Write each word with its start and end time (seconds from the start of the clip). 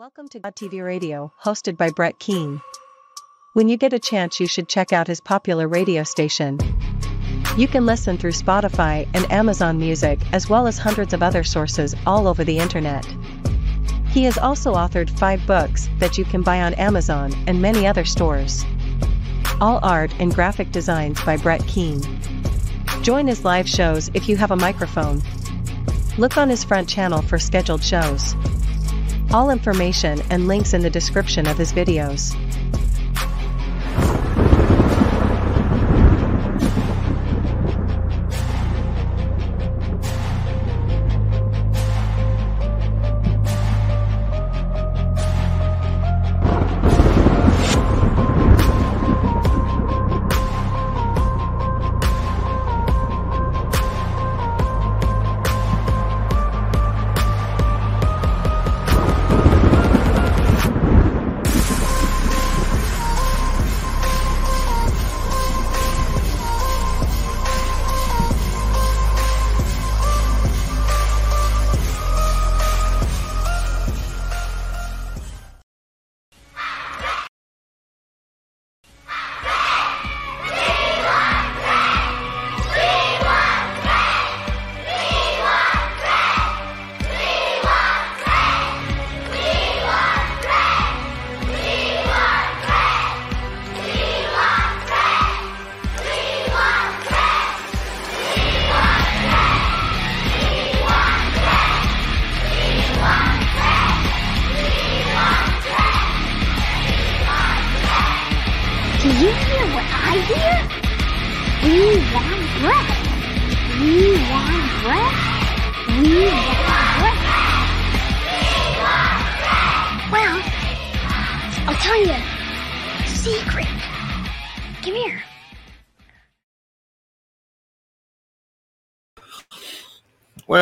Welcome 0.00 0.28
to 0.28 0.38
God 0.38 0.56
TV 0.56 0.82
Radio, 0.82 1.30
hosted 1.44 1.76
by 1.76 1.90
Brett 1.90 2.18
Keane. 2.18 2.62
When 3.52 3.68
you 3.68 3.76
get 3.76 3.92
a 3.92 3.98
chance, 3.98 4.40
you 4.40 4.46
should 4.46 4.66
check 4.66 4.94
out 4.94 5.08
his 5.08 5.20
popular 5.20 5.68
radio 5.68 6.04
station. 6.04 6.58
You 7.58 7.68
can 7.68 7.84
listen 7.84 8.16
through 8.16 8.30
Spotify 8.30 9.06
and 9.12 9.30
Amazon 9.30 9.78
Music, 9.78 10.18
as 10.32 10.48
well 10.48 10.66
as 10.66 10.78
hundreds 10.78 11.12
of 11.12 11.22
other 11.22 11.44
sources 11.44 11.94
all 12.06 12.28
over 12.28 12.44
the 12.44 12.56
internet. 12.60 13.04
He 14.08 14.24
has 14.24 14.38
also 14.38 14.72
authored 14.72 15.10
five 15.18 15.46
books 15.46 15.90
that 15.98 16.16
you 16.16 16.24
can 16.24 16.40
buy 16.40 16.62
on 16.62 16.72
Amazon 16.72 17.34
and 17.46 17.60
many 17.60 17.86
other 17.86 18.06
stores. 18.06 18.64
All 19.60 19.80
art 19.82 20.14
and 20.18 20.34
graphic 20.34 20.72
designs 20.72 21.22
by 21.24 21.36
Brett 21.36 21.66
Keane. 21.66 22.00
Join 23.02 23.26
his 23.26 23.44
live 23.44 23.68
shows 23.68 24.10
if 24.14 24.30
you 24.30 24.38
have 24.38 24.50
a 24.50 24.56
microphone. 24.56 25.20
Look 26.16 26.38
on 26.38 26.48
his 26.48 26.64
front 26.64 26.88
channel 26.88 27.20
for 27.20 27.38
scheduled 27.38 27.84
shows. 27.84 28.34
All 29.32 29.50
information 29.50 30.20
and 30.30 30.48
links 30.48 30.74
in 30.74 30.82
the 30.82 30.90
description 30.90 31.46
of 31.46 31.56
his 31.56 31.72
videos. 31.72 32.34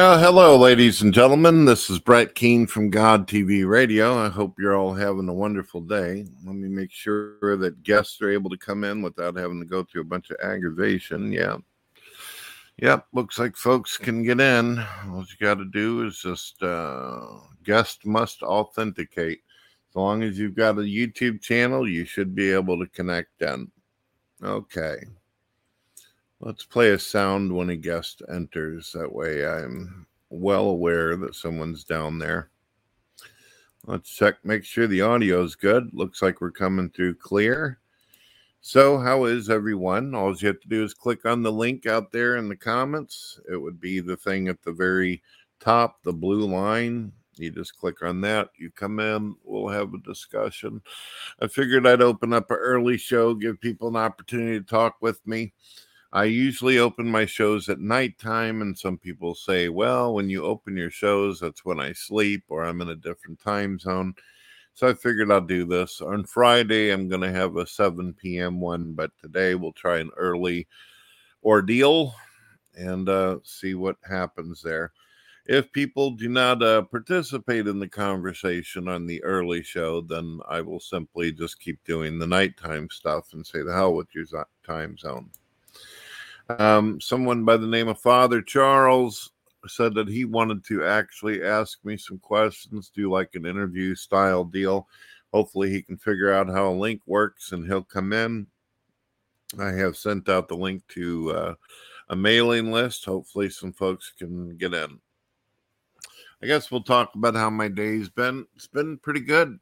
Well, 0.09 0.19
hello, 0.19 0.57
ladies 0.57 1.03
and 1.03 1.13
gentlemen. 1.13 1.67
This 1.67 1.91
is 1.91 1.99
Brett 1.99 2.35
Keane 2.35 2.67
from 2.67 2.89
God 2.89 3.29
TV 3.29 3.69
Radio. 3.69 4.17
I 4.17 4.31
hope 4.31 4.59
you're 4.59 4.75
all 4.75 4.95
having 4.95 5.29
a 5.29 5.35
wonderful 5.35 5.83
day. 5.83 6.25
Let 6.47 6.55
me 6.55 6.67
make 6.67 6.91
sure 6.91 7.59
that 7.59 7.83
guests 7.83 8.23
are 8.23 8.31
able 8.31 8.49
to 8.49 8.57
come 8.57 8.85
in 8.85 9.03
without 9.03 9.37
having 9.37 9.61
to 9.61 9.67
go 9.67 9.85
through 9.85 10.01
a 10.01 10.07
bunch 10.07 10.31
of 10.31 10.39
aggravation. 10.43 11.31
Yeah. 11.31 11.59
Yep. 12.79 13.05
Looks 13.13 13.39
like 13.39 13.55
folks 13.55 13.99
can 13.99 14.23
get 14.23 14.41
in. 14.41 14.79
All 15.09 15.27
you 15.29 15.47
got 15.47 15.59
to 15.59 15.67
do 15.67 16.07
is 16.07 16.19
just 16.23 16.63
uh, 16.63 17.27
guest 17.63 18.07
must 18.07 18.43
authenticate. 18.43 19.41
As 19.91 19.95
long 19.95 20.23
as 20.23 20.39
you've 20.39 20.57
got 20.57 20.79
a 20.79 20.81
YouTube 20.81 21.43
channel, 21.43 21.87
you 21.87 22.07
should 22.07 22.35
be 22.35 22.51
able 22.51 22.79
to 22.79 22.87
connect 22.87 23.43
in. 23.43 23.71
Okay. 24.43 24.97
Let's 26.41 26.65
play 26.65 26.91
a 26.91 26.99
sound 27.01 27.53
when 27.53 27.71
a 27.71 27.77
guest 27.77 28.23
enters. 28.33 28.93
That 28.93 29.13
way 29.13 29.45
I'm 29.45 30.07
well 30.31 30.67
aware 30.67 31.17
that 31.17 31.35
someone's 31.35 31.83
down 31.83 32.19
there. 32.19 32.51
Let's 33.87 34.09
check, 34.09 34.37
make 34.45 34.65
sure 34.65 34.87
the 34.87 35.01
audio 35.01 35.43
is 35.43 35.57
good. 35.57 35.91
Looks 35.93 36.23
like 36.23 36.41
we're 36.41 36.53
coming 36.53 36.91
through 36.91 37.17
clear. 37.17 37.81
So, 38.61 38.99
how 38.99 39.25
is 39.25 39.51
everyone? 39.51 40.15
All 40.15 40.37
you 40.37 40.49
have 40.49 40.61
to 40.61 40.69
do 40.69 40.85
is 40.85 40.95
click 40.95 41.25
on 41.25 41.43
the 41.43 41.51
link 41.51 41.87
out 41.87 42.13
there 42.13 42.37
in 42.37 42.49
the 42.49 42.57
comments. 42.57 43.41
It 43.51 43.57
would 43.57 43.81
be 43.81 43.99
the 43.99 44.17
thing 44.17 44.47
at 44.47 44.63
the 44.63 44.73
very 44.73 45.23
top, 45.59 46.03
the 46.05 46.13
blue 46.13 46.47
line. 46.47 47.13
You 47.37 47.51
just 47.51 47.77
click 47.77 48.03
on 48.03 48.21
that. 48.23 48.51
You 48.59 48.71
come 48.71 49.01
in, 49.01 49.35
we'll 49.43 49.69
have 49.69 49.93
a 49.95 49.99
discussion. 49.99 50.83
I 51.41 51.49
figured 51.49 51.87
I'd 51.87 52.03
open 52.03 52.33
up 52.33 52.51
an 52.51 52.59
early 52.59 52.97
show, 52.97 53.35
give 53.35 53.61
people 53.61 53.89
an 53.89 53.97
opportunity 53.97 54.59
to 54.59 54.65
talk 54.65 54.97
with 55.01 55.25
me. 55.27 55.53
I 56.11 56.25
usually 56.25 56.79
open 56.79 57.07
my 57.07 57.27
shows 57.27 57.69
at 57.69 57.81
nighttime, 57.81 58.63
and 58.63 58.79
some 58.79 58.97
people 58.97 59.35
say, 59.35 59.69
well, 59.69 60.15
when 60.15 60.31
you 60.31 60.43
open 60.43 60.75
your 60.75 60.91
shows, 60.91 61.41
that's 61.41 61.67
when 61.67 61.79
I 61.79 61.93
sleep 61.93 62.45
or 62.49 62.65
I'm 62.65 62.81
in 62.81 62.89
a 62.89 62.97
different 62.97 63.41
time 63.41 63.79
zone. 63.79 64.15
So 64.73 64.89
I 64.89 64.95
figured 64.95 65.31
I'll 65.31 65.43
do 65.43 65.67
this. 65.67 66.01
On 66.01 66.25
Friday, 66.25 66.91
I'm 66.91 67.09
going 67.09 67.21
to 67.21 67.31
have 67.31 67.57
a 67.57 67.67
7 67.67 68.15
p.m. 68.15 68.59
one, 68.59 68.95
but 68.95 69.11
today 69.21 69.55
we'll 69.55 69.73
try 69.73 69.99
an 69.99 70.11
early 70.17 70.67
ordeal 71.45 72.15
and 72.75 73.09
uh, 73.09 73.39
see 73.43 73.75
what 73.75 73.97
happens 74.09 74.63
there. 74.63 74.93
If 75.45 75.73
people 75.73 76.13
do 76.13 76.29
not 76.29 76.63
uh, 76.63 76.83
participate 76.83 77.67
in 77.67 77.81
the 77.81 77.89
conversation 77.89 78.89
on 78.89 79.07
the 79.07 79.23
early 79.25 79.63
show, 79.63 80.01
then 80.01 80.41
I 80.49 80.61
will 80.63 80.81
simply 80.81 81.33
just 81.33 81.61
keep 81.61 81.83
doing 81.85 82.19
the 82.19 82.27
nighttime 82.27 82.89
stuff 82.91 83.33
and 83.33 83.47
say 83.47 83.63
the 83.63 83.75
hell 83.75 83.95
with 83.95 84.09
your 84.15 84.25
time 84.65 84.97
zone. 84.97 85.31
Um, 86.49 87.01
someone 87.01 87.45
by 87.45 87.57
the 87.59 87.67
name 87.67 87.89
of 87.89 88.01
Father 88.01 88.41
Charles 88.41 89.31
said 89.67 89.95
that 89.95 90.09
he 90.09 90.25
wanted 90.25 90.65
to 90.65 90.85
actually 90.85 91.43
ask 91.43 91.79
me 91.85 91.97
some 91.97 92.19
questions, 92.19 92.91
do 92.95 93.11
like 93.11 93.35
an 93.35 93.45
interview 93.45 93.95
style 93.95 94.45
deal. 94.45 94.89
Hopefully, 95.33 95.71
he 95.71 95.83
can 95.83 95.99
figure 95.99 96.33
out 96.33 96.49
how 96.49 96.69
a 96.69 96.73
link 96.73 97.03
works 97.07 97.53
and 97.53 97.67
he'll 97.67 97.83
come 97.83 98.13
in. 98.13 98.47
I 99.59 99.73
have 99.73 99.97
sent 99.97 100.29
out 100.29 100.49
the 100.49 100.57
link 100.57 100.83
to 100.89 101.31
uh, 101.33 101.55
a 102.09 102.17
mailing 102.17 102.73
list. 102.73 103.05
Hopefully, 103.05 103.51
some 103.51 103.73
folks 103.73 104.13
can 104.19 104.57
get 104.57 104.73
in. 104.73 104.99
I 106.43 106.47
guess 106.47 106.71
we'll 106.71 106.83
talk 106.83 107.15
about 107.15 107.35
how 107.35 107.51
my 107.51 107.69
day's 107.69 108.09
been. 108.09 108.47
It's 108.55 108.67
been 108.67 108.97
pretty 108.99 109.21
good. 109.21 109.59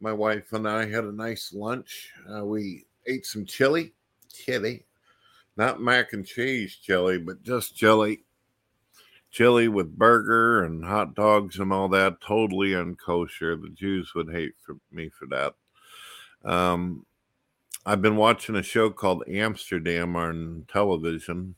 My 0.00 0.12
wife 0.12 0.52
and 0.52 0.68
I 0.68 0.84
had 0.84 1.04
a 1.04 1.12
nice 1.12 1.52
lunch. 1.54 2.10
Uh, 2.28 2.44
we 2.44 2.84
ate 3.06 3.24
some 3.24 3.46
chili, 3.46 3.92
chili, 4.32 4.84
not 5.56 5.80
mac 5.80 6.12
and 6.12 6.26
cheese 6.26 6.76
chili, 6.76 7.18
but 7.18 7.42
just 7.42 7.76
chili. 7.76 8.24
Chili 9.30 9.66
with 9.68 9.96
burger 9.96 10.62
and 10.64 10.84
hot 10.84 11.14
dogs 11.14 11.58
and 11.58 11.72
all 11.72 11.88
that, 11.88 12.20
totally 12.20 12.70
unkosher. 12.70 13.60
The 13.60 13.70
Jews 13.72 14.14
would 14.14 14.30
hate 14.30 14.52
for 14.64 14.76
me 14.90 15.08
for 15.08 15.26
that. 15.26 15.54
Um, 16.44 17.06
I've 17.86 18.02
been 18.02 18.16
watching 18.16 18.56
a 18.56 18.62
show 18.62 18.90
called 18.90 19.24
Amsterdam 19.26 20.16
on 20.16 20.66
television, 20.70 21.54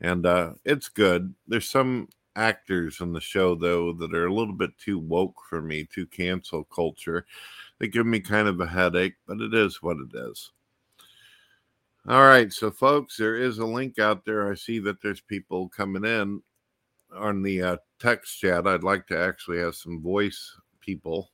and 0.00 0.24
uh, 0.24 0.54
it's 0.64 0.88
good. 0.88 1.34
There's 1.46 1.68
some 1.68 2.08
actors 2.36 3.00
in 3.00 3.12
the 3.12 3.20
show 3.20 3.54
though 3.54 3.92
that 3.92 4.14
are 4.14 4.26
a 4.26 4.34
little 4.34 4.54
bit 4.54 4.76
too 4.78 4.98
woke 4.98 5.36
for 5.48 5.62
me, 5.62 5.84
too 5.84 6.06
cancel 6.06 6.64
culture. 6.64 7.26
They 7.78 7.88
give 7.88 8.06
me 8.06 8.20
kind 8.20 8.48
of 8.48 8.60
a 8.60 8.66
headache, 8.66 9.14
but 9.26 9.40
it 9.40 9.54
is 9.54 9.82
what 9.82 9.98
it 9.98 10.16
is. 10.16 10.50
All 12.06 12.26
right, 12.26 12.52
so 12.52 12.70
folks, 12.70 13.16
there 13.16 13.34
is 13.34 13.56
a 13.56 13.64
link 13.64 13.98
out 13.98 14.26
there. 14.26 14.52
I 14.52 14.56
see 14.56 14.78
that 14.80 15.00
there's 15.00 15.22
people 15.22 15.70
coming 15.70 16.04
in 16.04 16.42
on 17.16 17.40
the 17.40 17.62
uh, 17.62 17.76
text 17.98 18.38
chat. 18.40 18.66
I'd 18.66 18.82
like 18.82 19.06
to 19.06 19.18
actually 19.18 19.60
have 19.60 19.74
some 19.74 20.02
voice 20.02 20.54
people, 20.80 21.30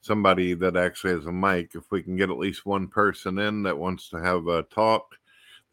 somebody 0.00 0.54
that 0.54 0.78
actually 0.78 1.12
has 1.12 1.26
a 1.26 1.32
mic. 1.32 1.74
If 1.74 1.90
we 1.90 2.02
can 2.02 2.16
get 2.16 2.30
at 2.30 2.38
least 2.38 2.64
one 2.64 2.88
person 2.88 3.38
in 3.38 3.64
that 3.64 3.76
wants 3.76 4.08
to 4.08 4.16
have 4.16 4.46
a 4.46 4.62
talk, 4.62 5.14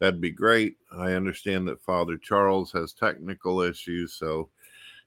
that'd 0.00 0.20
be 0.20 0.30
great. 0.30 0.76
I 0.92 1.12
understand 1.12 1.66
that 1.68 1.80
Father 1.80 2.18
Charles 2.18 2.72
has 2.72 2.92
technical 2.92 3.62
issues, 3.62 4.12
so 4.12 4.50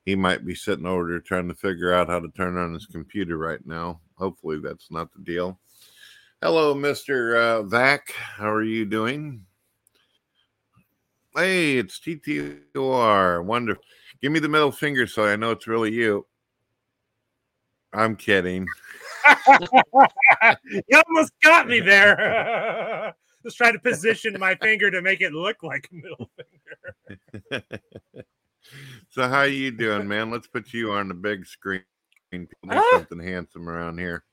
he 0.05 0.15
might 0.15 0.43
be 0.43 0.55
sitting 0.55 0.87
over 0.87 1.07
there 1.07 1.19
trying 1.19 1.49
to 1.49 1.53
figure 1.53 1.93
out 1.93 2.09
how 2.09 2.19
to 2.19 2.29
turn 2.29 2.57
on 2.57 2.73
his 2.73 2.87
computer 2.87 3.37
right 3.37 3.63
now. 3.63 4.01
Hopefully, 4.15 4.59
that's 4.59 4.89
not 4.89 5.13
the 5.13 5.21
deal. 5.21 5.59
Hello, 6.43 6.75
Mr. 6.75 7.37
Uh, 7.37 7.63
Vac. 7.63 8.11
How 8.11 8.51
are 8.51 8.63
you 8.63 8.83
doing? 8.83 9.45
Hey, 11.33 11.77
it's 11.77 12.01
TTOR. 12.01 13.45
Wonderful. 13.45 13.81
Give 14.21 14.29
me 14.29 14.39
the 14.39 14.49
middle 14.49 14.73
finger 14.73 15.07
so 15.07 15.23
I 15.23 15.37
know 15.37 15.51
it's 15.51 15.67
really 15.67 15.93
you. 15.93 16.27
I'm 17.93 18.17
kidding. 18.17 18.67
you 19.47 21.01
almost 21.07 21.31
got 21.41 21.69
me 21.69 21.79
there. 21.79 23.13
Just 23.45 23.55
try 23.55 23.71
to 23.71 23.79
position 23.79 24.35
my 24.37 24.55
finger 24.55 24.91
to 24.91 25.01
make 25.01 25.21
it 25.21 25.31
look 25.31 25.63
like 25.63 25.87
a 25.93 25.95
middle 25.95 26.29
finger. 27.49 27.63
so 29.11 29.29
how 29.29 29.37
are 29.37 29.47
you 29.47 29.71
doing, 29.71 30.09
man? 30.09 30.29
Let's 30.29 30.47
put 30.47 30.73
you 30.73 30.91
on 30.91 31.07
the 31.07 31.13
big 31.13 31.45
screen. 31.45 31.83
Do 32.33 32.45
ah! 32.69 32.83
something 32.91 33.19
handsome 33.19 33.69
around 33.69 33.97
here. 33.97 34.25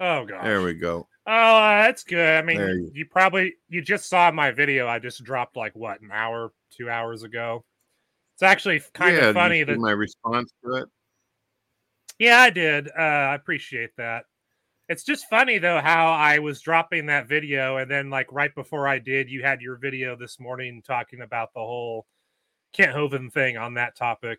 Oh 0.00 0.24
god. 0.24 0.44
There 0.44 0.62
we 0.62 0.74
go. 0.74 1.06
Oh, 1.26 1.32
uh, 1.32 1.82
that's 1.82 2.04
good. 2.04 2.38
I 2.38 2.42
mean, 2.42 2.60
you, 2.60 2.90
you 2.94 3.06
probably 3.06 3.54
you 3.68 3.82
just 3.82 4.08
saw 4.08 4.30
my 4.30 4.52
video. 4.52 4.86
I 4.86 5.00
just 5.00 5.24
dropped 5.24 5.56
like 5.56 5.74
what 5.74 6.00
an 6.00 6.10
hour, 6.12 6.52
two 6.70 6.88
hours 6.88 7.24
ago. 7.24 7.64
It's 8.34 8.42
actually 8.42 8.80
kind 8.94 9.16
yeah, 9.16 9.28
of 9.28 9.34
funny 9.34 9.64
that 9.64 9.78
my 9.78 9.90
response 9.90 10.52
to 10.64 10.74
it. 10.76 10.88
Yeah, 12.18 12.38
I 12.38 12.50
did. 12.50 12.88
Uh, 12.88 13.00
I 13.00 13.34
appreciate 13.34 13.90
that. 13.96 14.24
It's 14.88 15.02
just 15.02 15.28
funny 15.28 15.58
though 15.58 15.80
how 15.80 16.12
I 16.12 16.38
was 16.38 16.60
dropping 16.60 17.06
that 17.06 17.28
video, 17.28 17.78
and 17.78 17.90
then 17.90 18.08
like 18.08 18.30
right 18.30 18.54
before 18.54 18.86
I 18.86 19.00
did, 19.00 19.28
you 19.28 19.42
had 19.42 19.60
your 19.60 19.76
video 19.76 20.14
this 20.16 20.38
morning 20.38 20.80
talking 20.86 21.22
about 21.22 21.52
the 21.54 21.60
whole 21.60 22.06
Kent 22.72 22.94
Hovind 22.94 23.32
thing 23.32 23.56
on 23.56 23.74
that 23.74 23.96
topic, 23.96 24.38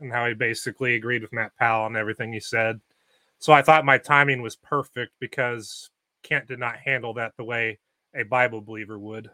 and 0.00 0.10
how 0.10 0.26
he 0.26 0.32
basically 0.32 0.94
agreed 0.94 1.20
with 1.20 1.32
Matt 1.32 1.52
Powell 1.58 1.84
on 1.84 1.94
everything 1.94 2.32
he 2.32 2.40
said. 2.40 2.80
So 3.38 3.52
I 3.52 3.60
thought 3.60 3.84
my 3.84 3.98
timing 3.98 4.40
was 4.40 4.56
perfect 4.56 5.12
because 5.20 5.90
Kent 6.22 6.48
did 6.48 6.58
not 6.58 6.76
handle 6.78 7.14
that 7.14 7.32
the 7.36 7.44
way 7.44 7.78
a 8.14 8.24
Bible 8.24 8.60
believer 8.60 8.98
would. 8.98 9.30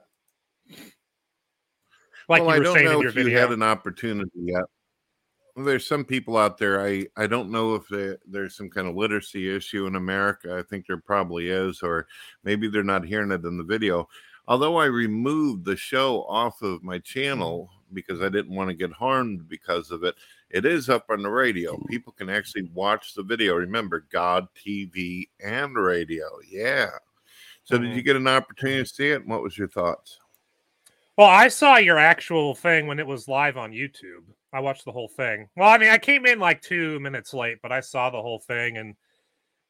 Like 2.28 2.42
well, 2.42 2.42
you 2.42 2.46
were 2.46 2.52
I 2.52 2.58
don't 2.58 2.74
saying 2.74 2.86
know 2.86 2.92
in 2.94 3.00
your 3.00 3.08
if 3.08 3.14
video. 3.14 3.32
you 3.32 3.38
had 3.38 3.50
an 3.52 3.62
opportunity 3.62 4.30
yet 4.36 4.64
there's 5.56 5.86
some 5.86 6.04
people 6.04 6.36
out 6.36 6.58
there. 6.58 6.84
I 6.84 7.06
I 7.16 7.26
don't 7.26 7.50
know 7.50 7.74
if 7.74 7.88
they, 7.88 8.16
there's 8.26 8.56
some 8.56 8.70
kind 8.70 8.88
of 8.88 8.96
literacy 8.96 9.54
issue 9.54 9.86
in 9.86 9.96
America. 9.96 10.56
I 10.56 10.62
think 10.62 10.86
there 10.86 10.98
probably 10.98 11.48
is, 11.48 11.82
or 11.82 12.06
maybe 12.44 12.68
they're 12.68 12.82
not 12.82 13.04
hearing 13.04 13.32
it 13.32 13.44
in 13.44 13.58
the 13.58 13.64
video. 13.64 14.08
Although 14.48 14.76
I 14.76 14.86
removed 14.86 15.64
the 15.64 15.76
show 15.76 16.22
off 16.24 16.62
of 16.62 16.82
my 16.82 16.98
mm. 16.98 17.04
channel 17.04 17.70
because 17.92 18.20
I 18.20 18.28
didn't 18.28 18.54
want 18.54 18.70
to 18.70 18.74
get 18.74 18.92
harmed 18.92 19.48
because 19.48 19.90
of 19.90 20.04
it, 20.04 20.14
it 20.50 20.64
is 20.64 20.88
up 20.88 21.06
on 21.10 21.22
the 21.22 21.30
radio. 21.30 21.76
People 21.88 22.12
can 22.12 22.28
actually 22.28 22.70
watch 22.74 23.14
the 23.14 23.22
video. 23.22 23.54
Remember, 23.54 24.06
God 24.10 24.48
TV 24.54 25.28
and 25.40 25.76
radio. 25.76 26.26
Yeah. 26.48 26.90
So, 27.64 27.78
did 27.78 27.88
you 27.88 27.96
mm-hmm. 27.96 28.04
get 28.04 28.16
an 28.16 28.28
opportunity 28.28 28.82
to 28.82 28.88
see 28.88 29.08
it? 29.08 29.26
what 29.26 29.42
was 29.42 29.56
your 29.56 29.68
thoughts? 29.68 30.18
Well, 31.16 31.28
I 31.28 31.48
saw 31.48 31.76
your 31.76 31.98
actual 31.98 32.54
thing 32.54 32.86
when 32.86 32.98
it 32.98 33.06
was 33.06 33.28
live 33.28 33.56
on 33.56 33.70
YouTube. 33.70 34.24
I 34.52 34.60
watched 34.60 34.84
the 34.84 34.92
whole 34.92 35.08
thing. 35.08 35.48
Well, 35.56 35.68
I 35.68 35.78
mean, 35.78 35.90
I 35.90 35.98
came 35.98 36.26
in 36.26 36.38
like 36.38 36.60
two 36.60 36.98
minutes 37.00 37.32
late, 37.32 37.58
but 37.62 37.72
I 37.72 37.80
saw 37.80 38.10
the 38.10 38.20
whole 38.20 38.40
thing, 38.40 38.76
and 38.76 38.96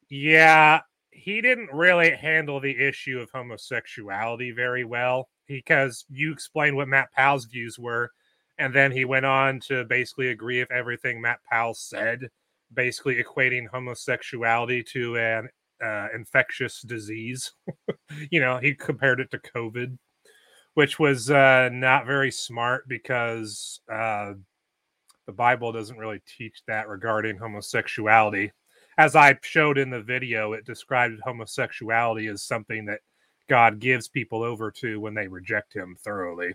yeah, 0.09 0.81
he 1.11 1.41
didn't 1.41 1.73
really 1.73 2.11
handle 2.11 2.61
the 2.61 2.77
issue 2.77 3.19
of 3.21 3.31
homosexuality 3.31 4.51
very 4.51 4.85
well 4.85 5.29
because 5.47 6.05
you 6.09 6.33
explained 6.33 6.77
what 6.77 6.89
Matt 6.89 7.13
Powell's 7.13 7.47
views 7.47 7.79
were, 7.79 8.11
and 8.59 8.75
then 8.75 8.93
he 8.93 9.05
went 9.05 9.27
on 9.27 9.61
to 9.69 9.85
basically 9.85 10.29
agree 10.29 10.61
with 10.61 10.71
everything 10.71 11.21
Matt 11.21 11.41
Powell 11.51 11.75
said, 11.75 12.29
basically 12.73 13.23
equating 13.23 13.67
homosexuality 13.69 14.83
to 14.93 15.17
an 15.17 15.49
uh, 15.85 16.09
infectious 16.15 16.83
disease. 16.83 17.53
you 18.31 18.41
know, 18.41 18.59
he 18.59 18.75
compared 18.75 19.21
it 19.21 19.31
to 19.31 19.39
COVID, 19.39 19.99
which 20.75 20.99
was 20.99 21.31
uh, 21.31 21.69
not 21.73 22.07
very 22.07 22.31
smart 22.31 22.89
because. 22.89 23.81
Uh, 23.91 24.35
the 25.27 25.33
Bible 25.33 25.73
doesn't 25.73 25.99
really 25.99 26.21
teach 26.27 26.63
that 26.67 26.89
regarding 26.89 27.39
homosexuality. 27.39 28.53
As 28.99 29.17
I 29.17 29.39
showed 29.43 29.79
in 29.79 29.91
the 29.91 30.03
video, 30.03 30.53
it 30.53 30.67
described 30.67 31.21
homosexuality 31.25 32.27
as 32.27 32.43
something 32.43 32.85
that 32.87 33.01
God 33.49 33.79
gives 33.79 34.09
people 34.09 34.43
over 34.43 34.71
to 34.73 35.01
when 35.01 35.15
they 35.15 35.29
reject 35.29 35.75
Him 35.75 35.97
thoroughly. 36.03 36.55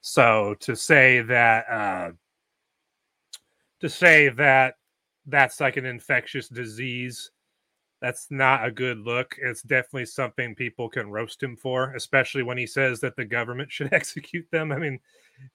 So 0.00 0.54
to 0.60 0.76
say 0.76 1.22
that, 1.22 1.68
uh, 1.68 2.10
to 3.80 3.88
say 3.88 4.28
that 4.28 4.74
that's 5.26 5.60
like 5.60 5.76
an 5.76 5.86
infectious 5.86 6.48
disease, 6.48 7.30
that's 8.02 8.26
not 8.30 8.66
a 8.66 8.70
good 8.70 8.98
look. 8.98 9.34
It's 9.40 9.62
definitely 9.62 10.04
something 10.04 10.54
people 10.54 10.90
can 10.90 11.10
roast 11.10 11.42
him 11.42 11.56
for, 11.56 11.94
especially 11.94 12.42
when 12.42 12.58
he 12.58 12.66
says 12.66 13.00
that 13.00 13.16
the 13.16 13.24
government 13.24 13.72
should 13.72 13.94
execute 13.94 14.46
them. 14.50 14.72
I 14.72 14.78
mean, 14.78 15.00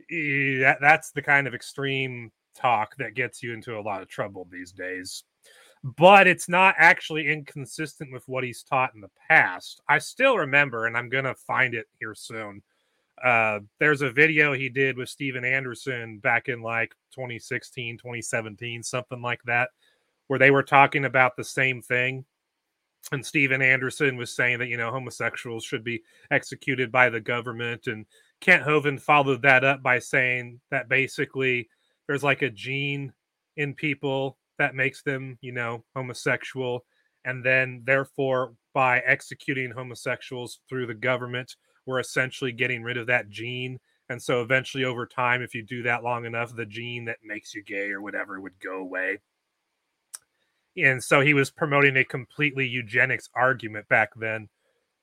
that, 0.10 0.78
that's 0.82 1.12
the 1.12 1.22
kind 1.22 1.46
of 1.46 1.54
extreme 1.54 2.32
talk 2.56 2.96
that 2.98 3.14
gets 3.14 3.44
you 3.44 3.54
into 3.54 3.78
a 3.78 3.82
lot 3.82 4.02
of 4.02 4.08
trouble 4.10 4.48
these 4.52 4.72
days. 4.72 5.24
But 5.84 6.28
it's 6.28 6.50
not 6.50 6.76
actually 6.78 7.32
inconsistent 7.32 8.12
with 8.12 8.28
what 8.28 8.44
he's 8.44 8.64
taught 8.64 8.94
in 8.96 9.02
the 9.02 9.12
past. 9.30 9.82
I 9.88 10.00
still 10.00 10.38
remember, 10.38 10.88
and 10.88 10.98
I'm 10.98 11.10
going 11.10 11.24
to 11.24 11.36
find 11.36 11.74
it 11.74 11.88
here 12.00 12.16
soon. 12.16 12.62
Uh, 13.24 13.60
there's 13.80 14.02
a 14.02 14.12
video 14.12 14.54
he 14.54 14.70
did 14.70 14.98
with 14.98 15.10
Steven 15.10 15.46
Anderson 15.46 16.20
back 16.20 16.50
in 16.50 16.62
like 16.62 16.94
2016, 17.14 17.98
2017, 17.98 18.84
something 18.84 19.22
like 19.22 19.42
that, 19.44 19.70
where 20.28 20.40
they 20.40 20.52
were 20.52 20.64
talking 20.64 21.06
about 21.06 21.36
the 21.36 21.44
same 21.44 21.82
thing 21.82 22.26
and 23.12 23.26
Steven 23.26 23.62
Anderson 23.62 24.18
was 24.18 24.32
saying 24.36 24.60
that 24.60 24.68
you 24.68 24.78
know 24.78 24.92
homosexuals 24.92 25.64
should 25.64 25.84
be 25.84 26.04
executed 26.32 26.92
by 26.92 27.10
the 27.10 27.20
government, 27.20 27.88
and 27.88 28.06
Kent 28.42 28.64
Hovind 28.64 29.02
followed 29.02 29.42
that 29.42 29.64
up 29.64 29.82
by 29.82 30.00
saying 30.00 30.60
that 30.70 30.90
basically 30.90 31.70
there's 32.08 32.24
like 32.24 32.42
a 32.42 32.50
gene 32.50 33.14
in 33.58 33.74
people 33.74 34.38
that 34.60 34.76
makes 34.76 35.02
them, 35.02 35.40
you 35.42 35.52
know, 35.52 35.84
homosexual. 35.96 36.86
And 37.26 37.44
then, 37.44 37.82
therefore, 37.86 38.54
by 38.74 39.00
executing 39.00 39.72
homosexuals 39.72 40.60
through 40.70 40.86
the 40.86 40.94
government, 40.94 41.56
we're 41.86 42.00
essentially 42.00 42.52
getting 42.52 42.84
rid 42.84 42.98
of 42.98 43.08
that 43.08 43.30
gene. 43.30 43.80
And 44.10 44.22
so, 44.22 44.42
eventually, 44.42 44.84
over 44.86 45.06
time, 45.06 45.42
if 45.42 45.56
you 45.56 45.64
do 45.64 45.84
that 45.84 46.04
long 46.04 46.26
enough, 46.26 46.56
the 46.56 46.66
gene 46.66 47.06
that 47.06 47.18
makes 47.24 47.56
you 47.56 47.64
gay 47.64 47.90
or 47.90 48.02
whatever 48.02 48.40
would 48.40 48.60
go 48.60 48.78
away. 48.78 49.20
And 50.78 51.04
so, 51.04 51.22
he 51.22 51.34
was 51.34 51.52
promoting 51.52 51.98
a 51.98 52.06
completely 52.06 52.68
eugenics 52.68 53.30
argument 53.36 53.88
back 53.90 54.10
then, 54.16 54.50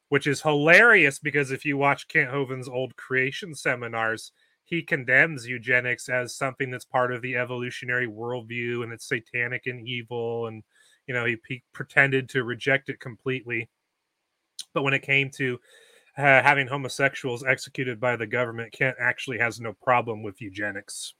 which 0.08 0.26
is 0.26 0.42
hilarious 0.42 1.18
because 1.18 1.50
if 1.50 1.64
you 1.64 1.76
watch 1.76 2.08
Kent 2.08 2.30
Hovind's 2.30 2.68
old 2.68 2.96
creation 2.96 3.54
seminars, 3.54 4.32
he 4.66 4.82
condemns 4.82 5.46
eugenics 5.46 6.08
as 6.08 6.34
something 6.34 6.70
that's 6.70 6.84
part 6.84 7.12
of 7.12 7.22
the 7.22 7.36
evolutionary 7.36 8.06
worldview 8.06 8.82
and 8.82 8.92
it's 8.92 9.08
satanic 9.08 9.62
and 9.66 9.86
evil 9.86 10.46
and 10.46 10.62
you 11.06 11.14
know 11.14 11.24
he, 11.24 11.36
he 11.48 11.62
pretended 11.72 12.28
to 12.28 12.44
reject 12.44 12.88
it 12.88 13.00
completely 13.00 13.68
but 14.74 14.82
when 14.82 14.94
it 14.94 15.02
came 15.02 15.30
to 15.30 15.58
uh, 16.18 16.42
having 16.42 16.66
homosexuals 16.66 17.44
executed 17.44 17.98
by 17.98 18.16
the 18.16 18.26
government 18.26 18.72
kent 18.72 18.96
actually 19.00 19.38
has 19.38 19.60
no 19.60 19.72
problem 19.72 20.22
with 20.22 20.40
eugenics 20.42 21.14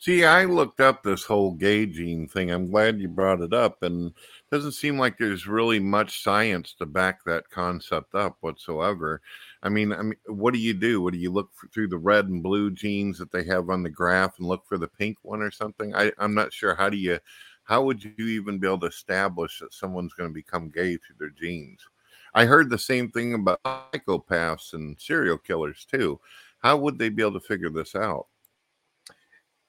See, 0.00 0.24
I 0.24 0.44
looked 0.44 0.80
up 0.80 1.02
this 1.02 1.24
whole 1.24 1.52
gay 1.52 1.84
gene 1.84 2.28
thing. 2.28 2.52
I'm 2.52 2.70
glad 2.70 3.00
you 3.00 3.08
brought 3.08 3.40
it 3.40 3.52
up, 3.52 3.82
and 3.82 4.10
it 4.10 4.14
doesn't 4.52 4.72
seem 4.72 4.96
like 4.96 5.18
there's 5.18 5.48
really 5.48 5.80
much 5.80 6.22
science 6.22 6.72
to 6.74 6.86
back 6.86 7.24
that 7.24 7.50
concept 7.50 8.14
up 8.14 8.36
whatsoever. 8.40 9.20
I 9.62 9.68
mean, 9.68 9.92
I 9.92 10.02
mean, 10.02 10.16
what 10.26 10.54
do 10.54 10.60
you 10.60 10.74
do? 10.74 11.00
What 11.00 11.12
do 11.12 11.18
you 11.18 11.30
look 11.30 11.50
for, 11.54 11.66
through 11.68 11.88
the 11.88 11.98
red 11.98 12.26
and 12.26 12.42
blue 12.42 12.70
genes 12.70 13.18
that 13.18 13.32
they 13.32 13.44
have 13.44 13.70
on 13.70 13.82
the 13.82 13.90
graph 13.90 14.38
and 14.38 14.46
look 14.46 14.66
for 14.66 14.78
the 14.78 14.88
pink 14.88 15.18
one 15.22 15.42
or 15.42 15.50
something? 15.50 15.94
I, 15.94 16.12
I'm 16.18 16.34
not 16.34 16.52
sure. 16.52 16.74
How 16.74 16.88
do 16.88 16.96
you, 16.96 17.18
how 17.64 17.82
would 17.82 18.02
you 18.04 18.12
even 18.18 18.58
be 18.58 18.66
able 18.66 18.80
to 18.80 18.86
establish 18.86 19.58
that 19.58 19.74
someone's 19.74 20.14
going 20.14 20.30
to 20.30 20.34
become 20.34 20.70
gay 20.70 20.96
through 20.96 21.16
their 21.18 21.30
genes? 21.30 21.80
I 22.34 22.44
heard 22.44 22.70
the 22.70 22.78
same 22.78 23.10
thing 23.10 23.34
about 23.34 23.62
psychopaths 23.64 24.74
and 24.74 24.98
serial 25.00 25.38
killers 25.38 25.86
too. 25.90 26.20
How 26.60 26.76
would 26.76 26.98
they 26.98 27.08
be 27.08 27.22
able 27.22 27.40
to 27.40 27.46
figure 27.46 27.70
this 27.70 27.94
out? 27.96 28.26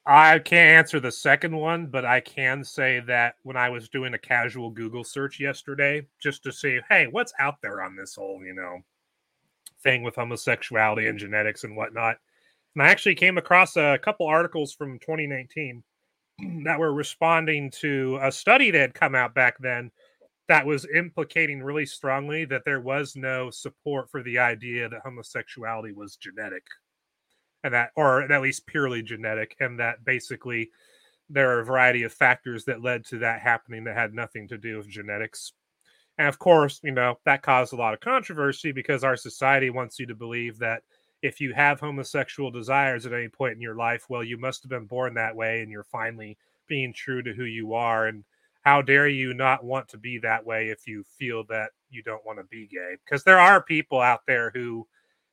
I 0.06 0.40
can't 0.40 0.78
answer 0.78 1.00
the 1.00 1.12
second 1.12 1.56
one, 1.56 1.88
but 1.88 2.04
I 2.04 2.20
can 2.20 2.64
say 2.64 3.00
that 3.02 3.36
when 3.44 3.56
I 3.58 3.70
was 3.70 3.90
doing 3.90 4.14
a 4.16 4.20
casual 4.20 4.72
Google 4.72 5.04
search 5.04 5.40
yesterday, 5.40 6.08
just 6.20 6.44
to 6.44 6.52
see, 6.52 6.80
hey, 6.90 7.08
what's 7.08 7.34
out 7.40 7.62
there 7.62 7.82
on 7.84 7.96
this 7.96 8.16
whole, 8.16 8.44
you 8.44 8.54
know, 8.54 8.80
thing 9.84 10.04
with 10.04 10.16
homosexuality 10.16 11.08
and 11.08 11.20
genetics 11.20 11.64
and 11.64 11.76
whatnot. 11.76 12.18
And 12.76 12.84
I 12.84 12.90
actually 12.90 13.16
came 13.16 13.38
across 13.38 13.76
a 13.76 14.00
couple 14.02 14.28
articles 14.28 14.74
from 14.74 15.00
2019 15.00 15.84
that 16.64 16.80
were 16.80 16.94
responding 16.94 17.72
to 17.82 18.20
a 18.22 18.32
study 18.32 18.72
that 18.72 18.80
had 18.80 18.94
come 18.94 19.16
out 19.16 19.34
back 19.34 19.58
then 19.60 19.92
that 20.50 20.66
was 20.66 20.88
implicating 20.96 21.62
really 21.62 21.86
strongly 21.86 22.44
that 22.44 22.66
there 22.66 22.82
was 22.82 23.16
no 23.16 23.52
support 23.52 24.10
for 24.10 24.24
the 24.24 24.40
idea 24.40 24.90
that 24.90 25.02
homosexuality 25.04 25.94
was 25.94 26.16
genetic 26.16 26.64
and 27.64 27.74
that, 27.74 27.92
or 27.96 28.24
at 28.24 28.42
least 28.42 28.66
purely 28.66 29.04
genetic, 29.04 29.56
and 29.60 29.80
that 29.80 30.04
basically 30.04 30.72
there 31.30 31.52
are 31.52 31.60
a 31.60 31.66
variety 31.66 32.02
of 32.02 32.12
factors 32.12 32.66
that 32.66 32.82
led 32.82 33.06
to 33.06 33.20
that 33.20 33.42
happening 33.42 33.84
that 33.84 33.96
had 33.96 34.14
nothing 34.14 34.48
to 34.48 34.58
do 34.58 34.78
with 34.78 34.90
genetics. 34.90 35.54
And 36.20 36.28
of 36.28 36.38
course, 36.38 36.82
you 36.84 36.92
know, 36.92 37.18
that 37.24 37.44
caused 37.44 37.72
a 37.72 37.78
lot 37.78 37.94
of 37.94 38.02
controversy 38.02 38.74
because 38.74 39.06
our 39.06 39.16
society 39.16 39.70
wants 39.70 39.98
you 39.98 40.06
to 40.08 40.16
believe 40.16 40.60
that 40.60 40.84
if 41.22 41.40
you 41.40 41.54
have 41.54 41.80
homosexual 41.80 42.52
desires 42.52 43.06
at 43.06 43.14
any 43.14 43.30
point 43.30 43.54
in 43.54 43.62
your 43.62 43.76
life, 43.76 44.04
well, 44.10 44.24
you 44.24 44.38
must 44.38 44.62
have 44.62 44.70
been 44.70 44.86
born 44.86 45.14
that 45.14 45.34
way 45.34 45.62
and 45.62 45.72
you're 45.72 45.86
finally 45.86 46.38
being 46.68 46.92
true 46.94 47.24
to 47.24 47.34
who 47.34 47.46
you 47.46 47.74
are. 47.74 48.08
And 48.08 48.26
how 48.64 48.82
dare 48.82 49.08
you 49.08 49.34
not 49.34 49.64
want 49.64 49.88
to 49.90 49.98
be 49.98 50.20
that 50.20 50.46
way 50.46 50.68
if 50.68 50.86
you 50.86 51.06
feel 51.18 51.46
that 51.46 51.72
you 51.90 52.04
don't 52.04 52.26
want 52.26 52.38
to 52.38 52.44
be 52.46 52.68
gay? 52.68 52.98
Because 53.06 53.24
there 53.24 53.40
are 53.40 53.64
people 53.64 54.02
out 54.02 54.26
there 54.28 54.52
who 54.54 54.86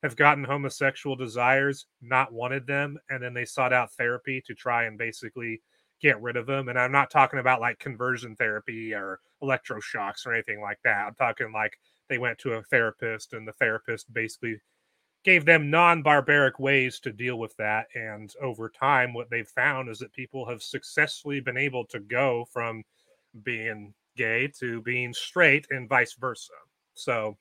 have 0.05 0.15
gotten 0.15 0.45
homosexual 0.45 1.17
desires, 1.17 1.87
not 2.01 2.33
wanted 2.33 2.65
them, 2.65 2.97
and 3.11 3.21
then 3.21 3.35
they 3.35 3.45
sought 3.45 3.73
out 3.73 3.93
therapy 3.95 4.41
to 4.47 4.55
try 4.55 4.85
and 4.85 4.97
basically 4.97 5.61
get 6.01 6.21
rid 6.21 6.37
of 6.37 6.47
them. 6.47 6.69
And 6.69 6.79
I'm 6.79 6.93
not 6.93 7.11
talking 7.11 7.39
about 7.39 7.61
like 7.61 7.79
conversion 7.79 8.37
therapy 8.37 8.95
or 8.95 9.21
electroshocks 9.43 10.27
or 10.27 10.33
anything 10.33 10.61
like 10.61 10.79
that. 10.85 11.07
I'm 11.07 11.15
talking 11.15 11.53
like 11.53 11.79
they 12.09 12.19
went 12.19 12.39
to 12.39 12.55
a 12.55 12.63
therapist 12.63 13.33
and 13.33 13.47
the 13.47 13.53
therapist 13.53 14.13
basically 14.13 14.61
gave 15.25 15.45
them 15.45 15.71
non-barbaric 15.71 16.61
ways 16.61 17.01
to 17.01 17.13
deal 17.13 17.37
with 17.37 17.55
that 17.57 17.87
and 17.97 18.33
over 18.41 18.69
time 18.69 19.13
what 19.13 19.29
they've 19.29 19.49
found 19.49 19.89
is 19.89 19.99
that 19.99 20.13
people 20.13 20.49
have 20.49 20.63
successfully 20.63 21.41
been 21.41 21.57
able 21.57 21.85
to 21.85 21.99
go 21.99 22.47
from 22.53 22.85
being 23.43 23.93
gay 24.17 24.49
to 24.61 24.81
being 24.83 25.13
straight 25.13 25.67
and 25.71 25.89
vice 25.89 26.15
versa 26.15 26.53
so 26.95 27.37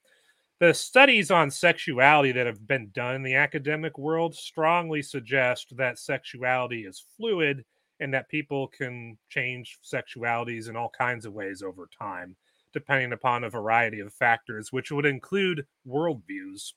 the 0.60 0.74
studies 0.74 1.30
on 1.30 1.52
sexuality 1.52 2.32
that 2.32 2.48
have 2.48 2.66
been 2.68 2.90
done 2.92 3.14
in 3.14 3.22
the 3.22 3.36
academic 3.36 4.00
world 4.00 4.34
strongly 4.34 5.04
suggest 5.04 5.72
that 5.78 6.00
sexuality 6.00 6.86
is 6.86 7.06
fluid 7.16 7.64
and 8.00 8.14
that 8.14 8.30
people 8.30 8.68
can 8.68 9.18
change 9.30 9.80
sexualities 9.84 10.70
in 10.70 10.76
all 10.76 10.92
kinds 10.98 11.26
of 11.26 11.34
ways 11.34 11.62
over 11.62 11.88
time 11.98 12.36
depending 12.74 13.14
upon 13.14 13.46
a 13.46 13.50
variety 13.50 14.02
of 14.02 14.14
factors 14.14 14.72
which 14.72 14.92
would 14.92 15.06
include 15.06 15.66
worldviews 15.88 16.74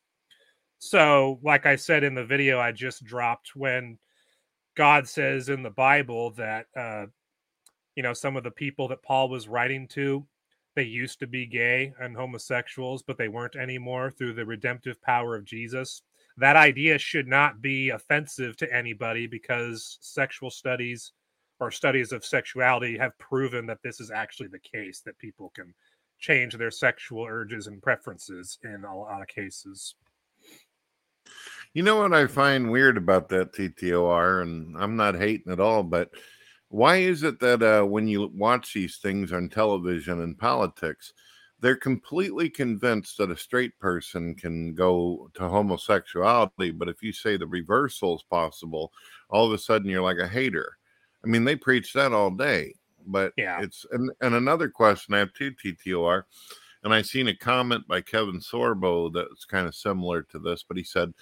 so, 0.78 1.40
like 1.42 1.66
I 1.66 1.76
said 1.76 2.04
in 2.04 2.14
the 2.14 2.24
video 2.24 2.60
I 2.60 2.72
just 2.72 3.04
dropped, 3.04 3.56
when 3.56 3.98
God 4.76 5.08
says 5.08 5.48
in 5.48 5.62
the 5.62 5.70
Bible 5.70 6.30
that, 6.32 6.66
uh, 6.76 7.06
you 7.96 8.02
know, 8.04 8.12
some 8.12 8.36
of 8.36 8.44
the 8.44 8.50
people 8.52 8.86
that 8.88 9.02
Paul 9.02 9.28
was 9.28 9.48
writing 9.48 9.88
to, 9.88 10.24
they 10.76 10.84
used 10.84 11.18
to 11.18 11.26
be 11.26 11.46
gay 11.46 11.92
and 12.00 12.16
homosexuals, 12.16 13.02
but 13.02 13.18
they 13.18 13.26
weren't 13.26 13.56
anymore 13.56 14.12
through 14.12 14.34
the 14.34 14.46
redemptive 14.46 15.02
power 15.02 15.34
of 15.34 15.44
Jesus. 15.44 16.02
That 16.38 16.56
idea 16.56 16.98
should 16.98 17.26
not 17.26 17.60
be 17.60 17.90
offensive 17.90 18.56
to 18.58 18.72
anybody 18.74 19.26
because 19.26 19.98
sexual 20.00 20.50
studies 20.50 21.12
or 21.58 21.72
studies 21.72 22.12
of 22.12 22.24
sexuality 22.24 22.96
have 22.96 23.18
proven 23.18 23.66
that 23.66 23.82
this 23.82 24.00
is 24.00 24.12
actually 24.12 24.48
the 24.48 24.60
case, 24.60 25.00
that 25.00 25.18
people 25.18 25.50
can 25.54 25.74
change 26.20 26.54
their 26.54 26.70
sexual 26.70 27.24
urges 27.24 27.66
and 27.66 27.82
preferences 27.82 28.58
in 28.62 28.84
a 28.84 28.96
lot 28.96 29.20
of 29.20 29.26
cases. 29.26 29.96
You 31.74 31.82
know 31.82 31.96
what 31.96 32.14
I 32.14 32.28
find 32.28 32.70
weird 32.70 32.96
about 32.96 33.28
that 33.30 33.52
TTOR, 33.52 34.42
and 34.42 34.76
I'm 34.78 34.96
not 34.96 35.16
hating 35.16 35.52
at 35.52 35.60
all, 35.60 35.82
but 35.82 36.10
why 36.68 36.96
is 36.98 37.24
it 37.24 37.40
that 37.40 37.62
uh, 37.62 37.84
when 37.84 38.06
you 38.06 38.30
watch 38.34 38.72
these 38.74 38.98
things 38.98 39.32
on 39.32 39.48
television 39.48 40.22
and 40.22 40.38
politics, 40.38 41.12
they're 41.60 41.76
completely 41.76 42.48
convinced 42.48 43.18
that 43.18 43.30
a 43.30 43.36
straight 43.36 43.78
person 43.78 44.34
can 44.34 44.74
go 44.74 45.30
to 45.34 45.48
homosexuality, 45.48 46.70
but 46.70 46.88
if 46.88 47.02
you 47.02 47.12
say 47.12 47.36
the 47.36 47.46
reversal 47.46 48.16
is 48.16 48.22
possible, 48.22 48.92
all 49.28 49.46
of 49.46 49.52
a 49.52 49.58
sudden 49.58 49.88
you're 49.88 50.02
like 50.02 50.18
a 50.18 50.28
hater. 50.28 50.78
I 51.24 51.26
mean, 51.26 51.44
they 51.44 51.56
preach 51.56 51.92
that 51.94 52.12
all 52.12 52.30
day, 52.30 52.74
but 53.06 53.32
yeah, 53.36 53.60
it's 53.60 53.84
and, 53.90 54.10
and 54.20 54.34
another 54.34 54.68
question 54.68 55.14
I 55.14 55.18
have 55.18 55.32
two 55.32 55.52
TTOR, 55.52 56.22
and 56.84 56.94
I 56.94 57.02
seen 57.02 57.28
a 57.28 57.34
comment 57.34 57.88
by 57.88 58.02
Kevin 58.02 58.38
Sorbo 58.38 59.12
that's 59.12 59.44
kind 59.44 59.66
of 59.66 59.74
similar 59.74 60.22
to 60.22 60.38
this, 60.38 60.62
but 60.62 60.76
he 60.76 60.84
said 60.84 61.12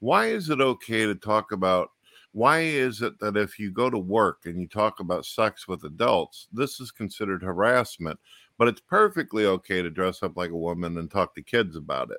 why 0.00 0.26
is 0.26 0.50
it 0.50 0.60
okay 0.60 1.06
to 1.06 1.14
talk 1.14 1.52
about 1.52 1.90
why 2.32 2.60
is 2.60 3.00
it 3.00 3.18
that 3.18 3.36
if 3.36 3.58
you 3.58 3.70
go 3.70 3.88
to 3.88 3.98
work 3.98 4.40
and 4.44 4.60
you 4.60 4.68
talk 4.68 5.00
about 5.00 5.24
sex 5.24 5.66
with 5.66 5.84
adults, 5.84 6.48
this 6.52 6.80
is 6.80 6.90
considered 6.90 7.42
harassment, 7.42 8.20
but 8.58 8.68
it's 8.68 8.80
perfectly 8.80 9.46
okay 9.46 9.82
to 9.82 9.90
dress 9.90 10.22
up 10.22 10.36
like 10.36 10.50
a 10.50 10.56
woman 10.56 10.96
and 10.98 11.10
talk 11.10 11.34
to 11.34 11.42
kids 11.42 11.76
about 11.76 12.10
it? 12.10 12.18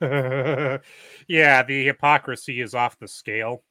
yeah, 1.28 1.62
the 1.62 1.84
hypocrisy 1.84 2.60
is 2.60 2.74
off 2.74 2.98
the 2.98 3.08
scale. 3.08 3.62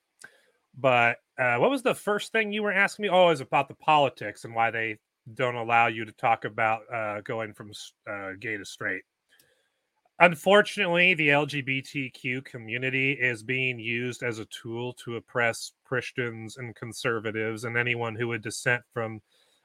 But 0.77 1.17
uh, 1.39 1.57
what 1.57 1.71
was 1.71 1.81
the 1.81 1.95
first 1.95 2.31
thing 2.31 2.51
you 2.51 2.63
were 2.63 2.71
asking 2.71 3.03
me? 3.03 3.09
Oh, 3.09 3.27
it 3.27 3.31
was 3.31 3.41
about 3.41 3.67
the 3.67 3.75
politics 3.75 4.45
and 4.45 4.53
why 4.53 4.71
they 4.71 4.99
don't 5.33 5.55
allow 5.55 5.87
you 5.87 6.05
to 6.05 6.11
talk 6.11 6.45
about 6.45 6.81
uh, 6.93 7.21
going 7.21 7.53
from 7.53 7.71
uh, 8.09 8.31
gay 8.39 8.57
to 8.57 8.65
straight. 8.65 9.03
Unfortunately, 10.19 11.13
the 11.13 11.29
LGBTQ 11.29 12.43
community 12.43 13.13
is 13.13 13.41
being 13.41 13.79
used 13.79 14.21
as 14.21 14.39
a 14.39 14.45
tool 14.45 14.93
to 15.05 15.15
oppress 15.15 15.71
Christians 15.85 16.57
and 16.57 16.75
conservatives 16.75 17.63
and 17.63 17.77
anyone 17.77 18.15
who 18.15 18.27
would 18.27 18.41
dissent 18.41 18.83
from 18.93 19.21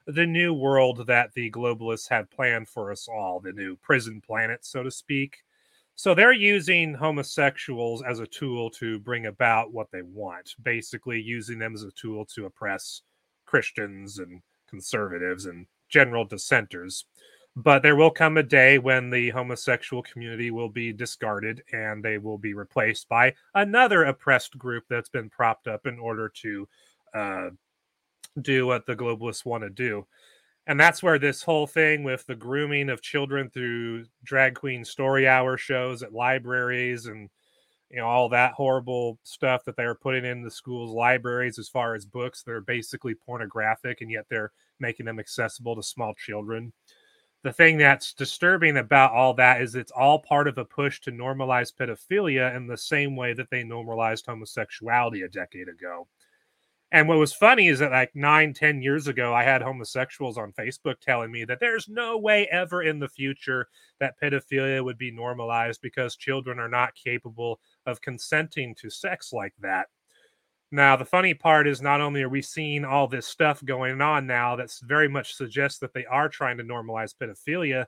the 0.06 0.26
new 0.26 0.52
world 0.52 1.06
that 1.06 1.32
the 1.34 1.50
globalists 1.50 2.08
had 2.08 2.30
planned 2.30 2.68
for 2.68 2.92
us 2.92 3.08
all, 3.08 3.40
the 3.40 3.52
new 3.52 3.76
prison 3.76 4.20
planet, 4.20 4.64
so 4.64 4.82
to 4.82 4.90
speak. 4.90 5.38
So 5.96 6.14
they're 6.14 6.32
using 6.32 6.92
homosexuals 6.92 8.02
as 8.02 8.18
a 8.18 8.26
tool 8.26 8.68
to 8.70 8.99
bring 8.99 9.26
about 9.26 9.73
what 9.73 9.90
they 9.92 10.02
want, 10.02 10.54
basically 10.62 11.20
using 11.20 11.58
them 11.58 11.75
as 11.75 11.84
a 11.84 11.92
tool 11.92 12.26
to 12.34 12.46
oppress 12.46 13.02
Christians 13.46 14.18
and 14.18 14.42
conservatives 14.68 15.46
and 15.46 15.66
general 15.88 16.25
dissenters. 16.25 17.06
But 17.56 17.82
there 17.82 17.94
will 17.94 18.11
come 18.11 18.37
a 18.37 18.42
day 18.42 18.78
when 18.78 19.11
the 19.11 19.30
homosexual 19.30 20.02
community 20.02 20.50
will 20.50 20.68
be 20.68 20.92
discarded 20.92 21.62
and 21.73 22.04
they 22.04 22.18
will 22.18 22.38
be 22.38 22.52
replaced 22.52 23.08
by 23.08 23.32
another 23.54 24.04
oppressed 24.04 24.58
group 24.58 24.84
that's 24.90 25.08
been 25.08 25.30
propped 25.30 25.68
up 25.68 25.87
in 25.87 26.00
order 26.00 26.28
to 26.42 26.68
uh, 27.14 27.50
do 28.40 28.66
what 28.66 28.86
the 28.86 28.96
globalists 28.96 29.44
want 29.44 29.62
to 29.62 29.70
do. 29.70 30.06
And 30.66 30.80
that's 30.80 31.02
where 31.02 31.18
this 31.18 31.42
whole 31.42 31.66
thing 31.66 32.04
with 32.04 32.26
the 32.26 32.34
grooming 32.34 32.88
of 32.88 33.02
children 33.02 33.50
through 33.50 34.06
drag 34.22 34.54
queen 34.54 34.84
story 34.84 35.28
hour 35.28 35.56
shows 35.56 36.02
at 36.02 36.14
libraries 36.14 37.06
and 37.06 37.28
you 37.90 37.98
know 37.98 38.06
all 38.06 38.30
that 38.30 38.54
horrible 38.54 39.18
stuff 39.24 39.62
that 39.64 39.76
they're 39.76 39.94
putting 39.94 40.24
in 40.24 40.42
the 40.42 40.50
schools 40.50 40.90
libraries 40.90 41.58
as 41.58 41.68
far 41.68 41.94
as 41.94 42.06
books 42.06 42.42
that 42.42 42.52
are 42.52 42.62
basically 42.62 43.14
pornographic 43.14 44.00
and 44.00 44.10
yet 44.10 44.24
they're 44.30 44.52
making 44.80 45.04
them 45.04 45.20
accessible 45.20 45.76
to 45.76 45.82
small 45.82 46.14
children 46.14 46.72
the 47.44 47.52
thing 47.52 47.76
that's 47.76 48.14
disturbing 48.14 48.78
about 48.78 49.12
all 49.12 49.34
that 49.34 49.60
is 49.60 49.74
it's 49.74 49.92
all 49.92 50.18
part 50.18 50.48
of 50.48 50.56
a 50.56 50.64
push 50.64 50.98
to 51.02 51.12
normalize 51.12 51.74
pedophilia 51.74 52.56
in 52.56 52.66
the 52.66 52.76
same 52.76 53.16
way 53.16 53.34
that 53.34 53.50
they 53.50 53.62
normalized 53.62 54.24
homosexuality 54.24 55.22
a 55.22 55.28
decade 55.28 55.68
ago. 55.68 56.08
And 56.92 57.08
what 57.08 57.18
was 57.18 57.32
funny 57.32 57.68
is 57.68 57.80
that 57.80 57.90
like 57.90 58.14
nine, 58.14 58.54
ten 58.54 58.80
years 58.80 59.08
ago, 59.08 59.34
I 59.34 59.42
had 59.42 59.62
homosexuals 59.62 60.38
on 60.38 60.52
Facebook 60.52 61.00
telling 61.00 61.32
me 61.32 61.44
that 61.44 61.58
there's 61.58 61.88
no 61.88 62.18
way 62.18 62.46
ever 62.52 62.82
in 62.82 63.00
the 63.00 63.08
future 63.08 63.66
that 63.98 64.14
pedophilia 64.22 64.84
would 64.84 64.98
be 64.98 65.10
normalized 65.10 65.80
because 65.82 66.14
children 66.14 66.60
are 66.60 66.68
not 66.68 66.94
capable 66.94 67.58
of 67.86 68.00
consenting 68.00 68.76
to 68.76 68.90
sex 68.90 69.32
like 69.32 69.54
that. 69.60 69.88
Now, 70.70 70.96
the 70.96 71.04
funny 71.04 71.34
part 71.34 71.66
is 71.66 71.82
not 71.82 72.00
only 72.00 72.22
are 72.22 72.28
we 72.28 72.42
seeing 72.42 72.84
all 72.84 73.06
this 73.06 73.26
stuff 73.26 73.64
going 73.64 74.00
on 74.00 74.26
now 74.26 74.56
that's 74.56 74.80
very 74.80 75.08
much 75.08 75.34
suggests 75.34 75.78
that 75.80 75.94
they 75.94 76.04
are 76.06 76.28
trying 76.28 76.58
to 76.58 76.64
normalize 76.64 77.14
pedophilia, 77.14 77.86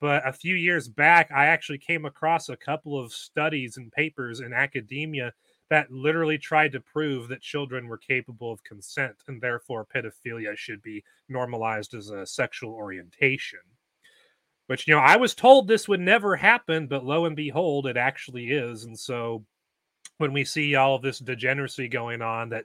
but 0.00 0.26
a 0.26 0.32
few 0.32 0.54
years 0.54 0.88
back, 0.88 1.30
I 1.32 1.46
actually 1.46 1.78
came 1.78 2.04
across 2.04 2.48
a 2.48 2.56
couple 2.56 3.00
of 3.00 3.12
studies 3.12 3.76
and 3.76 3.90
papers 3.92 4.40
in 4.40 4.52
academia 4.52 5.32
that 5.70 5.90
literally 5.90 6.38
tried 6.38 6.72
to 6.72 6.80
prove 6.80 7.28
that 7.28 7.40
children 7.40 7.88
were 7.88 7.98
capable 7.98 8.52
of 8.52 8.62
consent 8.64 9.16
and 9.28 9.40
therefore 9.40 9.86
pedophilia 9.86 10.56
should 10.56 10.82
be 10.82 11.02
normalized 11.28 11.94
as 11.94 12.10
a 12.10 12.26
sexual 12.26 12.72
orientation. 12.72 13.60
Which, 14.66 14.88
you 14.88 14.94
know, 14.94 15.00
I 15.00 15.16
was 15.16 15.34
told 15.34 15.68
this 15.68 15.88
would 15.88 16.00
never 16.00 16.36
happen, 16.36 16.86
but 16.86 17.04
lo 17.04 17.26
and 17.26 17.36
behold, 17.36 17.86
it 17.86 17.96
actually 17.96 18.50
is. 18.50 18.84
And 18.84 18.98
so 18.98 19.44
when 20.18 20.32
we 20.32 20.44
see 20.44 20.74
all 20.74 20.94
of 20.94 21.02
this 21.02 21.18
degeneracy 21.18 21.88
going 21.88 22.22
on 22.22 22.48
that 22.50 22.64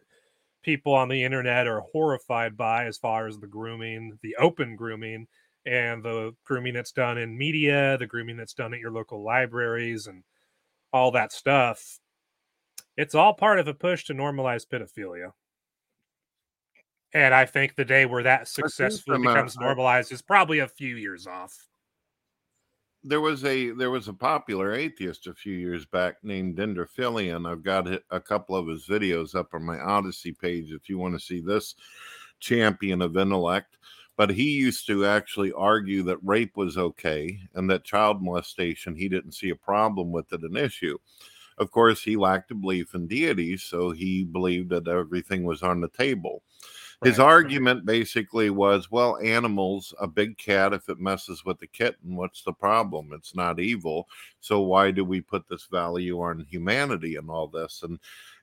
people 0.61 0.93
on 0.93 1.09
the 1.09 1.23
internet 1.23 1.67
are 1.67 1.81
horrified 1.91 2.55
by 2.55 2.85
as 2.85 2.97
far 2.97 3.27
as 3.27 3.39
the 3.39 3.47
grooming, 3.47 4.17
the 4.21 4.35
open 4.37 4.75
grooming, 4.75 5.27
and 5.65 6.03
the 6.03 6.33
grooming 6.45 6.73
that's 6.73 6.91
done 6.91 7.17
in 7.17 7.37
media, 7.37 7.97
the 7.97 8.07
grooming 8.07 8.37
that's 8.37 8.53
done 8.53 8.73
at 8.73 8.79
your 8.79 8.91
local 8.91 9.23
libraries, 9.23 10.07
and 10.07 10.23
all 10.93 11.11
that 11.11 11.31
stuff. 11.31 11.99
It's 12.99 13.15
all 13.15 13.33
part 13.33 13.59
of 13.59 13.67
a 13.67 13.73
push 13.73 14.03
to 14.05 14.13
normalize 14.13 14.67
pedophilia. 14.67 15.31
And 17.13 17.33
I 17.33 17.45
think 17.45 17.75
the 17.75 17.85
day 17.85 18.05
where 18.05 18.23
that 18.23 18.47
successfully 18.47 19.19
becomes 19.19 19.57
normalized 19.57 20.11
is 20.11 20.21
probably 20.21 20.59
a 20.59 20.67
few 20.67 20.95
years 20.97 21.25
off. 21.25 21.69
there 23.03 23.21
was 23.21 23.45
a 23.45 23.71
there 23.71 23.91
was 23.91 24.07
a 24.09 24.13
popular 24.13 24.73
atheist 24.73 25.27
a 25.27 25.33
few 25.33 25.53
years 25.55 25.85
back 25.85 26.15
named 26.23 26.57
Dendrophilian. 26.57 27.49
I've 27.49 27.63
got 27.63 27.87
a 28.11 28.19
couple 28.19 28.55
of 28.55 28.67
his 28.67 28.85
videos 28.87 29.35
up 29.35 29.53
on 29.53 29.63
my 29.63 29.77
Odysee 29.79 30.33
page 30.33 30.71
if 30.71 30.89
you 30.89 30.97
want 30.97 31.13
to 31.13 31.19
see 31.25 31.39
this 31.39 31.75
champion 32.39 33.01
of 33.01 33.17
intellect. 33.17 33.77
But 34.17 34.31
he 34.31 34.51
used 34.51 34.85
to 34.87 35.05
actually 35.05 35.53
argue 35.53 36.03
that 36.03 36.17
rape 36.23 36.57
was 36.57 36.77
okay 36.77 37.39
and 37.55 37.69
that 37.69 37.85
child 37.85 38.21
molestation 38.21 38.93
he 38.95 39.07
didn't 39.07 39.31
see 39.31 39.49
a 39.49 39.55
problem 39.55 40.11
with 40.11 40.33
it 40.33 40.43
an 40.43 40.57
issue. 40.57 40.97
Of 41.59 41.71
course, 41.71 42.01
he 42.01 42.15
lacked 42.15 42.51
a 42.51 42.55
belief 42.55 42.95
in 42.95 43.07
deities, 43.07 43.63
so 43.63 43.91
he 43.91 44.23
believed 44.23 44.69
that 44.69 44.87
everything 44.87 45.43
was 45.43 45.61
on 45.61 45.81
the 45.81 45.89
table. 45.89 46.41
His 47.01 47.17
argument 47.17 47.85
basically 47.85 48.49
was, 48.49 48.91
well, 48.91 49.17
animals, 49.23 49.93
a 50.01 50.07
big 50.07 50.37
cat, 50.37 50.73
if 50.73 50.89
it 50.89 50.99
messes 50.99 51.45
with 51.45 51.57
the 51.57 51.67
kitten, 51.67 52.17
what's 52.17 52.43
the 52.43 52.51
problem? 52.51 53.11
It's 53.13 53.33
not 53.33 53.57
evil. 53.57 54.09
So 54.41 54.59
why 54.59 54.91
do 54.91 55.05
we 55.05 55.21
put 55.21 55.47
this 55.47 55.65
value 55.71 56.19
on 56.19 56.45
humanity 56.49 57.15
and 57.15 57.29
all 57.29 57.47
this? 57.47 57.83
And 57.83 57.99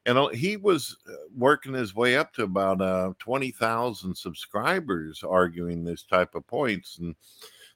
and 0.06 0.34
he 0.34 0.56
was 0.56 0.96
uh, 1.06 1.12
working 1.36 1.74
his 1.74 1.94
way 1.94 2.16
up 2.16 2.32
to 2.34 2.44
about 2.44 2.80
uh, 2.80 3.12
twenty 3.18 3.50
thousand 3.50 4.16
subscribers, 4.16 5.22
arguing 5.22 5.84
this 5.84 6.04
type 6.04 6.34
of 6.34 6.46
points, 6.46 6.96
and 6.98 7.14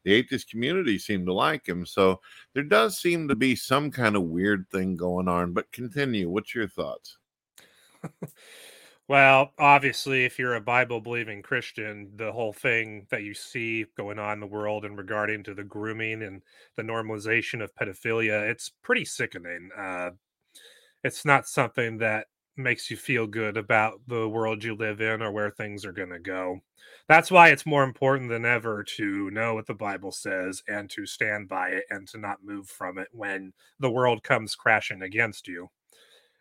the 0.05 0.13
atheist 0.13 0.51
community 0.51 0.99
seemed 0.99 1.27
to 1.27 1.33
like 1.33 1.69
him. 1.69 1.85
So 1.87 2.21
there 2.55 2.65
does 2.65 2.99
seem 2.99 3.29
to 3.29 3.37
be 3.37 3.55
some 3.57 3.91
kind 3.91 4.17
of 4.17 4.23
weird 4.23 4.67
thing 4.71 4.97
going 4.97 5.29
on. 5.29 5.53
But 5.53 5.73
continue. 5.73 6.29
What's 6.29 6.55
your 6.55 6.69
thoughts? 6.69 7.19
Well, 9.11 9.53
obviously, 9.59 10.25
if 10.25 10.39
you're 10.39 10.55
a 10.55 10.61
Bible 10.61 11.01
believing 11.01 11.43
Christian, 11.43 12.13
the 12.15 12.31
whole 12.31 12.53
thing 12.53 13.09
that 13.11 13.25
you 13.25 13.35
see 13.35 13.87
going 13.97 14.21
on 14.21 14.35
in 14.35 14.39
the 14.39 14.47
world 14.47 14.85
and 14.85 14.97
regarding 14.97 15.43
to 15.43 15.55
the 15.55 15.65
grooming 15.65 16.23
and 16.23 16.43
the 16.77 16.85
normalization 16.85 17.61
of 17.61 17.75
pedophilia, 17.75 18.49
it's 18.49 18.71
pretty 18.85 19.05
sickening. 19.05 19.71
Uh, 19.77 20.11
it's 21.03 21.25
not 21.25 21.49
something 21.49 21.99
that 21.99 22.29
makes 22.57 22.91
you 22.91 22.97
feel 22.97 23.27
good 23.27 23.57
about 23.57 24.01
the 24.07 24.29
world 24.29 24.63
you 24.63 24.75
live 24.75 25.01
in 25.01 25.23
or 25.23 25.33
where 25.33 25.51
things 25.51 25.85
are 25.85 25.93
going 25.93 26.11
to 26.11 26.19
go. 26.19 26.61
That's 27.09 27.31
why 27.31 27.49
it's 27.49 27.67
more 27.67 27.85
important 27.85 28.31
than 28.31 28.45
ever 28.45 28.85
to 28.97 29.31
know 29.31 29.55
what 29.55 29.67
the 29.67 29.75
Bible 29.75 30.13
says 30.13 30.63
and 30.69 30.89
to 30.91 31.07
stand 31.07 31.49
by 31.49 31.71
it 31.71 31.85
and 31.91 32.07
to 32.09 32.19
not 32.19 32.45
move 32.45 32.69
from 32.69 32.99
it 32.99 33.09
when 33.13 33.53
the 33.79 33.91
world 33.91 34.23
comes 34.23 34.55
crashing 34.55 35.03
against 35.03 35.49
you 35.49 35.69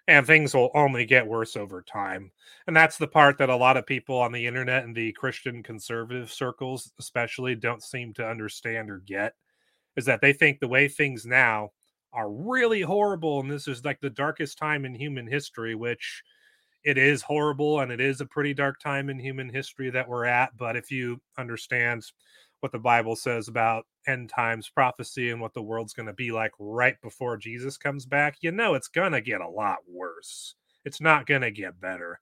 and 0.09 0.25
things 0.25 0.55
will 0.55 0.71
only 0.73 1.05
get 1.05 1.27
worse 1.27 1.55
over 1.55 1.83
time. 1.83 2.31
And 2.65 2.75
that's 2.75 2.97
the 2.97 3.07
part 3.07 3.37
that 3.37 3.51
a 3.51 3.55
lot 3.55 3.77
of 3.77 3.85
people 3.85 4.17
on 4.17 4.31
the 4.31 4.47
internet 4.47 4.83
and 4.83 4.95
the 4.95 5.11
Christian 5.13 5.61
conservative 5.61 6.31
circles, 6.31 6.91
especially, 6.99 7.53
don't 7.53 7.83
seem 7.83 8.13
to 8.15 8.27
understand 8.27 8.89
or 8.89 9.03
get 9.05 9.35
is 9.95 10.05
that 10.05 10.19
they 10.19 10.33
think 10.33 10.59
the 10.59 10.67
way 10.67 10.87
things 10.87 11.27
now 11.27 11.69
are 12.13 12.31
really 12.31 12.81
horrible. 12.81 13.39
And 13.39 13.51
this 13.51 13.67
is 13.67 13.85
like 13.85 13.99
the 14.01 14.09
darkest 14.09 14.57
time 14.57 14.85
in 14.85 14.95
human 14.95 15.27
history, 15.27 15.75
which 15.75 16.23
it 16.83 16.97
is 16.97 17.21
horrible 17.21 17.81
and 17.81 17.91
it 17.91 17.99
is 17.99 18.21
a 18.21 18.25
pretty 18.25 18.53
dark 18.53 18.79
time 18.79 19.09
in 19.09 19.19
human 19.19 19.49
history 19.49 19.89
that 19.89 20.07
we're 20.07 20.25
at. 20.25 20.55
But 20.57 20.75
if 20.75 20.91
you 20.91 21.21
understand 21.37 22.03
what 22.61 22.71
the 22.71 22.79
Bible 22.79 23.15
says 23.15 23.47
about 23.47 23.85
end 24.07 24.29
times 24.29 24.69
prophecy 24.69 25.29
and 25.29 25.39
what 25.39 25.53
the 25.53 25.61
world's 25.61 25.93
going 25.93 26.07
to 26.07 26.13
be 26.13 26.31
like 26.31 26.51
right 26.59 26.99
before 27.01 27.37
Jesus 27.37 27.77
comes 27.77 28.05
back, 28.05 28.37
you 28.41 28.51
know 28.51 28.73
it's 28.73 28.87
going 28.87 29.11
to 29.11 29.21
get 29.21 29.41
a 29.41 29.49
lot 29.49 29.77
worse. 29.87 30.55
It's 30.85 31.01
not 31.01 31.25
going 31.25 31.41
to 31.41 31.51
get 31.51 31.79
better. 31.79 32.19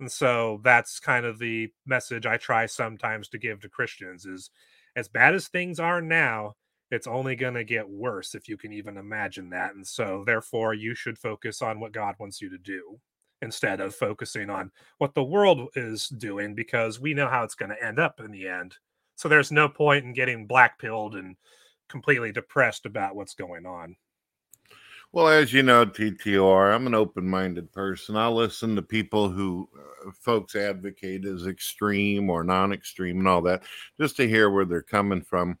And 0.00 0.10
so 0.10 0.60
that's 0.64 0.98
kind 0.98 1.26
of 1.26 1.38
the 1.38 1.70
message 1.86 2.26
I 2.26 2.36
try 2.36 2.66
sometimes 2.66 3.28
to 3.28 3.38
give 3.38 3.60
to 3.60 3.68
Christians 3.68 4.24
is 4.24 4.50
as 4.96 5.08
bad 5.08 5.34
as 5.34 5.48
things 5.48 5.78
are 5.78 6.00
now, 6.00 6.54
it's 6.90 7.06
only 7.06 7.36
going 7.36 7.54
to 7.54 7.64
get 7.64 7.88
worse 7.88 8.34
if 8.34 8.48
you 8.48 8.56
can 8.56 8.72
even 8.72 8.96
imagine 8.96 9.50
that. 9.50 9.74
And 9.74 9.86
so 9.86 10.24
therefore 10.26 10.74
you 10.74 10.94
should 10.94 11.18
focus 11.18 11.62
on 11.62 11.80
what 11.80 11.92
God 11.92 12.14
wants 12.18 12.40
you 12.40 12.50
to 12.50 12.58
do 12.58 12.98
instead 13.42 13.80
of 13.80 13.94
focusing 13.94 14.50
on 14.50 14.70
what 14.98 15.14
the 15.14 15.24
world 15.24 15.68
is 15.74 16.08
doing 16.08 16.54
because 16.54 17.00
we 17.00 17.14
know 17.14 17.28
how 17.28 17.42
it's 17.42 17.54
going 17.54 17.70
to 17.70 17.84
end 17.84 17.98
up 17.98 18.20
in 18.20 18.30
the 18.30 18.46
end. 18.46 18.76
So 19.16 19.28
there's 19.28 19.52
no 19.52 19.68
point 19.68 20.04
in 20.04 20.12
getting 20.12 20.46
black 20.46 20.78
pilled 20.78 21.14
and 21.14 21.36
completely 21.88 22.32
depressed 22.32 22.86
about 22.86 23.14
what's 23.14 23.34
going 23.34 23.66
on. 23.66 23.96
Well, 25.12 25.26
as 25.26 25.52
you 25.52 25.64
know, 25.64 25.84
TTR, 25.84 26.72
I'm 26.72 26.86
an 26.86 26.94
open 26.94 27.26
minded 27.26 27.72
person. 27.72 28.16
I 28.16 28.28
listen 28.28 28.76
to 28.76 28.82
people 28.82 29.28
who 29.28 29.68
uh, 29.76 30.12
folks 30.12 30.54
advocate 30.54 31.24
as 31.24 31.48
extreme 31.48 32.30
or 32.30 32.44
non 32.44 32.72
extreme 32.72 33.18
and 33.18 33.26
all 33.26 33.42
that 33.42 33.64
just 34.00 34.16
to 34.16 34.28
hear 34.28 34.50
where 34.50 34.64
they're 34.64 34.82
coming 34.82 35.20
from. 35.20 35.58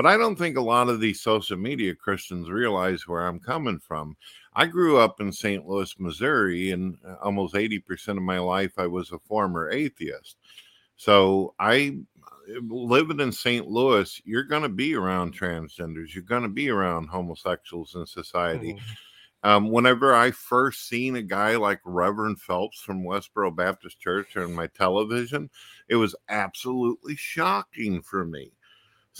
But 0.00 0.08
I 0.08 0.16
don't 0.16 0.36
think 0.36 0.56
a 0.56 0.62
lot 0.62 0.88
of 0.88 0.98
these 0.98 1.20
social 1.20 1.58
media 1.58 1.94
Christians 1.94 2.48
realize 2.48 3.06
where 3.06 3.20
I'm 3.20 3.38
coming 3.38 3.78
from. 3.78 4.16
I 4.54 4.64
grew 4.64 4.96
up 4.96 5.20
in 5.20 5.30
St. 5.30 5.66
Louis, 5.66 5.94
Missouri, 5.98 6.70
and 6.70 6.96
uh, 7.06 7.16
almost 7.22 7.52
80% 7.52 8.16
of 8.16 8.22
my 8.22 8.38
life 8.38 8.78
I 8.78 8.86
was 8.86 9.12
a 9.12 9.18
former 9.18 9.70
atheist. 9.70 10.38
So 10.96 11.54
I 11.60 11.98
living 12.66 13.20
in 13.20 13.30
St. 13.30 13.68
Louis, 13.68 14.22
you're 14.24 14.42
going 14.42 14.62
to 14.62 14.70
be 14.70 14.94
around 14.94 15.38
transgenders. 15.38 16.14
You're 16.14 16.24
going 16.24 16.44
to 16.44 16.48
be 16.48 16.70
around 16.70 17.08
homosexuals 17.08 17.94
in 17.94 18.06
society. 18.06 18.72
Mhm. 18.72 18.80
Um, 19.42 19.70
whenever 19.70 20.14
I 20.14 20.30
first 20.30 20.88
seen 20.88 21.16
a 21.16 21.22
guy 21.22 21.56
like 21.56 21.80
Reverend 21.84 22.40
Phelps 22.40 22.80
from 22.80 23.04
Westboro 23.04 23.54
Baptist 23.54 24.00
Church 24.00 24.34
on 24.38 24.54
my 24.54 24.66
television, 24.68 25.50
it 25.90 25.96
was 25.96 26.16
absolutely 26.30 27.16
shocking 27.16 28.00
for 28.00 28.24
me. 28.24 28.52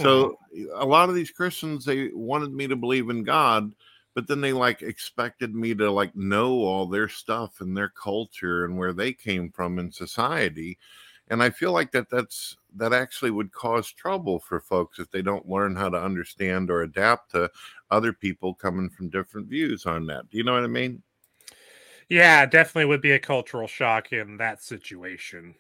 So 0.02 0.38
a 0.74 0.84
lot 0.84 1.08
of 1.08 1.14
these 1.14 1.30
Christians, 1.30 1.84
they 1.84 2.08
wanted 2.12 2.52
me 2.52 2.66
to 2.68 2.76
believe 2.76 3.10
in 3.10 3.22
God, 3.22 3.74
but 4.14 4.26
then 4.26 4.40
they 4.40 4.52
like 4.52 4.82
expected 4.82 5.54
me 5.54 5.74
to 5.74 5.90
like 5.90 6.14
know 6.16 6.52
all 6.52 6.86
their 6.86 7.08
stuff 7.08 7.60
and 7.60 7.76
their 7.76 7.90
culture 7.90 8.64
and 8.64 8.76
where 8.76 8.92
they 8.92 9.12
came 9.12 9.50
from 9.50 9.78
in 9.78 9.92
society. 9.92 10.78
And 11.28 11.44
i 11.44 11.50
feel 11.50 11.70
like 11.70 11.92
that 11.92 12.10
that's 12.10 12.56
that 12.74 12.92
actually 12.92 13.30
would 13.30 13.52
cause 13.52 13.92
trouble 13.92 14.40
for 14.40 14.60
folks 14.60 14.98
if 14.98 15.10
they 15.10 15.22
don't 15.22 15.48
learn 15.48 15.76
how 15.76 15.88
to 15.88 16.02
understand 16.02 16.70
or 16.70 16.82
adapt 16.82 17.30
to 17.32 17.50
other 17.90 18.12
people 18.12 18.52
coming 18.52 18.90
from 18.90 19.10
different 19.10 19.46
views 19.46 19.86
on 19.86 20.06
that. 20.06 20.28
Do 20.30 20.38
you 20.38 20.44
know 20.44 20.54
what 20.54 20.64
i 20.64 20.68
mean? 20.68 21.02
Yeah, 22.08 22.44
definitely 22.46 22.86
would 22.86 23.00
be 23.00 23.12
a 23.12 23.20
cultural 23.20 23.68
shock 23.68 24.12
in 24.12 24.36
that 24.38 24.62
situation. 24.62 25.54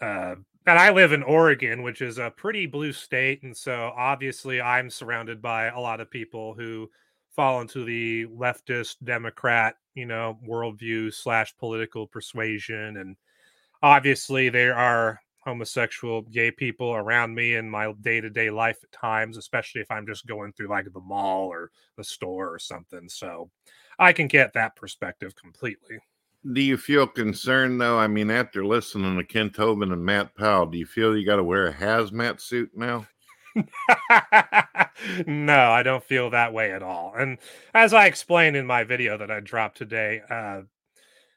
Uh, 0.00 0.36
and 0.68 0.78
I 0.78 0.90
live 0.90 1.12
in 1.12 1.22
Oregon, 1.22 1.82
which 1.82 2.02
is 2.02 2.18
a 2.18 2.30
pretty 2.30 2.66
blue 2.66 2.92
state, 2.92 3.42
and 3.42 3.56
so 3.56 3.92
obviously 3.96 4.60
I'm 4.60 4.90
surrounded 4.90 5.40
by 5.40 5.66
a 5.66 5.80
lot 5.80 6.00
of 6.00 6.10
people 6.10 6.54
who 6.54 6.90
fall 7.34 7.60
into 7.60 7.84
the 7.84 8.26
leftist 8.26 8.96
Democrat, 9.04 9.76
you 9.94 10.06
know, 10.06 10.38
worldview 10.46 11.12
slash 11.14 11.56
political 11.56 12.06
persuasion, 12.06 12.96
and 12.98 13.16
obviously 13.82 14.48
there 14.48 14.74
are 14.74 15.20
homosexual 15.44 16.22
gay 16.22 16.50
people 16.50 16.94
around 16.94 17.34
me 17.34 17.54
in 17.54 17.70
my 17.70 17.92
day-to-day 18.00 18.50
life 18.50 18.78
at 18.82 18.92
times 18.92 19.38
especially 19.38 19.80
if 19.80 19.90
i'm 19.90 20.06
just 20.06 20.26
going 20.26 20.52
through 20.52 20.68
like 20.68 20.84
the 20.92 21.00
mall 21.00 21.46
or 21.46 21.70
the 21.96 22.04
store 22.04 22.52
or 22.52 22.58
something 22.58 23.08
so 23.08 23.48
i 23.98 24.12
can 24.12 24.26
get 24.26 24.52
that 24.52 24.76
perspective 24.76 25.34
completely 25.36 25.96
do 26.52 26.60
you 26.60 26.76
feel 26.76 27.06
concerned 27.06 27.80
though? 27.80 27.98
I 27.98 28.06
mean 28.06 28.30
after 28.30 28.64
listening 28.64 29.16
to 29.16 29.24
kent 29.24 29.54
hovind 29.54 29.92
and 29.92 30.04
matt 30.04 30.34
powell 30.36 30.66
do 30.66 30.78
you 30.78 30.86
feel 30.86 31.16
you 31.16 31.26
got 31.26 31.36
to 31.36 31.44
wear 31.44 31.66
a 31.66 31.74
hazmat 31.74 32.40
suit 32.40 32.70
now? 32.74 33.06
No 35.26 35.70
i 35.70 35.84
don't 35.84 36.02
feel 36.02 36.30
that 36.30 36.52
way 36.52 36.72
at 36.72 36.82
all. 36.82 37.14
And 37.16 37.38
as 37.74 37.94
i 37.94 38.06
explained 38.06 38.56
in 38.56 38.66
my 38.66 38.84
video 38.84 39.16
that 39.18 39.30
i 39.30 39.40
dropped 39.40 39.78
today 39.78 40.20
uh, 40.28 40.62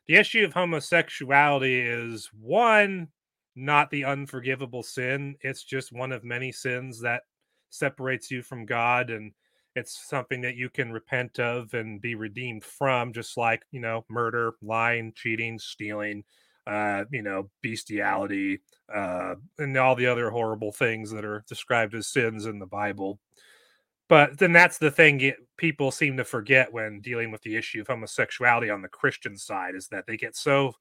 the 0.07 0.15
issue 0.15 0.43
of 0.43 0.53
homosexuality 0.53 1.79
is 1.79 2.29
one 2.39 3.09
not 3.55 3.89
the 3.91 4.05
unforgivable 4.05 4.81
sin. 4.81 5.35
It's 5.41 5.63
just 5.63 5.91
one 5.91 6.11
of 6.11 6.23
many 6.23 6.51
sins 6.51 7.01
that 7.01 7.23
separates 7.69 8.31
you 8.31 8.41
from 8.41 8.65
god 8.65 9.09
and 9.09 9.31
it's 9.75 10.07
something 10.07 10.41
that 10.41 10.55
you 10.55 10.69
can 10.69 10.91
repent 10.91 11.39
of 11.39 11.73
and 11.73 12.01
be 12.01 12.15
redeemed 12.15 12.63
from 12.63 13.13
just 13.13 13.37
like 13.37 13.63
you 13.71 13.79
know 13.79 14.05
murder 14.09 14.53
lying 14.61 15.13
cheating 15.15 15.57
stealing 15.57 16.23
uh 16.67 17.03
you 17.11 17.21
know 17.21 17.49
bestiality 17.63 18.59
uh 18.93 19.35
and 19.57 19.77
all 19.77 19.95
the 19.95 20.05
other 20.05 20.29
horrible 20.29 20.71
things 20.71 21.11
that 21.11 21.25
are 21.25 21.43
described 21.47 21.95
as 21.95 22.07
sins 22.07 22.45
in 22.45 22.59
the 22.59 22.65
bible. 22.65 23.19
But 24.09 24.39
then 24.39 24.51
that's 24.51 24.77
the 24.77 24.91
thing 24.91 25.31
people 25.55 25.89
seem 25.89 26.17
to 26.17 26.25
forget 26.25 26.73
when 26.73 26.99
dealing 26.99 27.31
with 27.31 27.41
the 27.43 27.55
issue 27.55 27.79
of 27.79 27.87
homosexuality 27.87 28.69
on 28.69 28.81
the 28.81 28.89
Christian 28.89 29.37
side 29.37 29.73
is 29.73 29.87
that 29.87 30.05
they 30.05 30.17
get 30.17 30.35
so 30.35 30.73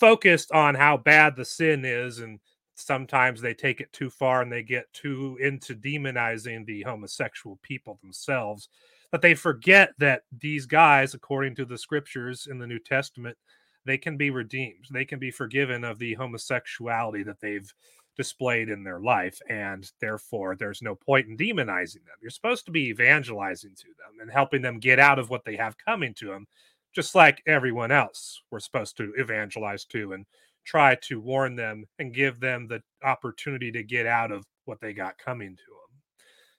focused 0.00 0.50
on 0.52 0.74
how 0.74 0.96
bad 0.96 1.36
the 1.36 1.44
sin 1.44 1.84
is 1.84 2.18
and 2.20 2.40
sometimes 2.74 3.40
they 3.40 3.54
take 3.54 3.80
it 3.80 3.92
too 3.92 4.10
far 4.10 4.42
and 4.42 4.50
they 4.50 4.62
get 4.62 4.92
too 4.92 5.38
into 5.40 5.74
demonizing 5.74 6.64
the 6.66 6.82
homosexual 6.82 7.58
people 7.62 7.98
themselves 8.02 8.68
that 9.10 9.20
they 9.20 9.34
forget 9.34 9.92
that 9.98 10.22
these 10.40 10.64
guys 10.66 11.14
according 11.14 11.54
to 11.54 11.64
the 11.64 11.76
scriptures 11.76 12.48
in 12.50 12.58
the 12.58 12.66
New 12.66 12.78
Testament 12.78 13.36
they 13.84 13.98
can 13.98 14.16
be 14.16 14.30
redeemed. 14.30 14.86
They 14.92 15.04
can 15.04 15.18
be 15.18 15.32
forgiven 15.32 15.82
of 15.82 15.98
the 15.98 16.14
homosexuality 16.14 17.24
that 17.24 17.40
they've 17.40 17.68
displayed 18.16 18.68
in 18.68 18.84
their 18.84 19.00
life 19.00 19.38
and 19.48 19.90
therefore 20.00 20.54
there's 20.54 20.82
no 20.82 20.94
point 20.94 21.26
in 21.28 21.36
demonizing 21.36 22.04
them. 22.04 22.16
You're 22.20 22.30
supposed 22.30 22.64
to 22.66 22.70
be 22.70 22.88
evangelizing 22.88 23.74
to 23.74 23.86
them 23.86 24.20
and 24.20 24.30
helping 24.30 24.62
them 24.62 24.78
get 24.78 24.98
out 24.98 25.18
of 25.18 25.30
what 25.30 25.44
they 25.44 25.56
have 25.56 25.76
coming 25.78 26.14
to 26.14 26.26
them 26.26 26.46
just 26.94 27.14
like 27.14 27.42
everyone 27.46 27.90
else 27.90 28.42
we're 28.50 28.60
supposed 28.60 28.96
to 28.98 29.12
evangelize 29.16 29.84
to 29.86 30.12
and 30.12 30.26
try 30.64 30.94
to 30.96 31.20
warn 31.20 31.56
them 31.56 31.84
and 31.98 32.14
give 32.14 32.40
them 32.40 32.66
the 32.68 32.82
opportunity 33.02 33.72
to 33.72 33.82
get 33.82 34.06
out 34.06 34.32
of 34.32 34.44
what 34.64 34.80
they 34.80 34.92
got 34.92 35.18
coming 35.18 35.56
to 35.56 35.62
them 35.70 36.02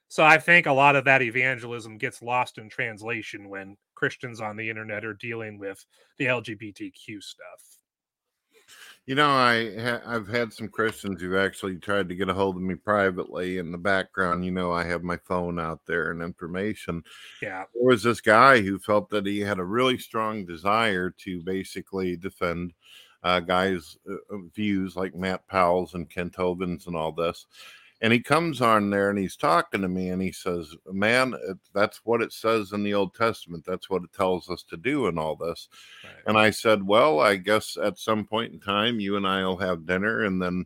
so 0.07 0.23
i 0.23 0.37
think 0.37 0.65
a 0.65 0.71
lot 0.73 0.95
of 0.95 1.05
that 1.05 1.21
evangelism 1.21 1.97
gets 1.97 2.21
lost 2.21 2.57
in 2.57 2.69
translation 2.69 3.49
when 3.49 3.77
christians 3.95 4.41
on 4.41 4.55
the 4.57 4.69
internet 4.69 5.05
are 5.05 5.13
dealing 5.15 5.57
with 5.59 5.85
the 6.17 6.25
lgbtq 6.25 7.21
stuff 7.21 7.79
You 9.05 9.15
know, 9.15 9.29
I 9.29 9.79
ha- 9.79 10.01
I've 10.05 10.27
had 10.27 10.53
some 10.53 10.69
Christians 10.69 11.21
who've 11.21 11.35
actually 11.35 11.77
tried 11.77 12.07
to 12.09 12.15
get 12.15 12.29
a 12.29 12.33
hold 12.33 12.55
of 12.55 12.61
me 12.61 12.75
privately. 12.75 13.57
In 13.57 13.71
the 13.71 13.77
background, 13.77 14.45
you 14.45 14.51
know, 14.51 14.71
I 14.71 14.83
have 14.85 15.03
my 15.03 15.17
phone 15.17 15.59
out 15.59 15.85
there 15.85 16.11
and 16.11 16.21
information. 16.21 17.03
yeah 17.41 17.65
There 17.73 17.83
was 17.85 18.03
this 18.03 18.21
guy 18.21 18.61
who 18.61 18.79
felt 18.79 19.09
that 19.09 19.25
he 19.25 19.39
had 19.41 19.59
a 19.59 19.65
really 19.65 19.97
strong 19.97 20.45
desire 20.45 21.09
to 21.19 21.43
basically 21.43 22.15
defend 22.15 22.73
uh, 23.23 23.39
guys' 23.39 23.97
uh, 24.09 24.15
uh, 24.35 24.37
views 24.53 24.95
like 24.95 25.15
Matt 25.15 25.47
Powell's 25.47 25.93
and 25.93 26.09
Kent 26.09 26.33
Hovind 26.33 26.85
and 26.87 26.95
all 26.95 27.11
this. 27.11 27.45
And 28.01 28.11
he 28.11 28.19
comes 28.19 28.59
on 28.59 28.89
there 28.89 29.09
and 29.09 29.17
he's 29.17 29.37
talking 29.37 29.81
to 29.81 29.87
me 29.87 30.09
and 30.09 30.21
he 30.21 30.33
says, 30.33 30.75
Man, 30.91 31.33
it, 31.47 31.57
that's 31.73 32.01
what 32.03 32.21
it 32.21 32.33
says 32.33 32.73
in 32.73 32.83
the 32.83 32.93
Old 32.93 33.15
Testament. 33.15 33.63
That's 33.65 33.89
what 33.89 34.03
it 34.03 34.11
tells 34.11 34.49
us 34.49 34.61
to 34.63 34.77
do 34.77 35.07
and 35.07 35.17
all 35.17 35.37
this. 35.37 35.69
right. 36.03 36.13
And 36.27 36.37
I 36.37 36.49
said, 36.49 36.85
Well, 36.85 37.21
I 37.21 37.37
guess 37.37 37.77
at 37.81 37.97
some 37.97 38.25
point 38.25 38.51
in 38.51 38.59
time, 38.59 38.99
you 38.99 39.15
and 39.15 39.25
I 39.25 39.45
will 39.45 39.57
have 39.57 39.85
dinner. 39.85 40.25
And 40.25 40.41
then 40.41 40.65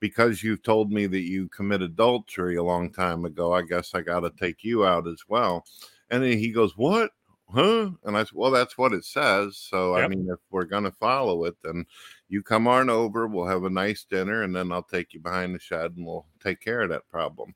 because 0.00 0.42
you've 0.42 0.62
told 0.62 0.90
me 0.90 1.06
that 1.06 1.20
you 1.20 1.48
committed 1.48 1.90
adultery 1.90 2.56
a 2.56 2.62
long 2.62 2.90
time 2.90 3.26
ago, 3.26 3.52
I 3.52 3.60
guess 3.60 3.94
I 3.94 4.00
got 4.00 4.20
to 4.20 4.30
take 4.30 4.64
you 4.64 4.86
out 4.86 5.06
as 5.06 5.22
well. 5.28 5.66
And 6.08 6.22
then 6.22 6.38
he 6.38 6.50
goes, 6.50 6.78
What? 6.78 7.10
Huh? 7.52 7.90
And 8.04 8.16
I 8.16 8.20
said, 8.24 8.32
Well, 8.34 8.50
that's 8.50 8.78
what 8.78 8.92
it 8.92 9.04
says. 9.04 9.56
So, 9.56 9.96
I 9.96 10.08
mean, 10.08 10.28
if 10.30 10.38
we're 10.50 10.64
going 10.64 10.84
to 10.84 10.90
follow 10.92 11.44
it, 11.44 11.56
then 11.62 11.84
you 12.28 12.42
come 12.42 12.68
on 12.68 12.88
over, 12.88 13.26
we'll 13.26 13.46
have 13.46 13.64
a 13.64 13.70
nice 13.70 14.04
dinner, 14.04 14.42
and 14.42 14.54
then 14.54 14.70
I'll 14.70 14.82
take 14.82 15.12
you 15.12 15.20
behind 15.20 15.54
the 15.54 15.58
shed 15.58 15.94
and 15.96 16.06
we'll 16.06 16.26
take 16.42 16.60
care 16.60 16.82
of 16.82 16.90
that 16.90 17.08
problem. 17.08 17.54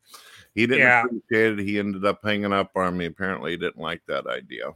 He 0.55 0.67
didn't 0.67 0.83
Yeah. 0.83 1.05
appreciate 1.05 1.61
it. 1.61 1.65
He 1.65 1.79
ended 1.79 2.05
up 2.05 2.21
hanging 2.25 2.53
up 2.53 2.77
on 2.77 2.97
me. 2.97 3.07
Apparently, 3.07 3.53
he 3.53 3.57
didn't 3.57 3.79
like 3.79 4.03
that 4.07 4.27
idea. 4.27 4.73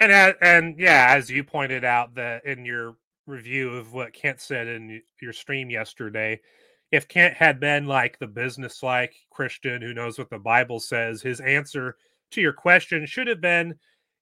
And 0.00 0.12
uh, 0.12 0.34
and 0.40 0.78
yeah, 0.78 1.08
as 1.10 1.30
you 1.30 1.42
pointed 1.42 1.84
out 1.84 2.14
that 2.14 2.44
in 2.44 2.64
your 2.64 2.96
review 3.26 3.70
of 3.76 3.92
what 3.92 4.12
Kent 4.12 4.40
said 4.40 4.66
in 4.68 5.02
your 5.20 5.32
stream 5.32 5.70
yesterday, 5.70 6.40
if 6.92 7.08
Kent 7.08 7.34
had 7.34 7.60
been 7.60 7.86
like 7.86 8.18
the 8.18 8.26
business-like 8.26 9.14
Christian 9.30 9.82
who 9.82 9.92
knows 9.92 10.18
what 10.18 10.30
the 10.30 10.38
Bible 10.38 10.80
says, 10.80 11.20
his 11.20 11.40
answer 11.40 11.96
to 12.30 12.40
your 12.40 12.52
question 12.52 13.06
should 13.06 13.26
have 13.26 13.40
been, 13.40 13.74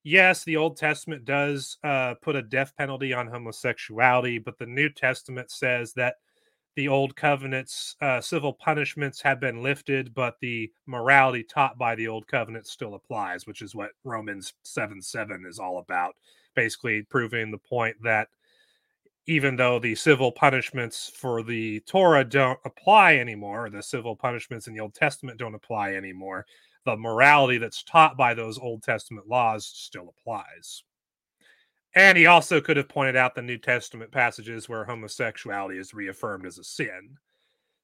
yes, 0.06 0.44
the 0.44 0.56
Old 0.56 0.76
Testament 0.76 1.24
does 1.24 1.78
uh, 1.82 2.14
put 2.22 2.36
a 2.36 2.42
death 2.42 2.72
penalty 2.78 3.12
on 3.12 3.26
homosexuality, 3.26 4.38
but 4.38 4.56
the 4.56 4.66
New 4.66 4.88
Testament 4.88 5.50
says 5.50 5.92
that 5.94 6.14
the 6.76 6.88
old 6.88 7.16
covenant's 7.16 7.96
uh, 8.00 8.20
civil 8.20 8.52
punishments 8.52 9.20
have 9.22 9.40
been 9.40 9.62
lifted, 9.62 10.14
but 10.14 10.36
the 10.40 10.70
morality 10.86 11.42
taught 11.42 11.76
by 11.76 11.94
the 11.94 12.06
old 12.06 12.28
covenant 12.28 12.66
still 12.66 12.94
applies, 12.94 13.46
which 13.46 13.62
is 13.62 13.74
what 13.74 13.90
Romans 14.04 14.52
7 14.62 15.02
7 15.02 15.44
is 15.48 15.58
all 15.58 15.78
about. 15.78 16.14
Basically, 16.54 17.02
proving 17.02 17.50
the 17.50 17.58
point 17.58 17.96
that 18.02 18.28
even 19.26 19.56
though 19.56 19.78
the 19.78 19.94
civil 19.94 20.30
punishments 20.30 21.10
for 21.16 21.42
the 21.42 21.80
Torah 21.80 22.24
don't 22.24 22.60
apply 22.64 23.16
anymore, 23.16 23.70
the 23.70 23.82
civil 23.82 24.14
punishments 24.14 24.68
in 24.68 24.74
the 24.74 24.80
Old 24.80 24.94
Testament 24.94 25.38
don't 25.38 25.54
apply 25.54 25.94
anymore, 25.94 26.46
the 26.86 26.96
morality 26.96 27.58
that's 27.58 27.82
taught 27.82 28.16
by 28.16 28.32
those 28.32 28.58
Old 28.58 28.82
Testament 28.82 29.28
laws 29.28 29.66
still 29.66 30.14
applies. 30.18 30.84
And 31.94 32.16
he 32.16 32.26
also 32.26 32.60
could 32.60 32.76
have 32.76 32.88
pointed 32.88 33.16
out 33.16 33.34
the 33.34 33.42
New 33.42 33.58
Testament 33.58 34.12
passages 34.12 34.68
where 34.68 34.84
homosexuality 34.84 35.78
is 35.78 35.92
reaffirmed 35.92 36.46
as 36.46 36.58
a 36.58 36.64
sin. 36.64 37.16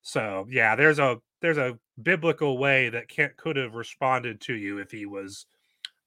So 0.03 0.47
yeah, 0.49 0.77
there's 0.77 0.99
a 0.99 1.19
there's 1.41 1.59
a 1.59 1.79
biblical 2.01 2.59
way 2.59 2.89
that 2.91 3.09
Kent 3.09 3.37
could 3.37 3.57
have 3.57 3.75
responded 3.75 4.41
to 4.43 4.55
you 4.55 4.79
if 4.79 4.91
he 4.91 5.07
was 5.07 5.47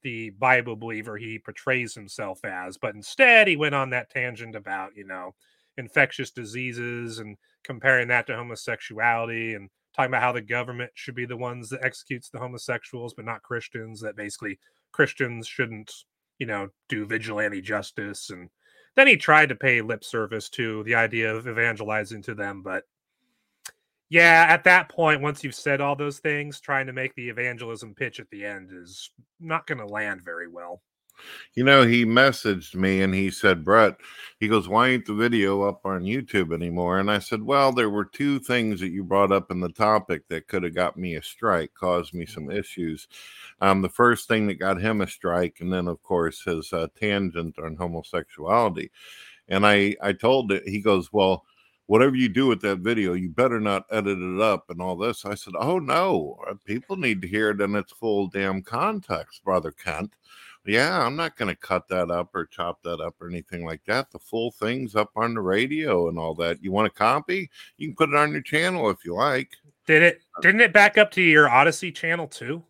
the 0.01 0.29
Bible 0.31 0.75
believer 0.75 1.17
he 1.17 1.39
portrays 1.39 1.93
himself 1.95 2.45
as, 2.45 2.77
but 2.77 2.95
instead 2.95 3.47
he 3.47 3.57
went 3.57 3.75
on 3.75 3.89
that 3.89 4.09
tangent 4.09 4.55
about 4.55 4.95
you 4.95 5.05
know 5.05 5.33
infectious 5.77 6.31
diseases 6.31 7.19
and 7.19 7.35
comparing 7.63 8.07
that 8.07 8.27
to 8.27 8.35
homosexuality 8.35 9.55
and 9.55 9.69
talking 9.95 10.11
about 10.11 10.21
how 10.21 10.31
the 10.31 10.41
government 10.41 10.91
should 10.93 11.15
be 11.15 11.25
the 11.25 11.37
ones 11.37 11.69
that 11.69 11.83
executes 11.83 12.29
the 12.29 12.39
homosexuals, 12.39 13.13
but 13.13 13.25
not 13.25 13.43
Christians. 13.43 14.01
That 14.01 14.15
basically 14.15 14.59
Christians 14.91 15.47
shouldn't 15.47 15.91
you 16.39 16.45
know 16.45 16.69
do 16.89 17.05
vigilante 17.05 17.61
justice 17.61 18.29
and 18.29 18.49
then 18.95 19.07
he 19.07 19.17
tried 19.17 19.49
to 19.49 19.55
pay 19.55 19.81
lip 19.81 20.03
service 20.03 20.49
to 20.49 20.83
the 20.83 20.95
idea 20.95 21.33
of 21.33 21.47
evangelizing 21.47 22.21
to 22.21 22.35
them 22.35 22.61
but 22.61 22.83
yeah 24.09 24.45
at 24.49 24.63
that 24.63 24.89
point 24.89 25.21
once 25.21 25.43
you've 25.43 25.55
said 25.55 25.81
all 25.81 25.95
those 25.95 26.19
things 26.19 26.59
trying 26.59 26.85
to 26.85 26.93
make 26.93 27.13
the 27.15 27.29
evangelism 27.29 27.93
pitch 27.95 28.19
at 28.19 28.29
the 28.29 28.45
end 28.45 28.69
is 28.71 29.11
not 29.39 29.65
going 29.67 29.77
to 29.77 29.85
land 29.85 30.21
very 30.23 30.47
well 30.47 30.81
You 31.53 31.63
know, 31.63 31.83
he 31.85 32.05
messaged 32.05 32.75
me 32.75 33.01
and 33.01 33.13
he 33.13 33.31
said, 33.31 33.63
Brett, 33.63 33.97
he 34.39 34.47
goes, 34.47 34.67
Why 34.67 34.89
ain't 34.89 35.05
the 35.05 35.13
video 35.13 35.63
up 35.63 35.85
on 35.85 36.03
YouTube 36.03 36.53
anymore? 36.53 36.99
And 36.99 37.09
I 37.09 37.19
said, 37.19 37.41
Well, 37.41 37.71
there 37.71 37.89
were 37.89 38.05
two 38.05 38.39
things 38.39 38.79
that 38.79 38.89
you 38.89 39.03
brought 39.03 39.31
up 39.31 39.51
in 39.51 39.59
the 39.59 39.69
topic 39.69 40.27
that 40.29 40.47
could 40.47 40.63
have 40.63 40.75
got 40.75 40.97
me 40.97 41.15
a 41.15 41.21
strike, 41.21 41.73
caused 41.73 42.13
me 42.13 42.25
some 42.25 42.51
issues. 42.51 43.07
Um, 43.61 43.81
the 43.81 43.89
first 43.89 44.27
thing 44.27 44.47
that 44.47 44.55
got 44.55 44.81
him 44.81 45.01
a 45.01 45.07
strike, 45.07 45.57
and 45.61 45.71
then, 45.71 45.87
of 45.87 46.01
course, 46.03 46.43
his 46.43 46.71
uh, 46.73 46.87
tangent 46.99 47.57
on 47.59 47.75
homosexuality. 47.75 48.91
And 49.47 49.65
I, 49.65 49.95
I 50.01 50.13
told 50.13 50.51
it, 50.51 50.67
he 50.67 50.81
goes, 50.81 51.13
Well, 51.13 51.45
whatever 51.87 52.15
you 52.15 52.29
do 52.29 52.47
with 52.47 52.61
that 52.61 52.79
video, 52.79 53.13
you 53.13 53.29
better 53.29 53.59
not 53.59 53.85
edit 53.91 54.19
it 54.19 54.41
up 54.41 54.69
and 54.69 54.81
all 54.81 54.95
this. 54.95 55.25
I 55.25 55.35
said, 55.35 55.53
Oh, 55.59 55.79
no, 55.79 56.37
uh, 56.49 56.55
people 56.65 56.97
need 56.97 57.21
to 57.21 57.27
hear 57.27 57.51
it 57.51 57.61
in 57.61 57.75
its 57.75 57.93
full 57.93 58.27
damn 58.27 58.61
context, 58.61 59.43
Brother 59.43 59.71
Kent. 59.71 60.13
Yeah, 60.65 61.05
I'm 61.05 61.15
not 61.15 61.37
going 61.37 61.53
to 61.53 61.59
cut 61.59 61.87
that 61.89 62.09
up 62.09 62.33
or 62.33 62.45
chop 62.45 62.81
that 62.83 62.99
up 62.99 63.15
or 63.21 63.29
anything 63.29 63.65
like 63.65 63.81
that. 63.85 64.11
The 64.11 64.19
full 64.19 64.51
thing's 64.51 64.95
up 64.95 65.11
on 65.15 65.35
the 65.35 65.41
radio 65.41 66.09
and 66.09 66.17
all 66.17 66.33
that. 66.35 66.63
You 66.63 66.71
want 66.71 66.87
a 66.87 66.91
copy? 66.91 67.49
You 67.77 67.87
can 67.89 67.95
put 67.95 68.09
it 68.09 68.15
on 68.15 68.31
your 68.31 68.41
channel 68.41 68.89
if 68.89 69.05
you 69.05 69.13
like. 69.13 69.51
did 69.85 70.01
it 70.01 70.21
didn't 70.41 70.61
it 70.61 70.73
back 70.73 70.97
up 70.97 71.11
to 71.11 71.21
your 71.21 71.47
odysee 71.49 71.91
channel 71.91 72.27
too 72.27 72.63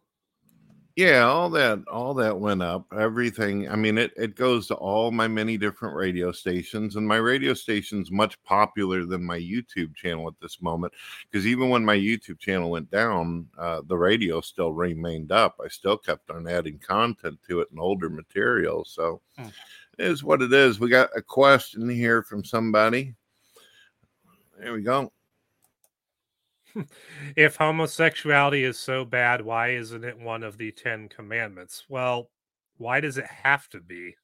Yeah, 0.96 1.26
all 1.26 1.50
that 1.50 1.84
all 1.90 2.14
that 2.14 2.40
went 2.40 2.62
up. 2.62 2.86
Everything. 2.98 3.68
I 3.70 3.76
mean, 3.76 3.98
it 3.98 4.14
it 4.16 4.36
goes 4.36 4.68
to 4.68 4.76
all 4.76 5.12
my 5.12 5.28
many 5.28 5.58
different 5.58 5.94
radio 5.94 6.32
stations, 6.32 6.96
and 6.96 7.06
my 7.06 7.18
radio 7.18 7.54
station's 7.54 8.12
much 8.12 8.42
popular 8.44 9.06
than 9.06 9.22
my 9.22 9.38
YouTube 9.38 9.94
channel 9.94 10.26
at 10.30 10.40
this 10.42 10.62
moment. 10.62 10.94
Because 11.30 11.46
even 11.46 11.68
when 11.68 11.84
my 11.84 11.98
YouTube 11.98 12.40
channel 12.40 12.72
went 12.72 12.90
down, 12.92 13.50
uh, 13.58 13.82
the 13.88 13.98
radio 13.98 14.40
still 14.40 14.72
remained 14.72 15.34
up. 15.34 15.60
I 15.64 15.68
still 15.68 15.98
kept 15.98 16.30
on 16.32 16.48
adding 16.48 16.80
content 16.80 17.40
to 17.50 17.60
it 17.60 17.68
and 17.72 17.80
older 17.80 18.10
material. 18.10 18.86
So 18.86 19.22
Hmm. 19.38 19.48
it 19.98 20.06
is 20.08 20.24
what 20.24 20.42
it 20.42 20.54
is. 20.54 20.80
We 20.80 20.88
got 20.90 21.10
a 21.14 21.22
question 21.22 21.90
here 21.90 22.24
from 22.24 22.46
somebody. 22.46 23.16
There 24.58 24.72
we 24.72 24.82
go. 24.82 25.12
if 27.36 27.56
homosexuality 27.56 28.64
is 28.64 28.78
so 28.78 29.06
bad 29.06 29.42
why 29.42 29.70
isn't 29.70 30.04
it 30.04 30.20
one 30.20 30.44
of 30.44 30.58
the 30.58 30.72
10 30.72 31.10
commandments 31.10 31.86
well 31.90 32.30
why 32.78 33.00
does 33.00 33.18
it 33.18 33.26
have 33.26 33.68
to 33.70 33.80
be 33.80 34.16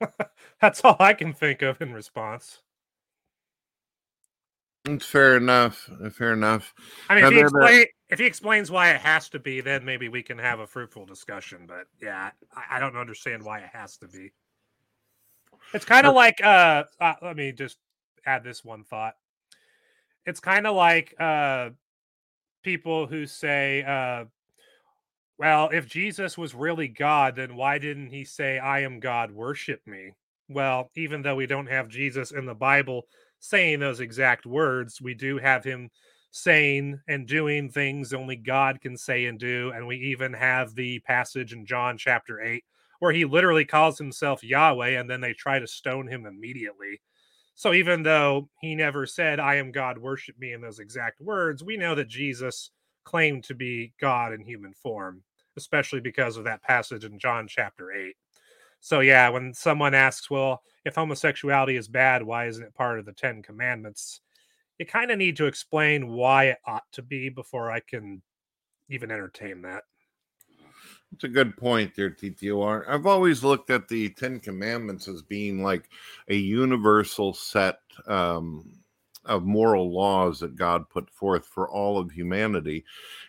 that's 0.60 0.80
all 0.84 0.96
i 1.00 1.12
can 1.12 1.32
think 1.32 1.62
of 1.62 1.80
in 1.80 1.92
response 1.92 2.62
It's 4.86 5.04
fair 5.04 5.36
enough. 5.36 5.90
Fair 6.12 6.32
enough. 6.32 6.72
I 7.08 7.14
mean, 7.14 7.24
if 7.24 7.30
he, 7.30 7.36
there- 7.36 7.50
there- 7.50 7.62
explain, 7.62 7.86
if 8.08 8.18
he 8.18 8.24
explains 8.24 8.70
why 8.70 8.90
it 8.90 9.00
has 9.00 9.28
to 9.30 9.38
be, 9.38 9.60
then 9.60 9.84
maybe 9.84 10.08
we 10.08 10.22
can 10.22 10.38
have 10.38 10.60
a 10.60 10.66
fruitful 10.66 11.04
discussion. 11.04 11.66
But 11.66 11.84
yeah, 12.00 12.30
I, 12.56 12.76
I 12.76 12.80
don't 12.80 12.96
understand 12.96 13.44
why 13.44 13.60
it 13.60 13.68
has 13.72 13.98
to 13.98 14.08
be. 14.08 14.32
It's 15.74 15.84
kind 15.84 16.06
of 16.06 16.14
like 16.14 16.40
uh, 16.42 16.84
uh, 17.00 17.14
let 17.22 17.36
me 17.36 17.52
just 17.52 17.78
add 18.26 18.42
this 18.42 18.64
one 18.64 18.84
thought. 18.84 19.14
It's 20.30 20.40
kind 20.40 20.66
of 20.66 20.76
like 20.76 21.14
uh, 21.20 21.70
people 22.62 23.08
who 23.08 23.26
say, 23.26 23.82
uh, 23.82 24.26
"Well, 25.38 25.70
if 25.72 25.88
Jesus 25.88 26.38
was 26.38 26.54
really 26.54 26.86
God, 26.88 27.34
then 27.34 27.56
why 27.56 27.78
didn't 27.78 28.10
he 28.10 28.24
say, 28.24 28.58
"I 28.60 28.80
am 28.82 29.00
God, 29.00 29.32
worship 29.32 29.84
me"?" 29.86 30.12
Well, 30.48 30.90
even 30.94 31.22
though 31.22 31.34
we 31.34 31.46
don't 31.46 31.66
have 31.66 31.88
Jesus 31.88 32.30
in 32.30 32.46
the 32.46 32.54
Bible 32.54 33.06
saying 33.40 33.80
those 33.80 33.98
exact 33.98 34.46
words, 34.46 35.00
we 35.00 35.14
do 35.14 35.38
have 35.38 35.64
him 35.64 35.90
saying 36.30 37.00
and 37.08 37.26
doing 37.26 37.68
things 37.68 38.12
only 38.12 38.36
God 38.36 38.80
can 38.80 38.96
say 38.96 39.26
and 39.26 39.38
do. 39.38 39.72
And 39.74 39.86
we 39.86 39.96
even 39.96 40.32
have 40.32 40.74
the 40.74 41.00
passage 41.00 41.52
in 41.52 41.66
John 41.66 41.98
chapter 41.98 42.40
8 42.40 42.62
where 43.00 43.12
he 43.12 43.24
literally 43.24 43.64
calls 43.64 43.98
himself 43.98 44.44
Yahweh 44.44 45.00
and 45.00 45.10
then 45.10 45.20
they 45.20 45.32
try 45.32 45.58
to 45.58 45.66
stone 45.66 46.06
him 46.06 46.26
immediately. 46.26 47.00
So 47.54 47.72
even 47.74 48.02
though 48.02 48.48
he 48.60 48.74
never 48.74 49.06
said, 49.06 49.38
I 49.38 49.56
am 49.56 49.70
God, 49.72 49.98
worship 49.98 50.38
me 50.38 50.52
in 50.52 50.60
those 50.60 50.78
exact 50.78 51.20
words, 51.20 51.62
we 51.62 51.76
know 51.76 51.94
that 51.94 52.08
Jesus 52.08 52.70
claimed 53.04 53.44
to 53.44 53.54
be 53.54 53.92
God 54.00 54.32
in 54.32 54.40
human 54.40 54.72
form, 54.72 55.22
especially 55.56 56.00
because 56.00 56.36
of 56.36 56.44
that 56.44 56.62
passage 56.62 57.04
in 57.04 57.18
John 57.18 57.46
chapter 57.48 57.92
8. 57.92 58.14
So, 58.80 59.00
yeah, 59.00 59.28
when 59.28 59.52
someone 59.52 59.94
asks, 59.94 60.30
well, 60.30 60.62
if 60.86 60.94
homosexuality 60.94 61.76
is 61.76 61.86
bad, 61.86 62.22
why 62.22 62.46
isn't 62.46 62.64
it 62.64 62.74
part 62.74 62.98
of 62.98 63.04
the 63.04 63.12
Ten 63.12 63.42
Commandments? 63.42 64.20
You 64.78 64.86
kind 64.86 65.10
of 65.10 65.18
need 65.18 65.36
to 65.36 65.44
explain 65.44 66.08
why 66.08 66.44
it 66.46 66.58
ought 66.66 66.90
to 66.92 67.02
be 67.02 67.28
before 67.28 67.70
I 67.70 67.80
can 67.80 68.22
even 68.88 69.10
entertain 69.10 69.60
that. 69.62 69.82
It's 71.12 71.24
a 71.24 71.28
good 71.28 71.56
point 71.56 71.94
there, 71.96 72.10
TTOR. 72.10 72.88
I've 72.88 73.06
always 73.06 73.42
looked 73.42 73.70
at 73.70 73.88
the 73.88 74.10
Ten 74.10 74.38
Commandments 74.38 75.08
as 75.08 75.22
being 75.22 75.62
like 75.62 75.88
a 76.28 76.36
universal 76.36 77.34
set 77.34 77.80
um, 78.06 78.80
of 79.24 79.44
moral 79.44 79.92
laws 79.92 80.40
that 80.40 80.56
God 80.56 80.88
put 80.88 81.10
forth 81.10 81.44
for 81.44 81.68
all 81.68 81.98
of 81.98 82.12
humanity. 82.12 82.84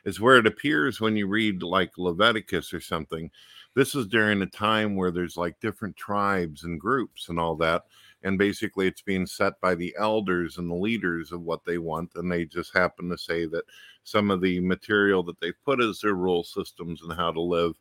Is 0.05 0.19
where 0.19 0.37
it 0.37 0.47
appears 0.47 1.01
when 1.01 1.17
you 1.17 1.27
read 1.27 1.63
like 1.63 1.97
Leviticus 1.97 2.73
or 2.73 2.81
something. 2.81 3.31
This 3.73 3.95
is 3.95 4.07
during 4.07 4.41
a 4.41 4.47
time 4.47 4.95
where 4.95 5.11
there's 5.11 5.37
like 5.37 5.59
different 5.59 5.95
tribes 5.95 6.63
and 6.63 6.79
groups 6.79 7.29
and 7.29 7.39
all 7.39 7.55
that. 7.57 7.85
And 8.23 8.37
basically, 8.37 8.87
it's 8.87 9.01
being 9.01 9.25
set 9.25 9.59
by 9.61 9.75
the 9.75 9.95
elders 9.97 10.57
and 10.57 10.69
the 10.69 10.75
leaders 10.75 11.31
of 11.31 11.41
what 11.41 11.65
they 11.65 11.77
want. 11.77 12.11
And 12.15 12.31
they 12.31 12.45
just 12.45 12.75
happen 12.75 13.09
to 13.09 13.17
say 13.17 13.45
that 13.47 13.63
some 14.03 14.31
of 14.31 14.41
the 14.41 14.59
material 14.59 15.23
that 15.23 15.39
they 15.39 15.51
put 15.51 15.81
as 15.81 16.01
their 16.01 16.13
rule 16.13 16.43
systems 16.43 17.01
and 17.01 17.13
how 17.13 17.31
to 17.31 17.41
live 17.41 17.73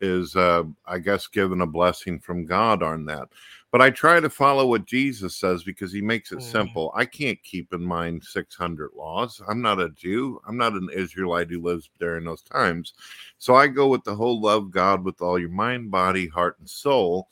is, 0.00 0.36
uh, 0.36 0.62
I 0.86 0.98
guess, 0.98 1.26
given 1.26 1.60
a 1.60 1.66
blessing 1.66 2.20
from 2.20 2.46
God 2.46 2.82
on 2.82 3.04
that. 3.06 3.28
But 3.70 3.82
I 3.82 3.90
try 3.90 4.18
to 4.18 4.30
follow 4.30 4.66
what 4.66 4.86
Jesus 4.86 5.36
says 5.36 5.62
because 5.62 5.92
he 5.92 6.00
makes 6.00 6.32
it 6.32 6.38
mm. 6.38 6.42
simple. 6.42 6.92
I 6.94 7.04
can't 7.04 7.42
keep 7.42 7.72
in 7.74 7.82
mind 7.82 8.24
600 8.24 8.90
laws. 8.96 9.42
I'm 9.46 9.60
not 9.60 9.80
a 9.80 9.90
Jew. 9.90 10.40
I'm 10.46 10.56
not 10.56 10.72
an 10.72 10.88
Israelite 10.94 11.50
who 11.50 11.60
lives 11.60 11.90
during 12.00 12.24
those 12.24 12.42
times. 12.42 12.94
So 13.38 13.54
I 13.54 13.66
go 13.66 13.88
with 13.88 14.04
the 14.04 14.14
whole 14.14 14.40
love 14.40 14.70
God 14.70 15.04
with 15.04 15.20
all 15.20 15.38
your 15.38 15.50
mind, 15.50 15.90
body, 15.90 16.28
heart, 16.28 16.56
and 16.60 16.68
soul 16.68 17.28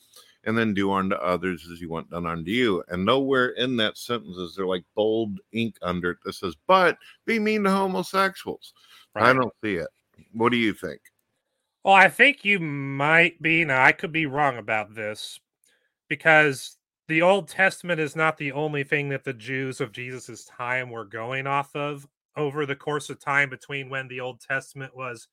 and 0.47 0.57
then 0.57 0.73
do 0.73 0.93
unto 0.93 1.17
others 1.17 1.69
as 1.71 1.81
you 1.81 1.91
want 1.91 2.09
done 2.09 2.25
unto 2.25 2.51
you. 2.51 2.83
And 2.89 3.05
nowhere 3.05 3.49
in 3.51 3.77
that 3.77 3.99
sentence 3.99 4.37
is 4.37 4.55
there 4.55 4.67
like 4.67 4.85
bold 4.95 5.41
ink 5.53 5.77
under 5.83 6.13
it 6.13 6.19
that 6.25 6.35
says, 6.35 6.55
but 6.67 6.97
be 7.27 7.39
mean 7.39 7.65
to 7.65 7.71
homosexuals. 7.71 8.73
Right. 9.15 9.27
I 9.27 9.33
don't 9.33 9.53
see 9.63 9.75
it. 9.75 9.89
What 10.33 10.51
do 10.53 10.57
you 10.57 10.73
think? 10.73 11.01
Well, 11.85 11.95
I 11.95 12.09
think 12.09 12.45
you 12.45 12.61
might 12.61 13.41
be. 13.43 13.65
Now, 13.65 13.85
I 13.85 13.93
could 13.93 14.13
be 14.13 14.27
wrong 14.27 14.57
about 14.57 14.95
this 14.95 15.39
because 16.09 16.77
the 17.09 17.23
Old 17.23 17.49
Testament 17.49 18.01
is 18.01 18.17
not 18.17 18.37
the 18.37 18.53
only 18.53 18.85
thing 18.85 19.09
that 19.11 19.25
the 19.25 19.33
Jews 19.33 19.81
of 19.81 19.93
Jesus's 19.93 20.45
time 20.45 20.91
were 20.91 21.05
going 21.05 21.47
off 21.47 21.75
of 21.75 22.07
over 22.37 22.67
the 22.67 22.77
course 22.77 23.11
of 23.11 23.19
time 23.19 23.51
between 23.51 23.89
when 23.89 24.09
the 24.09 24.21
Old 24.21 24.41
Testament 24.41 24.97
was 24.97 25.29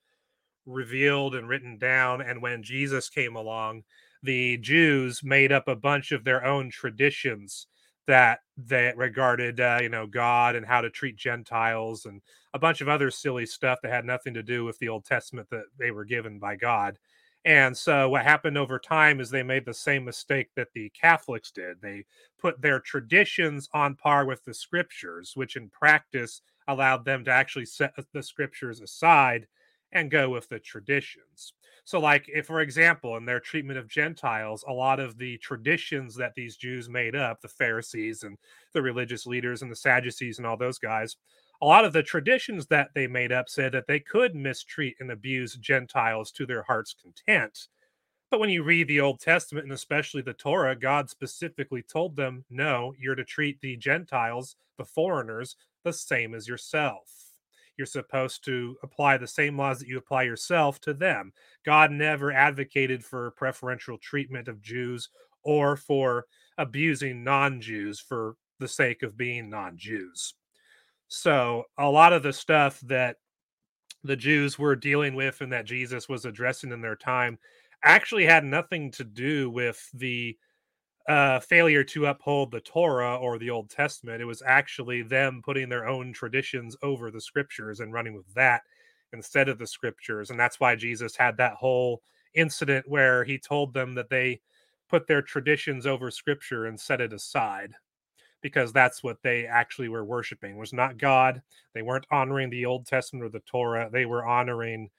revealed 0.66 1.36
and 1.36 1.48
written 1.48 1.78
down 1.78 2.22
and 2.22 2.42
when 2.42 2.64
Jesus 2.64 3.10
came 3.10 3.36
along 3.36 3.84
the 4.24 4.58
Jews 4.58 5.22
made 5.24 5.52
up 5.52 5.68
a 5.68 5.76
bunch 5.76 6.12
of 6.12 6.24
their 6.24 6.44
own 6.46 6.72
traditions 6.72 7.68
that 8.08 8.40
that 8.58 8.98
regarded 8.98 9.60
uh, 9.60 9.80
you 9.82 9.90
know 9.90 10.08
God 10.08 10.56
and 10.56 10.66
how 10.66 10.82
to 10.82 10.90
treat 10.90 11.16
Gentiles 11.16 12.06
and 12.06 12.22
a 12.54 12.60
bunch 12.60 12.82
of 12.82 12.90
other 12.90 13.12
silly 13.12 13.46
stuff 13.46 13.80
that 13.82 13.92
had 13.92 14.06
nothing 14.06 14.34
to 14.34 14.44
do 14.44 14.66
with 14.66 14.78
the 14.80 14.90
Old 14.90 15.06
Testament 15.06 15.50
that 15.52 15.66
they 15.78 15.92
were 15.92 16.06
given 16.06 16.40
by 16.40 16.56
God. 16.56 16.98
And 17.46 17.76
so 17.76 18.10
what 18.10 18.24
happened 18.24 18.58
over 18.58 18.80
time 18.80 19.20
is 19.20 19.30
they 19.30 19.44
made 19.44 19.66
the 19.66 19.74
same 19.74 20.06
mistake 20.06 20.48
that 20.56 20.70
the 20.74 20.90
Catholics 20.90 21.52
did. 21.52 21.82
They 21.82 22.06
put 22.40 22.62
their 22.62 22.80
traditions 22.80 23.68
on 23.74 23.96
par 23.96 24.26
with 24.26 24.46
the 24.46 24.54
scriptures, 24.54 25.34
which 25.36 25.58
in 25.58 25.70
practice 25.70 26.42
allowed 26.70 27.04
them 27.04 27.26
to 27.26 27.32
actually 27.32 27.66
set 27.66 27.94
the 28.14 28.24
scriptures 28.24 28.80
aside 28.80 29.48
and 29.94 30.12
go 30.12 30.30
with 30.30 30.50
the 30.50 30.60
traditions. 30.60 31.54
So, 31.86 32.00
like, 32.00 32.30
if 32.34 32.48
for 32.48 32.62
example, 32.62 33.18
in 33.18 33.26
their 33.26 33.40
treatment 33.40 33.78
of 33.78 33.90
Gentiles, 33.90 34.64
a 34.68 34.74
lot 34.74 35.00
of 35.00 35.18
the 35.18 35.38
traditions 35.40 36.16
that 36.16 36.34
these 36.36 36.56
Jews 36.56 36.90
made 36.90 37.16
up, 37.16 37.42
the 37.42 37.48
Pharisees 37.48 38.24
and 38.24 38.38
the 38.74 38.82
religious 38.82 39.26
leaders 39.26 39.62
and 39.62 39.72
the 39.72 39.76
Sadducees 39.76 40.38
and 40.38 40.48
all 40.48 40.58
those 40.58 40.80
guys, 40.80 41.18
a 41.62 41.66
lot 41.66 41.86
of 41.86 41.94
the 41.94 42.04
traditions 42.04 42.68
that 42.68 42.90
they 42.96 43.08
made 43.08 43.32
up 43.32 43.50
said 43.50 43.74
that 43.74 43.88
they 43.88 44.00
could 44.00 44.36
mistreat 44.36 44.96
and 45.00 45.12
abuse 45.12 45.56
Gentiles 45.56 46.32
to 46.32 46.46
their 46.46 46.64
heart's 46.64 46.94
content. 46.94 47.68
But 48.32 48.40
when 48.40 48.50
you 48.50 48.64
read 48.64 48.88
the 48.88 49.02
Old 49.02 49.20
Testament 49.20 49.66
and 49.66 49.74
especially 49.74 50.22
the 50.22 50.34
Torah, 50.34 50.76
God 50.76 51.10
specifically 51.10 51.84
told 51.84 52.16
them, 52.16 52.46
no, 52.50 52.94
you're 52.98 53.16
to 53.16 53.24
treat 53.24 53.62
the 53.62 53.78
Gentiles, 53.78 54.56
the 54.78 54.86
foreigners, 54.86 55.56
the 55.84 55.94
same 55.94 56.34
as 56.34 56.48
yourself 56.48 57.33
you're 57.78 57.86
supposed 57.86 58.46
to 58.46 58.76
apply 58.84 59.18
the 59.18 59.28
same 59.28 59.58
laws 59.58 59.80
that 59.80 59.88
you 59.88 59.98
apply 59.98 60.24
yourself 60.24 60.80
to 60.82 60.94
them. 60.94 61.34
God 61.66 61.92
never 61.92 62.32
advocated 62.32 63.04
for 63.04 63.32
preferential 63.32 63.98
treatment 63.98 64.48
of 64.48 64.62
Jews 64.62 65.10
or 65.44 65.76
for 65.76 66.26
abusing 66.58 67.24
non 67.24 67.62
Jews 67.62 68.00
for 68.00 68.36
the 68.60 68.68
sake 68.68 69.04
of 69.04 69.18
being 69.18 69.50
non 69.50 69.78
Jews. 69.78 70.36
So, 71.08 71.66
a 71.78 71.90
lot 71.90 72.14
of 72.14 72.24
the 72.24 72.34
stuff 72.34 72.80
that 72.82 73.18
the 74.04 74.16
Jews 74.16 74.60
were 74.60 74.76
dealing 74.76 75.16
with 75.16 75.42
and 75.42 75.52
that 75.52 75.66
Jesus 75.66 76.10
was 76.10 76.26
addressing 76.26 76.72
in 76.72 76.82
their 76.82 76.96
time 76.96 77.38
actually 77.84 78.26
had 78.26 78.44
nothing 78.44 78.92
to 78.92 79.04
do 79.04 79.50
with 79.50 79.90
the 79.94 80.38
uh, 81.08 81.40
failure 81.40 81.84
to 81.84 82.06
uphold 82.06 82.52
the 82.52 82.62
Torah 82.62 83.18
or 83.18 83.38
the 83.38 83.50
Old 83.50 83.70
Testament. 83.70 84.22
It 84.22 84.26
was 84.26 84.42
actually 84.46 85.02
them 85.02 85.42
putting 85.44 85.70
their 85.70 85.88
own 85.88 86.14
traditions 86.14 86.78
over 86.82 87.12
the 87.12 87.22
scriptures 87.22 87.80
and 87.80 87.94
running 87.94 88.16
with 88.16 88.32
that 88.36 88.62
instead 89.12 89.50
of 89.50 89.58
the 89.60 89.68
scriptures. 89.68 90.30
And 90.30 90.40
that's 90.40 90.60
why 90.60 90.76
Jesus 90.76 91.16
had 91.16 91.38
that 91.38 91.54
whole 91.54 92.02
incident 92.34 92.86
where 92.88 93.24
he 93.24 93.38
told 93.38 93.74
them 93.74 93.94
that 93.96 94.10
they 94.10 94.42
put 94.90 95.08
their 95.08 95.22
traditions 95.22 95.86
over 95.86 96.10
scripture 96.10 96.66
and 96.66 96.80
set 96.80 97.02
it 97.02 97.14
aside 97.14 97.74
because 98.42 98.74
that's 98.74 99.02
what 99.02 99.18
they 99.24 99.46
actually 99.46 99.88
were 99.88 100.04
worshiping 100.04 100.58
was 100.58 100.74
not 100.74 100.98
God. 100.98 101.42
They 101.74 101.82
weren't 101.82 102.06
honoring 102.12 102.50
the 102.50 102.66
Old 102.66 102.86
Testament 102.86 103.26
or 103.26 103.30
the 103.30 103.40
Torah. 103.40 103.90
They 103.92 104.06
were 104.06 104.26
honoring 104.26 104.90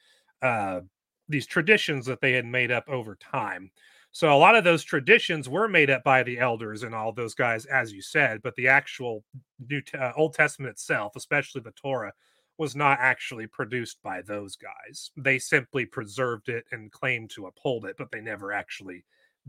uh, 0.42 0.80
these 1.28 1.46
traditions 1.46 2.06
that 2.06 2.20
they 2.20 2.32
had 2.32 2.46
made 2.46 2.72
up 2.72 2.88
over 2.88 3.16
time. 3.16 3.70
So 4.14 4.33
a 4.33 4.38
lot 4.38 4.55
of 4.55 4.62
those 4.62 4.85
traditions 4.85 5.48
were 5.48 5.66
made 5.66 5.90
up 5.90 6.05
by 6.05 6.22
the 6.22 6.38
elders 6.38 6.85
and 6.85 6.94
all 6.94 7.12
those 7.12 7.35
guys, 7.35 7.66
as 7.66 7.92
you 7.92 8.00
said, 8.00 8.42
but 8.44 8.55
the 8.55 8.68
actual 8.68 9.24
New 9.68 9.83
uh, 9.92 10.12
Old 10.16 10.35
Testament 10.35 10.70
itself, 10.70 11.16
especially 11.16 11.62
the 11.62 11.72
Torah, 11.72 12.12
was 12.57 12.77
not 12.77 12.98
actually 13.00 13.48
produced 13.48 14.00
by 14.05 14.22
those 14.22 14.55
guys. 14.55 15.11
They 15.16 15.40
simply 15.40 15.85
preserved 15.85 16.48
it 16.48 16.64
and 16.70 16.92
claimed 16.92 17.31
to 17.31 17.46
uphold 17.46 17.87
it, 17.87 17.96
but 17.98 18.12
they 18.12 18.20
never 18.20 18.53
actually 18.53 19.05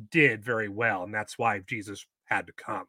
did 0.10 0.44
very 0.44 0.68
well, 0.68 1.04
and 1.04 1.14
that's 1.14 1.38
why 1.38 1.60
Jesus 1.60 2.04
had 2.24 2.48
to 2.48 2.54
come 2.54 2.88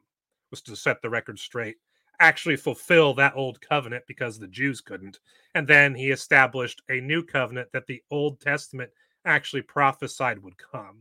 was 0.51 0.63
to 0.63 0.77
set 0.77 1.03
the 1.03 1.11
record 1.11 1.39
straight, 1.39 1.77
actually 2.21 2.57
fulfill 2.57 3.13
that 3.13 3.37
old 3.37 3.61
covenant 3.61 4.05
because 4.09 4.39
the 4.39 4.49
Jews 4.49 4.81
couldn't, 4.81 5.19
and 5.55 5.69
then 5.69 5.95
he 5.95 6.11
established 6.11 6.81
a 6.89 7.03
new 7.03 7.23
covenant 7.23 7.69
that 7.75 7.87
the 7.87 8.03
Old 8.11 8.41
Testament 8.41 8.91
actually 9.27 9.61
prophesied 9.61 10.43
would 10.43 10.57
come. 10.57 11.01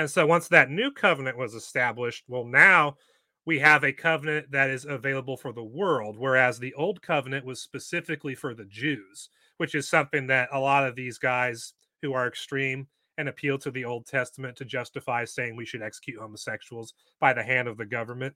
And 0.00 0.10
so 0.10 0.26
once 0.26 0.48
that 0.48 0.70
new 0.70 0.90
covenant 0.90 1.36
was 1.36 1.52
established, 1.52 2.24
well, 2.26 2.46
now 2.46 2.96
we 3.44 3.58
have 3.58 3.84
a 3.84 3.92
covenant 3.92 4.50
that 4.50 4.70
is 4.70 4.86
available 4.86 5.36
for 5.36 5.52
the 5.52 5.62
world, 5.62 6.16
whereas 6.18 6.58
the 6.58 6.72
old 6.72 7.02
covenant 7.02 7.44
was 7.44 7.60
specifically 7.60 8.34
for 8.34 8.54
the 8.54 8.64
Jews, 8.64 9.28
which 9.58 9.74
is 9.74 9.90
something 9.90 10.26
that 10.28 10.48
a 10.52 10.58
lot 10.58 10.86
of 10.86 10.96
these 10.96 11.18
guys 11.18 11.74
who 12.00 12.14
are 12.14 12.26
extreme 12.26 12.88
and 13.18 13.28
appeal 13.28 13.58
to 13.58 13.70
the 13.70 13.84
Old 13.84 14.06
Testament 14.06 14.56
to 14.56 14.64
justify 14.64 15.26
saying 15.26 15.54
we 15.54 15.66
should 15.66 15.82
execute 15.82 16.18
homosexuals 16.18 16.94
by 17.20 17.34
the 17.34 17.42
hand 17.42 17.68
of 17.68 17.76
the 17.76 17.84
government 17.84 18.34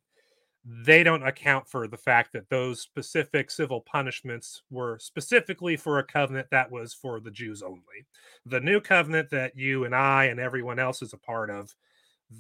they 0.65 1.03
don't 1.03 1.27
account 1.27 1.69
for 1.69 1.87
the 1.87 1.97
fact 1.97 2.33
that 2.33 2.49
those 2.49 2.81
specific 2.81 3.51
civil 3.51 3.83
punishments 3.83 4.63
were 4.71 4.99
specifically 4.99 5.77
for 5.77 5.99
a 5.99 6.05
covenant 6.05 6.49
that 6.51 6.71
was 6.71 6.95
for 6.95 7.21
the 7.21 7.31
Jews 7.31 7.63
only. 7.63 8.07
The 8.47 8.61
new 8.61 8.81
covenant 8.81 9.29
that 9.31 9.57
you 9.57 9.85
and 9.85 9.95
I 9.95 10.25
and 10.25 10.41
everyone 10.41 10.79
else 10.79 11.03
is 11.03 11.13
a 11.13 11.19
part 11.19 11.51
of, 11.51 11.75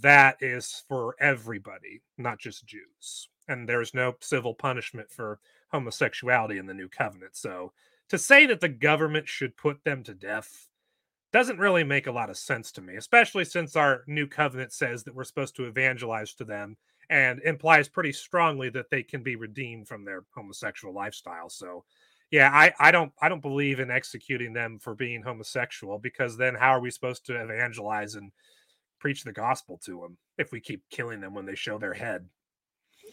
that 0.01 0.39
is 0.41 0.83
for 0.89 1.15
everybody, 1.21 2.01
not 2.17 2.39
just 2.39 2.67
Jews. 2.67 3.29
And 3.49 3.69
there's 3.69 3.93
no 3.93 4.15
civil 4.21 4.55
punishment 4.55 5.11
for 5.11 5.39
homosexuality 5.71 6.57
in 6.57 6.67
the 6.67 6.73
new 6.73 6.89
covenant. 6.89 7.37
So 7.37 7.73
to 8.09 8.17
say 8.17 8.47
that 8.47 8.61
the 8.61 8.69
government 8.69 9.29
should 9.29 9.57
put 9.57 9.85
them 9.85 10.03
to 10.05 10.15
death 10.15 10.69
doesn't 11.31 11.59
really 11.59 11.85
make 11.85 12.07
a 12.07 12.13
lot 12.13 12.31
of 12.31 12.39
sense 12.39 12.73
to 12.73 12.81
me, 12.81 12.95
especially 12.95 13.45
since 13.45 13.77
our 13.77 14.03
new 14.07 14.27
covenant 14.27 14.73
says 14.73 15.05
that 15.05 15.15
we're 15.15 15.25
supposed 15.25 15.57
to 15.57 15.65
evangelize 15.65 16.33
to 16.35 16.45
them 16.45 16.77
and 17.11 17.40
implies 17.43 17.88
pretty 17.88 18.12
strongly 18.12 18.71
that 18.71 18.90
they 18.90 19.03
can 19.03 19.23
be 19.23 19.37
redeemed 19.37 19.88
from 19.88 20.05
their 20.05 20.25
homosexual 20.35 20.95
lifestyle. 20.95 21.49
So, 21.49 21.85
yeah, 22.31 22.51
I, 22.53 22.73
I 22.79 22.90
don't 22.90 23.12
I 23.21 23.29
don't 23.29 23.43
believe 23.43 23.81
in 23.81 23.90
executing 23.90 24.53
them 24.53 24.79
for 24.79 24.95
being 24.95 25.23
homosexual 25.23 25.99
because 25.99 26.37
then 26.37 26.55
how 26.55 26.71
are 26.71 26.81
we 26.81 26.90
supposed 26.90 27.27
to 27.27 27.40
evangelize 27.40 28.14
and 28.14 28.33
preach 28.99 29.23
the 29.23 29.33
gospel 29.33 29.79
to 29.85 30.01
them 30.01 30.17
if 30.38 30.51
we 30.51 30.61
keep 30.61 30.83
killing 30.90 31.21
them 31.21 31.35
when 31.35 31.47
they 31.47 31.55
show 31.55 31.79
their 31.79 31.95
head? 31.95 32.27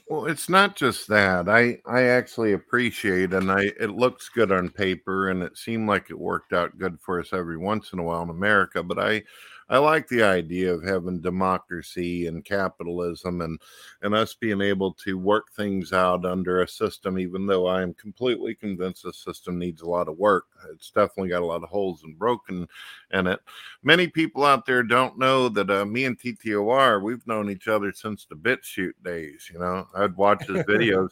Well, 0.07 0.25
it's 0.25 0.49
not 0.49 0.75
just 0.75 1.07
that. 1.07 1.47
I 1.47 1.77
I 1.85 2.03
actually 2.03 2.53
appreciate 2.53 3.33
and 3.33 3.51
I 3.51 3.71
it 3.79 3.91
looks 3.91 4.29
good 4.29 4.51
on 4.51 4.69
paper 4.69 5.29
and 5.29 5.43
it 5.43 5.57
seemed 5.57 5.87
like 5.87 6.09
it 6.09 6.19
worked 6.19 6.53
out 6.53 6.77
good 6.77 6.99
for 6.99 7.19
us 7.19 7.33
every 7.33 7.57
once 7.57 7.93
in 7.93 7.99
a 7.99 8.03
while 8.03 8.23
in 8.23 8.29
America, 8.29 8.83
but 8.83 8.99
I 8.99 9.23
I 9.71 9.77
like 9.77 10.09
the 10.09 10.21
idea 10.21 10.73
of 10.73 10.83
having 10.83 11.21
democracy 11.21 12.27
and 12.27 12.43
capitalism 12.43 13.39
and 13.39 13.57
and 14.01 14.13
us 14.13 14.33
being 14.33 14.59
able 14.59 14.91
to 15.05 15.17
work 15.17 15.53
things 15.53 15.93
out 15.93 16.25
under 16.25 16.61
a 16.61 16.67
system, 16.67 17.17
even 17.17 17.47
though 17.47 17.67
I 17.67 17.81
am 17.81 17.93
completely 17.93 18.53
convinced 18.53 19.03
the 19.03 19.13
system 19.13 19.57
needs 19.57 19.81
a 19.81 19.89
lot 19.89 20.09
of 20.09 20.17
work. 20.17 20.47
It's 20.73 20.91
definitely 20.91 21.29
got 21.29 21.41
a 21.41 21.45
lot 21.45 21.63
of 21.63 21.69
holes 21.69 22.03
and 22.03 22.19
broken 22.19 22.67
in 23.13 23.27
it. 23.27 23.39
Many 23.81 24.09
people 24.09 24.43
out 24.43 24.65
there 24.65 24.83
don't 24.83 25.17
know 25.17 25.47
that 25.47 25.69
uh, 25.69 25.85
me 25.85 26.03
and 26.03 26.19
TTOR, 26.19 27.01
we've 27.01 27.25
known 27.25 27.49
each 27.49 27.69
other 27.69 27.93
since 27.93 28.25
the 28.25 28.35
BitChute 28.35 29.01
days. 29.05 29.49
You 29.53 29.59
know, 29.59 29.87
I'd 29.95 30.17
watch 30.17 30.47
his 30.47 30.57
videos, 30.65 31.11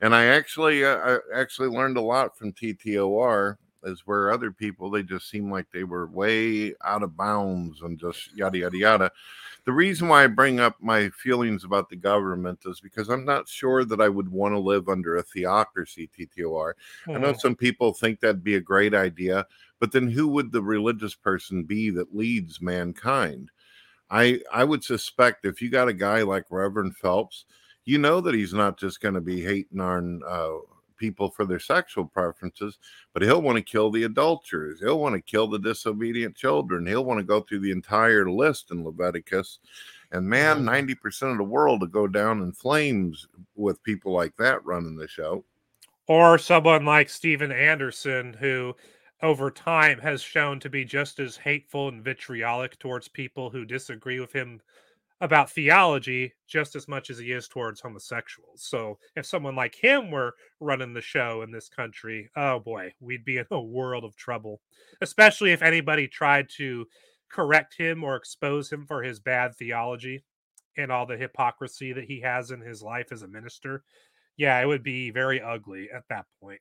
and 0.00 0.16
I 0.16 0.24
actually 0.24 0.84
uh, 0.84 0.96
I 0.96 1.18
actually 1.32 1.68
learned 1.68 1.96
a 1.96 2.02
lot 2.02 2.36
from 2.36 2.54
TTOR 2.54 3.56
is 3.84 4.02
where 4.06 4.30
other 4.30 4.50
people 4.50 4.90
they 4.90 5.02
just 5.02 5.28
seem 5.28 5.50
like 5.50 5.66
they 5.72 5.84
were 5.84 6.06
way 6.06 6.74
out 6.84 7.02
of 7.02 7.16
bounds 7.16 7.82
and 7.82 7.98
just 7.98 8.34
yada 8.34 8.58
yada 8.58 8.76
yada. 8.76 9.10
The 9.64 9.72
reason 9.72 10.08
why 10.08 10.24
I 10.24 10.28
bring 10.28 10.58
up 10.60 10.76
my 10.80 11.10
feelings 11.10 11.64
about 11.64 11.90
the 11.90 11.96
government 11.96 12.60
is 12.64 12.80
because 12.80 13.08
I'm 13.08 13.24
not 13.24 13.48
sure 13.48 13.84
that 13.84 14.00
I 14.00 14.08
would 14.08 14.28
want 14.28 14.54
to 14.54 14.58
live 14.58 14.88
under 14.88 15.16
a 15.16 15.22
theocracy, 15.22 16.10
TTOR. 16.18 16.72
Mm-hmm. 17.06 17.10
I 17.10 17.18
know 17.18 17.32
some 17.34 17.54
people 17.54 17.92
think 17.92 18.20
that'd 18.20 18.44
be 18.44 18.56
a 18.56 18.60
great 18.60 18.94
idea, 18.94 19.46
but 19.78 19.92
then 19.92 20.08
who 20.10 20.28
would 20.28 20.52
the 20.52 20.62
religious 20.62 21.14
person 21.14 21.64
be 21.64 21.90
that 21.90 22.14
leads 22.14 22.60
mankind? 22.60 23.50
I 24.10 24.40
I 24.52 24.64
would 24.64 24.82
suspect 24.82 25.44
if 25.44 25.62
you 25.62 25.70
got 25.70 25.88
a 25.88 25.94
guy 25.94 26.22
like 26.22 26.44
Reverend 26.50 26.96
Phelps, 26.96 27.44
you 27.84 27.98
know 27.98 28.20
that 28.20 28.34
he's 28.34 28.54
not 28.54 28.78
just 28.78 29.00
going 29.00 29.14
to 29.14 29.20
be 29.20 29.42
hating 29.42 29.80
on 29.80 30.22
uh, 30.26 30.58
people 31.00 31.30
for 31.30 31.44
their 31.44 31.58
sexual 31.58 32.04
preferences, 32.04 32.78
but 33.12 33.22
he'll 33.22 33.42
want 33.42 33.56
to 33.56 33.62
kill 33.62 33.90
the 33.90 34.04
adulterers. 34.04 34.78
He'll 34.78 35.00
want 35.00 35.16
to 35.16 35.20
kill 35.20 35.48
the 35.48 35.58
disobedient 35.58 36.36
children. 36.36 36.86
He'll 36.86 37.04
want 37.04 37.18
to 37.18 37.24
go 37.24 37.40
through 37.40 37.60
the 37.60 37.72
entire 37.72 38.30
list 38.30 38.70
in 38.70 38.84
Leviticus. 38.84 39.58
And 40.12 40.26
man, 40.26 40.62
90% 40.62 41.32
of 41.32 41.38
the 41.38 41.44
world 41.44 41.80
will 41.80 41.88
go 41.88 42.06
down 42.06 42.42
in 42.42 42.52
flames 42.52 43.26
with 43.56 43.82
people 43.82 44.12
like 44.12 44.36
that 44.36 44.64
running 44.64 44.96
the 44.96 45.08
show. 45.08 45.44
Or 46.06 46.38
someone 46.38 46.84
like 46.84 47.08
Steven 47.08 47.50
Anderson, 47.50 48.34
who 48.34 48.74
over 49.22 49.50
time 49.50 49.98
has 50.00 50.22
shown 50.22 50.60
to 50.60 50.70
be 50.70 50.84
just 50.84 51.18
as 51.18 51.36
hateful 51.36 51.88
and 51.88 52.04
vitriolic 52.04 52.78
towards 52.78 53.08
people 53.08 53.50
who 53.50 53.64
disagree 53.64 54.20
with 54.20 54.32
him 54.32 54.60
about 55.20 55.50
theology 55.50 56.32
just 56.46 56.74
as 56.74 56.88
much 56.88 57.10
as 57.10 57.18
he 57.18 57.32
is 57.32 57.46
towards 57.46 57.80
homosexuals. 57.80 58.62
So 58.62 58.98
if 59.16 59.26
someone 59.26 59.54
like 59.54 59.74
him 59.74 60.10
were 60.10 60.34
running 60.60 60.94
the 60.94 61.00
show 61.00 61.42
in 61.42 61.50
this 61.50 61.68
country, 61.68 62.30
oh 62.36 62.58
boy, 62.58 62.92
we'd 63.00 63.24
be 63.24 63.38
in 63.38 63.46
a 63.50 63.60
world 63.60 64.04
of 64.04 64.16
trouble. 64.16 64.60
Especially 65.00 65.52
if 65.52 65.62
anybody 65.62 66.08
tried 66.08 66.48
to 66.56 66.86
correct 67.28 67.76
him 67.76 68.02
or 68.02 68.16
expose 68.16 68.72
him 68.72 68.86
for 68.86 69.02
his 69.02 69.20
bad 69.20 69.54
theology 69.56 70.24
and 70.76 70.90
all 70.90 71.06
the 71.06 71.16
hypocrisy 71.16 71.92
that 71.92 72.04
he 72.04 72.20
has 72.20 72.50
in 72.50 72.60
his 72.60 72.82
life 72.82 73.12
as 73.12 73.22
a 73.22 73.28
minister. 73.28 73.84
Yeah, 74.36 74.58
it 74.60 74.66
would 74.66 74.82
be 74.82 75.10
very 75.10 75.40
ugly 75.40 75.88
at 75.94 76.04
that 76.08 76.26
point. 76.40 76.60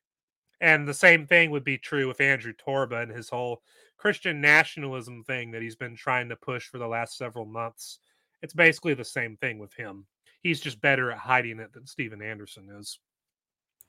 And 0.61 0.85
the 0.85 0.93
same 0.93 1.25
thing 1.25 1.51
would 1.51 1.63
be 1.63 1.77
true 1.77 2.09
with 2.09 2.19
Andrew 2.19 2.53
Torba 2.53 3.01
and 3.03 3.11
his 3.11 3.29
whole 3.29 3.61
Christian 3.97 4.41
nationalism 4.41 5.23
thing 5.23 5.51
that 5.51 5.61
he's 5.61 5.77
been 5.77 5.95
trying 5.95 6.27
to 6.29 6.35
push 6.35 6.67
for 6.67 6.77
the 6.77 6.87
last 6.87 7.17
several 7.17 7.45
months 7.45 7.99
it's 8.41 8.53
basically 8.53 8.93
the 8.93 9.05
same 9.05 9.37
thing 9.37 9.59
with 9.59 9.73
him. 9.73 10.05
He's 10.41 10.61
just 10.61 10.81
better 10.81 11.11
at 11.11 11.17
hiding 11.17 11.59
it 11.59 11.73
than 11.73 11.85
Steven 11.85 12.21
Anderson 12.21 12.69
is. 12.79 12.99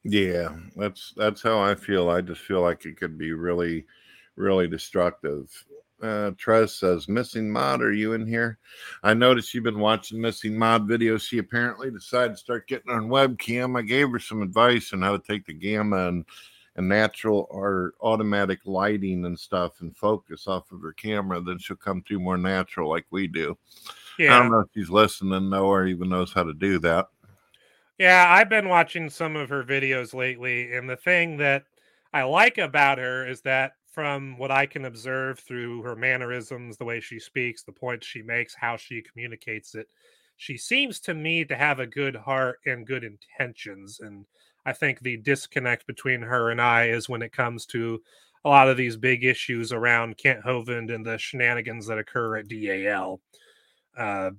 Yeah, 0.02 0.56
that's 0.76 1.12
that's 1.16 1.42
how 1.42 1.60
I 1.60 1.74
feel. 1.74 2.08
I 2.08 2.22
just 2.22 2.40
feel 2.40 2.62
like 2.62 2.86
it 2.86 2.96
could 2.96 3.18
be 3.18 3.32
really, 3.32 3.86
really 4.34 4.66
destructive. 4.66 5.48
Uh, 6.02 6.30
Trez 6.32 6.70
says, 6.70 7.08
"Missing 7.08 7.50
Mod, 7.50 7.82
are 7.82 7.92
you 7.92 8.14
in 8.14 8.26
here?" 8.26 8.58
I 9.02 9.12
noticed 9.12 9.52
you've 9.52 9.64
been 9.64 9.78
watching 9.78 10.20
Missing 10.20 10.58
Mod 10.58 10.88
videos. 10.88 11.20
She 11.20 11.36
apparently 11.36 11.90
decided 11.90 12.32
to 12.32 12.38
start 12.38 12.66
getting 12.66 12.90
on 12.90 13.08
webcam. 13.08 13.78
I 13.78 13.82
gave 13.82 14.10
her 14.10 14.18
some 14.18 14.40
advice 14.40 14.94
on 14.94 15.02
how 15.02 15.16
to 15.16 15.22
take 15.22 15.44
the 15.44 15.52
gamma 15.52 16.08
and 16.08 16.24
and 16.76 16.88
natural 16.88 17.46
or 17.50 17.94
automatic 18.00 18.60
lighting 18.64 19.24
and 19.26 19.38
stuff 19.38 19.80
and 19.80 19.96
focus 19.96 20.46
off 20.46 20.70
of 20.72 20.80
her 20.80 20.92
camera. 20.92 21.40
Then 21.40 21.58
she'll 21.58 21.76
come 21.76 22.02
through 22.02 22.20
more 22.20 22.38
natural 22.38 22.88
like 22.88 23.06
we 23.10 23.26
do. 23.26 23.58
Yeah. 24.20 24.36
I 24.36 24.38
don't 24.40 24.52
know 24.52 24.60
if 24.60 24.68
she's 24.74 24.90
listening 24.90 25.48
though, 25.48 25.64
or 25.64 25.86
even 25.86 26.10
knows 26.10 26.30
how 26.30 26.42
to 26.42 26.52
do 26.52 26.78
that. 26.80 27.06
Yeah, 27.96 28.26
I've 28.28 28.50
been 28.50 28.68
watching 28.68 29.08
some 29.08 29.34
of 29.34 29.48
her 29.48 29.64
videos 29.64 30.12
lately, 30.12 30.74
and 30.74 30.88
the 30.88 30.96
thing 30.96 31.38
that 31.38 31.64
I 32.12 32.24
like 32.24 32.58
about 32.58 32.98
her 32.98 33.26
is 33.26 33.40
that 33.42 33.72
from 33.90 34.36
what 34.36 34.50
I 34.50 34.66
can 34.66 34.84
observe 34.84 35.38
through 35.38 35.80
her 35.84 35.96
mannerisms, 35.96 36.76
the 36.76 36.84
way 36.84 37.00
she 37.00 37.18
speaks, 37.18 37.62
the 37.62 37.72
points 37.72 38.06
she 38.06 38.20
makes, 38.20 38.54
how 38.54 38.76
she 38.76 39.00
communicates 39.00 39.74
it, 39.74 39.88
she 40.36 40.58
seems 40.58 41.00
to 41.00 41.14
me 41.14 41.46
to 41.46 41.56
have 41.56 41.80
a 41.80 41.86
good 41.86 42.14
heart 42.14 42.58
and 42.66 42.86
good 42.86 43.04
intentions. 43.04 44.00
And 44.00 44.26
I 44.66 44.74
think 44.74 45.00
the 45.00 45.16
disconnect 45.16 45.86
between 45.86 46.20
her 46.20 46.50
and 46.50 46.60
I 46.60 46.88
is 46.88 47.08
when 47.08 47.22
it 47.22 47.32
comes 47.32 47.64
to 47.66 48.02
a 48.44 48.50
lot 48.50 48.68
of 48.68 48.76
these 48.76 48.98
big 48.98 49.24
issues 49.24 49.72
around 49.72 50.18
Kent 50.18 50.44
Hovind 50.44 50.94
and 50.94 51.06
the 51.06 51.16
shenanigans 51.16 51.86
that 51.86 51.98
occur 51.98 52.36
at 52.36 52.48
DAL. 52.48 53.22
Uh, 54.00 54.30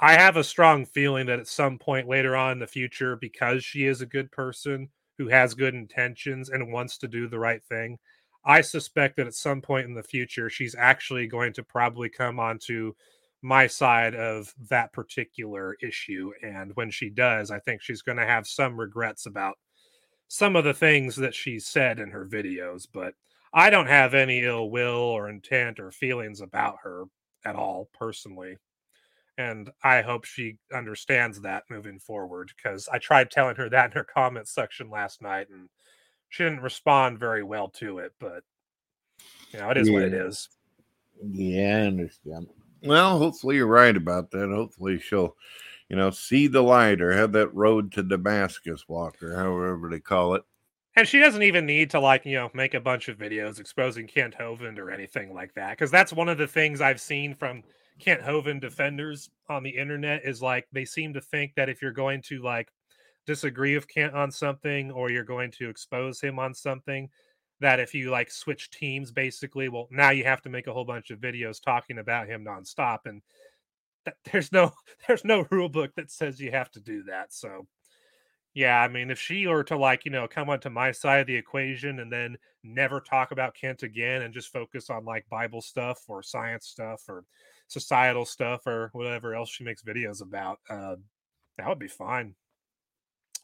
I 0.00 0.14
have 0.14 0.38
a 0.38 0.44
strong 0.44 0.86
feeling 0.86 1.26
that 1.26 1.40
at 1.40 1.46
some 1.46 1.78
point 1.78 2.08
later 2.08 2.34
on 2.34 2.52
in 2.52 2.58
the 2.58 2.66
future, 2.66 3.16
because 3.16 3.62
she 3.62 3.84
is 3.84 4.00
a 4.00 4.06
good 4.06 4.32
person 4.32 4.88
who 5.18 5.28
has 5.28 5.52
good 5.52 5.74
intentions 5.74 6.48
and 6.48 6.72
wants 6.72 6.96
to 6.98 7.08
do 7.08 7.28
the 7.28 7.38
right 7.38 7.62
thing, 7.62 7.98
I 8.46 8.62
suspect 8.62 9.16
that 9.16 9.26
at 9.26 9.34
some 9.34 9.60
point 9.60 9.86
in 9.86 9.94
the 9.94 10.02
future, 10.02 10.48
she's 10.48 10.74
actually 10.74 11.26
going 11.26 11.52
to 11.52 11.62
probably 11.62 12.08
come 12.08 12.40
onto 12.40 12.94
my 13.42 13.66
side 13.66 14.14
of 14.14 14.54
that 14.70 14.90
particular 14.94 15.76
issue. 15.82 16.32
And 16.42 16.72
when 16.76 16.90
she 16.90 17.10
does, 17.10 17.50
I 17.50 17.58
think 17.58 17.82
she's 17.82 18.00
going 18.00 18.16
to 18.16 18.26
have 18.26 18.46
some 18.46 18.80
regrets 18.80 19.26
about 19.26 19.58
some 20.28 20.56
of 20.56 20.64
the 20.64 20.72
things 20.72 21.14
that 21.16 21.34
she 21.34 21.58
said 21.58 21.98
in 21.98 22.10
her 22.10 22.24
videos. 22.24 22.86
But 22.90 23.12
I 23.52 23.68
don't 23.68 23.88
have 23.88 24.14
any 24.14 24.40
ill 24.44 24.70
will 24.70 24.94
or 24.94 25.28
intent 25.28 25.78
or 25.78 25.90
feelings 25.90 26.40
about 26.40 26.78
her 26.84 27.04
at 27.44 27.56
all 27.56 27.90
personally 27.92 28.56
and 29.40 29.70
I 29.82 30.02
hope 30.02 30.26
she 30.26 30.58
understands 30.74 31.40
that 31.40 31.64
moving 31.70 31.98
forward 31.98 32.52
because 32.54 32.88
I 32.92 32.98
tried 32.98 33.30
telling 33.30 33.56
her 33.56 33.70
that 33.70 33.86
in 33.86 33.92
her 33.92 34.04
comments 34.14 34.54
section 34.54 34.90
last 34.90 35.22
night 35.22 35.48
and 35.48 35.68
she 36.28 36.44
didn't 36.44 36.60
respond 36.60 37.18
very 37.18 37.42
well 37.42 37.68
to 37.70 37.98
it, 37.98 38.12
but 38.20 38.44
you 39.52 39.58
know, 39.58 39.70
it 39.70 39.78
is 39.78 39.88
yeah. 39.88 39.94
what 39.94 40.02
it 40.02 40.12
is. 40.12 40.48
Yeah, 41.22 41.78
I 41.78 41.86
understand. 41.86 42.48
Well, 42.82 43.18
hopefully 43.18 43.56
you're 43.56 43.66
right 43.66 43.96
about 43.96 44.30
that. 44.30 44.50
Hopefully 44.50 45.00
she'll, 45.00 45.36
you 45.88 45.96
know, 45.96 46.10
see 46.10 46.46
the 46.46 46.62
light 46.62 47.00
or 47.00 47.12
have 47.12 47.32
that 47.32 47.54
road 47.54 47.92
to 47.92 48.02
Damascus 48.02 48.88
walk 48.88 49.22
or 49.22 49.34
however 49.34 49.88
they 49.90 50.00
call 50.00 50.34
it. 50.34 50.42
And 50.96 51.08
she 51.08 51.18
doesn't 51.18 51.42
even 51.42 51.64
need 51.64 51.90
to 51.90 52.00
like, 52.00 52.26
you 52.26 52.36
know, 52.36 52.50
make 52.52 52.74
a 52.74 52.80
bunch 52.80 53.08
of 53.08 53.16
videos 53.16 53.58
exposing 53.58 54.06
Kent 54.06 54.34
Hovind 54.38 54.78
or 54.78 54.90
anything 54.90 55.32
like 55.32 55.54
that. 55.54 55.76
Cause 55.78 55.90
that's 55.90 56.12
one 56.12 56.28
of 56.28 56.36
the 56.36 56.46
things 56.46 56.80
I've 56.80 57.00
seen 57.00 57.34
from 57.34 57.62
Kent 58.00 58.22
Hovind 58.22 58.60
defenders 58.60 59.30
on 59.48 59.62
the 59.62 59.70
internet 59.70 60.22
is 60.24 60.42
like 60.42 60.66
they 60.72 60.84
seem 60.84 61.14
to 61.14 61.20
think 61.20 61.52
that 61.56 61.68
if 61.68 61.82
you're 61.82 61.92
going 61.92 62.22
to 62.22 62.42
like 62.42 62.68
disagree 63.26 63.74
with 63.74 63.88
Kent 63.88 64.14
on 64.14 64.30
something 64.30 64.90
or 64.90 65.10
you're 65.10 65.24
going 65.24 65.50
to 65.52 65.68
expose 65.68 66.20
him 66.20 66.38
on 66.38 66.54
something, 66.54 67.08
that 67.60 67.78
if 67.78 67.94
you 67.94 68.10
like 68.10 68.30
switch 68.30 68.70
teams, 68.70 69.12
basically, 69.12 69.68
well, 69.68 69.86
now 69.90 70.10
you 70.10 70.24
have 70.24 70.42
to 70.42 70.48
make 70.48 70.66
a 70.66 70.72
whole 70.72 70.84
bunch 70.84 71.10
of 71.10 71.20
videos 71.20 71.62
talking 71.62 71.98
about 71.98 72.26
him 72.26 72.44
nonstop, 72.44 73.00
and 73.04 73.22
th- 74.04 74.16
there's 74.32 74.52
no 74.52 74.72
there's 75.06 75.24
no 75.24 75.46
rule 75.50 75.68
book 75.68 75.92
that 75.96 76.10
says 76.10 76.40
you 76.40 76.50
have 76.50 76.70
to 76.72 76.80
do 76.80 77.02
that. 77.04 77.32
So, 77.32 77.66
yeah, 78.54 78.80
I 78.80 78.88
mean, 78.88 79.10
if 79.10 79.20
she 79.20 79.46
were 79.46 79.64
to 79.64 79.76
like 79.76 80.04
you 80.04 80.10
know 80.10 80.26
come 80.26 80.48
onto 80.48 80.70
my 80.70 80.90
side 80.92 81.20
of 81.20 81.26
the 81.26 81.36
equation 81.36 82.00
and 82.00 82.10
then 82.10 82.36
never 82.64 83.00
talk 83.00 83.30
about 83.30 83.54
Kent 83.54 83.82
again 83.82 84.22
and 84.22 84.34
just 84.34 84.52
focus 84.52 84.90
on 84.90 85.04
like 85.04 85.28
Bible 85.30 85.60
stuff 85.62 86.02
or 86.08 86.22
science 86.22 86.66
stuff 86.66 87.02
or 87.08 87.24
societal 87.70 88.24
stuff 88.24 88.66
or 88.66 88.90
whatever 88.92 89.34
else 89.34 89.48
she 89.48 89.64
makes 89.64 89.82
videos 89.82 90.20
about, 90.22 90.58
uh, 90.68 90.96
that 91.56 91.68
would 91.68 91.78
be 91.78 91.88
fine. 91.88 92.34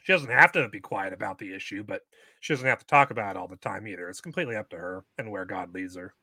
She 0.02 0.12
doesn't 0.12 0.30
have 0.30 0.52
to 0.52 0.68
be 0.68 0.80
quiet 0.80 1.12
about 1.12 1.38
the 1.38 1.54
issue, 1.54 1.82
but 1.82 2.02
she 2.40 2.52
doesn't 2.52 2.66
have 2.66 2.80
to 2.80 2.86
talk 2.86 3.10
about 3.10 3.36
it 3.36 3.38
all 3.38 3.48
the 3.48 3.56
time 3.56 3.86
either. 3.86 4.08
It's 4.08 4.20
completely 4.20 4.56
up 4.56 4.68
to 4.70 4.76
her 4.76 5.04
and 5.18 5.30
where 5.30 5.44
God 5.44 5.72
leads 5.74 5.96
her. 5.96 6.14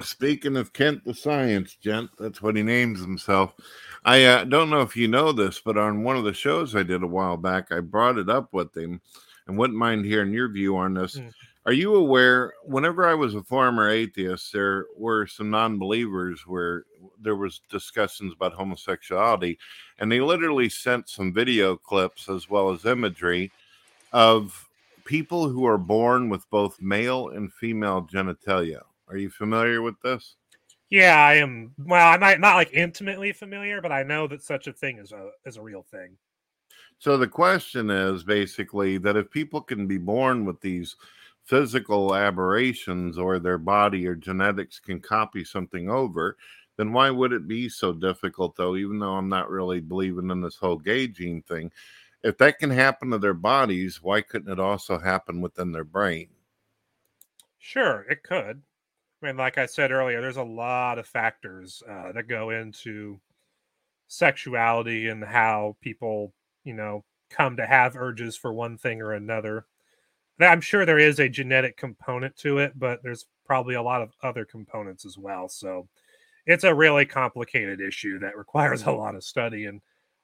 Speaking 0.00 0.56
of 0.56 0.72
Kent 0.72 1.04
the 1.04 1.14
Science 1.14 1.76
Gent, 1.76 2.10
that's 2.18 2.40
what 2.40 2.56
he 2.56 2.62
names 2.62 3.00
himself. 3.00 3.52
I 4.04 4.24
uh, 4.24 4.44
don't 4.44 4.70
know 4.70 4.80
if 4.80 4.96
you 4.96 5.06
know 5.06 5.32
this, 5.32 5.60
but 5.60 5.76
on 5.76 6.02
one 6.02 6.16
of 6.16 6.24
the 6.24 6.32
shows 6.32 6.74
I 6.74 6.82
did 6.82 7.02
a 7.02 7.06
while 7.06 7.36
back, 7.36 7.70
I 7.70 7.80
brought 7.80 8.16
it 8.16 8.30
up 8.30 8.52
with 8.52 8.74
him 8.74 9.02
and 9.46 9.58
wouldn't 9.58 9.78
mind 9.78 10.06
hearing 10.06 10.32
your 10.32 10.48
view 10.48 10.76
on 10.76 10.94
this. 10.94 11.18
Mm. 11.18 11.32
Are 11.64 11.72
you 11.72 11.94
aware? 11.94 12.54
Whenever 12.64 13.06
I 13.06 13.14
was 13.14 13.36
a 13.36 13.42
former 13.42 13.88
atheist, 13.88 14.52
there 14.52 14.86
were 14.96 15.26
some 15.26 15.48
non-believers 15.48 16.44
where 16.46 16.84
there 17.20 17.36
was 17.36 17.60
discussions 17.70 18.32
about 18.32 18.52
homosexuality, 18.52 19.58
and 19.98 20.10
they 20.10 20.20
literally 20.20 20.68
sent 20.68 21.08
some 21.08 21.32
video 21.32 21.76
clips 21.76 22.28
as 22.28 22.50
well 22.50 22.70
as 22.70 22.84
imagery 22.84 23.52
of 24.12 24.68
people 25.04 25.48
who 25.48 25.64
are 25.64 25.78
born 25.78 26.28
with 26.28 26.48
both 26.50 26.80
male 26.80 27.28
and 27.28 27.52
female 27.52 28.08
genitalia. 28.12 28.82
Are 29.08 29.16
you 29.16 29.30
familiar 29.30 29.82
with 29.82 30.00
this? 30.02 30.34
Yeah, 30.90 31.16
I 31.16 31.34
am. 31.34 31.74
Well, 31.78 32.06
I'm 32.06 32.20
not, 32.20 32.40
not 32.40 32.56
like 32.56 32.72
intimately 32.72 33.32
familiar, 33.32 33.80
but 33.80 33.92
I 33.92 34.02
know 34.02 34.26
that 34.26 34.42
such 34.42 34.66
a 34.66 34.72
thing 34.72 34.98
is 34.98 35.12
a 35.12 35.30
is 35.46 35.56
a 35.56 35.62
real 35.62 35.82
thing. 35.82 36.16
So 36.98 37.16
the 37.16 37.26
question 37.26 37.88
is 37.88 38.22
basically 38.24 38.98
that 38.98 39.16
if 39.16 39.30
people 39.30 39.60
can 39.60 39.86
be 39.86 39.98
born 39.98 40.44
with 40.44 40.60
these 40.60 40.96
physical 41.44 42.14
aberrations 42.14 43.18
or 43.18 43.38
their 43.38 43.58
body 43.58 44.06
or 44.06 44.14
genetics 44.14 44.78
can 44.78 45.00
copy 45.00 45.44
something 45.44 45.90
over, 45.90 46.36
then 46.76 46.92
why 46.92 47.10
would 47.10 47.32
it 47.32 47.48
be 47.48 47.68
so 47.68 47.92
difficult 47.92 48.56
though, 48.56 48.76
even 48.76 48.98
though 48.98 49.14
I'm 49.14 49.28
not 49.28 49.50
really 49.50 49.80
believing 49.80 50.30
in 50.30 50.40
this 50.40 50.56
whole 50.56 50.78
gay 50.78 51.08
gene 51.08 51.42
thing? 51.42 51.70
If 52.22 52.38
that 52.38 52.58
can 52.58 52.70
happen 52.70 53.10
to 53.10 53.18
their 53.18 53.34
bodies, 53.34 54.00
why 54.02 54.20
couldn't 54.20 54.52
it 54.52 54.60
also 54.60 54.98
happen 54.98 55.40
within 55.40 55.72
their 55.72 55.84
brain? 55.84 56.28
Sure, 57.58 58.06
it 58.08 58.22
could. 58.22 58.62
I 59.22 59.26
mean, 59.26 59.36
like 59.36 59.58
I 59.58 59.66
said 59.66 59.92
earlier, 59.92 60.20
there's 60.20 60.36
a 60.36 60.42
lot 60.42 60.98
of 60.98 61.06
factors 61.06 61.82
uh, 61.88 62.12
that 62.12 62.28
go 62.28 62.50
into 62.50 63.20
sexuality 64.08 65.08
and 65.08 65.24
how 65.24 65.76
people 65.80 66.32
you 66.64 66.74
know, 66.74 67.04
come 67.30 67.56
to 67.56 67.66
have 67.66 67.96
urges 67.96 68.36
for 68.36 68.52
one 68.52 68.78
thing 68.78 69.00
or 69.00 69.12
another. 69.12 69.66
I'm 70.40 70.60
sure 70.60 70.84
there 70.84 70.98
is 70.98 71.20
a 71.20 71.28
genetic 71.28 71.76
component 71.76 72.36
to 72.38 72.58
it, 72.58 72.72
but 72.76 73.00
there's 73.02 73.26
probably 73.46 73.74
a 73.74 73.82
lot 73.82 74.02
of 74.02 74.12
other 74.22 74.44
components 74.44 75.04
as 75.04 75.18
well. 75.18 75.48
So 75.48 75.88
it's 76.46 76.64
a 76.64 76.74
really 76.74 77.04
complicated 77.04 77.80
issue 77.80 78.18
that 78.20 78.36
requires 78.36 78.82
a 78.84 78.92
lot 78.92 79.14
of 79.14 79.24
study. 79.24 79.66
And 79.66 79.80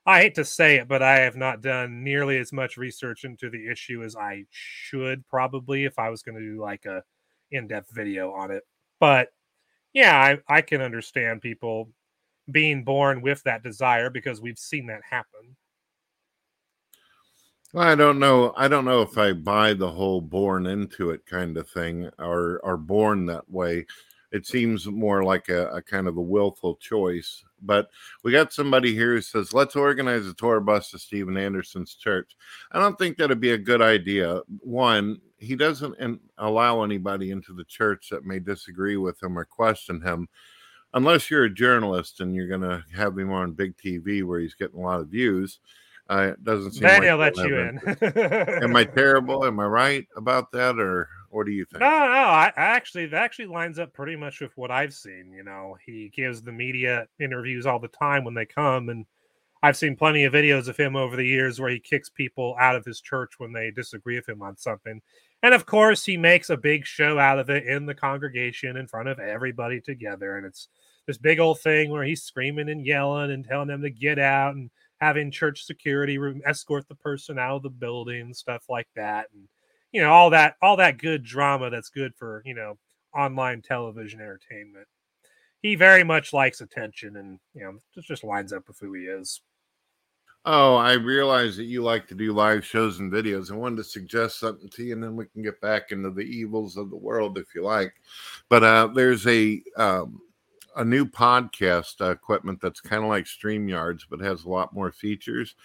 I 0.06 0.20
hate 0.20 0.34
to 0.36 0.44
say 0.44 0.76
it, 0.76 0.88
but 0.88 1.02
I 1.02 1.20
have 1.20 1.36
not 1.36 1.60
done 1.60 2.02
nearly 2.02 2.38
as 2.38 2.52
much 2.52 2.76
research 2.76 3.24
into 3.24 3.50
the 3.50 3.70
issue 3.70 4.02
as 4.02 4.16
I 4.16 4.44
should 4.50 5.26
probably 5.28 5.84
if 5.84 5.98
I 5.98 6.08
was 6.08 6.22
going 6.22 6.36
to 6.36 6.40
do 6.40 6.60
like 6.60 6.86
a 6.86 7.02
in-depth 7.50 7.90
video 7.94 8.32
on 8.32 8.50
it. 8.50 8.62
But 9.00 9.28
yeah, 9.92 10.16
I, 10.16 10.56
I 10.56 10.62
can 10.62 10.80
understand 10.80 11.42
people 11.42 11.90
being 12.50 12.84
born 12.84 13.20
with 13.20 13.42
that 13.42 13.62
desire 13.62 14.10
because 14.10 14.40
we've 14.40 14.58
seen 14.58 14.86
that 14.86 15.02
happen. 15.08 15.56
Well, 17.78 17.86
I 17.86 17.94
don't 17.94 18.18
know. 18.18 18.52
I 18.56 18.66
don't 18.66 18.84
know 18.84 19.02
if 19.02 19.16
I 19.16 19.32
buy 19.32 19.72
the 19.72 19.88
whole 19.88 20.20
born 20.20 20.66
into 20.66 21.10
it 21.10 21.24
kind 21.26 21.56
of 21.56 21.70
thing 21.70 22.10
or 22.18 22.60
are 22.64 22.76
born 22.76 23.24
that 23.26 23.48
way. 23.48 23.86
It 24.32 24.46
seems 24.46 24.88
more 24.88 25.22
like 25.22 25.48
a, 25.48 25.68
a, 25.68 25.80
kind 25.80 26.08
of 26.08 26.16
a 26.16 26.20
willful 26.20 26.74
choice. 26.74 27.44
But 27.62 27.88
we 28.24 28.32
got 28.32 28.52
somebody 28.52 28.94
here 28.94 29.14
who 29.14 29.20
says, 29.20 29.52
let's 29.52 29.76
organize 29.76 30.26
a 30.26 30.34
tour 30.34 30.58
bus 30.58 30.90
to 30.90 30.98
Steven 30.98 31.36
Anderson's 31.36 31.94
church. 31.94 32.32
I 32.72 32.80
don't 32.80 32.98
think 32.98 33.16
that'd 33.16 33.38
be 33.38 33.52
a 33.52 33.58
good 33.58 33.80
idea. 33.80 34.40
One, 34.58 35.20
he 35.36 35.54
doesn't 35.54 36.00
in, 36.00 36.18
allow 36.36 36.82
anybody 36.82 37.30
into 37.30 37.52
the 37.52 37.62
church 37.62 38.08
that 38.10 38.26
may 38.26 38.40
disagree 38.40 38.96
with 38.96 39.22
him 39.22 39.38
or 39.38 39.44
question 39.44 40.00
him, 40.00 40.26
unless 40.94 41.30
you're 41.30 41.44
a 41.44 41.54
journalist 41.54 42.18
and 42.18 42.34
you're 42.34 42.48
going 42.48 42.60
to 42.62 42.82
have 42.96 43.16
him 43.16 43.30
on 43.30 43.52
big 43.52 43.76
TV 43.76 44.24
where 44.24 44.40
he's 44.40 44.54
getting 44.54 44.80
a 44.80 44.82
lot 44.82 44.98
of 44.98 45.06
views 45.06 45.60
uh, 46.10 46.32
it 46.32 46.42
doesn't 46.42 46.72
seem. 46.72 46.82
Then 46.82 47.00
like 47.00 47.02
he'll 47.04 47.16
let 47.16 47.36
you 47.36 47.58
in. 47.58 48.62
Am 48.64 48.74
I 48.74 48.84
terrible? 48.84 49.44
Am 49.44 49.60
I 49.60 49.66
right 49.66 50.06
about 50.16 50.50
that, 50.52 50.78
or 50.78 51.08
what 51.30 51.44
do 51.44 51.52
you 51.52 51.66
think? 51.66 51.80
No, 51.80 51.88
no. 51.88 51.94
I, 51.94 52.52
I 52.56 52.62
actually 52.62 53.06
that 53.06 53.22
actually 53.22 53.46
lines 53.46 53.78
up 53.78 53.92
pretty 53.92 54.16
much 54.16 54.40
with 54.40 54.56
what 54.56 54.70
I've 54.70 54.94
seen. 54.94 55.32
You 55.36 55.44
know, 55.44 55.76
he 55.84 56.10
gives 56.14 56.40
the 56.40 56.52
media 56.52 57.06
interviews 57.20 57.66
all 57.66 57.78
the 57.78 57.88
time 57.88 58.24
when 58.24 58.34
they 58.34 58.46
come, 58.46 58.88
and 58.88 59.04
I've 59.62 59.76
seen 59.76 59.96
plenty 59.96 60.24
of 60.24 60.32
videos 60.32 60.68
of 60.68 60.76
him 60.76 60.96
over 60.96 61.14
the 61.14 61.26
years 61.26 61.60
where 61.60 61.70
he 61.70 61.80
kicks 61.80 62.08
people 62.08 62.56
out 62.58 62.76
of 62.76 62.84
his 62.84 63.00
church 63.00 63.34
when 63.38 63.52
they 63.52 63.70
disagree 63.70 64.16
with 64.16 64.28
him 64.28 64.40
on 64.40 64.56
something. 64.56 65.02
And 65.42 65.54
of 65.54 65.66
course, 65.66 66.04
he 66.04 66.16
makes 66.16 66.48
a 66.48 66.56
big 66.56 66.86
show 66.86 67.18
out 67.18 67.38
of 67.38 67.50
it 67.50 67.66
in 67.66 67.84
the 67.84 67.94
congregation 67.94 68.76
in 68.76 68.86
front 68.86 69.08
of 69.08 69.18
everybody 69.18 69.80
together. 69.80 70.36
And 70.36 70.46
it's 70.46 70.68
this 71.06 71.18
big 71.18 71.38
old 71.38 71.60
thing 71.60 71.90
where 71.90 72.04
he's 72.04 72.22
screaming 72.22 72.68
and 72.68 72.84
yelling 72.84 73.30
and 73.30 73.44
telling 73.44 73.68
them 73.68 73.82
to 73.82 73.90
get 73.90 74.18
out 74.18 74.54
and 74.54 74.70
having 75.00 75.30
church 75.30 75.64
security 75.64 76.18
room 76.18 76.42
escort 76.44 76.88
the 76.88 76.94
person 76.94 77.38
out 77.38 77.56
of 77.56 77.62
the 77.62 77.70
building, 77.70 78.34
stuff 78.34 78.64
like 78.68 78.88
that, 78.96 79.26
and 79.32 79.48
you 79.92 80.00
know 80.00 80.10
all 80.10 80.30
that 80.30 80.54
all 80.62 80.76
that 80.76 80.98
good 80.98 81.22
drama 81.22 81.70
that's 81.70 81.90
good 81.90 82.14
for 82.16 82.42
you 82.44 82.54
know 82.54 82.78
online 83.16 83.62
television 83.62 84.20
entertainment. 84.20 84.86
He 85.62 85.74
very 85.74 86.04
much 86.04 86.32
likes 86.32 86.60
attention, 86.60 87.16
and 87.16 87.38
you 87.54 87.62
know 87.62 87.78
just 87.94 88.08
just 88.08 88.24
lines 88.24 88.52
up 88.52 88.66
with 88.68 88.78
who 88.80 88.92
he 88.94 89.02
is. 89.02 89.40
Oh, 90.44 90.76
I 90.76 90.94
realize 90.94 91.56
that 91.56 91.64
you 91.64 91.82
like 91.82 92.06
to 92.08 92.14
do 92.14 92.32
live 92.32 92.64
shows 92.64 93.00
and 93.00 93.12
videos. 93.12 93.52
I 93.52 93.56
wanted 93.56 93.76
to 93.76 93.84
suggest 93.84 94.40
something 94.40 94.68
to 94.70 94.82
you, 94.82 94.94
and 94.94 95.02
then 95.02 95.16
we 95.16 95.26
can 95.26 95.42
get 95.42 95.60
back 95.60 95.92
into 95.92 96.10
the 96.10 96.22
evils 96.22 96.76
of 96.76 96.90
the 96.90 96.96
world 96.96 97.36
if 97.38 97.54
you 97.54 97.62
like. 97.62 97.92
But 98.48 98.64
uh, 98.64 98.88
there's 98.94 99.26
a 99.26 99.62
um, 99.76 100.20
a 100.78 100.84
new 100.84 101.04
podcast 101.04 102.00
uh, 102.00 102.10
equipment 102.10 102.60
that's 102.62 102.80
kind 102.80 103.02
of 103.02 103.08
like 103.08 103.24
StreamYards, 103.24 104.02
but 104.08 104.20
has 104.20 104.44
a 104.44 104.48
lot 104.48 104.72
more 104.72 104.92
features. 104.92 105.56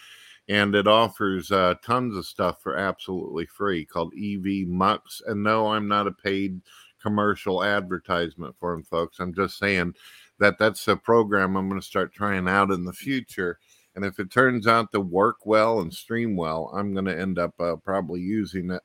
And 0.50 0.76
it 0.76 0.88
offers 0.88 1.52
uh, 1.52 1.76
tons 1.86 2.18
of 2.18 2.26
stuff 2.26 2.62
for 2.62 2.76
absolutely 2.76 3.46
free 3.46 3.86
called 3.86 4.14
Evmux. 4.14 5.22
And 5.26 5.44
no, 5.44 5.68
I'm 5.68 5.88
not 5.88 6.08
a 6.08 6.12
paid 6.12 6.60
commercial 7.02 7.64
advertisement 7.64 8.56
for 8.60 8.74
them, 8.74 8.84
folks. 8.84 9.20
I'm 9.20 9.34
just 9.34 9.58
saying 9.58 9.94
that 10.40 10.58
that's 10.58 10.88
a 10.88 10.98
program 10.98 11.56
I'm 11.56 11.70
going 11.70 11.80
to 11.80 11.86
start 11.86 12.14
trying 12.14 12.50
out 12.50 12.72
in 12.72 12.84
the 12.84 12.92
future. 12.92 13.60
And 13.96 14.04
if 14.04 14.20
it 14.20 14.32
turns 14.32 14.66
out 14.66 14.92
to 14.92 15.00
work 15.00 15.46
well 15.46 15.80
and 15.80 15.94
stream 15.94 16.36
well, 16.36 16.72
I'm 16.74 16.94
going 16.94 17.06
to 17.06 17.18
end 17.18 17.38
up 17.38 17.54
uh, 17.60 17.76
probably 17.76 18.20
using 18.20 18.72
it. 18.72 18.82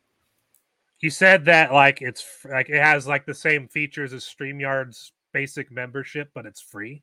You 1.01 1.11
said 1.11 1.45
that 1.47 1.73
like 1.73 2.03
it's 2.03 2.27
like 2.45 2.69
it 2.69 2.83
has 2.83 3.07
like 3.07 3.25
the 3.25 3.35
same 3.35 3.69
features 3.69 4.13
as 4.13 4.25
StreamYard's 4.25 5.13
basic 5.33 5.71
membership, 5.71 6.31
but 6.35 6.47
it's 6.47 6.61
free? 6.61 7.03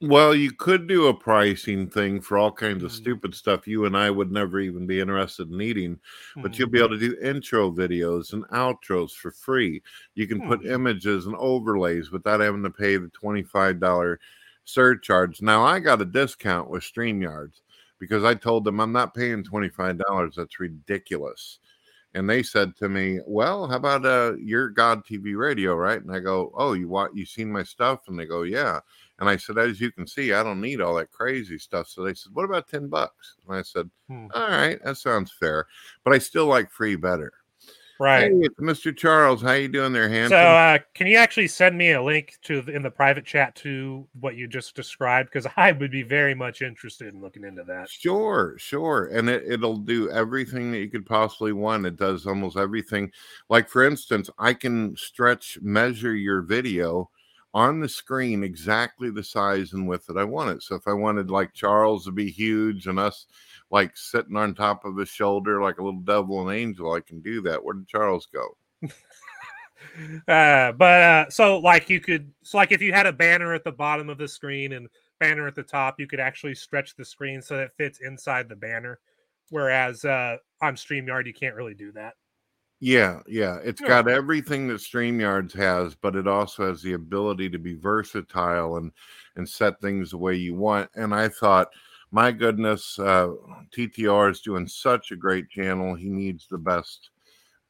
Well, 0.00 0.32
you 0.32 0.52
could 0.52 0.86
do 0.86 1.08
a 1.08 1.14
pricing 1.14 1.90
thing 1.90 2.20
for 2.20 2.38
all 2.38 2.52
kinds 2.52 2.84
of 2.84 2.92
mm. 2.92 2.94
stupid 2.94 3.34
stuff 3.34 3.66
you 3.66 3.84
and 3.84 3.96
I 3.96 4.10
would 4.10 4.30
never 4.30 4.60
even 4.60 4.86
be 4.86 5.00
interested 5.00 5.50
in 5.50 5.60
eating, 5.60 5.98
but 6.36 6.52
mm. 6.52 6.58
you'll 6.58 6.68
be 6.68 6.78
able 6.78 6.90
to 6.90 6.98
do 6.98 7.16
intro 7.20 7.72
videos 7.72 8.32
and 8.32 8.46
outros 8.48 9.10
for 9.10 9.32
free. 9.32 9.82
You 10.14 10.28
can 10.28 10.40
mm. 10.40 10.46
put 10.46 10.66
images 10.66 11.26
and 11.26 11.34
overlays 11.34 12.12
without 12.12 12.38
having 12.38 12.62
to 12.62 12.70
pay 12.70 12.96
the 12.96 13.08
$25 13.08 14.18
surcharge. 14.64 15.42
Now, 15.42 15.64
I 15.64 15.80
got 15.80 16.00
a 16.00 16.04
discount 16.04 16.70
with 16.70 16.84
StreamYards 16.84 17.62
because 17.98 18.22
I 18.22 18.34
told 18.34 18.62
them 18.62 18.78
I'm 18.78 18.92
not 18.92 19.14
paying 19.14 19.42
$25. 19.42 20.34
That's 20.36 20.60
ridiculous 20.60 21.58
and 22.14 22.28
they 22.28 22.42
said 22.42 22.76
to 22.76 22.88
me, 22.88 23.20
"Well, 23.26 23.66
how 23.68 23.76
about 23.76 24.04
uh 24.06 24.34
your 24.38 24.68
God 24.70 25.04
TV 25.06 25.34
radio, 25.36 25.74
right?" 25.74 26.00
And 26.02 26.12
I 26.12 26.20
go, 26.20 26.52
"Oh, 26.56 26.72
you 26.74 26.88
want 26.88 27.16
you 27.16 27.26
seen 27.26 27.52
my 27.52 27.62
stuff?" 27.62 28.08
And 28.08 28.18
they 28.18 28.26
go, 28.26 28.42
"Yeah." 28.42 28.80
And 29.18 29.28
I 29.28 29.36
said, 29.36 29.58
"As 29.58 29.80
you 29.80 29.92
can 29.92 30.06
see, 30.06 30.32
I 30.32 30.42
don't 30.42 30.60
need 30.60 30.80
all 30.80 30.94
that 30.96 31.10
crazy 31.12 31.58
stuff." 31.58 31.88
So 31.88 32.02
they 32.04 32.14
said, 32.14 32.32
"What 32.34 32.44
about 32.44 32.68
ten 32.68 32.88
bucks?" 32.88 33.36
And 33.46 33.56
I 33.56 33.62
said, 33.62 33.90
hmm. 34.08 34.26
"All 34.34 34.48
right, 34.48 34.82
that 34.84 34.96
sounds 34.98 35.32
fair, 35.32 35.66
but 36.04 36.12
I 36.14 36.18
still 36.18 36.46
like 36.46 36.70
free 36.70 36.96
better." 36.96 37.32
Right. 38.00 38.30
Hey, 38.30 38.48
Mr. 38.60 38.96
Charles. 38.96 39.42
How 39.42 39.54
you 39.54 39.66
doing 39.66 39.92
there, 39.92 40.08
Hampton? 40.08 40.30
So, 40.30 40.36
uh, 40.36 40.78
can 40.94 41.08
you 41.08 41.16
actually 41.16 41.48
send 41.48 41.76
me 41.76 41.92
a 41.92 42.02
link 42.02 42.38
to 42.42 42.60
in 42.68 42.82
the 42.82 42.90
private 42.90 43.24
chat 43.24 43.56
to 43.56 44.06
what 44.20 44.36
you 44.36 44.46
just 44.46 44.76
described? 44.76 45.30
Because 45.32 45.50
I 45.56 45.72
would 45.72 45.90
be 45.90 46.04
very 46.04 46.34
much 46.34 46.62
interested 46.62 47.12
in 47.12 47.20
looking 47.20 47.44
into 47.44 47.64
that. 47.64 47.90
Sure, 47.90 48.54
sure. 48.56 49.06
And 49.06 49.28
it, 49.28 49.44
it'll 49.50 49.78
do 49.78 50.10
everything 50.10 50.70
that 50.70 50.78
you 50.78 50.88
could 50.88 51.06
possibly 51.06 51.52
want. 51.52 51.86
It 51.86 51.96
does 51.96 52.24
almost 52.24 52.56
everything. 52.56 53.10
Like, 53.48 53.68
for 53.68 53.84
instance, 53.84 54.30
I 54.38 54.54
can 54.54 54.96
stretch 54.96 55.58
measure 55.60 56.14
your 56.14 56.42
video 56.42 57.10
on 57.54 57.80
the 57.80 57.88
screen 57.88 58.44
exactly 58.44 59.10
the 59.10 59.24
size 59.24 59.72
and 59.72 59.88
width 59.88 60.06
that 60.06 60.18
I 60.18 60.24
want 60.24 60.50
it. 60.50 60.62
So 60.62 60.76
if 60.76 60.86
I 60.86 60.92
wanted 60.92 61.30
like 61.30 61.54
Charles 61.54 62.04
to 62.04 62.12
be 62.12 62.30
huge 62.30 62.86
and 62.86 63.00
us 63.00 63.26
like 63.70 63.96
sitting 63.96 64.36
on 64.36 64.54
top 64.54 64.84
of 64.84 64.96
his 64.96 65.08
shoulder 65.08 65.62
like 65.62 65.78
a 65.78 65.84
little 65.84 66.00
devil 66.00 66.48
and 66.48 66.58
angel, 66.58 66.92
I 66.92 67.00
can 67.00 67.20
do 67.20 67.42
that. 67.42 67.62
Where 67.62 67.74
did 67.74 67.88
Charles 67.88 68.26
go? 68.32 68.56
uh, 70.28 70.72
but 70.72 71.02
uh, 71.02 71.30
so 71.30 71.58
like 71.58 71.90
you 71.90 72.00
could, 72.00 72.32
so 72.42 72.58
like 72.58 72.72
if 72.72 72.80
you 72.80 72.92
had 72.92 73.06
a 73.06 73.12
banner 73.12 73.54
at 73.54 73.64
the 73.64 73.72
bottom 73.72 74.08
of 74.08 74.18
the 74.18 74.28
screen 74.28 74.72
and 74.72 74.88
banner 75.20 75.46
at 75.46 75.54
the 75.54 75.62
top, 75.62 75.96
you 75.98 76.06
could 76.06 76.20
actually 76.20 76.54
stretch 76.54 76.94
the 76.96 77.04
screen 77.04 77.42
so 77.42 77.56
that 77.56 77.64
it 77.64 77.72
fits 77.76 78.00
inside 78.00 78.48
the 78.48 78.56
banner. 78.56 79.00
Whereas 79.50 80.04
uh, 80.04 80.36
on 80.62 80.76
StreamYard, 80.76 81.26
you 81.26 81.34
can't 81.34 81.54
really 81.54 81.74
do 81.74 81.92
that. 81.92 82.14
Yeah, 82.80 83.20
yeah. 83.26 83.58
It's 83.64 83.80
yeah. 83.80 83.88
got 83.88 84.08
everything 84.08 84.68
that 84.68 84.74
StreamYards 84.74 85.52
has, 85.54 85.94
but 85.96 86.14
it 86.14 86.28
also 86.28 86.68
has 86.68 86.80
the 86.80 86.92
ability 86.92 87.50
to 87.50 87.58
be 87.58 87.74
versatile 87.74 88.76
and 88.76 88.92
and 89.36 89.48
set 89.48 89.80
things 89.80 90.10
the 90.10 90.18
way 90.18 90.36
you 90.36 90.54
want. 90.54 90.88
And 90.94 91.14
I 91.14 91.28
thought, 91.28 91.68
my 92.10 92.32
goodness, 92.32 92.98
uh, 92.98 93.32
TTR 93.76 94.30
is 94.30 94.40
doing 94.40 94.66
such 94.66 95.10
a 95.10 95.16
great 95.16 95.48
channel. 95.50 95.94
He 95.94 96.08
needs 96.08 96.46
the 96.46 96.58
best 96.58 97.10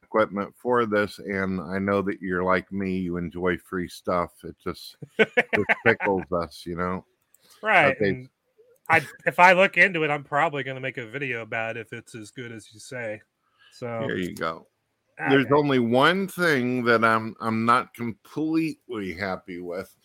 equipment 0.03 0.53
for 0.57 0.85
this, 0.85 1.19
and 1.19 1.61
I 1.61 1.77
know 1.79 2.01
that 2.03 2.21
you're 2.21 2.43
like 2.43 2.71
me. 2.71 2.97
You 2.97 3.17
enjoy 3.17 3.57
free 3.57 3.87
stuff. 3.87 4.31
It 4.43 4.55
just 4.63 4.97
it 5.17 5.67
tickles 5.85 6.23
us, 6.31 6.63
you 6.65 6.75
know. 6.75 7.05
Right. 7.61 7.95
Okay. 8.01 8.27
I 8.89 9.05
if 9.25 9.39
I 9.39 9.53
look 9.53 9.77
into 9.77 10.03
it, 10.03 10.09
I'm 10.09 10.23
probably 10.23 10.63
going 10.63 10.75
to 10.75 10.81
make 10.81 10.97
a 10.97 11.05
video 11.05 11.41
about 11.41 11.77
it 11.77 11.81
if 11.81 11.93
it's 11.93 12.15
as 12.15 12.31
good 12.31 12.51
as 12.51 12.73
you 12.73 12.79
say. 12.79 13.21
So 13.71 13.99
Here 13.99 14.17
you 14.17 14.33
go. 14.33 14.67
I- 15.19 15.29
There's 15.29 15.51
only 15.51 15.79
one 15.79 16.27
thing 16.27 16.83
that 16.85 17.03
I'm 17.03 17.35
I'm 17.39 17.65
not 17.65 17.93
completely 17.93 19.13
happy 19.13 19.59
with. 19.59 19.95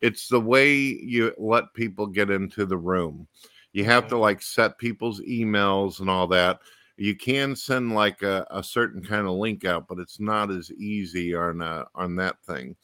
It's 0.00 0.28
the 0.28 0.40
way 0.40 0.74
you 0.74 1.32
let 1.38 1.72
people 1.74 2.06
get 2.06 2.30
into 2.30 2.66
the 2.66 2.76
room. 2.76 3.28
You 3.74 3.84
have 3.84 4.06
to 4.08 4.16
like 4.16 4.40
set 4.40 4.78
people's 4.78 5.20
emails 5.20 5.98
and 5.98 6.08
all 6.08 6.28
that. 6.28 6.60
You 6.96 7.16
can 7.16 7.56
send 7.56 7.92
like 7.92 8.22
a, 8.22 8.46
a 8.52 8.62
certain 8.62 9.02
kind 9.02 9.26
of 9.26 9.34
link 9.34 9.64
out, 9.64 9.88
but 9.88 9.98
it's 9.98 10.20
not 10.20 10.52
as 10.52 10.70
easy 10.72 11.34
on 11.34 11.60
uh, 11.60 11.84
on 11.92 12.14
that 12.16 12.36
thing. 12.46 12.76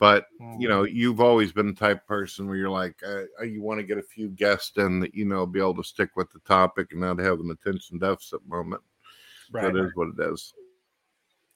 But 0.00 0.26
you 0.58 0.68
know, 0.68 0.82
you've 0.82 1.20
always 1.20 1.52
been 1.52 1.68
the 1.68 1.72
type 1.72 1.98
of 1.98 2.06
person 2.08 2.48
where 2.48 2.56
you're 2.56 2.68
like, 2.68 2.96
uh, 3.06 3.44
you 3.44 3.62
want 3.62 3.78
to 3.78 3.86
get 3.86 3.98
a 3.98 4.02
few 4.02 4.30
guests 4.30 4.76
in 4.78 4.98
that 4.98 5.14
you 5.14 5.24
know 5.24 5.46
be 5.46 5.60
able 5.60 5.76
to 5.76 5.84
stick 5.84 6.10
with 6.16 6.28
the 6.32 6.40
topic 6.40 6.88
and 6.90 7.00
not 7.00 7.20
have 7.20 7.38
an 7.38 7.52
attention 7.52 7.98
deficit 7.98 8.44
moment. 8.48 8.82
right. 9.52 9.72
That 9.72 9.78
is 9.78 9.92
what 9.94 10.08
it 10.08 10.32
is. 10.32 10.54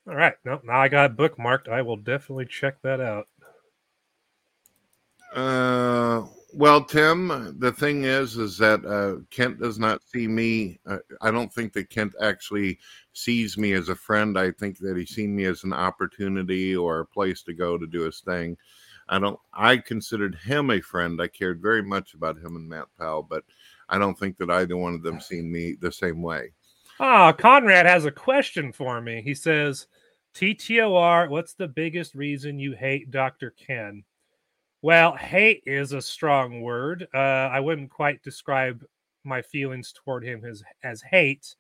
All 0.07 0.15
right. 0.15 0.35
No, 0.45 0.61
now 0.63 0.79
I 0.79 0.87
got 0.87 1.11
it 1.11 1.17
bookmarked. 1.17 1.69
I 1.69 1.83
will 1.83 1.97
definitely 1.97 2.47
check 2.47 2.81
that 2.83 3.01
out. 3.01 3.27
Uh, 5.35 6.27
well, 6.57 6.83
Tim, 6.83 7.55
the 7.59 7.71
thing 7.71 8.05
is, 8.05 8.39
is 8.39 8.57
that 8.57 8.83
uh, 8.87 9.23
Kent 9.29 9.61
does 9.61 9.79
not 9.79 10.01
see 10.03 10.27
me. 10.27 10.81
Uh, 10.87 10.99
I 11.21 11.31
don't 11.31 11.53
think 11.53 11.75
that 11.75 11.91
Kent 11.91 12.15
actually 12.19 12.79
sees 13.13 13.59
me 13.59 13.75
as 13.75 13.91
a 13.91 13.95
friend. 13.95 14.39
I 14.39 14.53
think 14.53 14.79
that 14.79 14.97
he's 14.97 15.11
seen 15.11 15.37
me 15.37 15.45
as 15.45 15.65
an 15.65 15.75
opportunity 15.75 16.75
or 16.75 17.01
a 17.01 17.07
place 17.07 17.43
to 17.43 17.53
go 17.53 17.77
to 17.77 17.87
do 17.87 18.01
his 18.01 18.21
thing. 18.21 18.57
I 19.07 19.19
don't. 19.19 19.39
I 19.53 19.77
considered 19.77 20.35
him 20.35 20.71
a 20.71 20.81
friend. 20.81 21.21
I 21.21 21.29
cared 21.29 21.61
very 21.61 21.83
much 21.83 22.15
about 22.15 22.39
him 22.39 22.57
and 22.57 22.67
Matt 22.67 22.87
Powell, 22.99 23.23
but 23.23 23.45
I 23.91 23.99
don't 23.99 24.19
think 24.19 24.39
that 24.39 24.51
either 24.51 24.79
one 24.79 24.95
of 24.95 25.03
them 25.03 25.21
seen 25.21 25.53
me 25.53 25.77
the 25.79 25.93
same 25.93 26.23
way. 26.23 26.53
Ah, 26.99 27.33
Conrad 27.33 27.85
has 27.85 28.07
a 28.07 28.11
question 28.11 28.73
for 28.73 29.03
me. 29.03 29.21
He 29.21 29.35
says, 29.35 29.89
TTOR, 30.35 31.29
what's 31.29 31.53
the 31.53 31.69
biggest 31.69 32.15
reason 32.15 32.59
you 32.59 32.73
hate 32.73 33.11
Dr. 33.11 33.51
Kent? 33.51 34.06
Well, 34.87 35.17
hate 35.17 35.65
is 35.67 35.95
a 35.95 36.01
strong 36.01 36.61
word. 36.61 37.09
Uh, 37.13 37.17
I 37.19 37.59
wouldn't 37.59 37.91
quite 37.91 38.23
describe 38.23 38.85
my 39.25 39.43
feelings 39.43 39.93
toward 39.93 40.23
him 40.23 40.45
as, 40.45 40.63
as 40.85 41.03
hate, 41.03 41.57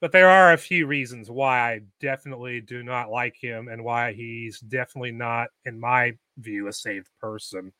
but 0.00 0.10
there 0.10 0.28
are 0.28 0.52
a 0.52 0.58
few 0.58 0.88
reasons 0.88 1.30
why 1.30 1.74
I 1.74 1.82
definitely 2.00 2.60
do 2.60 2.82
not 2.82 3.12
like 3.12 3.36
him 3.40 3.68
and 3.68 3.84
why 3.84 4.12
he's 4.12 4.58
definitely 4.58 5.12
not, 5.12 5.50
in 5.66 5.78
my 5.78 6.14
view, 6.38 6.66
a 6.66 6.72
saved 6.72 7.10
person. 7.20 7.72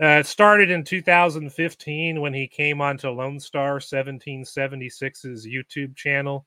Uh, 0.00 0.20
it 0.20 0.26
started 0.26 0.70
in 0.70 0.84
2015 0.84 2.18
when 2.18 2.32
he 2.32 2.48
came 2.48 2.80
onto 2.80 3.10
Lone 3.10 3.38
Star 3.38 3.78
1776's 3.78 5.46
YouTube 5.46 5.94
channel 5.96 6.46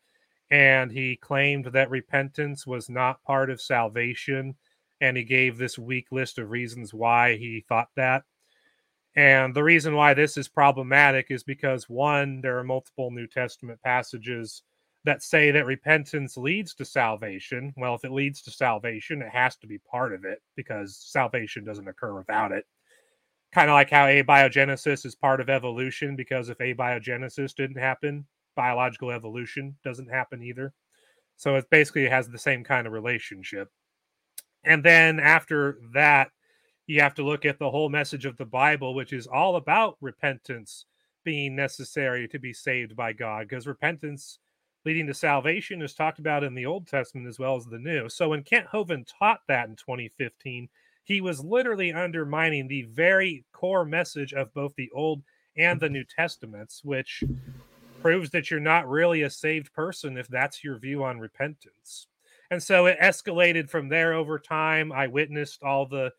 and 0.49 0.91
he 0.91 1.15
claimed 1.15 1.65
that 1.65 1.91
repentance 1.91 2.65
was 2.65 2.89
not 2.89 3.23
part 3.23 3.51
of 3.51 3.61
salvation. 3.61 4.55
And 5.01 5.17
he 5.17 5.23
gave 5.23 5.57
this 5.57 5.77
weak 5.77 6.07
list 6.11 6.37
of 6.37 6.49
reasons 6.49 6.93
why 6.93 7.35
he 7.35 7.65
thought 7.67 7.89
that. 7.95 8.23
And 9.15 9.55
the 9.55 9.63
reason 9.63 9.95
why 9.95 10.13
this 10.13 10.37
is 10.37 10.47
problematic 10.47 11.27
is 11.29 11.43
because 11.43 11.89
one, 11.89 12.41
there 12.41 12.57
are 12.57 12.63
multiple 12.63 13.11
New 13.11 13.27
Testament 13.27 13.79
passages 13.83 14.63
that 15.05 15.23
say 15.23 15.51
that 15.51 15.65
repentance 15.65 16.35
leads 16.35 16.73
to 16.75 16.85
salvation. 16.85 17.73
Well, 17.77 17.95
if 17.95 18.03
it 18.03 18.11
leads 18.11 18.41
to 18.43 18.51
salvation, 18.51 19.21
it 19.21 19.29
has 19.29 19.55
to 19.57 19.67
be 19.67 19.77
part 19.79 20.13
of 20.13 20.25
it 20.25 20.41
because 20.55 20.97
salvation 20.97 21.63
doesn't 21.63 21.87
occur 21.87 22.17
without 22.17 22.51
it 22.51 22.65
kind 23.55 23.69
of 23.69 23.73
like 23.73 23.89
how 23.89 24.05
abiogenesis 24.05 25.05
is 25.05 25.15
part 25.15 25.39
of 25.39 25.49
evolution 25.49 26.17
because 26.17 26.49
if 26.49 26.57
abiogenesis 26.57 27.55
didn't 27.55 27.77
happen 27.77 28.25
biological 28.53 29.11
evolution 29.11 29.73
doesn't 29.81 30.09
happen 30.09 30.43
either 30.43 30.73
so 31.37 31.55
it 31.55 31.69
basically 31.69 32.05
has 32.05 32.27
the 32.27 32.37
same 32.37 32.65
kind 32.65 32.85
of 32.85 32.91
relationship 32.91 33.69
and 34.65 34.83
then 34.83 35.19
after 35.19 35.79
that 35.93 36.29
you 36.87 37.01
have 37.01 37.15
to 37.15 37.23
look 37.23 37.45
at 37.45 37.57
the 37.57 37.69
whole 37.69 37.89
message 37.89 38.25
of 38.25 38.37
the 38.37 38.45
bible 38.45 38.93
which 38.93 39.13
is 39.13 39.27
all 39.27 39.55
about 39.55 39.97
repentance 40.01 40.85
being 41.23 41.55
necessary 41.55 42.27
to 42.27 42.39
be 42.39 42.53
saved 42.53 42.95
by 42.95 43.13
god 43.13 43.47
because 43.47 43.67
repentance 43.67 44.39
leading 44.85 45.07
to 45.07 45.13
salvation 45.13 45.81
is 45.81 45.95
talked 45.95 46.19
about 46.19 46.43
in 46.43 46.53
the 46.53 46.65
old 46.65 46.87
testament 46.87 47.27
as 47.27 47.39
well 47.39 47.55
as 47.55 47.65
the 47.65 47.79
new 47.79 48.07
so 48.09 48.29
when 48.29 48.43
kent 48.43 48.67
hovind 48.71 49.07
taught 49.19 49.39
that 49.47 49.67
in 49.67 49.75
2015 49.75 50.69
he 51.05 51.21
was 51.21 51.43
literally 51.43 51.93
undermining 51.93 52.67
the 52.67 52.81
very 52.81 53.45
core 53.53 53.85
message 53.85 54.33
of 54.33 54.53
both 54.53 54.75
the 54.75 54.89
Old 54.93 55.21
and 55.55 55.79
the 55.79 55.89
New 55.89 56.03
Testaments, 56.03 56.83
which 56.83 57.23
proves 58.01 58.31
that 58.31 58.51
you're 58.51 58.59
not 58.59 58.89
really 58.89 59.21
a 59.21 59.29
saved 59.29 59.71
person 59.71 60.17
if 60.17 60.27
that's 60.27 60.63
your 60.63 60.77
view 60.77 61.03
on 61.03 61.19
repentance. 61.19 62.07
And 62.51 62.61
so 62.61 62.85
it 62.85 62.99
escalated 62.99 63.69
from 63.69 63.89
there 63.89 64.13
over 64.13 64.37
time. 64.39 64.91
I 64.91 65.07
witnessed 65.07 65.63
all 65.63 65.87
the 65.87 66.11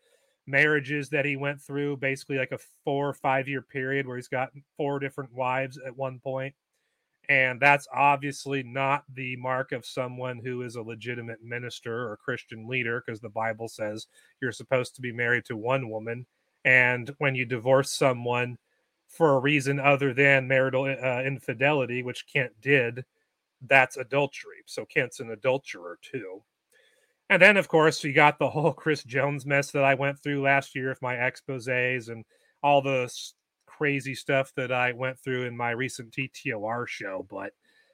marriages 0.45 1.09
that 1.09 1.25
he 1.25 1.35
went 1.35 1.61
through, 1.61 1.97
basically 1.97 2.37
like 2.37 2.51
a 2.51 2.59
four 2.83 3.09
or 3.09 3.13
five 3.13 3.47
year 3.47 3.61
period 3.61 4.07
where 4.07 4.17
he's 4.17 4.27
got 4.27 4.51
four 4.75 4.99
different 4.99 5.33
wives 5.33 5.79
at 5.85 5.95
one 5.95 6.19
point. 6.19 6.53
And 7.29 7.59
that's 7.59 7.87
obviously 7.93 8.63
not 8.63 9.03
the 9.13 9.35
mark 9.35 9.73
of 9.73 9.85
someone 9.85 10.39
who 10.39 10.61
is 10.61 10.75
a 10.75 10.81
legitimate 10.81 11.43
minister 11.43 12.09
or 12.09 12.15
Christian 12.15 12.67
leader, 12.67 13.03
because 13.05 13.19
the 13.19 13.27
Bible 13.29 13.67
says 13.67 14.07
you're 14.41 14.53
supposed 14.53 14.95
to 14.95 15.01
be 15.01 15.11
married 15.11 15.43
to 15.45 15.57
one 15.57 15.89
woman. 15.89 16.25
And 16.63 17.13
when 17.17 17.35
you 17.35 17.45
divorce 17.45 17.91
someone 17.91 18.57
for 19.09 19.33
a 19.33 19.39
reason 19.39 19.79
other 19.79 20.13
than 20.13 20.47
marital 20.47 20.83
uh, 20.83 21.21
infidelity, 21.23 22.01
which 22.01 22.25
Kent 22.31 22.53
did, 22.61 23.03
that's 23.65 23.97
adultery. 23.97 24.63
So 24.65 24.85
Kent's 24.85 25.19
an 25.19 25.31
adulterer 25.31 25.97
too. 26.01 26.43
And 27.29 27.41
then, 27.41 27.57
of 27.57 27.67
course, 27.67 28.03
you 28.03 28.13
got 28.13 28.39
the 28.39 28.49
whole 28.49 28.73
Chris 28.73 29.03
Jones 29.03 29.45
mess 29.45 29.71
that 29.71 29.83
I 29.83 29.95
went 29.95 30.19
through 30.19 30.41
last 30.41 30.75
year 30.75 30.89
with 30.89 31.01
my 31.01 31.15
exposes 31.15 32.09
and 32.09 32.23
all 32.63 32.81
the 32.81 33.11
crazy 33.65 34.15
stuff 34.15 34.53
that 34.55 34.71
I 34.71 34.93
went 34.93 35.19
through 35.19 35.43
in 35.43 35.55
my 35.55 35.71
recent 35.71 36.11
TTOR 36.11 36.87
show. 36.87 37.25
But 37.29 37.53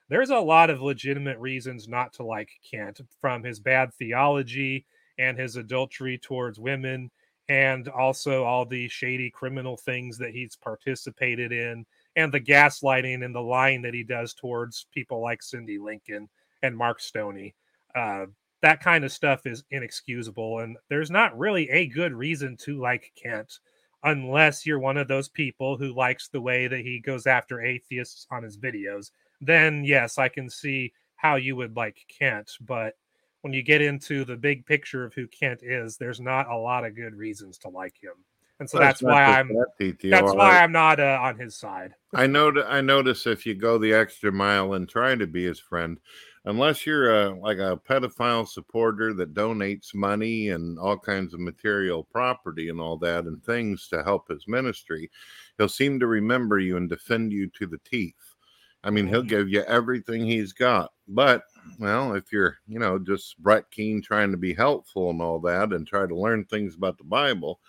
there's 0.10 0.30
a 0.30 0.38
lot 0.38 0.70
of 0.70 0.82
legitimate 0.82 1.40
reasons 1.40 1.88
not 1.88 2.14
to 2.14 2.24
like 2.24 2.50
Kent 2.70 3.02
from 3.20 3.44
his 3.44 3.60
bad 3.60 3.94
theology 3.94 4.86
and 5.18 5.38
his 5.38 5.56
adultery 5.56 6.18
towards 6.18 6.60
women, 6.60 7.12
and 7.50 7.88
also 7.88 8.44
all 8.44 8.66
the 8.66 8.88
shady 8.88 9.30
criminal 9.30 9.78
things 9.78 10.18
that 10.18 10.32
he's 10.32 10.56
participated 10.56 11.52
in, 11.52 11.86
and 12.16 12.32
the 12.32 12.42
gaslighting 12.42 13.24
and 13.24 13.34
the 13.34 13.42
lying 13.42 13.82
that 13.82 13.94
he 13.94 14.04
does 14.04 14.34
towards 14.34 14.88
people 14.94 15.22
like 15.22 15.42
Cindy 15.42 15.78
Lincoln 15.78 16.30
and 16.62 16.78
Mark 16.78 17.00
Stoney. 17.00 17.56
Uh, 17.96 18.28
that 18.62 18.82
kind 18.82 19.04
of 19.04 19.12
stuff 19.12 19.46
is 19.46 19.64
inexcusable, 19.72 20.60
and 20.60 20.78
there's 20.90 21.12
not 21.12 21.38
really 21.38 21.70
a 21.70 21.88
good 21.88 22.14
reason 22.14 22.56
to 22.58 22.80
like 22.80 23.12
Kent 23.22 23.60
unless 24.04 24.66
you're 24.66 24.80
one 24.80 24.98
of 24.98 25.08
those 25.08 25.30
people 25.30 25.78
who 25.78 25.96
likes 25.96 26.28
the 26.28 26.42
way 26.42 26.68
that 26.68 26.80
he 26.80 27.00
goes 27.00 27.26
after 27.26 27.62
atheists 27.62 28.28
on 28.32 28.44
his 28.44 28.58
videos. 28.58 29.12
Then, 29.42 29.84
yes, 29.84 30.18
I 30.18 30.28
can 30.30 30.50
see 30.50 30.94
how 31.16 31.36
you 31.36 31.56
would 31.56 31.76
like 31.76 31.98
Kent, 32.08 32.52
but 32.62 32.96
when 33.42 33.54
you 33.54 33.62
get 33.62 33.82
into 33.82 34.24
the 34.24 34.38
big 34.38 34.66
picture 34.66 35.04
of 35.04 35.14
who 35.14 35.28
Kent 35.28 35.62
is, 35.64 35.98
there's 35.98 36.20
not 36.20 36.50
a 36.50 36.58
lot 36.58 36.86
of 36.86 36.96
good 36.96 37.16
reasons 37.16 37.58
to 37.60 37.70
like 37.70 37.96
him. 38.02 38.14
And 38.60 38.70
so 38.70 38.78
Well, 38.78 38.88
that's 38.88 39.02
why 39.02 39.24
I'm 39.24 39.50
that, 39.50 39.98
that's 40.04 40.34
why 40.34 40.62
I'm 40.62 40.72
not 40.72 41.00
uh, 41.00 41.20
on 41.22 41.38
his 41.38 41.56
side. 41.56 41.96
I 42.14 42.28
know. 42.28 42.54
I 42.68 42.82
notice 42.82 43.26
if 43.26 43.46
you 43.46 43.56
go 43.56 43.78
the 43.78 43.94
extra 43.94 44.32
mile 44.32 44.74
and 44.74 44.88
try 44.88 45.16
to 45.16 45.28
be 45.28 45.44
his 45.44 45.60
friend, 45.60 46.00
unless 46.46 46.86
you're 46.86 47.14
a 47.14 47.40
like 47.40 47.58
a 47.58 47.80
pedophile 47.90 48.48
supporter 48.48 49.14
that 49.16 49.34
donates 49.34 49.96
money 49.96 50.50
and 50.50 50.78
all 50.78 50.98
kinds 50.98 51.34
of 51.34 51.40
material 51.40 52.04
property 52.04 52.70
and 52.70 52.80
all 52.80 52.98
that 52.98 53.26
and 53.26 53.44
things 53.44 53.88
to 53.90 54.04
help 54.04 54.30
his 54.30 54.48
ministry, 54.48 55.10
he'll 55.58 55.68
seem 55.68 56.00
to 56.00 56.08
remember 56.08 56.60
you 56.60 56.78
and 56.78 56.90
defend 56.90 57.32
you 57.32 57.50
to 57.58 57.66
the 57.66 57.80
teeth. 57.80 58.36
I 58.84 58.90
mean, 58.90 59.08
he'll 59.08 59.24
give 59.24 59.50
you 59.50 59.62
everything 59.64 60.26
he's 60.26 60.54
got. 60.54 60.92
But 61.08 61.44
well, 61.80 62.14
if 62.14 62.32
you're, 62.32 62.58
you 62.68 62.80
know, 62.80 63.00
just 63.00 63.38
Brett 63.42 63.72
Keane 63.72 64.02
trying 64.02 64.32
to 64.32 64.38
be 64.38 64.54
helpful 64.54 65.10
and 65.10 65.22
all 65.22 65.40
that 65.40 65.72
and 65.72 65.88
try 65.88 66.06
to 66.06 66.16
learn 66.16 66.46
things 66.46 66.76
about 66.76 66.98
the 66.98 67.06
Bible, 67.06 67.60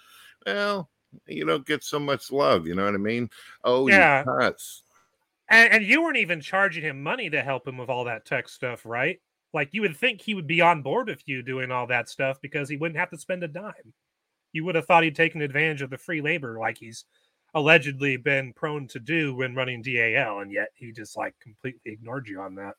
well, 0.46 0.90
you 1.26 1.44
don't 1.44 1.66
get 1.66 1.84
so 1.84 1.98
much 1.98 2.30
love. 2.30 2.66
You 2.66 2.74
know 2.74 2.84
what 2.84 2.94
I 2.94 2.98
mean? 2.98 3.30
Oh, 3.62 3.88
Yeah. 3.88 4.22
And, 5.48 5.72
and 5.74 5.84
you 5.84 6.02
weren't 6.02 6.16
even 6.16 6.40
charging 6.40 6.82
him 6.82 7.02
money 7.02 7.30
to 7.30 7.42
help 7.42 7.66
him 7.68 7.76
with 7.76 7.88
all 7.88 8.04
that 8.04 8.24
tech 8.24 8.48
stuff, 8.48 8.84
right? 8.84 9.20
Like 9.52 9.68
you 9.72 9.82
would 9.82 9.96
think 9.96 10.20
he 10.20 10.34
would 10.34 10.46
be 10.46 10.60
on 10.60 10.82
board 10.82 11.08
with 11.08 11.22
you 11.26 11.42
doing 11.42 11.70
all 11.70 11.86
that 11.86 12.08
stuff 12.08 12.38
because 12.40 12.68
he 12.68 12.76
wouldn't 12.76 12.98
have 12.98 13.10
to 13.10 13.18
spend 13.18 13.44
a 13.44 13.48
dime. 13.48 13.92
You 14.52 14.64
would 14.64 14.74
have 14.74 14.86
thought 14.86 15.04
he'd 15.04 15.16
taken 15.16 15.42
advantage 15.42 15.82
of 15.82 15.90
the 15.90 15.98
free 15.98 16.20
labor 16.20 16.58
like 16.58 16.78
he's 16.78 17.04
allegedly 17.54 18.16
been 18.16 18.52
prone 18.52 18.88
to 18.88 18.98
do 18.98 19.34
when 19.34 19.54
running 19.54 19.82
DAL, 19.82 20.40
and 20.40 20.50
yet 20.50 20.68
he 20.74 20.92
just 20.92 21.16
like 21.16 21.34
completely 21.40 21.92
ignored 21.92 22.26
you 22.28 22.40
on 22.40 22.56
that. 22.56 22.74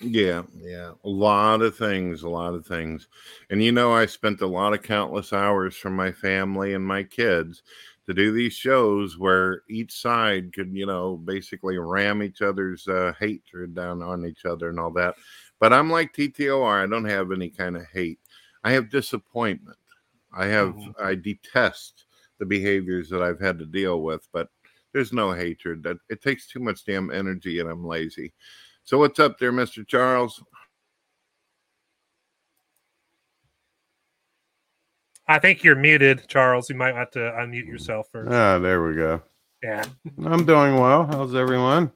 Yeah, 0.00 0.42
yeah. 0.54 0.92
A 1.04 1.08
lot 1.08 1.60
of 1.60 1.76
things, 1.76 2.22
a 2.22 2.28
lot 2.28 2.54
of 2.54 2.64
things. 2.66 3.08
And 3.50 3.62
you 3.62 3.72
know, 3.72 3.92
I 3.92 4.06
spent 4.06 4.40
a 4.40 4.46
lot 4.46 4.72
of 4.72 4.82
countless 4.82 5.32
hours 5.32 5.76
from 5.76 5.96
my 5.96 6.12
family 6.12 6.72
and 6.74 6.86
my 6.86 7.02
kids 7.02 7.62
to 8.06 8.14
do 8.14 8.30
these 8.32 8.52
shows 8.52 9.18
where 9.18 9.62
each 9.68 9.92
side 10.00 10.52
could, 10.52 10.72
you 10.72 10.86
know, 10.86 11.16
basically 11.16 11.78
ram 11.78 12.22
each 12.22 12.42
other's 12.42 12.86
uh, 12.86 13.12
hatred 13.18 13.74
down 13.74 14.00
on 14.02 14.24
each 14.24 14.44
other 14.44 14.68
and 14.70 14.78
all 14.78 14.92
that. 14.92 15.16
But 15.58 15.72
I'm 15.72 15.90
like 15.90 16.12
TTOR, 16.12 16.84
I 16.84 16.86
don't 16.86 17.04
have 17.04 17.32
any 17.32 17.50
kind 17.50 17.76
of 17.76 17.84
hate. 17.92 18.20
I 18.62 18.72
have 18.72 18.90
disappointment. 18.90 19.78
I 20.32 20.46
have, 20.46 20.74
Mhm. 20.74 20.94
I 21.00 21.14
detest 21.16 22.04
the 22.38 22.46
behaviors 22.46 23.08
that 23.10 23.22
I've 23.22 23.40
had 23.40 23.58
to 23.58 23.66
deal 23.66 24.02
with, 24.02 24.28
but 24.32 24.48
there's 24.92 25.12
no 25.12 25.32
hatred. 25.32 25.82
That 25.82 25.98
it 26.08 26.22
takes 26.22 26.46
too 26.48 26.60
much 26.60 26.84
damn 26.84 27.10
energy 27.10 27.58
and 27.60 27.68
I'm 27.68 27.84
lazy. 27.84 28.32
So 28.88 28.96
what's 28.96 29.20
up 29.20 29.38
there, 29.38 29.52
Mr. 29.52 29.86
Charles? 29.86 30.42
I 35.26 35.38
think 35.38 35.62
you're 35.62 35.76
muted, 35.76 36.26
Charles. 36.26 36.70
You 36.70 36.76
might 36.76 36.94
have 36.94 37.10
to 37.10 37.18
unmute 37.18 37.66
yourself 37.66 38.08
first. 38.10 38.32
Ah, 38.32 38.58
there 38.58 38.82
we 38.82 38.94
go. 38.94 39.20
Yeah. 39.62 39.84
I'm 40.24 40.46
doing 40.46 40.76
well. 40.76 41.04
How's 41.04 41.34
everyone? 41.34 41.92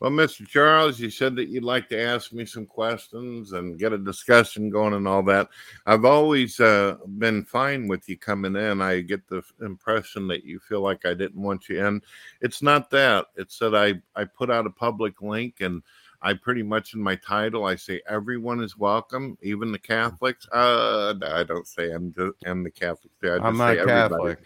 Well, 0.00 0.10
Mr. 0.10 0.46
Charles, 0.46 1.00
you 1.00 1.08
said 1.08 1.34
that 1.36 1.48
you'd 1.48 1.64
like 1.64 1.88
to 1.88 1.98
ask 1.98 2.32
me 2.32 2.44
some 2.44 2.66
questions 2.66 3.52
and 3.52 3.78
get 3.78 3.94
a 3.94 3.98
discussion 3.98 4.68
going 4.68 4.92
and 4.92 5.08
all 5.08 5.22
that. 5.22 5.48
I've 5.86 6.04
always 6.04 6.60
uh, 6.60 6.96
been 7.18 7.44
fine 7.44 7.88
with 7.88 8.06
you 8.06 8.18
coming 8.18 8.56
in. 8.56 8.82
I 8.82 9.00
get 9.00 9.26
the 9.28 9.42
impression 9.62 10.28
that 10.28 10.44
you 10.44 10.58
feel 10.58 10.82
like 10.82 11.06
I 11.06 11.14
didn't 11.14 11.40
want 11.40 11.70
you 11.70 11.86
in. 11.86 12.02
It's 12.42 12.60
not 12.60 12.90
that. 12.90 13.28
It's 13.36 13.58
that 13.60 13.74
I, 13.74 13.94
I 14.20 14.24
put 14.24 14.50
out 14.50 14.66
a 14.66 14.70
public 14.70 15.22
link 15.22 15.60
and 15.60 15.82
I 16.22 16.34
pretty 16.34 16.62
much 16.62 16.94
in 16.94 17.00
my 17.00 17.16
title 17.16 17.64
I 17.64 17.74
say 17.74 18.00
everyone 18.08 18.62
is 18.62 18.78
welcome, 18.78 19.36
even 19.42 19.72
the 19.72 19.78
Catholics. 19.78 20.46
Uh, 20.52 21.14
no, 21.20 21.26
I 21.26 21.42
don't 21.42 21.66
say 21.66 21.90
I'm 21.90 22.12
the, 22.12 22.32
I'm 22.46 22.62
the 22.62 22.70
Catholic. 22.70 23.12
I 23.22 23.26
just 23.26 23.42
I'm 23.42 23.54
say 23.54 23.58
not 23.58 23.76
everybody. 23.76 24.10
Catholic. 24.10 24.38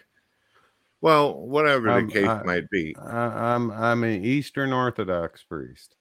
Well, 1.01 1.39
whatever 1.39 1.91
I'm- 1.91 2.07
the 2.07 2.13
case 2.13 2.27
I- 2.27 2.43
might 2.43 2.69
be. 2.69 2.95
I, 2.97 3.53
I'm 3.53 3.71
I'm 3.71 4.03
an 4.03 4.25
Eastern 4.25 4.73
Orthodox 4.73 5.43
priest. 5.43 5.95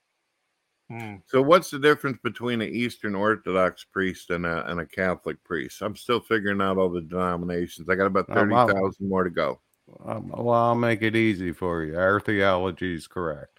Hmm. 0.90 1.16
So, 1.26 1.42
what's 1.42 1.70
the 1.70 1.80
difference 1.80 2.18
between 2.22 2.62
an 2.62 2.68
Eastern 2.68 3.16
Orthodox 3.16 3.84
priest 3.84 4.30
and 4.30 4.46
a, 4.46 4.70
and 4.70 4.80
a 4.80 4.86
Catholic 4.86 5.42
priest? 5.42 5.82
I'm 5.82 5.96
still 5.96 6.20
figuring 6.20 6.62
out 6.62 6.78
all 6.78 6.88
the 6.88 7.00
denominations. 7.00 7.88
I 7.88 7.96
got 7.96 8.06
about 8.06 8.28
thirty 8.28 8.52
wow. 8.52 8.90
more 9.00 9.24
to 9.24 9.30
go. 9.30 9.60
Um, 10.04 10.28
well, 10.28 10.50
I'll 10.50 10.74
make 10.76 11.02
it 11.02 11.16
easy 11.16 11.52
for 11.52 11.82
you. 11.82 11.98
Our 11.98 12.20
theology 12.20 12.94
is 12.94 13.06
correct. 13.08 13.55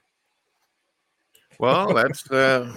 Well, 1.60 1.94
that's 1.94 2.30
uh, 2.32 2.72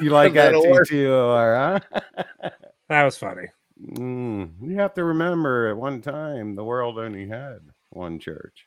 you 0.00 0.10
like 0.10 0.34
that 0.34 0.52
That'll. 0.52 0.62
TTOR, 0.64 1.80
huh? 1.92 2.50
That 2.88 3.04
was 3.04 3.18
funny. 3.18 3.48
Mm, 3.82 4.52
you 4.62 4.76
have 4.76 4.94
to 4.94 5.04
remember 5.04 5.68
at 5.68 5.76
one 5.76 6.00
time 6.00 6.54
the 6.54 6.64
world 6.64 6.98
only 6.98 7.28
had 7.28 7.60
one 7.90 8.18
church. 8.18 8.66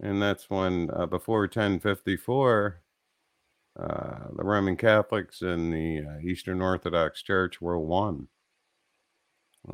And 0.00 0.20
that's 0.20 0.48
when, 0.48 0.90
uh, 0.92 1.06
before 1.06 1.42
1054, 1.42 2.80
uh, 3.78 4.18
the 4.36 4.44
Roman 4.44 4.76
Catholics 4.76 5.42
and 5.42 5.72
the 5.72 6.04
uh, 6.06 6.18
Eastern 6.22 6.60
Orthodox 6.60 7.22
Church 7.22 7.60
were 7.60 7.78
one. 7.78 8.28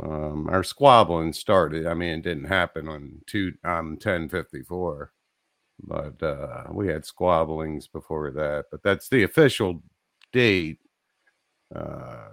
Um, 0.00 0.48
our 0.50 0.62
squabbling 0.62 1.32
started. 1.32 1.86
I 1.86 1.94
mean, 1.94 2.18
it 2.18 2.22
didn't 2.22 2.44
happen 2.44 2.88
on 2.88 3.22
two 3.26 3.54
um, 3.64 3.92
1054, 3.92 5.12
but 5.82 6.22
uh, 6.22 6.64
we 6.72 6.88
had 6.88 7.04
squabblings 7.04 7.88
before 7.90 8.30
that. 8.32 8.66
But 8.70 8.82
that's 8.82 9.08
the 9.08 9.22
official 9.22 9.82
date 10.32 10.78
uh, 11.74 12.28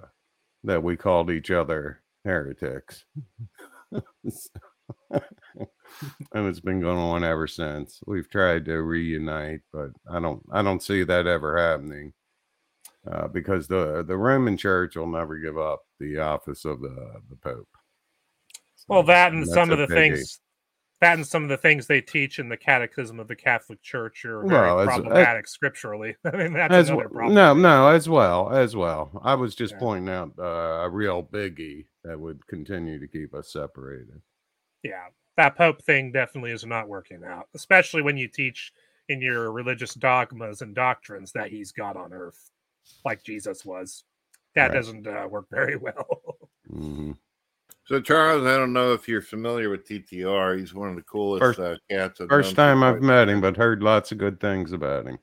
that 0.64 0.84
we 0.84 0.96
called 0.98 1.30
each 1.30 1.52
other 1.52 2.02
heretics. 2.24 3.06
and 5.12 6.48
it's 6.48 6.60
been 6.60 6.82
going 6.82 6.98
on 6.98 7.24
ever 7.24 7.48
since. 7.48 8.00
We've 8.06 8.30
tried 8.30 8.66
to 8.66 8.82
reunite, 8.82 9.62
but 9.72 9.90
I 10.10 10.20
don't 10.20 10.44
I 10.52 10.62
don't 10.62 10.84
see 10.84 11.04
that 11.04 11.28
ever 11.28 11.58
happening. 11.58 12.14
Uh, 13.10 13.28
because 13.28 13.68
the 13.68 14.04
the 14.08 14.18
Roman 14.18 14.58
Church 14.58 14.96
will 14.96 15.08
never 15.08 15.38
give 15.38 15.58
up 15.58 15.84
the 16.00 16.18
office 16.20 16.66
of 16.66 16.82
the 16.82 17.22
the 17.30 17.36
Pope. 17.36 17.68
Well, 18.88 19.04
that 19.04 19.32
and 19.32 19.44
that's 19.44 19.54
some 19.54 19.72
of 19.72 19.78
the 19.78 19.88
things, 19.88 20.40
that 21.02 21.16
and 21.16 21.28
some 21.28 21.44
of 21.44 21.50
the 21.50 21.58
things 21.58 21.88
they 21.88 22.02
teach 22.02 22.40
in 22.40 22.50
the 22.50 22.58
Catechism 22.58 23.20
of 23.20 23.28
the 23.28 23.36
Catholic 23.36 23.82
Church 23.82 24.24
are 24.26 24.44
very 24.44 24.52
Well, 24.52 24.80
as- 24.80 24.88
problematic 24.88 25.48
scripturally. 25.48 26.16
I 26.26 26.32
mean, 26.36 26.54
that's 26.54 26.74
as 26.74 26.90
another 26.90 27.10
problem. 27.10 27.36
no, 27.36 27.54
no, 27.54 27.88
as 27.90 28.08
well, 28.08 28.50
as 28.52 28.76
well. 28.76 29.12
I 29.24 29.36
was 29.36 29.56
just 29.56 29.74
Yeah. 29.74 29.80
pointing 29.80 30.10
out 30.14 30.32
uh, 30.40 30.84
a 30.86 30.90
real 30.90 31.22
biggie 31.24 31.86
that 32.04 32.20
would 32.20 32.46
continue 32.48 33.00
to 33.00 33.08
keep 33.08 33.34
us 33.34 33.52
separated. 33.52 34.22
yeah, 34.84 35.08
that 35.38 35.58
Pope 35.58 35.82
thing 35.84 36.12
definitely 36.12 36.52
is 36.52 36.66
not 36.66 36.88
working 36.88 37.24
out, 37.26 37.48
especially 37.56 38.02
when 38.02 38.18
you 38.18 38.28
teach 38.28 38.72
in 39.10 39.22
your 39.22 39.52
religious 39.52 39.94
dogmas 39.96 40.62
and 40.62 40.74
doctrines 40.74 41.32
that 41.34 41.50
he's 41.50 41.72
God 41.72 41.98
on 41.98 42.14
earth, 42.14 42.50
like 43.04 43.22
Jesus 43.24 43.66
was. 43.66 44.04
That 44.56 44.68
Right. 44.70 44.76
doesn't 44.76 45.06
uh, 45.06 45.28
work 45.30 45.48
very 45.52 45.76
well. 45.86 46.22
hmm 46.70 47.12
so. 47.86 48.02
Charles, 48.02 48.46
I 48.46 48.58
don't 48.58 48.74
know 48.74 48.94
if 48.94 49.08
you're 49.08 49.22
familiar 49.22 49.70
with 49.70 49.88
TTR. 49.88 50.60
He's 50.60 50.74
one 50.74 50.90
of 50.90 50.96
the 50.96 51.04
coolest 51.04 51.42
First- 51.42 51.60
uh, 51.60 51.78
cats. 51.90 52.22
I've 52.22 52.30
First 52.30 52.56
time 52.56 52.84
I've 52.84 53.02
met 53.02 53.30
him, 53.30 53.42
but 53.42 53.58
heard 53.58 53.84
lots 53.84 54.12
of 54.12 54.18
good 54.18 54.40
things 54.40 54.72
about 54.72 55.06
him. 55.06 55.18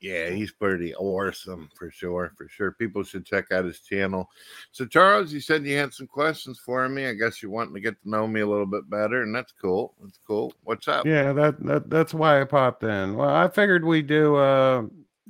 Yeah, 0.00 0.30
he's 0.30 0.52
pretty 0.52 0.94
awesome 0.94 1.68
for 1.74 1.90
sure. 1.90 2.32
For 2.36 2.48
sure, 2.48 2.72
people 2.72 3.02
should 3.02 3.26
check 3.26 3.50
out 3.50 3.64
his 3.64 3.80
channel. 3.80 4.30
So, 4.70 4.86
Charles, 4.86 5.32
you 5.32 5.40
said 5.40 5.66
you 5.66 5.76
had 5.76 5.92
some 5.92 6.06
questions 6.06 6.60
for 6.64 6.88
me. 6.88 7.06
I 7.06 7.14
guess 7.14 7.42
you're 7.42 7.50
wanting 7.50 7.74
to 7.74 7.80
get 7.80 8.00
to 8.02 8.08
know 8.08 8.28
me 8.28 8.42
a 8.42 8.46
little 8.46 8.66
bit 8.66 8.88
better, 8.88 9.22
and 9.22 9.34
that's 9.34 9.52
cool. 9.60 9.94
That's 10.00 10.20
cool. 10.24 10.52
What's 10.62 10.86
up? 10.86 11.04
Yeah, 11.04 11.32
that, 11.32 11.64
that 11.64 11.90
that's 11.90 12.14
why 12.14 12.40
I 12.40 12.44
popped 12.44 12.84
in. 12.84 13.16
Well, 13.16 13.28
I 13.28 13.48
figured 13.48 13.84
we 13.84 14.02
do. 14.02 14.36
Uh, 14.36 14.82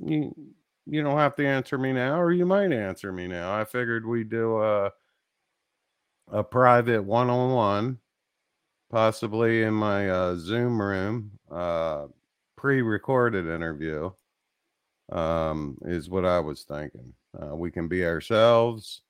you 0.05 0.35
you 0.85 1.03
don't 1.03 1.19
have 1.19 1.37
to 1.37 1.47
answer 1.47 1.79
me 1.79 1.95
now, 1.95 2.21
or 2.21 2.33
you 2.33 2.45
might 2.45 2.73
answer 2.73 3.11
me 3.11 3.27
now. 3.27 3.55
I 3.55 3.65
figured 3.65 4.05
we 4.07 4.23
do 4.23 4.59
a 4.63 4.91
a 6.31 6.43
private 6.43 7.03
one 7.03 7.31
on 7.31 7.53
one, 7.53 7.99
possibly 8.91 9.63
in 9.63 9.75
my 9.75 10.09
uh, 10.09 10.37
Zoom 10.37 10.81
room, 10.81 11.33
uh, 11.51 12.07
pre 12.57 12.83
recorded 12.83 13.47
interview. 13.47 14.11
Um, 15.11 15.79
is 15.83 16.11
what 16.11 16.27
I 16.27 16.39
was 16.39 16.65
thinking. 16.65 17.15
Uh, 17.41 17.57
we 17.57 17.71
can 17.71 17.89
be 17.89 18.05
ourselves. 18.05 19.01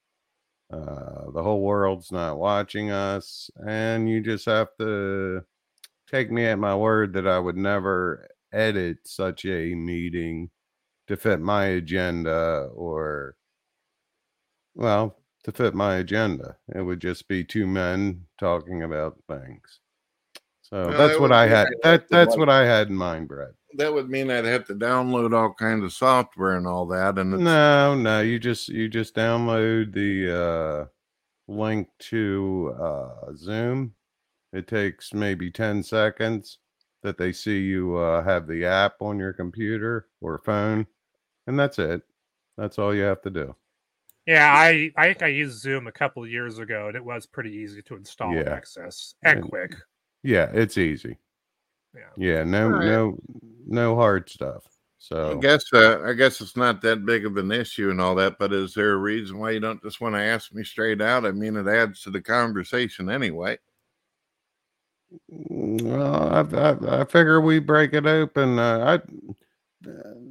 Uh, 0.72 1.30
the 1.32 1.42
whole 1.42 1.62
world's 1.62 2.12
not 2.12 2.38
watching 2.38 2.92
us, 2.92 3.50
and 3.66 4.08
you 4.08 4.20
just 4.20 4.46
have 4.46 4.68
to 4.78 5.42
take 6.08 6.30
me 6.30 6.44
at 6.46 6.58
my 6.58 6.74
word 6.74 7.12
that 7.14 7.26
I 7.26 7.38
would 7.38 7.56
never 7.56 8.28
edit 8.52 8.98
such 9.04 9.44
a 9.44 9.74
meeting 9.74 10.50
to 11.08 11.16
fit 11.16 11.40
my 11.40 11.64
agenda 11.66 12.68
or, 12.74 13.34
well, 14.74 15.16
to 15.48 15.52
fit 15.52 15.74
my 15.74 15.96
agenda. 15.96 16.56
It 16.74 16.82
would 16.82 17.00
just 17.00 17.26
be 17.26 17.42
two 17.42 17.66
men 17.66 18.26
talking 18.38 18.82
about 18.82 19.16
things. 19.28 19.80
So 20.60 20.92
that's 20.92 21.14
that 21.14 21.20
what 21.20 21.32
I 21.32 21.46
had. 21.46 21.68
That 21.82 22.06
that's 22.10 22.36
what 22.36 22.50
I 22.50 22.66
had 22.66 22.88
in 22.88 22.94
mind, 22.94 23.28
Brett. 23.28 23.52
That 23.74 23.92
would 23.92 24.10
mean 24.10 24.30
I'd 24.30 24.44
have 24.44 24.66
to 24.66 24.74
download 24.74 25.34
all 25.34 25.54
kinds 25.54 25.84
of 25.84 25.92
software 25.94 26.56
and 26.56 26.66
all 26.66 26.84
that. 26.88 27.16
And 27.16 27.32
it's, 27.32 27.42
No, 27.42 27.94
no, 27.94 28.20
you 28.20 28.38
just 28.38 28.68
you 28.68 28.88
just 28.88 29.14
download 29.14 29.94
the 29.94 30.36
uh 30.38 30.86
link 31.50 31.88
to 32.00 32.74
uh 32.78 33.34
Zoom. 33.34 33.94
It 34.52 34.66
takes 34.68 35.14
maybe 35.14 35.50
10 35.50 35.82
seconds 35.82 36.58
that 37.02 37.16
they 37.16 37.32
see 37.32 37.60
you 37.60 37.96
uh 37.96 38.22
have 38.22 38.46
the 38.46 38.66
app 38.66 39.00
on 39.00 39.18
your 39.18 39.32
computer 39.32 40.08
or 40.20 40.36
phone, 40.44 40.86
and 41.46 41.58
that's 41.58 41.78
it. 41.78 42.02
That's 42.58 42.78
all 42.78 42.94
you 42.94 43.02
have 43.04 43.22
to 43.22 43.30
do. 43.30 43.54
Yeah, 44.28 44.52
I 44.52 44.92
I 44.94 45.06
think 45.06 45.22
I 45.22 45.28
used 45.28 45.58
Zoom 45.58 45.86
a 45.86 45.92
couple 45.92 46.22
of 46.22 46.28
years 46.30 46.58
ago, 46.58 46.88
and 46.88 46.96
it 46.96 47.02
was 47.04 47.24
pretty 47.26 47.50
easy 47.50 47.80
to 47.80 47.96
install 47.96 48.36
and 48.36 48.44
Yeah. 48.46 48.52
access 48.52 49.14
and 49.22 49.38
And- 49.40 49.48
quick. 49.48 49.74
Yeah, 50.22 50.50
it's 50.52 50.76
easy. 50.76 51.16
Yeah. 51.94 52.10
Yeah, 52.18 52.44
no 52.44 52.64
All 52.66 52.70
right. 52.72 52.84
no 52.84 53.18
no 53.66 53.96
hard 53.96 54.28
stuff. 54.28 54.64
So 54.98 55.38
I 55.38 55.40
guess 55.40 55.64
uh, 55.72 56.02
I 56.04 56.12
guess 56.12 56.42
it's 56.42 56.56
not 56.58 56.82
that 56.82 57.06
big 57.06 57.24
of 57.24 57.38
an 57.38 57.50
issue 57.52 57.88
and 57.88 58.02
all 58.02 58.14
that. 58.16 58.38
But 58.38 58.52
is 58.52 58.74
there 58.74 58.92
a 58.92 58.96
reason 58.98 59.38
why 59.38 59.52
you 59.52 59.60
don't 59.60 59.82
just 59.82 60.00
want 60.02 60.14
to 60.14 60.20
ask 60.20 60.52
me 60.52 60.62
straight 60.62 61.00
out? 61.00 61.24
I 61.24 61.30
mean, 61.30 61.56
it 61.56 61.66
adds 61.66 62.02
to 62.02 62.10
the 62.10 62.20
conversation 62.20 63.08
anyway. 63.08 63.56
Well, 65.28 66.28
I, 66.34 66.40
I, 66.56 67.00
I 67.00 67.04
figure 67.06 67.40
we 67.40 67.60
break 67.60 67.94
it 67.94 68.04
open. 68.06 68.58
Uh, 68.58 69.00
I, 69.00 69.34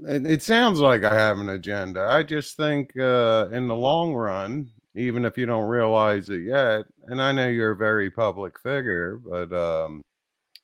it, 0.07 0.25
it 0.25 0.43
sounds 0.43 0.79
like 0.79 1.03
I 1.03 1.13
have 1.13 1.39
an 1.39 1.49
agenda. 1.49 2.07
I 2.09 2.23
just 2.23 2.57
think 2.57 2.97
uh, 2.97 3.47
in 3.51 3.67
the 3.67 3.75
long 3.75 4.13
run, 4.13 4.69
even 4.95 5.25
if 5.25 5.37
you 5.37 5.45
don't 5.45 5.67
realize 5.67 6.29
it 6.29 6.41
yet, 6.41 6.85
and 7.07 7.21
I 7.21 7.31
know 7.31 7.47
you're 7.47 7.71
a 7.71 7.77
very 7.77 8.09
public 8.09 8.59
figure, 8.59 9.17
but 9.17 9.53
um, 9.53 10.01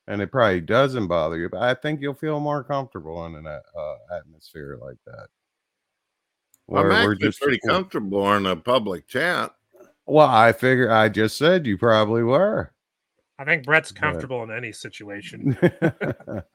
and 0.08 0.22
it 0.22 0.32
probably 0.32 0.62
doesn't 0.62 1.08
bother 1.08 1.38
you, 1.38 1.50
but 1.50 1.62
I 1.62 1.74
think 1.76 2.02
you'll 2.02 2.14
feel 2.14 2.40
more 2.40 2.64
comfortable 2.64 3.26
in 3.26 3.36
an 3.36 3.48
uh, 3.48 3.96
atmosphere 4.16 4.78
like 4.82 4.98
that. 5.06 5.28
I'm 6.70 6.88
Where 6.88 6.92
actually 6.92 7.32
pretty 7.32 7.60
comfortable 7.68 8.34
in 8.36 8.46
a 8.46 8.56
public 8.56 9.08
chat. 9.08 9.52
Well, 10.06 10.28
I 10.28 10.52
figure 10.52 10.92
I 10.92 11.10
just 11.10 11.38
said 11.38 11.66
you 11.66 11.78
probably 11.78 12.24
were. 12.24 12.74
I 13.40 13.46
think 13.46 13.66
Brett's 13.66 13.92
comfortable 13.92 14.44
in 14.44 14.52
any 14.52 14.72
situation. 14.72 15.58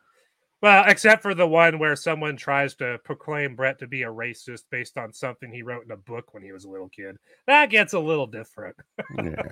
Well, 0.60 0.84
except 0.88 1.22
for 1.22 1.34
the 1.34 1.46
one 1.46 1.78
where 1.78 1.94
someone 1.94 2.36
tries 2.36 2.74
to 2.76 2.98
proclaim 3.04 3.54
Brett 3.54 3.78
to 3.78 3.86
be 3.86 4.02
a 4.02 4.08
racist 4.08 4.64
based 4.70 4.98
on 4.98 5.12
something 5.12 5.52
he 5.52 5.62
wrote 5.62 5.84
in 5.84 5.92
a 5.92 5.96
book 5.96 6.34
when 6.34 6.42
he 6.42 6.52
was 6.52 6.64
a 6.64 6.70
little 6.70 6.88
kid. 6.88 7.16
That 7.46 7.70
gets 7.70 7.92
a 7.92 8.00
little 8.00 8.26
different. 8.26 8.76
yeah. 9.16 9.42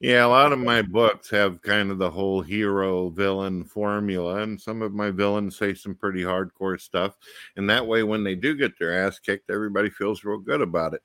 Yeah, 0.00 0.26
a 0.26 0.28
lot 0.28 0.52
of 0.52 0.58
my 0.58 0.82
books 0.82 1.30
have 1.30 1.62
kind 1.62 1.90
of 1.90 1.96
the 1.96 2.10
whole 2.10 2.42
hero 2.42 3.08
villain 3.08 3.64
formula, 3.64 4.42
and 4.42 4.60
some 4.60 4.82
of 4.82 4.92
my 4.92 5.10
villains 5.10 5.56
say 5.56 5.72
some 5.72 5.94
pretty 5.94 6.20
hardcore 6.20 6.78
stuff. 6.78 7.16
And 7.56 7.70
that 7.70 7.86
way, 7.86 8.02
when 8.02 8.22
they 8.22 8.34
do 8.34 8.54
get 8.54 8.78
their 8.78 9.06
ass 9.06 9.18
kicked, 9.18 9.50
everybody 9.50 9.88
feels 9.88 10.22
real 10.22 10.40
good 10.40 10.60
about 10.60 10.92
it. 10.92 11.00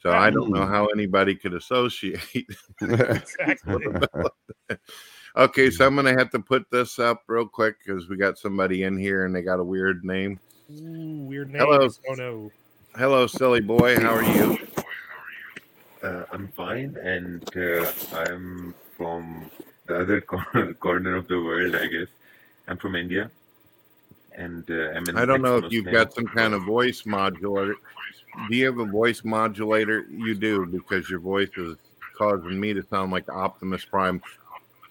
So 0.00 0.10
I 0.10 0.30
don't 0.30 0.50
know 0.50 0.66
how 0.66 0.86
anybody 0.86 1.34
could 1.36 1.54
associate. 1.54 2.18
exactly. 2.80 3.86
okay, 5.36 5.70
so 5.70 5.86
I'm 5.86 5.96
gonna 5.96 6.16
have 6.16 6.30
to 6.30 6.38
put 6.38 6.70
this 6.70 6.98
up 6.98 7.22
real 7.26 7.46
quick 7.46 7.76
because 7.84 8.08
we 8.08 8.16
got 8.16 8.38
somebody 8.38 8.84
in 8.84 8.98
here 8.98 9.24
and 9.24 9.34
they 9.34 9.42
got 9.42 9.60
a 9.60 9.64
weird 9.64 10.04
name. 10.04 10.38
Ooh, 10.72 11.26
weird 11.26 11.50
name. 11.50 11.60
Hello. 11.60 11.88
Oh 12.08 12.14
no. 12.14 12.52
Hello, 12.96 13.26
silly 13.26 13.60
boy. 13.60 13.98
How 14.00 14.14
are 14.14 14.22
you? 14.22 14.58
Uh, 16.02 16.24
I'm 16.32 16.48
fine, 16.48 16.96
and 17.02 17.42
uh, 17.56 17.90
I'm 18.12 18.74
from 18.96 19.50
the 19.86 20.00
other 20.00 20.20
cor- 20.22 20.74
corner 20.74 21.16
of 21.16 21.28
the 21.28 21.36
world, 21.36 21.74
I 21.74 21.86
guess. 21.86 22.08
I'm 22.68 22.76
from 22.76 22.94
India, 22.94 23.30
and 24.36 24.68
uh, 24.70 24.90
I'm 24.94 25.08
an 25.08 25.16
I 25.16 25.24
don't 25.24 25.42
know 25.42 25.56
if 25.56 25.72
you've 25.72 25.90
got 25.90 26.14
some 26.14 26.26
kind 26.26 26.54
of 26.54 26.62
voice 26.62 27.04
modulator. 27.04 27.76
Do 28.48 28.56
you 28.56 28.66
have 28.66 28.78
a 28.78 28.84
voice 28.84 29.24
modulator? 29.24 30.06
You 30.10 30.34
do 30.34 30.66
because 30.66 31.08
your 31.08 31.20
voice 31.20 31.50
is 31.56 31.76
causing 32.16 32.58
me 32.58 32.74
to 32.74 32.82
sound 32.84 33.12
like 33.12 33.28
Optimus 33.28 33.84
Prime. 33.84 34.22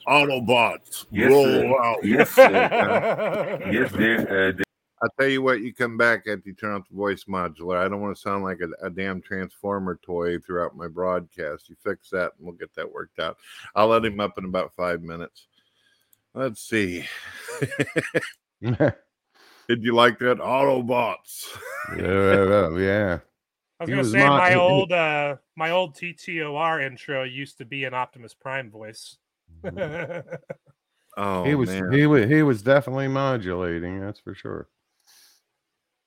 Autobots, 0.07 1.05
Yes, 1.11 1.31
roll 1.31 1.43
sir. 1.45 1.81
out. 1.81 2.03
Yes, 2.03 2.37
uh, 2.37 3.59
yes, 3.71 3.91
they, 3.93 4.15
uh, 4.17 4.51
they 4.51 4.63
I 5.01 5.07
tell 5.19 5.27
you 5.29 5.41
what, 5.41 5.59
you 5.61 5.73
come 5.73 5.97
back 5.97 6.19
after 6.27 6.43
you 6.45 6.53
turn 6.53 6.73
off 6.75 6.87
the 6.89 6.95
voice 6.95 7.25
modulator. 7.27 7.81
I 7.81 7.89
don't 7.89 7.99
want 8.01 8.15
to 8.15 8.21
sound 8.21 8.43
like 8.45 8.59
a, 8.61 8.85
a 8.85 8.89
damn 8.89 9.21
transformer 9.21 9.99
toy 10.01 10.39
throughout 10.39 10.77
my 10.77 10.87
broadcast. 10.87 11.67
You 11.69 11.75
fix 11.83 12.09
that, 12.11 12.31
and 12.37 12.47
we'll 12.47 12.55
get 12.55 12.73
that 12.75 12.89
worked 12.89 13.19
out. 13.19 13.37
I'll 13.75 13.87
let 13.89 14.05
him 14.05 14.19
up 14.21 14.37
in 14.37 14.45
about 14.45 14.73
five 14.75 15.01
minutes. 15.01 15.47
Let's 16.33 16.61
see. 16.61 17.05
Did 18.61 19.83
you 19.83 19.93
like 19.93 20.19
that? 20.19 20.37
Autobots. 20.39 21.47
yeah, 21.97 22.69
yeah. 22.77 23.19
I 23.79 23.83
was 23.83 23.87
He 23.89 23.91
gonna 23.91 23.97
was 24.03 24.11
say 24.11 24.19
not- 24.19 24.37
my 24.37 24.49
he- 24.51 24.55
old 24.55 24.91
uh 24.93 25.35
my 25.57 25.71
old 25.71 25.95
TTOR 25.95 26.81
intro 26.85 27.23
used 27.23 27.57
to 27.57 27.65
be 27.65 27.83
an 27.83 27.93
Optimus 27.93 28.33
Prime 28.33 28.71
voice. 28.71 29.17
Oh, 31.15 31.43
he 31.43 31.55
was 31.55 31.69
man. 31.69 31.91
he 31.91 32.07
was 32.07 32.27
he 32.27 32.41
was 32.41 32.61
definitely 32.61 33.07
modulating. 33.07 33.99
That's 33.99 34.19
for 34.19 34.33
sure. 34.33 34.67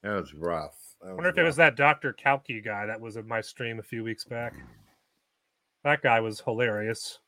that 0.03 0.21
was 0.21 0.35
rough. 0.35 0.77
That 1.01 1.11
I 1.11 1.13
wonder 1.13 1.29
if 1.29 1.39
it 1.39 1.45
was 1.45 1.57
that 1.57 1.77
Dr. 1.77 2.13
Kalki 2.13 2.61
guy 2.61 2.87
that 2.87 3.01
was 3.01 3.17
in 3.17 3.29
my 3.29 3.41
stream 3.41 3.79
a 3.79 3.85
few 3.85 4.03
weeks 4.03 4.25
back. 4.25 4.55
That 5.85 6.03
guy 6.03 6.19
was 6.21 6.41
hilarious. 6.41 7.21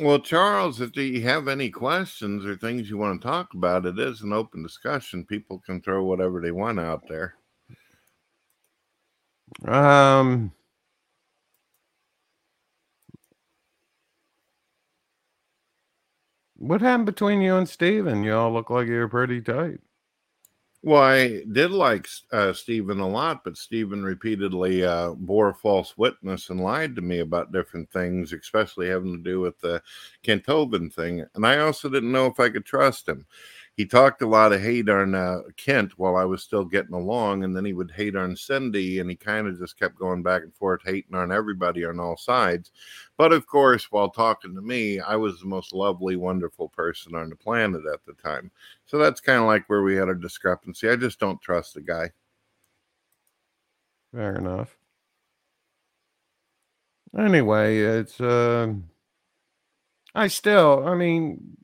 Well, 0.00 0.20
Charles, 0.20 0.80
if 0.80 0.94
you 0.96 1.22
have 1.22 1.48
any 1.48 1.70
questions 1.70 2.44
or 2.44 2.56
things 2.56 2.88
you 2.88 2.98
want 2.98 3.20
to 3.20 3.26
talk 3.26 3.54
about, 3.54 3.86
it 3.86 3.98
is 3.98 4.20
an 4.20 4.32
open 4.32 4.62
discussion. 4.62 5.24
People 5.24 5.60
can 5.64 5.80
throw 5.80 6.04
whatever 6.04 6.40
they 6.40 6.52
want 6.52 6.78
out 6.78 7.02
there. 7.08 7.34
Um 9.66 10.52
What 16.58 16.80
happened 16.80 17.06
between 17.06 17.40
you 17.40 17.56
and 17.56 17.68
Steven? 17.68 18.24
You 18.24 18.34
all 18.34 18.52
look 18.52 18.68
like 18.68 18.88
you're 18.88 19.08
pretty 19.08 19.40
tight. 19.40 19.78
Well, 20.82 21.02
I 21.02 21.42
did 21.52 21.70
like 21.72 22.08
uh, 22.32 22.52
Stephen 22.52 23.00
a 23.00 23.08
lot, 23.08 23.42
but 23.44 23.56
Stephen 23.56 24.04
repeatedly 24.04 24.84
uh, 24.84 25.14
bore 25.14 25.52
false 25.54 25.96
witness 25.96 26.50
and 26.50 26.60
lied 26.60 26.94
to 26.96 27.02
me 27.02 27.18
about 27.18 27.52
different 27.52 27.90
things, 27.90 28.32
especially 28.32 28.88
having 28.88 29.12
to 29.16 29.22
do 29.22 29.40
with 29.40 29.58
the 29.60 29.82
Kent 30.22 30.46
Hovind 30.46 30.92
thing. 30.92 31.24
And 31.34 31.46
I 31.46 31.58
also 31.58 31.88
didn't 31.88 32.12
know 32.12 32.26
if 32.26 32.38
I 32.38 32.48
could 32.48 32.64
trust 32.64 33.08
him. 33.08 33.26
He 33.78 33.86
talked 33.86 34.22
a 34.22 34.26
lot 34.26 34.52
of 34.52 34.60
hate 34.60 34.88
on 34.88 35.14
uh, 35.14 35.42
Kent 35.56 35.96
while 36.00 36.16
I 36.16 36.24
was 36.24 36.42
still 36.42 36.64
getting 36.64 36.94
along, 36.94 37.44
and 37.44 37.56
then 37.56 37.64
he 37.64 37.72
would 37.72 37.92
hate 37.92 38.16
on 38.16 38.34
Cindy, 38.34 38.98
and 38.98 39.08
he 39.08 39.14
kind 39.14 39.46
of 39.46 39.56
just 39.56 39.78
kept 39.78 39.94
going 39.94 40.20
back 40.20 40.42
and 40.42 40.52
forth, 40.52 40.80
hating 40.84 41.14
on 41.14 41.30
everybody 41.30 41.84
on 41.84 42.00
all 42.00 42.16
sides. 42.16 42.72
But 43.16 43.32
of 43.32 43.46
course, 43.46 43.92
while 43.92 44.10
talking 44.10 44.52
to 44.56 44.60
me, 44.60 44.98
I 44.98 45.14
was 45.14 45.38
the 45.38 45.46
most 45.46 45.72
lovely, 45.72 46.16
wonderful 46.16 46.70
person 46.70 47.14
on 47.14 47.28
the 47.30 47.36
planet 47.36 47.82
at 47.86 48.04
the 48.04 48.14
time. 48.14 48.50
So 48.84 48.98
that's 48.98 49.20
kind 49.20 49.38
of 49.38 49.46
like 49.46 49.62
where 49.68 49.84
we 49.84 49.94
had 49.94 50.08
a 50.08 50.14
discrepancy. 50.16 50.88
I 50.88 50.96
just 50.96 51.20
don't 51.20 51.40
trust 51.40 51.74
the 51.74 51.80
guy. 51.80 52.10
Fair 54.12 54.34
enough. 54.34 54.76
Anyway, 57.16 57.78
it's 57.78 58.20
uh 58.20 58.74
I 60.16 60.26
still 60.26 60.84
I 60.84 60.96
mean 60.96 61.57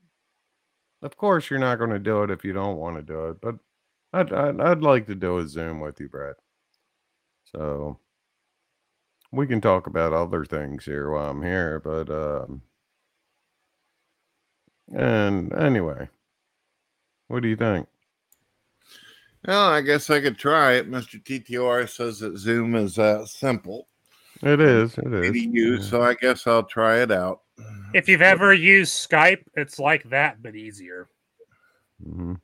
of 1.04 1.16
course 1.16 1.50
you're 1.50 1.60
not 1.60 1.78
going 1.78 1.90
to 1.90 2.00
do 2.00 2.24
it 2.24 2.30
if 2.32 2.44
you 2.44 2.52
don't 2.52 2.78
want 2.78 2.96
to 2.96 3.02
do 3.02 3.28
it, 3.28 3.40
but 3.40 3.56
I'd, 4.12 4.32
I'd 4.32 4.60
I'd 4.60 4.82
like 4.82 5.06
to 5.08 5.14
do 5.14 5.38
a 5.38 5.48
Zoom 5.48 5.80
with 5.80 6.00
you, 6.00 6.08
Brett. 6.08 6.36
So 7.44 8.00
we 9.32 9.46
can 9.46 9.60
talk 9.60 9.86
about 9.86 10.12
other 10.12 10.44
things 10.44 10.84
here 10.84 11.10
while 11.10 11.30
I'm 11.30 11.42
here, 11.42 11.80
but 11.80 12.10
um 12.10 12.62
and 14.94 15.52
anyway, 15.54 16.08
what 17.28 17.42
do 17.42 17.48
you 17.48 17.56
think? 17.56 17.88
Well, 19.46 19.68
I 19.70 19.80
guess 19.82 20.10
I 20.10 20.20
could 20.20 20.38
try 20.38 20.74
it. 20.74 20.90
Mr. 20.90 21.22
TTR 21.22 21.88
says 21.88 22.20
that 22.20 22.38
Zoom 22.38 22.74
is 22.74 22.98
uh, 22.98 23.26
simple 23.26 23.88
It 24.42 24.60
is, 24.60 24.96
it 24.98 25.12
to 25.22 25.32
is. 25.32 25.36
use, 25.38 25.88
so 25.88 26.02
I 26.02 26.14
guess 26.14 26.46
I'll 26.46 26.64
try 26.64 27.02
it 27.02 27.12
out. 27.12 27.43
If 27.92 28.08
you've 28.08 28.22
ever 28.22 28.52
used 28.52 28.92
Skype, 29.08 29.44
it's 29.54 29.78
like 29.78 30.04
that, 30.10 30.42
but 30.42 30.54
easier. 30.54 31.08
hmm 32.02 32.34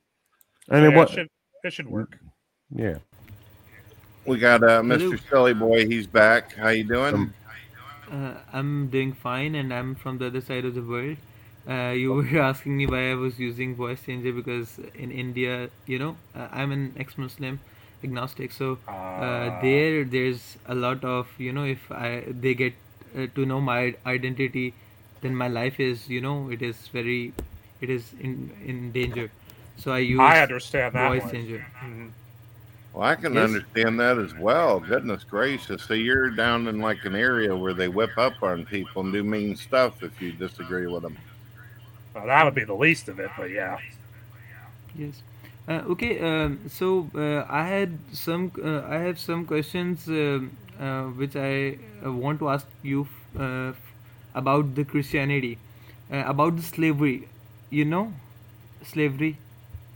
So, 0.71 0.75
And 0.75 0.85
it 0.85 0.89
yeah, 0.89 0.95
wa- 0.95 1.07
it, 1.09 1.09
should, 1.09 1.27
it 1.63 1.73
should 1.73 1.87
work. 1.87 2.19
yeah. 2.69 2.97
We 4.25 4.37
got 4.37 4.63
uh, 4.63 4.83
Hello. 4.87 5.13
Mr. 5.13 5.17
Silly 5.17 5.53
Boy. 5.53 5.85
He's 5.87 6.07
back. 6.07 6.53
How 6.55 6.69
you 6.69 6.83
doing? 6.83 7.15
Um, 7.15 7.33
Uh, 8.11 8.35
I'm 8.53 8.89
doing 8.89 9.13
fine, 9.13 9.55
and 9.55 9.73
I'm 9.73 9.95
from 9.95 10.17
the 10.17 10.27
other 10.27 10.41
side 10.41 10.65
of 10.65 10.75
the 10.75 10.81
world. 10.81 11.17
Uh, 11.67 11.91
you 11.95 12.13
were 12.13 12.39
asking 12.49 12.77
me 12.77 12.85
why 12.87 13.11
I 13.11 13.15
was 13.15 13.39
using 13.39 13.75
voice 13.75 14.03
changer 14.05 14.31
because 14.33 14.79
in 14.95 15.11
India, 15.11 15.69
you 15.87 15.99
know, 15.99 16.17
uh, 16.35 16.47
I'm 16.51 16.71
an 16.71 16.93
ex-Muslim, 16.97 17.59
agnostic. 18.03 18.51
So 18.51 18.77
uh, 19.17 19.49
Ah. 19.49 19.59
there, 19.61 20.03
there's 20.03 20.57
a 20.67 20.75
lot 20.75 21.03
of, 21.03 21.27
you 21.37 21.53
know, 21.53 21.65
if 21.65 21.91
I 21.91 22.23
they 22.27 22.53
get 22.53 22.73
uh, 23.17 23.27
to 23.35 23.45
know 23.45 23.61
my 23.61 23.95
identity, 24.05 24.73
then 25.21 25.35
my 25.35 25.47
life 25.47 25.79
is, 25.79 26.09
you 26.09 26.21
know, 26.21 26.49
it 26.49 26.61
is 26.61 26.87
very, 26.87 27.33
it 27.81 27.89
is 27.89 28.13
in 28.19 28.51
in 28.65 28.91
danger. 28.91 29.31
So 29.77 29.91
I 29.91 29.99
use 29.99 30.37
I 30.37 30.39
understand 30.41 30.95
that 30.95 31.15
voice 31.15 31.25
one. 31.25 31.31
changer. 31.31 31.65
Mhm. 31.81 32.11
Well, 32.93 33.03
I 33.03 33.15
can 33.15 33.37
Yes. 33.37 33.59
understand 33.59 33.99
that 33.99 34.17
as 34.17 34.33
well. 34.35 34.79
Goodness 34.79 35.23
gracious. 35.23 35.83
So 35.83 35.93
you're 35.93 36.29
down 36.31 36.67
in 36.67 36.79
like 36.79 37.05
an 37.05 37.15
area 37.15 37.55
where 37.55 37.73
they 37.73 37.87
whip 37.87 38.17
up 38.17 38.41
on 38.43 38.65
people 38.65 39.01
and 39.03 39.13
do 39.13 39.23
mean 39.23 39.55
stuff 39.55 40.03
if 40.03 40.19
you 40.21 40.31
disagree 40.33 40.87
with 40.87 41.03
them. 41.03 41.17
Well, 42.13 42.25
that 42.27 42.43
would 42.45 42.55
be 42.55 42.63
the 42.63 42.73
least 42.75 43.07
of 43.09 43.19
it, 43.19 43.31
but 43.37 43.49
yeah. 43.49 43.77
Yes. 44.95 45.21
Uh, 45.67 45.81
okay. 45.93 46.19
Um, 46.19 46.59
so 46.67 47.09
uh, 47.15 47.45
I 47.49 47.65
had 47.67 47.97
some. 48.13 48.51
Uh, 48.63 48.81
I 48.87 48.97
have 49.07 49.19
some 49.19 49.45
questions 49.45 50.07
um 50.07 50.51
uh, 50.79 51.03
which 51.19 51.35
I 51.35 51.77
uh, 52.05 52.11
want 52.11 52.39
to 52.39 52.49
ask 52.49 52.67
you 52.83 53.07
uh, 53.37 53.71
about 54.33 54.75
the 54.75 54.83
Christianity, 54.83 55.57
uh, 56.11 56.23
about 56.25 56.55
the 56.57 56.61
slavery. 56.63 57.27
You 57.69 57.85
know, 57.85 58.13
slavery. 58.83 59.37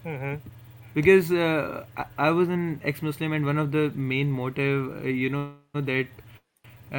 hmm 0.04 0.36
Because 0.94 1.32
uh, 1.32 1.86
I, 1.98 2.06
I 2.18 2.30
was 2.32 2.50
an 2.50 2.80
ex-Muslim, 2.84 3.34
and 3.34 3.46
one 3.46 3.58
of 3.58 3.72
the 3.72 3.92
main 3.96 4.32
motive, 4.32 5.04
uh, 5.04 5.08
you 5.08 5.30
know, 5.30 5.44
that 5.48 5.78
uh, 6.58 6.92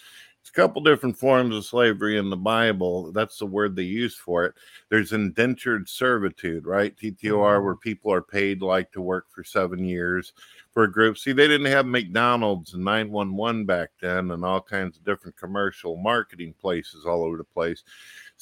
It's 0.44 0.50
a 0.50 0.52
couple 0.52 0.82
different 0.82 1.18
forms 1.18 1.56
of 1.56 1.64
slavery 1.64 2.18
in 2.18 2.28
the 2.28 2.36
Bible. 2.36 3.10
That's 3.12 3.38
the 3.38 3.46
word 3.46 3.74
they 3.74 3.84
use 3.84 4.14
for 4.14 4.44
it. 4.44 4.54
There's 4.90 5.14
indentured 5.14 5.88
servitude, 5.88 6.66
right? 6.66 6.94
TTOR, 6.94 7.64
where 7.64 7.76
people 7.76 8.12
are 8.12 8.20
paid 8.20 8.60
like 8.60 8.92
to 8.92 9.00
work 9.00 9.24
for 9.30 9.42
seven 9.42 9.82
years 9.86 10.34
for 10.74 10.82
a 10.82 10.92
group. 10.92 11.16
See, 11.16 11.32
they 11.32 11.48
didn't 11.48 11.72
have 11.72 11.86
McDonald's 11.86 12.74
and 12.74 12.84
911 12.84 13.64
back 13.64 13.90
then 14.02 14.32
and 14.32 14.44
all 14.44 14.60
kinds 14.60 14.98
of 14.98 15.04
different 15.04 15.38
commercial 15.38 15.96
marketing 15.96 16.52
places 16.60 17.06
all 17.06 17.24
over 17.24 17.38
the 17.38 17.44
place. 17.44 17.82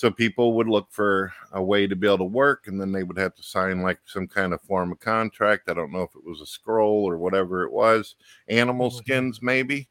So 0.02 0.10
people 0.10 0.54
would 0.54 0.66
look 0.66 0.90
for 0.90 1.32
a 1.52 1.62
way 1.62 1.86
to 1.86 1.94
be 1.94 2.08
able 2.08 2.18
to 2.18 2.24
work 2.24 2.66
and 2.66 2.80
then 2.80 2.90
they 2.90 3.04
would 3.04 3.16
have 3.18 3.36
to 3.36 3.42
sign 3.44 3.82
like 3.82 4.00
some 4.04 4.26
kind 4.26 4.52
of 4.52 4.60
form 4.62 4.90
of 4.90 4.98
contract. 4.98 5.70
I 5.70 5.74
don't 5.74 5.92
know 5.92 6.02
if 6.02 6.16
it 6.16 6.24
was 6.24 6.40
a 6.40 6.46
scroll 6.46 7.08
or 7.08 7.18
whatever 7.18 7.62
it 7.62 7.70
was, 7.70 8.16
animal 8.48 8.90
Mhm. 8.90 8.96
skins 8.96 9.40
maybe. 9.42 9.88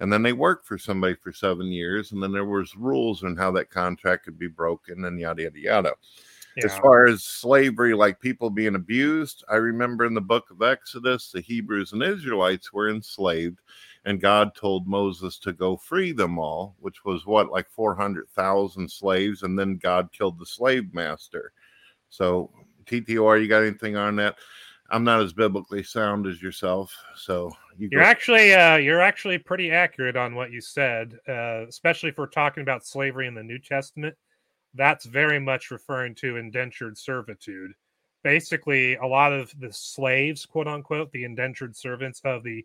And 0.00 0.12
then 0.12 0.24
they 0.24 0.32
worked 0.32 0.66
for 0.66 0.76
somebody 0.76 1.14
for 1.14 1.32
seven 1.32 1.68
years, 1.68 2.10
and 2.10 2.20
then 2.20 2.32
there 2.32 2.44
was 2.44 2.74
rules 2.74 3.22
on 3.22 3.36
how 3.36 3.52
that 3.52 3.70
contract 3.70 4.24
could 4.24 4.40
be 4.40 4.48
broken 4.48 5.04
and 5.04 5.20
yada 5.20 5.44
yada 5.44 5.60
yada 5.60 5.94
as 6.64 6.76
far 6.76 7.06
as 7.06 7.24
slavery, 7.24 7.94
like 7.94 8.20
people 8.20 8.50
being 8.50 8.74
abused, 8.74 9.44
I 9.48 9.56
remember 9.56 10.04
in 10.04 10.14
the 10.14 10.20
book 10.20 10.50
of 10.50 10.62
Exodus, 10.62 11.30
the 11.30 11.40
Hebrews 11.40 11.92
and 11.92 12.02
Israelites 12.02 12.72
were 12.72 12.88
enslaved, 12.90 13.60
and 14.04 14.20
God 14.20 14.54
told 14.54 14.86
Moses 14.86 15.38
to 15.40 15.52
go 15.52 15.76
free 15.76 16.12
them 16.12 16.38
all, 16.38 16.76
which 16.80 17.04
was 17.04 17.26
what, 17.26 17.50
like 17.50 17.68
400,000 17.70 18.90
slaves, 18.90 19.42
and 19.42 19.58
then 19.58 19.76
God 19.76 20.10
killed 20.12 20.38
the 20.38 20.46
slave 20.46 20.92
master. 20.92 21.52
So, 22.10 22.50
TTR, 22.86 23.42
you 23.42 23.48
got 23.48 23.62
anything 23.62 23.96
on 23.96 24.16
that? 24.16 24.36
I'm 24.90 25.04
not 25.04 25.22
as 25.22 25.32
biblically 25.32 25.82
sound 25.82 26.26
as 26.26 26.42
yourself, 26.42 26.94
so 27.16 27.50
you 27.78 27.88
You're 27.90 28.02
go. 28.02 28.06
actually 28.06 28.54
uh, 28.54 28.76
you're 28.76 29.00
actually 29.00 29.38
pretty 29.38 29.70
accurate 29.70 30.16
on 30.16 30.34
what 30.34 30.52
you 30.52 30.60
said, 30.60 31.18
uh, 31.26 31.66
especially 31.66 32.10
if 32.10 32.18
we're 32.18 32.26
talking 32.26 32.62
about 32.62 32.86
slavery 32.86 33.26
in 33.26 33.34
the 33.34 33.42
New 33.42 33.58
Testament. 33.58 34.14
That's 34.74 35.06
very 35.06 35.40
much 35.40 35.70
referring 35.70 36.14
to 36.16 36.36
indentured 36.36 36.98
servitude. 36.98 37.72
Basically, 38.22 38.96
a 38.96 39.06
lot 39.06 39.32
of 39.32 39.52
the 39.58 39.72
slaves, 39.72 40.44
quote 40.44 40.68
unquote, 40.68 41.10
the 41.12 41.24
indentured 41.24 41.74
servants 41.76 42.20
of 42.24 42.42
the 42.42 42.64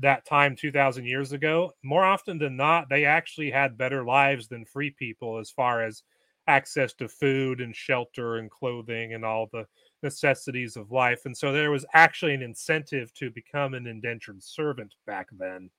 that 0.00 0.24
time 0.26 0.54
2000 0.54 1.04
years 1.04 1.32
ago 1.32 1.72
more 1.82 2.04
often 2.04 2.38
than 2.38 2.56
not 2.56 2.88
they 2.88 3.04
actually 3.04 3.50
had 3.50 3.76
better 3.76 4.04
lives 4.04 4.46
than 4.48 4.64
free 4.64 4.90
people 4.90 5.38
as 5.38 5.50
far 5.50 5.82
as 5.82 6.02
access 6.48 6.94
to 6.94 7.08
food 7.08 7.60
and 7.60 7.76
shelter 7.76 8.36
and 8.36 8.50
clothing 8.50 9.12
and 9.12 9.24
all 9.24 9.48
the 9.52 9.66
necessities 10.02 10.76
of 10.76 10.90
life. 10.90 11.26
And 11.26 11.36
so 11.36 11.52
there 11.52 11.70
was 11.70 11.84
actually 11.92 12.34
an 12.34 12.42
incentive 12.42 13.12
to 13.14 13.30
become 13.30 13.74
an 13.74 13.86
indentured 13.86 14.42
servant 14.42 14.94
back 15.06 15.28
then. 15.38 15.70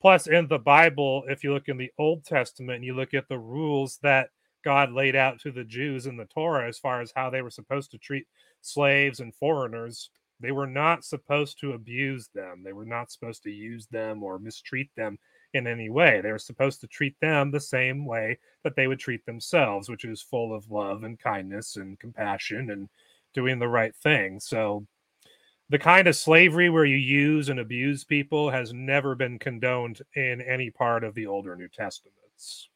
Plus 0.00 0.26
in 0.26 0.48
the 0.48 0.58
bible 0.58 1.24
if 1.28 1.44
you 1.44 1.52
look 1.52 1.68
in 1.68 1.76
the 1.76 1.92
old 1.98 2.24
testament 2.24 2.76
and 2.76 2.84
you 2.84 2.94
look 2.94 3.12
at 3.12 3.28
the 3.28 3.38
rules 3.38 3.98
that 4.02 4.30
god 4.64 4.92
laid 4.92 5.14
out 5.14 5.38
to 5.38 5.52
the 5.52 5.64
jews 5.64 6.06
in 6.06 6.16
the 6.16 6.24
torah 6.24 6.66
as 6.66 6.78
far 6.78 7.02
as 7.02 7.12
how 7.14 7.28
they 7.28 7.42
were 7.42 7.50
supposed 7.50 7.90
to 7.90 7.98
treat 7.98 8.26
slaves 8.62 9.20
and 9.20 9.34
foreigners 9.34 10.08
they 10.40 10.52
were 10.52 10.66
not 10.66 11.04
supposed 11.04 11.60
to 11.60 11.72
abuse 11.72 12.28
them. 12.34 12.62
They 12.64 12.72
were 12.72 12.86
not 12.86 13.10
supposed 13.12 13.42
to 13.44 13.50
use 13.50 13.86
them 13.86 14.22
or 14.22 14.38
mistreat 14.38 14.90
them 14.96 15.18
in 15.52 15.66
any 15.66 15.90
way. 15.90 16.20
They 16.20 16.32
were 16.32 16.38
supposed 16.38 16.80
to 16.80 16.86
treat 16.86 17.18
them 17.20 17.50
the 17.50 17.60
same 17.60 18.06
way 18.06 18.38
that 18.64 18.76
they 18.76 18.86
would 18.86 19.00
treat 19.00 19.24
themselves, 19.26 19.88
which 19.88 20.04
is 20.04 20.22
full 20.22 20.54
of 20.54 20.70
love 20.70 21.02
and 21.02 21.18
kindness 21.18 21.76
and 21.76 21.98
compassion 21.98 22.70
and 22.70 22.88
doing 23.34 23.58
the 23.58 23.68
right 23.68 23.94
thing. 23.94 24.40
So, 24.40 24.86
the 25.68 25.78
kind 25.78 26.08
of 26.08 26.16
slavery 26.16 26.68
where 26.68 26.84
you 26.84 26.96
use 26.96 27.48
and 27.48 27.60
abuse 27.60 28.02
people 28.02 28.50
has 28.50 28.72
never 28.72 29.14
been 29.14 29.38
condoned 29.38 30.02
in 30.16 30.40
any 30.40 30.68
part 30.68 31.04
of 31.04 31.14
the 31.14 31.26
older 31.26 31.54
New 31.54 31.68
Testaments. 31.68 32.68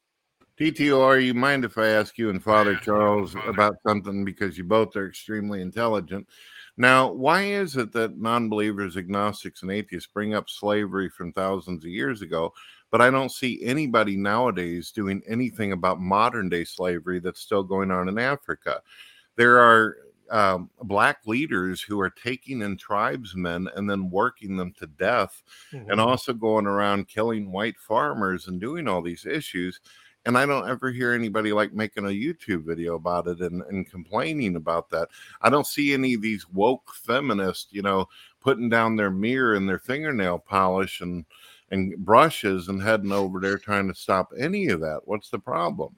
TTR, 0.61 1.25
you 1.25 1.35
mind 1.35 1.65
if 1.65 1.77
I 1.77 1.89
ask 1.89 2.17
you 2.17 2.31
and 2.31 2.41
Father 2.41 2.77
Charles 2.77 3.35
about 3.49 3.75
something 3.85 4.25
because 4.25 4.57
you 4.57 4.63
both 4.63 4.95
are 4.95 5.09
extremely 5.09 5.61
intelligent? 5.61 6.29
Now, 6.77 7.13
why 7.13 7.43
is 7.43 7.77
it 7.77 7.93
that 7.93 8.19
non 8.19 8.49
believers, 8.49 8.97
agnostics, 8.97 9.63
and 9.63 9.71
atheists 9.71 10.11
bring 10.13 10.35
up 10.35 10.51
slavery 10.51 11.09
from 11.09 11.33
thousands 11.33 11.85
of 11.85 11.91
years 11.91 12.21
ago, 12.21 12.53
but 12.91 13.01
I 13.01 13.11
don't 13.11 13.31
see 13.31 13.63
anybody 13.63 14.17
nowadays 14.17 14.91
doing 14.91 15.23
anything 15.29 15.73
about 15.73 16.01
modern 16.01 16.49
day 16.49 16.65
slavery 16.65 17.21
that's 17.21 17.41
still 17.41 17.63
going 17.63 17.91
on 17.91 18.09
in 18.09 18.19
Africa? 18.19 18.83
There 19.37 19.59
are 19.61 19.97
um, 20.31 20.71
black 20.83 21.19
leaders 21.27 21.81
who 21.81 22.01
are 22.01 22.11
taking 22.11 22.63
in 22.63 22.77
tribesmen 22.77 23.69
and 23.77 23.89
then 23.89 24.11
working 24.11 24.57
them 24.57 24.73
to 24.79 24.87
death 24.87 25.43
and 25.73 26.01
also 26.01 26.33
going 26.33 26.67
around 26.67 27.09
killing 27.09 27.53
white 27.53 27.79
farmers 27.79 28.49
and 28.49 28.61
doing 28.61 28.89
all 28.89 29.03
these 29.03 29.27
issues 29.27 29.81
and 30.27 30.39
i 30.39 30.47
don't 30.47 30.69
ever 30.69 30.91
hear 30.91 31.13
anybody 31.13 31.53
like 31.53 31.73
making 31.73 32.05
a 32.05 32.09
youtube 32.09 32.65
video 32.65 32.95
about 32.95 33.27
it 33.27 33.41
and, 33.41 33.63
and 33.63 33.91
complaining 33.91 34.57
about 34.57 34.89
that. 34.91 35.09
I 35.43 35.51
don't 35.51 35.67
see 35.67 35.93
any 35.93 36.15
of 36.15 36.23
these 36.23 36.49
woke 36.49 36.95
feminists 36.95 37.69
you 37.71 37.83
know 37.83 38.09
putting 38.41 38.69
down 38.69 38.97
their 38.97 39.11
mirror 39.11 39.55
and 39.55 39.69
their 39.69 39.79
fingernail 39.79 40.39
polish 40.39 41.01
and 41.01 41.25
and 41.71 41.97
brushes 41.99 42.69
and 42.69 42.83
heading 42.83 43.13
over 43.13 43.41
there 43.41 43.59
trying 43.59 43.89
to 43.89 43.95
stop 43.95 44.33
any 44.39 44.69
of 44.69 44.81
that. 44.81 45.01
What's 45.05 45.31
the 45.31 45.39
problem? 45.39 45.97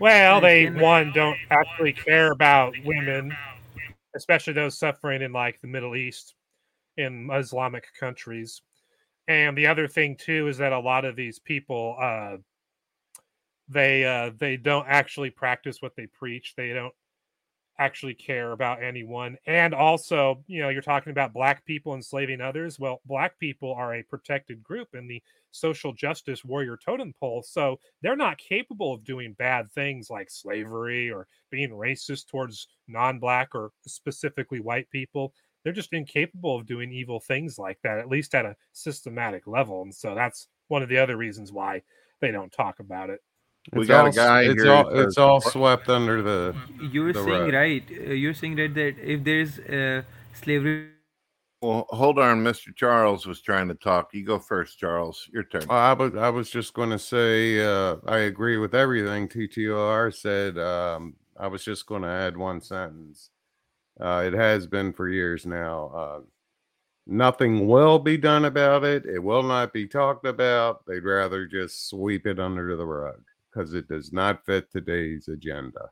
Well, 0.00 0.40
they 0.40 0.70
one 0.70 1.12
don't 1.12 1.38
actually 1.50 1.92
care 1.92 2.30
about 2.30 2.74
women, 2.84 3.36
especially 4.14 4.52
those 4.52 4.78
suffering 4.78 5.22
in 5.22 5.32
like 5.32 5.60
the 5.60 5.66
Middle 5.66 5.96
East, 5.96 6.34
in 6.96 7.28
Islamic 7.32 7.88
countries. 7.98 8.62
And 9.26 9.58
the 9.58 9.66
other 9.66 9.88
thing 9.88 10.16
too 10.16 10.48
is 10.48 10.58
that 10.58 10.72
a 10.72 10.78
lot 10.78 11.04
of 11.04 11.16
these 11.16 11.38
people, 11.38 11.96
uh, 12.00 12.36
they 13.68 14.04
uh, 14.04 14.30
they 14.38 14.56
don't 14.56 14.86
actually 14.88 15.30
practice 15.30 15.80
what 15.80 15.96
they 15.96 16.06
preach. 16.06 16.54
They 16.56 16.72
don't 16.72 16.94
actually 17.78 18.14
care 18.14 18.52
about 18.52 18.82
anyone. 18.82 19.36
And 19.46 19.72
also, 19.72 20.42
you 20.48 20.60
know, 20.60 20.68
you're 20.68 20.82
talking 20.82 21.12
about 21.12 21.32
black 21.32 21.64
people 21.64 21.94
enslaving 21.94 22.40
others. 22.40 22.78
Well, 22.78 23.00
black 23.06 23.38
people 23.38 23.72
are 23.72 23.94
a 23.94 24.02
protected 24.02 24.62
group 24.62 24.88
in 24.94 25.06
the 25.06 25.22
social 25.52 25.92
justice 25.92 26.44
warrior 26.44 26.76
totem 26.76 27.14
pole. 27.18 27.42
So 27.42 27.78
they're 28.02 28.16
not 28.16 28.38
capable 28.38 28.92
of 28.92 29.04
doing 29.04 29.34
bad 29.38 29.70
things 29.70 30.10
like 30.10 30.28
slavery 30.30 31.10
or 31.10 31.28
being 31.50 31.70
racist 31.70 32.26
towards 32.28 32.66
non 32.88 33.18
black 33.20 33.54
or 33.54 33.70
specifically 33.86 34.60
white 34.60 34.90
people. 34.90 35.32
They're 35.62 35.72
just 35.72 35.92
incapable 35.92 36.56
of 36.56 36.66
doing 36.66 36.92
evil 36.92 37.20
things 37.20 37.58
like 37.58 37.78
that, 37.82 37.98
at 37.98 38.08
least 38.08 38.34
at 38.34 38.46
a 38.46 38.56
systematic 38.72 39.46
level. 39.46 39.82
And 39.82 39.94
so 39.94 40.14
that's 40.14 40.48
one 40.68 40.82
of 40.82 40.88
the 40.88 40.98
other 40.98 41.16
reasons 41.16 41.52
why 41.52 41.82
they 42.20 42.30
don't 42.32 42.52
talk 42.52 42.80
about 42.80 43.10
it. 43.10 43.20
We 43.72 43.80
It's 43.82 43.88
got 43.88 44.06
a 44.06 44.10
guy 44.10 44.42
it's 44.44 44.62
here 44.62 44.72
all, 44.72 44.88
it's 44.88 45.18
all 45.18 45.40
swept 45.40 45.88
under 45.88 46.22
the 46.22 46.54
You're 46.80 47.12
the 47.12 47.22
saying 47.24 47.44
rug. 47.44 47.54
right. 47.54 47.84
Uh, 47.90 48.12
you're 48.12 48.34
saying 48.34 48.56
right 48.56 48.72
that 48.74 48.94
if 48.98 49.24
there's 49.24 49.58
uh, 49.58 50.02
slavery 50.32 50.90
well 51.60 51.86
hold 51.90 52.20
on 52.20 52.38
mr 52.42 52.74
charles 52.74 53.26
was 53.26 53.40
trying 53.40 53.66
to 53.66 53.74
talk 53.74 54.14
you 54.14 54.24
go 54.24 54.38
first 54.38 54.78
charles 54.78 55.28
your 55.32 55.42
turn 55.42 55.62
Well, 55.68 55.76
I 55.78 55.92
was 55.92 56.14
I 56.14 56.28
was 56.30 56.50
just 56.50 56.72
going 56.72 56.90
to 56.90 56.98
say 56.98 57.60
uh, 57.64 57.96
I 58.06 58.18
agree 58.30 58.58
with 58.58 58.74
everything 58.74 59.28
TTOR 59.28 60.14
said. 60.14 60.56
Um, 60.58 61.14
I 61.36 61.46
was 61.48 61.64
just 61.64 61.86
going 61.86 62.02
to 62.02 62.08
add 62.08 62.36
one 62.36 62.60
sentence. 62.60 63.30
Uh, 64.00 64.22
it 64.26 64.32
has 64.34 64.66
been 64.66 64.92
for 64.92 65.08
years 65.08 65.46
now. 65.46 65.88
Uh, 65.94 66.20
nothing 67.06 67.66
will 67.66 67.98
be 67.98 68.16
done 68.16 68.44
about 68.44 68.84
it. 68.84 69.04
It 69.06 69.18
will 69.18 69.42
not 69.42 69.72
be 69.72 69.86
talked 69.88 70.26
about. 70.26 70.86
They'd 70.86 71.04
rather 71.04 71.46
just 71.46 71.88
sweep 71.88 72.26
it 72.26 72.38
under 72.38 72.76
the 72.76 72.86
rug 72.86 73.20
because 73.58 73.74
it 73.74 73.88
does 73.88 74.12
not 74.12 74.44
fit 74.46 74.70
today's 74.70 75.28
agenda. 75.28 75.90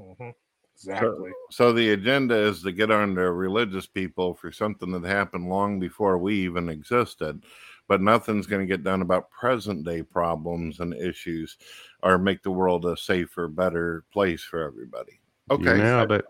Mhm. 0.00 0.34
Exactly. 0.74 1.30
So 1.50 1.72
the 1.72 1.90
agenda 1.90 2.34
is 2.34 2.62
to 2.62 2.72
get 2.72 2.90
on 2.90 3.14
to 3.16 3.30
religious 3.30 3.86
people 3.86 4.34
for 4.34 4.50
something 4.50 4.90
that 4.92 5.04
happened 5.04 5.48
long 5.48 5.78
before 5.78 6.16
we 6.16 6.34
even 6.36 6.70
existed, 6.70 7.44
but 7.86 8.00
nothing's 8.00 8.46
going 8.46 8.66
to 8.66 8.66
get 8.66 8.82
done 8.82 9.02
about 9.02 9.30
present 9.30 9.84
day 9.84 10.02
problems 10.02 10.80
and 10.80 10.94
issues 10.94 11.58
or 12.02 12.16
make 12.16 12.42
the 12.42 12.50
world 12.50 12.86
a 12.86 12.96
safer, 12.96 13.46
better 13.46 14.04
place 14.12 14.42
for 14.42 14.60
everybody. 14.60 15.20
You 15.50 15.56
Okay. 15.58 15.76
nailed 15.76 16.12
it. 16.12 16.24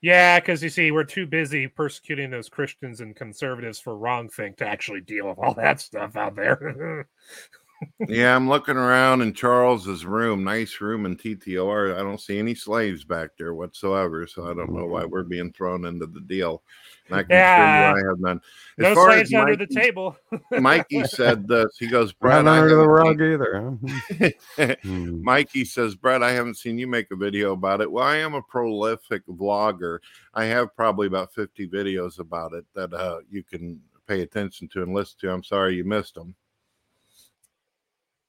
Yeah, 0.00 0.38
because 0.38 0.62
you 0.62 0.68
see, 0.68 0.90
we're 0.90 1.04
too 1.04 1.26
busy 1.26 1.66
persecuting 1.66 2.28
those 2.28 2.50
Christians 2.50 3.00
and 3.00 3.16
conservatives 3.16 3.80
for 3.80 3.96
wrong 3.96 4.28
thing 4.28 4.52
to 4.56 4.66
actually 4.66 5.00
deal 5.00 5.26
with 5.28 5.38
all 5.38 5.54
that 5.54 5.80
stuff 5.80 6.14
out 6.16 6.34
there. 6.34 7.08
yeah, 8.08 8.34
I'm 8.34 8.48
looking 8.48 8.76
around 8.76 9.22
in 9.22 9.32
Charles's 9.32 10.04
room, 10.04 10.44
nice 10.44 10.80
room 10.80 11.06
in 11.06 11.16
TTR. 11.16 11.94
I 11.94 12.02
don't 12.02 12.20
see 12.20 12.38
any 12.38 12.54
slaves 12.54 13.04
back 13.04 13.30
there 13.38 13.54
whatsoever, 13.54 14.26
so 14.26 14.44
I 14.50 14.54
don't 14.54 14.72
know 14.72 14.86
why 14.86 15.04
we're 15.04 15.22
being 15.22 15.52
thrown 15.52 15.84
into 15.84 16.06
the 16.06 16.20
deal. 16.20 16.62
And 17.08 17.16
I 17.16 17.22
can 17.22 17.36
Yeah. 17.36 17.54
assure 17.54 17.76
you 17.76 17.84
I 17.84 18.08
have 18.08 18.20
none. 18.20 18.40
As 18.78 18.84
No 18.84 18.94
far 18.94 19.10
slaves 19.10 19.32
as 19.32 19.40
under 19.40 19.56
the 19.56 19.66
table. 19.66 20.16
Mikey 20.50 21.04
said 21.04 21.46
this. 21.46 21.76
He 21.78 21.86
goes, 21.86 22.14
Right 22.20 22.42
Brett, 22.42 22.48
I 22.48 22.58
under 22.60 22.76
the 22.76 22.88
rug 22.88 23.20
either. 23.20 23.76
huh? 23.80 24.30
seen-" 24.56 24.76
Hmm. 24.82 25.22
Mikey 25.22 25.64
says, 25.64 25.94
Brett, 25.94 26.22
I 26.22 26.32
haven't 26.32 26.56
seen 26.56 26.78
you 26.78 26.86
make 26.86 27.10
a 27.10 27.16
video 27.16 27.52
about 27.52 27.80
it. 27.80 27.90
Well, 27.90 28.04
I 28.04 28.16
am 28.16 28.34
a 28.34 28.42
prolific 28.42 29.26
vlogger. 29.26 29.98
I 30.34 30.44
have 30.44 30.74
probably 30.76 31.06
about 31.06 31.32
50 31.34 31.68
videos 31.68 32.18
about 32.18 32.52
it 32.54 32.64
that 32.74 32.92
uh, 32.94 33.20
you 33.30 33.42
can 33.42 33.80
pay 34.06 34.20
attention 34.20 34.68
to 34.68 34.82
and 34.82 34.94
listen 34.94 35.16
to. 35.20 35.32
I'm 35.32 35.44
sorry 35.44 35.74
you 35.76 35.84
missed 35.84 36.14
them. 36.14 36.34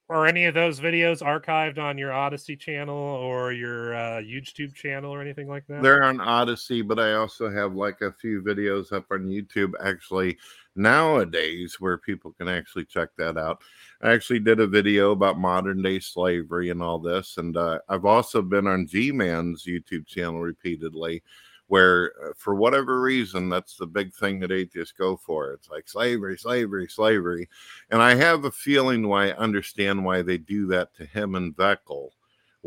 Are 0.08 0.24
any 0.24 0.44
of 0.44 0.54
those 0.54 0.78
videos 0.78 1.20
archived 1.20 1.78
on 1.78 1.98
your 1.98 2.12
Odysee 2.12 2.58
channel 2.58 2.94
or 2.96 3.52
your 3.52 3.92
uh, 3.96 4.20
YouTube 4.20 4.72
channel 4.72 5.12
or 5.12 5.20
anything 5.20 5.48
like 5.48 5.66
that? 5.66 5.82
They're 5.82 6.04
on 6.04 6.20
Odysee, 6.20 6.82
but 6.82 7.00
I 7.00 7.14
also 7.14 7.50
have 7.50 7.74
like 7.74 8.00
a 8.02 8.12
few 8.12 8.40
videos 8.40 8.92
up 8.92 9.06
on 9.10 9.26
YouTube 9.26 9.72
actually 9.82 10.38
nowadays 10.76 11.80
where 11.80 11.98
people 11.98 12.32
can 12.32 12.46
actually 12.46 12.84
check 12.84 13.08
that 13.18 13.36
out. 13.36 13.62
I 14.00 14.12
actually 14.12 14.38
did 14.38 14.60
a 14.60 14.66
video 14.68 15.10
about 15.10 15.40
modern 15.40 15.82
day 15.82 15.98
slavery 15.98 16.70
and 16.70 16.80
all 16.80 17.00
this, 17.00 17.36
and 17.38 17.56
uh, 17.56 17.80
I've 17.88 18.04
also 18.04 18.42
been 18.42 18.68
on 18.68 18.86
G 18.86 19.10
Man's 19.10 19.64
YouTube 19.64 20.06
channel 20.06 20.40
repeatedly. 20.40 21.24
Where, 21.68 22.12
uh, 22.22 22.32
for 22.36 22.54
whatever 22.54 23.00
reason, 23.00 23.48
that's 23.48 23.76
the 23.76 23.86
big 23.86 24.14
thing 24.14 24.38
that 24.40 24.52
atheists 24.52 24.94
go 24.96 25.16
for. 25.16 25.52
It's 25.52 25.68
like 25.68 25.88
slavery, 25.88 26.38
slavery, 26.38 26.86
slavery. 26.88 27.48
And 27.90 28.00
I 28.00 28.14
have 28.14 28.44
a 28.44 28.52
feeling 28.52 29.08
why 29.08 29.28
I 29.28 29.36
understand 29.36 30.04
why 30.04 30.22
they 30.22 30.38
do 30.38 30.66
that 30.68 30.94
to 30.96 31.06
him 31.06 31.34
and 31.34 31.56
Veckel 31.56 32.10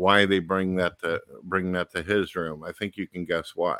why 0.00 0.24
they 0.24 0.38
bring 0.38 0.76
that 0.76 0.98
to 0.98 1.20
bring 1.42 1.72
that 1.72 1.92
to 1.92 2.02
his 2.02 2.34
room. 2.34 2.64
I 2.64 2.72
think 2.72 2.96
you 2.96 3.06
can 3.06 3.26
guess 3.26 3.52
why. 3.54 3.76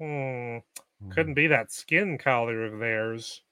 Hmm. 0.00 0.58
Couldn't 1.10 1.34
be 1.34 1.48
that 1.48 1.72
skin 1.72 2.18
color 2.18 2.64
of 2.64 2.78
theirs. 2.78 3.42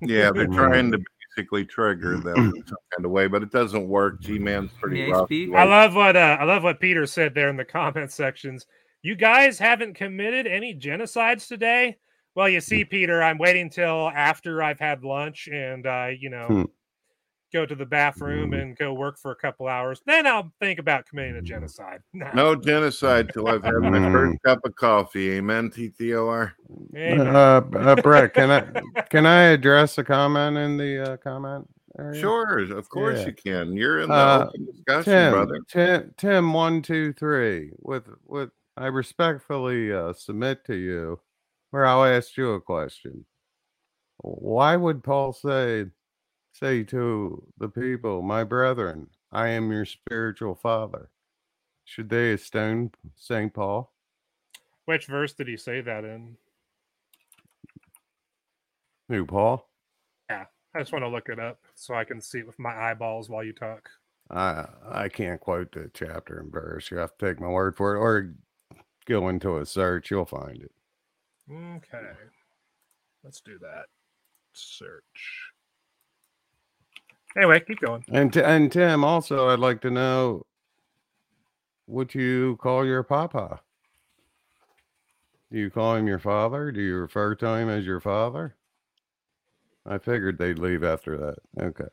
Yeah, 0.00 0.32
they're 0.32 0.46
trying 0.46 0.90
to 0.92 0.98
basically 1.36 1.64
trigger 1.64 2.16
them 2.16 2.36
in 2.36 2.52
some 2.66 2.76
kind 2.96 3.04
of 3.04 3.10
way, 3.10 3.28
but 3.28 3.42
it 3.42 3.52
doesn't 3.52 3.86
work. 3.86 4.20
G 4.20 4.38
Man's 4.38 4.72
pretty 4.80 5.04
I 5.04 5.08
rough. 5.10 5.28
I 5.30 5.64
love 5.64 5.94
what 5.94 6.16
uh, 6.16 6.36
I 6.40 6.44
love 6.44 6.64
what 6.64 6.80
Peter 6.80 7.06
said 7.06 7.34
there 7.34 7.48
in 7.48 7.56
the 7.56 7.64
comment 7.64 8.10
sections. 8.10 8.66
You 9.06 9.14
guys 9.14 9.56
haven't 9.56 9.94
committed 9.94 10.48
any 10.48 10.74
genocides 10.74 11.46
today. 11.46 11.96
Well, 12.34 12.48
you 12.48 12.60
see, 12.60 12.84
Peter, 12.84 13.22
I'm 13.22 13.38
waiting 13.38 13.70
till 13.70 14.08
after 14.08 14.64
I've 14.64 14.80
had 14.80 15.04
lunch 15.04 15.46
and 15.46 15.86
uh, 15.86 16.08
you 16.18 16.28
know 16.28 16.46
Hmm. 16.48 16.62
go 17.52 17.64
to 17.64 17.76
the 17.76 17.86
bathroom 17.86 18.48
Hmm. 18.48 18.54
and 18.54 18.76
go 18.76 18.92
work 18.94 19.16
for 19.16 19.30
a 19.30 19.36
couple 19.36 19.68
hours. 19.68 20.02
Then 20.06 20.26
I'll 20.26 20.52
think 20.60 20.80
about 20.80 21.06
committing 21.06 21.36
a 21.36 21.40
genocide. 21.42 22.00
Nah. 22.14 22.32
no 22.34 22.56
genocide 22.56 23.30
till 23.32 23.46
I've 23.46 23.62
had 23.62 23.74
my 23.74 23.90
Mm. 24.00 24.12
first 24.12 24.42
cup 24.44 24.58
of 24.64 24.74
coffee. 24.74 25.34
Amen. 25.34 25.70
TTOR. 25.70 26.54
Amen. 26.96 27.28
Uh, 27.28 27.60
uh, 27.76 27.94
Brett, 28.02 28.34
can 28.34 28.50
I 28.50 29.02
can 29.08 29.24
I 29.24 29.42
address 29.54 29.98
a 29.98 30.02
comment 30.04 30.56
in 30.58 30.76
the 30.78 31.12
uh, 31.12 31.16
comment 31.18 31.64
area? 31.96 32.20
Sure, 32.20 32.58
of 32.76 32.88
course 32.88 33.20
Yeah. 33.20 33.26
you 33.28 33.32
can. 33.34 33.76
You're 33.76 34.00
in 34.00 34.08
the 34.08 34.14
Uh, 34.16 34.46
open 34.48 34.66
discussion, 34.66 35.12
Tim, 35.12 35.32
brother. 35.32 35.60
Tim, 35.68 36.14
Tim, 36.16 36.52
one, 36.52 36.82
two, 36.82 37.12
three. 37.12 37.70
With 37.78 38.08
with, 38.26 38.50
I 38.76 38.86
respectfully 38.86 39.92
uh, 39.92 40.12
submit 40.12 40.64
to 40.66 40.74
you, 40.74 41.20
where 41.70 41.86
I'll 41.86 42.04
ask 42.04 42.36
you 42.36 42.52
a 42.52 42.60
question. 42.60 43.24
Why 44.18 44.76
would 44.76 45.02
Paul 45.02 45.32
say, 45.32 45.86
say 46.52 46.84
to 46.84 47.42
the 47.58 47.68
people, 47.68 48.22
my 48.22 48.44
brethren, 48.44 49.08
I 49.32 49.48
am 49.48 49.72
your 49.72 49.86
spiritual 49.86 50.54
father? 50.54 51.10
Should 51.84 52.10
they 52.10 52.36
stone 52.36 52.90
Saint 53.14 53.54
Paul? 53.54 53.92
Which 54.84 55.06
verse 55.06 55.32
did 55.32 55.48
he 55.48 55.56
say 55.56 55.80
that 55.80 56.04
in? 56.04 56.36
Who, 59.08 59.24
Paul? 59.24 59.68
Yeah, 60.28 60.46
I 60.74 60.80
just 60.80 60.92
want 60.92 61.04
to 61.04 61.08
look 61.08 61.28
it 61.28 61.38
up 61.38 61.60
so 61.74 61.94
I 61.94 62.04
can 62.04 62.20
see 62.20 62.40
it 62.40 62.46
with 62.46 62.58
my 62.58 62.74
eyeballs 62.76 63.28
while 63.28 63.44
you 63.44 63.52
talk. 63.52 63.88
I 64.30 64.66
I 64.90 65.08
can't 65.08 65.40
quote 65.40 65.72
the 65.72 65.90
chapter 65.94 66.40
and 66.40 66.50
verse. 66.50 66.90
You 66.90 66.96
have 66.96 67.16
to 67.16 67.26
take 67.26 67.40
my 67.40 67.48
word 67.48 67.76
for 67.76 67.94
it, 67.94 67.98
or 68.00 68.34
go 69.06 69.28
into 69.28 69.58
a 69.58 69.66
search. 69.66 70.10
You'll 70.10 70.24
find 70.24 70.62
it. 70.62 70.72
Okay. 71.50 72.12
Let's 73.24 73.40
do 73.40 73.58
that. 73.60 73.86
Search. 74.52 75.52
Anyway, 77.36 77.60
keep 77.60 77.80
going. 77.80 78.04
And 78.08 78.32
t- 78.32 78.42
and 78.42 78.70
Tim, 78.72 79.04
also, 79.04 79.48
I'd 79.48 79.58
like 79.58 79.80
to 79.82 79.90
know 79.90 80.46
what 81.86 82.14
you 82.14 82.56
call 82.60 82.86
your 82.86 83.02
papa. 83.02 83.60
Do 85.52 85.58
you 85.58 85.70
call 85.70 85.94
him 85.94 86.06
your 86.06 86.18
father? 86.18 86.72
Do 86.72 86.80
you 86.80 86.96
refer 86.96 87.34
to 87.36 87.46
him 87.54 87.68
as 87.68 87.86
your 87.86 88.00
father? 88.00 88.56
I 89.84 89.98
figured 89.98 90.38
they'd 90.38 90.58
leave 90.58 90.82
after 90.82 91.16
that. 91.18 91.36
Okay. 91.62 91.84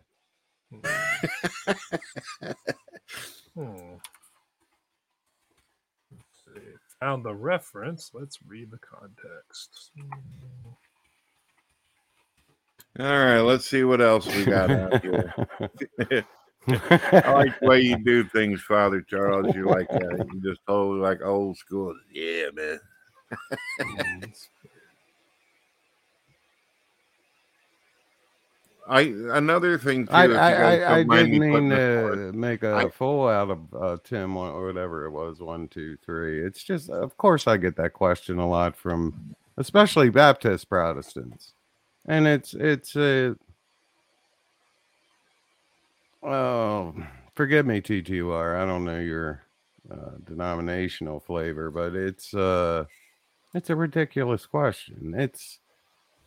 Hmm. 3.55 3.95
See. 3.95 4.22
Found 7.03 7.25
the 7.25 7.35
reference. 7.35 8.11
Let's 8.13 8.39
read 8.47 8.71
the 8.71 8.77
context. 8.77 9.91
All 12.97 13.05
right, 13.05 13.41
let's 13.41 13.69
see 13.69 13.83
what 13.83 13.99
else 13.99 14.25
we 14.33 14.45
got 14.45 14.71
out 14.71 15.01
here. 15.01 15.33
I 16.69 17.33
like 17.33 17.59
the 17.59 17.67
way 17.67 17.81
you 17.81 17.97
do 17.97 18.23
things, 18.23 18.61
Father 18.61 19.01
Charles. 19.01 19.53
You 19.53 19.67
like 19.67 19.89
that. 19.89 20.29
You 20.31 20.41
just 20.49 20.61
totally 20.65 21.01
like 21.01 21.19
old 21.21 21.57
school. 21.57 21.93
Yeah, 22.09 22.45
man. 22.53 22.79
Mm-hmm. 23.81 24.31
I 28.87 29.01
another 29.31 29.77
thing 29.77 30.07
too. 30.07 30.13
I 30.13 30.25
I, 30.25 30.51
I, 30.51 30.95
I 30.99 31.03
didn't 31.03 31.39
mean 31.39 31.69
to 31.69 32.31
make 32.33 32.63
a 32.63 32.73
I- 32.75 32.89
fool 32.89 33.27
out 33.27 33.49
of 33.49 33.73
uh, 33.73 33.97
Tim 34.03 34.35
or 34.35 34.49
or 34.49 34.65
whatever 34.65 35.05
it 35.05 35.11
was. 35.11 35.39
One, 35.39 35.67
two, 35.67 35.97
three. 36.05 36.43
It's 36.45 36.63
just, 36.63 36.89
of 36.89 37.15
course, 37.17 37.47
I 37.47 37.57
get 37.57 37.75
that 37.77 37.93
question 37.93 38.39
a 38.39 38.47
lot 38.47 38.75
from, 38.75 39.35
especially 39.57 40.09
Baptist 40.09 40.67
Protestants, 40.69 41.53
and 42.07 42.27
it's 42.27 42.53
it's 42.53 42.95
a. 42.95 43.35
Oh, 46.21 46.93
forgive 47.35 47.65
me, 47.65 47.81
TTR. 47.81 48.61
I 48.61 48.65
don't 48.65 48.85
know 48.85 48.99
your 48.99 49.43
uh, 49.91 50.11
denominational 50.25 51.19
flavor, 51.19 51.69
but 51.71 51.95
it's 51.95 52.33
uh, 52.33 52.85
it's 53.53 53.69
a 53.69 53.75
ridiculous 53.75 54.45
question. 54.45 55.13
It's 55.17 55.59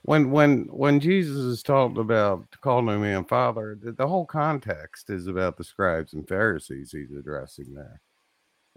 when 0.07 0.31
when 0.31 0.67
when 0.71 1.01
Jesus 1.01 1.37
is 1.39 1.63
talking 1.65 1.99
about 1.99 2.47
calling 2.61 2.89
a 2.95 2.99
man 2.99 3.25
father, 3.25 3.77
the, 3.81 3.91
the 3.91 4.07
whole 4.07 4.25
context 4.25 5.11
is 5.11 5.27
about 5.27 5.57
the 5.57 5.65
scribes 5.65 6.13
and 6.15 6.27
Pharisees 6.29 6.93
he's 6.93 7.11
addressing 7.11 7.75
there, 7.75 8.01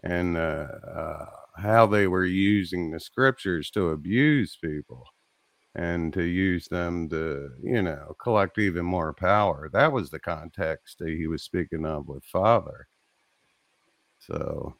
and 0.04 0.38
uh, 0.38 0.68
uh, 0.92 1.26
how 1.56 1.86
they 1.86 2.08
were 2.08 2.26
using 2.26 2.90
the 2.90 3.00
scriptures 3.00 3.70
to 3.72 3.90
abuse 3.90 4.58
people 4.60 5.06
and 5.76 6.12
to 6.14 6.24
use 6.24 6.68
them 6.68 7.08
to 7.10 7.52
you 7.62 7.84
know 7.84 8.16
collect 8.20 8.58
even 8.58 8.84
more 8.84 9.14
power. 9.14 9.70
That 9.72 9.92
was 9.92 10.10
the 10.10 10.20
context 10.20 10.98
that 10.98 11.10
he 11.10 11.28
was 11.28 11.44
speaking 11.44 11.86
of 11.86 12.08
with 12.08 12.26
father. 12.26 12.88
So 14.18 14.76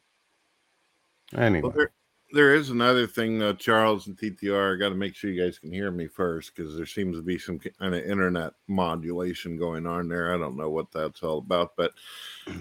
anyway. 1.36 1.62
Well, 1.62 1.72
there, 1.76 1.92
there 2.32 2.54
is 2.54 2.70
another 2.70 3.06
thing, 3.06 3.38
though, 3.38 3.52
Charles 3.52 4.06
and 4.06 4.16
TTR. 4.16 4.74
I 4.74 4.78
got 4.78 4.90
to 4.90 4.94
make 4.94 5.14
sure 5.14 5.30
you 5.30 5.42
guys 5.42 5.58
can 5.58 5.72
hear 5.72 5.90
me 5.90 6.06
first 6.06 6.54
because 6.54 6.76
there 6.76 6.86
seems 6.86 7.16
to 7.16 7.22
be 7.22 7.38
some 7.38 7.58
kind 7.58 7.94
of 7.94 8.04
internet 8.04 8.52
modulation 8.68 9.56
going 9.56 9.86
on 9.86 10.08
there. 10.08 10.34
I 10.34 10.38
don't 10.38 10.56
know 10.56 10.70
what 10.70 10.92
that's 10.92 11.22
all 11.22 11.38
about, 11.38 11.76
but 11.76 11.92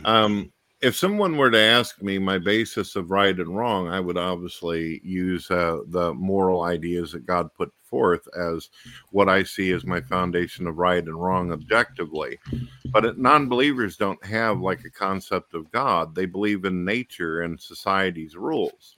um, 0.05 0.51
if 0.81 0.95
someone 0.95 1.35
were 1.35 1.51
to 1.51 1.59
ask 1.59 2.01
me 2.01 2.17
my 2.19 2.37
basis 2.37 2.95
of 2.95 3.11
right 3.11 3.37
and 3.37 3.55
wrong, 3.55 3.89
I 3.89 3.99
would 3.99 4.17
obviously 4.17 5.01
use 5.03 5.51
uh, 5.51 5.79
the 5.87 6.13
moral 6.13 6.63
ideas 6.63 7.11
that 7.11 7.25
God 7.25 7.53
put 7.53 7.71
forth 7.83 8.27
as 8.37 8.69
what 9.11 9.27
I 9.27 9.43
see 9.43 9.71
as 9.71 9.85
my 9.85 9.99
foundation 9.99 10.67
of 10.67 10.77
right 10.77 11.03
and 11.03 11.21
wrong 11.21 11.51
objectively. 11.51 12.39
But 12.91 13.17
non-believers 13.17 13.97
don't 13.97 14.23
have 14.25 14.61
like 14.61 14.85
a 14.85 14.89
concept 14.89 15.53
of 15.53 15.71
God; 15.71 16.15
they 16.15 16.25
believe 16.25 16.63
in 16.63 16.85
nature 16.85 17.41
and 17.41 17.59
society's 17.59 18.37
rules. 18.37 18.95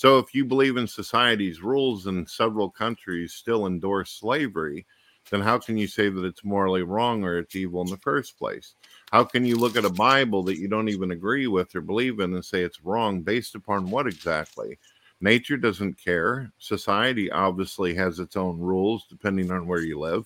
So 0.00 0.18
if 0.18 0.34
you 0.34 0.46
believe 0.46 0.78
in 0.78 0.86
society's 0.86 1.60
rules 1.60 2.06
and 2.06 2.26
several 2.26 2.70
countries 2.70 3.34
still 3.34 3.66
endorse 3.66 4.12
slavery, 4.12 4.86
then 5.28 5.42
how 5.42 5.58
can 5.58 5.76
you 5.76 5.86
say 5.86 6.08
that 6.08 6.24
it's 6.24 6.42
morally 6.42 6.82
wrong 6.82 7.22
or 7.22 7.36
it's 7.36 7.54
evil 7.54 7.82
in 7.82 7.90
the 7.90 7.98
first 7.98 8.38
place? 8.38 8.76
How 9.12 9.24
can 9.24 9.44
you 9.44 9.56
look 9.56 9.76
at 9.76 9.84
a 9.84 9.90
Bible 9.90 10.42
that 10.44 10.56
you 10.56 10.68
don't 10.68 10.88
even 10.88 11.10
agree 11.10 11.48
with 11.48 11.76
or 11.76 11.82
believe 11.82 12.18
in 12.20 12.32
and 12.32 12.42
say 12.42 12.62
it's 12.62 12.82
wrong 12.82 13.20
based 13.20 13.54
upon 13.54 13.90
what 13.90 14.06
exactly? 14.06 14.78
Nature 15.20 15.58
doesn't 15.58 16.02
care. 16.02 16.50
Society 16.58 17.30
obviously 17.30 17.94
has 17.94 18.20
its 18.20 18.36
own 18.36 18.58
rules 18.58 19.04
depending 19.06 19.50
on 19.50 19.66
where 19.66 19.82
you 19.82 19.98
live. 19.98 20.24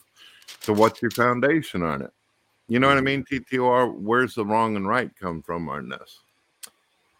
So 0.60 0.72
what's 0.72 1.02
your 1.02 1.10
foundation 1.10 1.82
on 1.82 2.00
it? 2.00 2.12
You 2.68 2.78
know 2.78 2.86
what 2.86 2.98
I 2.98 3.00
mm-hmm. 3.00 3.06
mean? 3.06 3.42
TTR, 3.50 3.92
where's 3.92 4.36
the 4.36 4.46
wrong 4.46 4.76
and 4.76 4.86
right 4.86 5.10
come 5.20 5.42
from 5.42 5.68
on 5.68 5.88
this? 5.88 6.20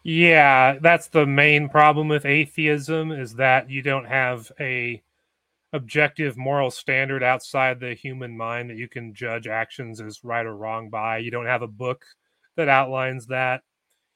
Yeah, 0.07 0.77
that's 0.81 1.07
the 1.07 1.25
main 1.25 1.67
problem 1.67 2.07
with 2.07 2.25
atheism 2.25 3.11
is 3.11 3.33
that 3.35 3.71
you 3.71 3.81
don't 3.81 4.05
have 4.05 4.51
a 4.59 5.01
objective 5.73 6.37
moral 6.37 6.71
standard 6.71 7.23
outside 7.23 7.79
the 7.79 7.95
human 7.95 8.37
mind 8.37 8.69
that 8.69 8.77
you 8.77 8.87
can 8.89 9.13
judge 9.15 9.47
actions 9.47 10.01
as 10.01 10.23
right 10.23 10.45
or 10.45 10.55
wrong 10.55 10.89
by. 10.89 11.17
You 11.19 11.31
don't 11.31 11.47
have 11.47 11.63
a 11.63 11.67
book 11.67 12.05
that 12.57 12.69
outlines 12.69 13.27
that. 13.27 13.63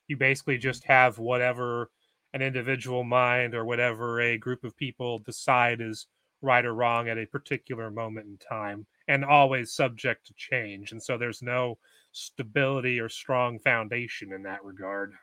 You 0.07 0.17
basically 0.17 0.59
just 0.59 0.83
have 0.85 1.19
whatever 1.19 1.89
an 2.33 2.41
individual 2.43 3.03
mind 3.03 3.55
or 3.55 3.65
whatever 3.65 4.21
a 4.21 4.37
group 4.37 4.63
of 4.63 4.77
people 4.77 5.19
decide 5.19 5.81
is 5.81 6.07
right 6.41 6.65
or 6.65 6.75
wrong 6.75 7.09
at 7.09 7.17
a 7.17 7.25
particular 7.27 7.91
moment 7.91 8.27
in 8.27 8.37
time 8.37 8.85
and 9.07 9.25
always 9.25 9.73
subject 9.73 10.27
to 10.27 10.33
change. 10.37 10.91
And 10.91 11.03
so 11.03 11.17
there's 11.17 11.41
no 11.41 11.79
stability 12.11 12.99
or 12.99 13.09
strong 13.09 13.59
foundation 13.59 14.33
in 14.33 14.43
that 14.43 14.63
regard. 14.63 15.13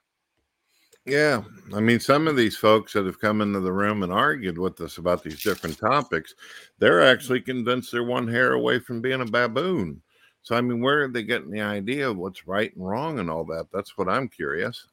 Yeah. 1.06 1.42
I 1.74 1.80
mean, 1.80 2.00
some 2.00 2.26
of 2.26 2.36
these 2.36 2.56
folks 2.56 2.92
that 2.92 3.06
have 3.06 3.20
come 3.20 3.40
into 3.40 3.60
the 3.60 3.72
room 3.72 4.02
and 4.02 4.12
argued 4.12 4.58
with 4.58 4.80
us 4.80 4.98
about 4.98 5.22
these 5.22 5.40
different 5.42 5.78
topics, 5.78 6.34
they're 6.78 7.02
actually 7.02 7.40
convinced 7.40 7.92
they're 7.92 8.04
one 8.04 8.26
hair 8.26 8.54
away 8.54 8.80
from 8.80 9.00
being 9.00 9.20
a 9.20 9.24
baboon. 9.24 10.02
So, 10.42 10.56
I 10.56 10.60
mean, 10.60 10.80
where 10.80 11.04
are 11.04 11.08
they 11.08 11.22
getting 11.22 11.50
the 11.50 11.60
idea 11.60 12.10
of 12.10 12.16
what's 12.16 12.46
right 12.46 12.74
and 12.74 12.86
wrong 12.86 13.18
and 13.18 13.30
all 13.30 13.44
that? 13.46 13.66
That's 13.72 13.96
what 13.96 14.08
I'm 14.08 14.28
curious. 14.28 14.86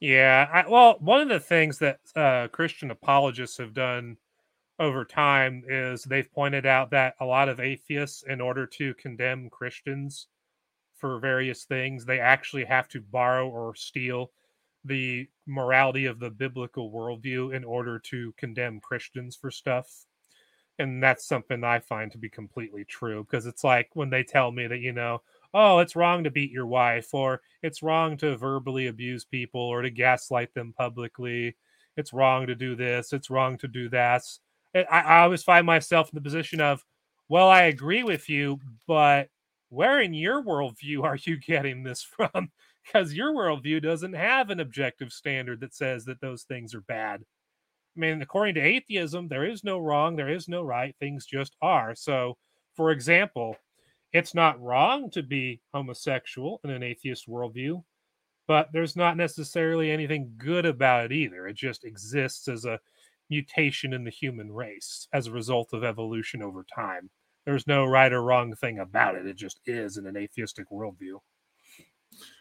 Yeah. 0.00 0.48
I, 0.52 0.68
well, 0.68 0.96
one 1.00 1.20
of 1.20 1.28
the 1.28 1.40
things 1.40 1.78
that 1.78 2.00
uh, 2.16 2.48
Christian 2.48 2.90
apologists 2.90 3.58
have 3.58 3.74
done 3.74 4.16
over 4.78 5.04
time 5.04 5.64
is 5.68 6.02
they've 6.04 6.30
pointed 6.32 6.66
out 6.66 6.90
that 6.90 7.14
a 7.20 7.24
lot 7.24 7.48
of 7.48 7.60
atheists, 7.60 8.24
in 8.24 8.40
order 8.40 8.66
to 8.66 8.92
condemn 8.94 9.50
Christians 9.50 10.26
for 10.96 11.18
various 11.18 11.64
things, 11.64 12.04
they 12.04 12.20
actually 12.20 12.64
have 12.64 12.88
to 12.88 13.00
borrow 13.00 13.48
or 13.48 13.74
steal 13.74 14.30
the 14.84 15.28
morality 15.46 16.06
of 16.06 16.20
the 16.20 16.30
biblical 16.30 16.90
worldview 16.90 17.54
in 17.54 17.64
order 17.64 17.98
to 17.98 18.32
condemn 18.36 18.80
Christians 18.80 19.36
for 19.36 19.50
stuff. 19.50 20.06
And 20.78 21.02
that's 21.02 21.26
something 21.26 21.64
I 21.64 21.78
find 21.78 22.12
to 22.12 22.18
be 22.18 22.28
completely 22.28 22.84
true 22.84 23.24
because 23.24 23.46
it's 23.46 23.64
like 23.64 23.90
when 23.94 24.10
they 24.10 24.22
tell 24.22 24.52
me 24.52 24.66
that, 24.66 24.80
you 24.80 24.92
know, 24.92 25.22
oh, 25.54 25.78
it's 25.78 25.96
wrong 25.96 26.22
to 26.24 26.30
beat 26.30 26.50
your 26.50 26.66
wife, 26.66 27.14
or 27.14 27.40
it's 27.62 27.82
wrong 27.82 28.16
to 28.18 28.36
verbally 28.36 28.88
abuse 28.88 29.24
people 29.24 29.60
or 29.60 29.80
to 29.82 29.90
gaslight 29.90 30.52
them 30.52 30.74
publicly. 30.76 31.56
It's 31.96 32.12
wrong 32.12 32.46
to 32.46 32.54
do 32.54 32.76
this. 32.76 33.12
It's 33.14 33.30
wrong 33.30 33.56
to 33.58 33.68
do 33.68 33.88
that. 33.88 34.22
I, 34.74 34.82
I 34.90 35.20
always 35.22 35.42
find 35.42 35.64
myself 35.64 36.10
in 36.10 36.14
the 36.14 36.20
position 36.20 36.60
of, 36.60 36.84
well, 37.28 37.48
I 37.48 37.62
agree 37.62 38.02
with 38.02 38.28
you, 38.28 38.60
but 38.86 39.30
where 39.68 40.00
in 40.00 40.14
your 40.14 40.42
worldview 40.42 41.02
are 41.04 41.16
you 41.16 41.38
getting 41.38 41.82
this 41.82 42.02
from? 42.02 42.50
Because 42.84 43.14
your 43.14 43.32
worldview 43.32 43.82
doesn't 43.82 44.12
have 44.12 44.50
an 44.50 44.60
objective 44.60 45.12
standard 45.12 45.60
that 45.60 45.74
says 45.74 46.04
that 46.04 46.20
those 46.20 46.44
things 46.44 46.74
are 46.74 46.82
bad. 46.82 47.22
I 47.96 48.00
mean, 48.00 48.22
according 48.22 48.56
to 48.56 48.60
atheism, 48.60 49.28
there 49.28 49.44
is 49.44 49.64
no 49.64 49.78
wrong, 49.78 50.16
there 50.16 50.28
is 50.28 50.48
no 50.48 50.62
right, 50.62 50.94
things 51.00 51.26
just 51.26 51.56
are. 51.62 51.94
So, 51.94 52.36
for 52.74 52.90
example, 52.90 53.56
it's 54.12 54.34
not 54.34 54.60
wrong 54.60 55.10
to 55.10 55.22
be 55.22 55.60
homosexual 55.74 56.60
in 56.62 56.70
an 56.70 56.82
atheist 56.82 57.28
worldview, 57.28 57.82
but 58.46 58.68
there's 58.72 58.96
not 58.96 59.16
necessarily 59.16 59.90
anything 59.90 60.32
good 60.36 60.66
about 60.66 61.06
it 61.06 61.12
either. 61.12 61.46
It 61.46 61.56
just 61.56 61.84
exists 61.84 62.48
as 62.48 62.64
a 62.66 62.78
mutation 63.30 63.92
in 63.92 64.04
the 64.04 64.10
human 64.10 64.52
race 64.52 65.08
as 65.12 65.26
a 65.26 65.32
result 65.32 65.72
of 65.72 65.82
evolution 65.82 66.42
over 66.42 66.64
time. 66.72 67.10
There's 67.46 67.66
no 67.66 67.86
right 67.86 68.12
or 68.12 68.22
wrong 68.22 68.54
thing 68.54 68.80
about 68.80 69.14
it. 69.14 69.26
It 69.26 69.36
just 69.36 69.60
is 69.66 69.96
in 69.96 70.06
an 70.06 70.16
atheistic 70.16 70.68
worldview. 70.70 71.20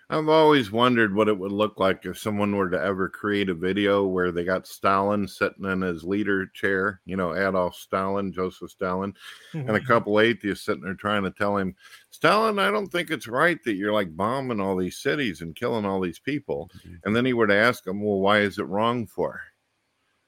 I've 0.08 0.30
always 0.30 0.72
wondered 0.72 1.16
what 1.16 1.28
it 1.28 1.38
would 1.38 1.51
look 1.51 1.80
like 1.80 2.06
if 2.06 2.20
someone 2.20 2.56
were 2.56 2.70
to 2.70 2.80
ever 2.80 3.10
create 3.10 3.49
a 3.49 3.56
video 3.56 4.06
where 4.06 4.32
they 4.32 4.43
got 4.43 4.68
Stalin 4.68 5.28
sitting 5.28 5.66
in 5.66 5.82
his 5.82 6.03
leader 6.03 6.45
chair, 6.53 7.01
you 7.06 7.16
know, 7.16 7.36
Adolf 7.36 7.76
Stalin, 7.76 8.32
Joseph 8.32 8.70
Stalin, 8.70 9.14
mm-hmm. 9.14 9.60
and 9.60 9.72
a 9.72 9.80
mm-hmm. 9.80 9.88
couple 9.88 10.20
atheists 10.20 10.66
sitting 10.66 10.84
there 10.84 10.93
trying 10.93 11.24
to 11.24 11.32
tell 11.32 11.58
him, 11.58 11.76
Stalin, 12.12 12.60
I 12.60 12.70
don't 12.70 12.91
think 12.91 13.10
it's 13.10 13.28
right 13.28 13.58
that 13.64 13.76
you're 13.76 13.93
like 13.93 14.16
bombing 14.16 14.60
all 14.60 14.78
these 14.78 14.97
cities 14.97 15.41
and 15.41 15.56
killing 15.56 15.86
all 15.86 15.99
these 15.99 16.20
people. 16.20 16.70
Mm-hmm. 16.78 16.95
And 17.03 17.16
then 17.16 17.26
he 17.26 17.34
were 17.34 17.47
to 17.47 17.56
ask 17.56 17.86
him, 17.86 18.03
well, 18.03 18.20
why 18.20 18.41
is 18.41 18.60
it 18.60 18.68
wrong 18.68 19.08
for? 19.08 19.41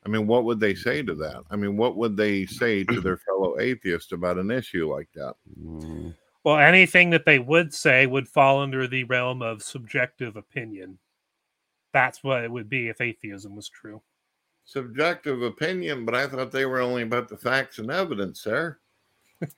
I 0.08 0.10
mean, 0.10 0.26
what 0.26 0.46
would 0.46 0.62
they 0.62 0.74
say 0.74 1.04
to 1.04 1.14
that? 1.16 1.44
I 1.52 1.58
mean, 1.58 1.76
what 1.76 1.98
would 1.98 2.16
they 2.16 2.46
say 2.46 2.86
to 2.86 3.02
their 3.02 3.18
fellow 3.28 3.60
atheists 3.60 4.14
about 4.14 4.38
an 4.38 4.50
issue 4.50 4.90
like 4.90 5.10
that? 5.16 5.36
Mm. 5.62 6.16
Well, 6.46 6.58
anything 6.58 7.10
that 7.10 7.26
they 7.26 7.40
would 7.40 7.74
say 7.74 8.06
would 8.06 8.30
fall 8.30 8.62
under 8.62 8.88
the 8.88 9.04
realm 9.04 9.42
of 9.42 9.62
subjective 9.62 10.38
opinion. 10.38 11.00
That's 11.92 12.24
what 12.24 12.46
it 12.46 12.50
would 12.50 12.70
be 12.70 12.88
if 12.88 13.02
atheism 13.02 13.54
was 13.54 13.68
true. 13.68 14.02
Subjective 14.64 15.42
opinion, 15.42 16.06
but 16.06 16.16
I 16.16 16.28
thought 16.28 16.54
they 16.54 16.66
were 16.66 16.80
only 16.80 17.02
about 17.02 17.28
the 17.28 17.36
facts 17.36 17.78
and 17.78 17.92
evidence, 17.92 18.40
sir. 18.40 18.80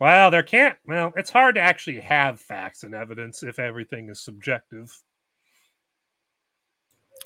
well, 0.00 0.32
there 0.32 0.42
can't. 0.42 0.76
Well, 0.84 1.12
it's 1.16 1.30
hard 1.30 1.54
to 1.54 1.60
actually 1.60 2.00
have 2.00 2.40
facts 2.40 2.82
and 2.82 2.92
evidence 2.92 3.44
if 3.44 3.60
everything 3.60 4.08
is 4.08 4.20
subjective. 4.20 4.92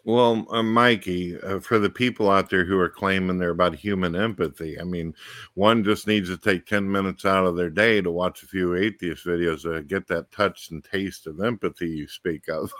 Well, 0.06 0.46
uh, 0.50 0.62
Mikey, 0.62 1.36
uh, 1.40 1.58
for 1.58 1.80
the 1.80 1.90
people 1.90 2.30
out 2.30 2.48
there 2.48 2.64
who 2.64 2.78
are 2.78 2.88
claiming 2.88 3.38
they're 3.38 3.50
about 3.50 3.74
human 3.74 4.14
empathy, 4.14 4.78
I 4.78 4.84
mean, 4.84 5.12
one 5.54 5.82
just 5.82 6.06
needs 6.06 6.28
to 6.28 6.36
take 6.36 6.64
10 6.64 6.88
minutes 6.88 7.24
out 7.24 7.44
of 7.44 7.56
their 7.56 7.70
day 7.70 8.00
to 8.00 8.12
watch 8.12 8.44
a 8.44 8.46
few 8.46 8.76
atheist 8.76 9.26
videos 9.26 9.62
to 9.62 9.82
get 9.82 10.06
that 10.06 10.30
touch 10.30 10.70
and 10.70 10.84
taste 10.84 11.26
of 11.26 11.40
empathy 11.40 11.88
you 11.88 12.06
speak 12.06 12.48
of. 12.48 12.72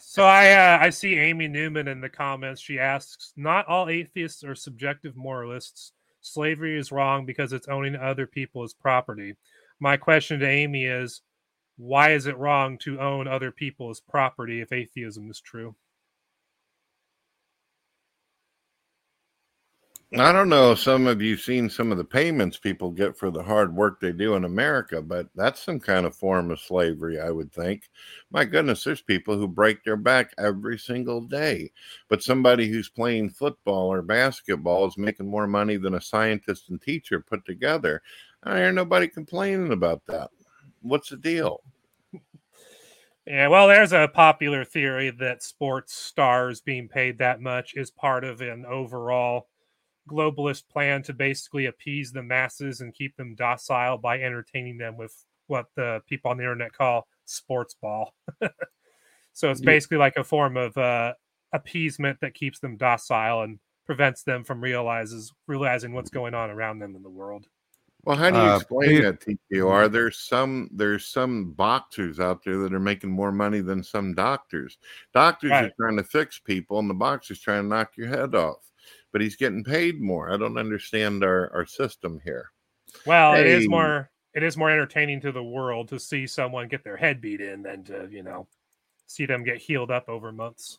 so 0.00 0.22
I 0.22 0.52
uh, 0.52 0.78
I 0.80 0.90
see 0.90 1.18
Amy 1.18 1.48
Newman 1.48 1.88
in 1.88 2.00
the 2.00 2.08
comments. 2.08 2.60
She 2.60 2.78
asks, 2.78 3.32
"Not 3.36 3.66
all 3.66 3.88
atheists 3.88 4.44
are 4.44 4.54
subjective 4.54 5.16
moralists. 5.16 5.90
Slavery 6.20 6.78
is 6.78 6.92
wrong 6.92 7.26
because 7.26 7.52
it's 7.52 7.66
owning 7.66 7.96
other 7.96 8.28
people 8.28 8.62
as 8.62 8.72
property." 8.72 9.34
My 9.80 9.96
question 9.96 10.38
to 10.38 10.48
Amy 10.48 10.84
is, 10.84 11.22
why 11.76 12.12
is 12.12 12.26
it 12.26 12.38
wrong 12.38 12.78
to 12.78 13.00
own 13.00 13.26
other 13.26 13.50
people 13.50 13.90
as 13.90 14.00
property 14.00 14.60
if 14.60 14.72
atheism 14.72 15.30
is 15.30 15.40
true? 15.40 15.74
I 20.16 20.30
don't 20.30 20.48
know 20.48 20.76
some 20.76 21.08
of 21.08 21.20
you 21.20 21.36
seen 21.36 21.68
some 21.68 21.90
of 21.90 21.98
the 21.98 22.04
payments 22.04 22.56
people 22.56 22.92
get 22.92 23.16
for 23.16 23.32
the 23.32 23.42
hard 23.42 23.74
work 23.74 23.98
they 23.98 24.12
do 24.12 24.36
in 24.36 24.44
America, 24.44 25.02
but 25.02 25.26
that's 25.34 25.60
some 25.60 25.80
kind 25.80 26.06
of 26.06 26.14
form 26.14 26.52
of 26.52 26.60
slavery, 26.60 27.18
I 27.18 27.32
would 27.32 27.52
think. 27.52 27.90
My 28.30 28.44
goodness, 28.44 28.84
there's 28.84 29.02
people 29.02 29.36
who 29.36 29.48
break 29.48 29.82
their 29.82 29.96
back 29.96 30.32
every 30.38 30.78
single 30.78 31.20
day, 31.20 31.72
but 32.08 32.22
somebody 32.22 32.68
who's 32.68 32.88
playing 32.88 33.30
football 33.30 33.92
or 33.92 34.02
basketball 34.02 34.86
is 34.86 34.96
making 34.96 35.28
more 35.28 35.48
money 35.48 35.76
than 35.78 35.94
a 35.94 36.00
scientist 36.00 36.68
and 36.68 36.80
teacher 36.80 37.18
put 37.18 37.44
together. 37.44 38.00
I 38.44 38.58
hear 38.58 38.72
nobody 38.72 39.08
complaining 39.08 39.72
about 39.72 40.02
that 40.06 40.30
what's 40.84 41.08
the 41.08 41.16
deal? 41.16 41.60
Yeah, 43.26 43.48
well, 43.48 43.68
there's 43.68 43.92
a 43.92 44.06
popular 44.06 44.64
theory 44.66 45.10
that 45.18 45.42
sports 45.42 45.94
stars 45.94 46.60
being 46.60 46.88
paid 46.88 47.18
that 47.18 47.40
much 47.40 47.72
is 47.74 47.90
part 47.90 48.22
of 48.22 48.42
an 48.42 48.66
overall 48.66 49.48
globalist 50.10 50.68
plan 50.68 51.02
to 51.04 51.14
basically 51.14 51.64
appease 51.64 52.12
the 52.12 52.22
masses 52.22 52.82
and 52.82 52.92
keep 52.92 53.16
them 53.16 53.34
docile 53.34 53.96
by 53.96 54.20
entertaining 54.20 54.76
them 54.76 54.98
with 54.98 55.24
what 55.46 55.66
the 55.74 56.02
people 56.06 56.30
on 56.30 56.36
the 56.36 56.44
internet 56.44 56.74
call 56.74 57.06
sports 57.24 57.74
ball. 57.80 58.12
so 59.32 59.50
it's 59.50 59.62
basically 59.62 59.96
like 59.96 60.16
a 60.16 60.24
form 60.24 60.58
of 60.58 60.76
uh, 60.76 61.14
appeasement 61.54 62.20
that 62.20 62.34
keeps 62.34 62.58
them 62.58 62.76
docile 62.76 63.40
and 63.40 63.58
prevents 63.86 64.22
them 64.22 64.44
from 64.44 64.60
realizes 64.60 65.32
realizing 65.46 65.94
what's 65.94 66.10
going 66.10 66.34
on 66.34 66.50
around 66.50 66.78
them 66.78 66.94
in 66.94 67.02
the 67.02 67.10
world. 67.10 67.46
Well, 68.04 68.16
how 68.16 68.30
do 68.30 68.36
you 68.36 68.42
uh, 68.42 68.56
explain 68.56 68.98
uh, 68.98 69.12
that, 69.12 69.38
TTR? 69.50 69.90
There's 69.90 70.18
some 70.18 70.68
there's 70.72 71.06
some 71.06 71.52
boxers 71.52 72.20
out 72.20 72.44
there 72.44 72.58
that 72.58 72.74
are 72.74 72.80
making 72.80 73.10
more 73.10 73.32
money 73.32 73.60
than 73.60 73.82
some 73.82 74.14
doctors. 74.14 74.78
Doctors 75.14 75.50
right. 75.50 75.64
are 75.64 75.72
trying 75.78 75.96
to 75.96 76.04
fix 76.04 76.38
people, 76.38 76.78
and 76.78 76.90
the 76.90 76.94
boxer's 76.94 77.40
trying 77.40 77.62
to 77.62 77.68
knock 77.68 77.92
your 77.96 78.08
head 78.08 78.34
off. 78.34 78.70
But 79.12 79.22
he's 79.22 79.36
getting 79.36 79.64
paid 79.64 80.00
more. 80.00 80.32
I 80.32 80.36
don't 80.36 80.58
understand 80.58 81.24
our, 81.24 81.50
our 81.54 81.64
system 81.64 82.20
here. 82.24 82.50
Well, 83.06 83.34
hey. 83.34 83.40
it 83.40 83.46
is 83.46 83.68
more 83.68 84.10
it 84.34 84.42
is 84.42 84.56
more 84.56 84.70
entertaining 84.70 85.20
to 85.22 85.32
the 85.32 85.42
world 85.42 85.88
to 85.88 85.98
see 85.98 86.26
someone 86.26 86.68
get 86.68 86.84
their 86.84 86.96
head 86.96 87.20
beat 87.20 87.40
in 87.40 87.62
than 87.62 87.84
to 87.84 88.08
you 88.10 88.22
know 88.22 88.46
see 89.06 89.24
them 89.24 89.44
get 89.44 89.58
healed 89.58 89.90
up 89.90 90.08
over 90.08 90.30
months. 90.30 90.78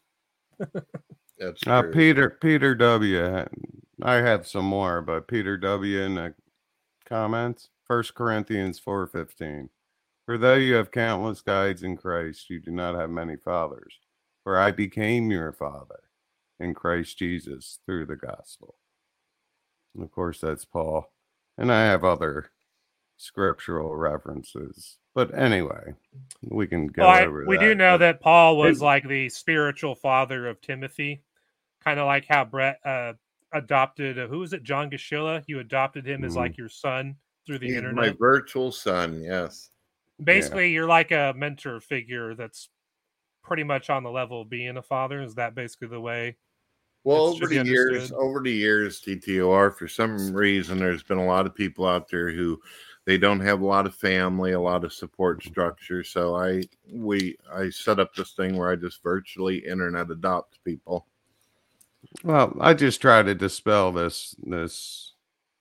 That's 1.39 1.65
uh, 1.67 1.83
Peter 1.91 2.37
Peter 2.41 2.75
W. 2.75 3.45
I 4.01 4.15
had 4.15 4.45
some 4.45 4.65
more, 4.65 5.01
but 5.01 5.27
Peter 5.27 5.57
W. 5.57 6.01
in 6.01 6.15
the 6.15 6.33
comments. 7.05 7.69
First 7.85 8.15
Corinthians 8.15 8.79
4:15. 8.79 9.69
For 10.25 10.37
though 10.37 10.55
you 10.55 10.73
have 10.73 10.91
countless 10.91 11.41
guides 11.41 11.83
in 11.83 11.97
Christ, 11.97 12.49
you 12.49 12.59
do 12.59 12.71
not 12.71 12.95
have 12.95 13.09
many 13.11 13.35
fathers. 13.35 13.99
For 14.43 14.57
I 14.57 14.71
became 14.71 15.29
your 15.31 15.51
father 15.51 16.01
in 16.59 16.73
Christ 16.73 17.17
Jesus 17.19 17.79
through 17.85 18.07
the 18.07 18.15
gospel. 18.15 18.75
And 19.93 20.03
of 20.03 20.11
course, 20.11 20.41
that's 20.41 20.65
Paul. 20.65 21.11
And 21.57 21.71
I 21.71 21.85
have 21.85 22.03
other 22.03 22.51
scriptural 23.17 23.95
references. 23.95 24.97
But 25.13 25.33
anyway, 25.33 25.93
we 26.41 26.67
can 26.67 26.87
go 26.87 27.03
Well, 27.03 27.09
I- 27.11 27.27
we 27.47 27.55
that. 27.57 27.61
do 27.63 27.75
know 27.75 27.97
that 27.97 28.19
Paul 28.19 28.57
was 28.57 28.81
like 28.81 29.07
the 29.07 29.29
spiritual 29.29 29.95
father 29.95 30.47
of 30.47 30.59
Timothy, 30.59 31.23
kind 31.83 31.99
of 31.99 32.07
like 32.07 32.25
how 32.25 32.43
Brett 32.45 32.79
uh, 32.85 33.13
adopted. 33.55 34.19
Uh, 34.19 34.27
who 34.27 34.39
was 34.39 34.53
it? 34.53 34.63
John 34.63 34.89
Gashilla. 34.89 35.43
You 35.47 35.59
adopted 35.59 36.05
him 36.05 36.23
as 36.23 36.33
Mhm. 36.33 36.37
like 36.37 36.57
your 36.57 36.69
son 36.69 37.15
through 37.45 37.59
the 37.59 37.67
He's 37.67 37.77
internet. 37.77 37.95
my 37.95 38.09
virtual 38.19 38.71
son. 38.71 39.21
Yes. 39.21 39.71
Basically, 40.23 40.71
you're 40.71 40.87
like 40.87 41.11
a 41.11 41.33
mentor 41.35 41.79
figure 41.79 42.35
that's 42.35 42.69
pretty 43.43 43.63
much 43.63 43.89
on 43.89 44.03
the 44.03 44.11
level 44.11 44.41
of 44.41 44.49
being 44.49 44.77
a 44.77 44.81
father. 44.81 45.21
Is 45.21 45.35
that 45.35 45.55
basically 45.55 45.87
the 45.89 45.99
way? 46.01 46.37
Well, 47.03 47.27
over 47.27 47.45
the 47.47 47.63
years, 47.63 48.11
over 48.11 48.41
the 48.41 48.51
years, 48.51 48.99
TTOR, 49.01 49.71
for 49.77 49.87
some 49.87 50.33
reason, 50.33 50.79
there's 50.79 51.03
been 51.03 51.19
a 51.19 51.25
lot 51.25 51.45
of 51.45 51.53
people 51.53 51.85
out 51.85 52.07
there 52.09 52.31
who 52.31 52.59
they 53.05 53.19
don't 53.19 53.41
have 53.41 53.61
a 53.61 53.65
lot 53.65 53.85
of 53.85 53.93
family, 53.93 54.53
a 54.53 54.59
lot 54.59 54.83
of 54.83 54.91
support 54.91 55.43
structure. 55.43 56.03
So 56.03 56.35
I 56.35 56.63
we 56.91 57.37
I 57.53 57.69
set 57.69 57.99
up 57.99 58.15
this 58.15 58.31
thing 58.33 58.57
where 58.57 58.71
I 58.71 58.75
just 58.75 59.03
virtually 59.03 59.59
internet 59.59 60.09
adopt 60.09 60.63
people. 60.63 61.07
Well, 62.23 62.55
I 62.59 62.73
just 62.73 63.01
try 63.01 63.23
to 63.23 63.35
dispel 63.35 63.91
this 63.91 64.35
this 64.41 65.13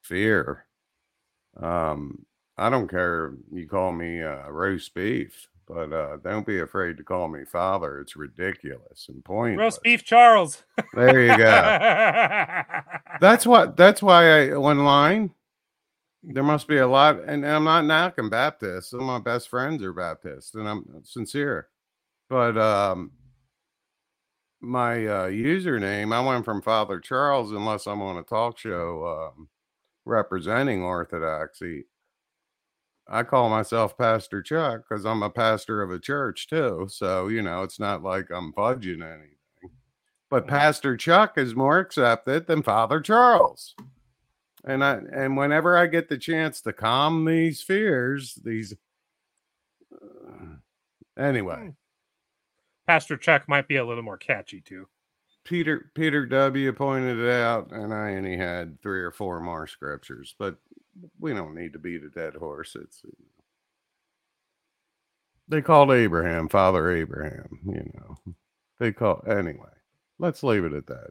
fear. 0.03 0.67
Um, 1.61 2.27
I 2.57 2.71
don't 2.71 2.89
care 2.89 3.35
you 3.53 3.67
call 3.69 3.93
me 3.93 4.23
uh, 4.23 4.49
roast 4.49 4.95
beef, 4.95 5.49
but 5.67 5.93
uh, 5.93 6.17
don't 6.19 6.47
be 6.47 6.61
afraid 6.61 6.97
to 6.99 7.03
call 7.05 7.29
me 7.29 7.45
father. 7.45 8.01
It's 8.01 8.17
ridiculous 8.17 9.07
and 9.09 9.25
pointless. 9.25 9.63
Roast 9.63 9.83
beef, 9.83 10.05
Charles. 10.05 10.63
There 10.95 11.21
you 11.23 11.37
go. 11.37 11.45
That's 13.21 13.47
what. 13.47 13.77
That's 13.77 14.03
why 14.03 14.45
I 14.45 14.51
online. 14.53 15.31
There 16.23 16.43
must 16.43 16.69
be 16.69 16.79
a 16.79 16.87
lot, 16.87 17.23
and 17.25 17.47
I'm 17.47 17.65
not 17.65 17.85
knocking 17.85 18.31
Baptists. 18.31 18.91
Some 18.91 19.01
of 19.01 19.07
my 19.07 19.19
best 19.19 19.49
friends 19.49 19.83
are 19.83 19.93
Baptists, 19.93 20.55
and 20.55 20.67
I'm 20.67 21.03
sincere. 21.05 21.69
But 22.31 22.57
um, 22.57 23.11
my 24.65 25.07
uh, 25.07 25.29
username, 25.29 26.15
I 26.15 26.21
went 26.21 26.45
from 26.45 26.63
Father 26.63 26.99
Charles, 27.01 27.53
unless 27.53 27.87
I'm 27.87 28.03
on 28.03 28.17
a 28.17 28.23
talk 28.23 28.59
show 28.59 29.33
um, 29.37 29.49
representing 30.05 30.83
Orthodoxy. 30.83 31.85
I 33.07 33.23
call 33.23 33.51
myself 33.51 33.99
Pastor 33.99 34.43
Chuck 34.43 34.83
because 34.89 35.05
I'm 35.05 35.23
a 35.23 35.31
pastor 35.31 35.83
of 35.83 35.91
a 35.91 35.99
church 35.99 36.49
too. 36.49 36.87
So 36.91 37.29
you 37.29 37.43
know, 37.43 37.63
it's 37.63 37.79
not 37.79 38.03
like 38.03 38.31
I'm 38.31 38.53
fudging 38.53 39.03
anything. 39.03 39.31
But 40.31 40.49
Pastor 40.49 40.97
Chuck 40.97 41.37
is 41.37 41.55
more 41.55 41.79
accepted 41.79 42.47
than 42.47 42.63
Father 42.63 43.01
Charles. 43.01 43.75
And 44.65 44.83
I 44.83 45.01
and 45.13 45.37
whenever 45.37 45.77
I 45.77 45.87
get 45.87 46.09
the 46.09 46.17
chance 46.17 46.63
to 46.63 46.73
calm 46.73 47.25
these 47.27 47.63
fears, 47.63 48.39
these 48.43 48.75
uh, 49.93 50.57
anyway, 51.19 51.75
Pastor 52.87 53.17
Chuck 53.17 53.49
might 53.49 53.69
be 53.69 53.77
a 53.77 53.85
little 53.85 54.03
more 54.03 54.19
catchy 54.19 54.61
too. 54.61 54.87
Peter 55.45 55.91
Peter 55.95 56.27
W 56.27 56.73
pointed 56.73 57.19
it 57.19 57.31
out, 57.31 57.71
and 57.71 57.93
I 57.93 58.15
only 58.15 58.37
had 58.37 58.81
three 58.81 59.01
or 59.01 59.11
four 59.11 59.41
more 59.41 59.67
scriptures, 59.67 60.35
but 60.39 60.57
we 61.19 61.35
don't 61.35 61.55
need 61.55 61.73
to 61.75 61.79
beat 61.79 62.03
a 62.03 62.09
dead 62.09 62.35
horse. 62.35 62.77
It's 62.81 63.03
they 65.49 65.61
called 65.61 65.91
Abraham 65.91 66.49
Father 66.49 66.91
Abraham, 66.91 67.61
you 67.67 67.91
know. 67.95 68.35
They 68.81 68.93
call 68.93 69.23
anyway. 69.27 69.69
Let's 70.19 70.43
leave 70.43 70.65
it 70.65 70.73
at 70.73 70.87
that. 70.87 71.11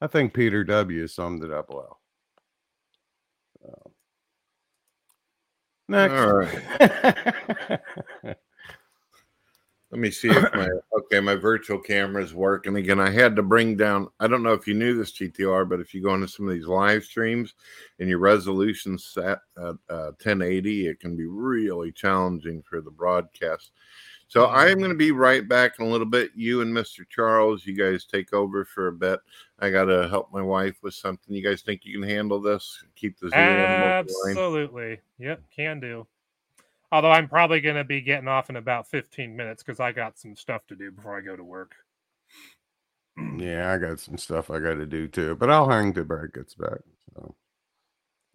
I 0.00 0.06
think 0.06 0.32
Peter 0.32 0.64
W 0.64 1.06
summed 1.06 1.44
it 1.44 1.52
up 1.52 1.68
well. 1.68 2.00
So. 3.62 3.92
Next. 5.88 6.14
All 6.14 6.32
right. 6.32 7.80
Let 9.90 10.00
me 10.00 10.10
see 10.12 10.28
if 10.28 10.54
my 10.54 10.68
okay, 10.98 11.18
my 11.18 11.34
virtual 11.34 11.78
camera 11.78 12.22
is 12.22 12.32
working 12.32 12.76
again. 12.76 13.00
I 13.00 13.10
had 13.10 13.34
to 13.36 13.42
bring 13.42 13.76
down. 13.76 14.08
I 14.20 14.28
don't 14.28 14.44
know 14.44 14.52
if 14.52 14.68
you 14.68 14.74
knew 14.74 14.96
this 14.96 15.12
GTR, 15.12 15.68
but 15.68 15.80
if 15.80 15.92
you 15.92 16.00
go 16.00 16.14
into 16.14 16.28
some 16.28 16.46
of 16.46 16.54
these 16.54 16.66
live 16.66 17.02
streams 17.02 17.54
and 17.98 18.08
your 18.08 18.20
resolution 18.20 18.98
set 18.98 19.40
at 19.58 19.74
uh, 19.88 20.12
1080, 20.22 20.86
it 20.86 21.00
can 21.00 21.16
be 21.16 21.26
really 21.26 21.90
challenging 21.90 22.62
for 22.62 22.80
the 22.80 22.90
broadcast. 22.90 23.72
So 24.28 24.46
I'm 24.46 24.78
going 24.78 24.92
to 24.92 24.96
be 24.96 25.10
right 25.10 25.48
back 25.48 25.80
in 25.80 25.86
a 25.86 25.88
little 25.88 26.06
bit. 26.06 26.30
You 26.36 26.60
and 26.60 26.72
Mr. 26.72 27.00
Charles, 27.08 27.66
you 27.66 27.76
guys 27.76 28.04
take 28.04 28.32
over 28.32 28.64
for 28.64 28.86
a 28.86 28.92
bit. 28.92 29.18
I 29.58 29.70
got 29.70 29.86
to 29.86 30.08
help 30.08 30.32
my 30.32 30.40
wife 30.40 30.76
with 30.84 30.94
something. 30.94 31.34
You 31.34 31.42
guys 31.42 31.62
think 31.62 31.84
you 31.84 31.98
can 31.98 32.08
handle 32.08 32.40
this? 32.40 32.84
Keep 32.94 33.18
the 33.18 33.26
line? 33.26 33.42
Absolutely. 34.38 35.00
Yep, 35.18 35.42
can 35.50 35.80
do. 35.80 36.06
Although 36.92 37.12
I'm 37.12 37.28
probably 37.28 37.60
going 37.60 37.76
to 37.76 37.84
be 37.84 38.00
getting 38.00 38.28
off 38.28 38.50
in 38.50 38.56
about 38.56 38.88
15 38.88 39.36
minutes 39.36 39.62
because 39.62 39.78
I 39.78 39.92
got 39.92 40.18
some 40.18 40.34
stuff 40.34 40.66
to 40.68 40.74
do 40.74 40.90
before 40.90 41.16
I 41.16 41.20
go 41.20 41.36
to 41.36 41.44
work. 41.44 41.74
Mm, 43.18 43.40
yeah, 43.40 43.72
I 43.72 43.78
got 43.78 44.00
some 44.00 44.18
stuff 44.18 44.50
I 44.50 44.58
got 44.58 44.74
to 44.74 44.86
do 44.86 45.06
too, 45.06 45.36
but 45.36 45.50
I'll 45.50 45.68
hang 45.68 45.92
till 45.92 46.04
Brett 46.04 46.32
gets 46.32 46.54
back. 46.54 46.80
So. 47.14 47.34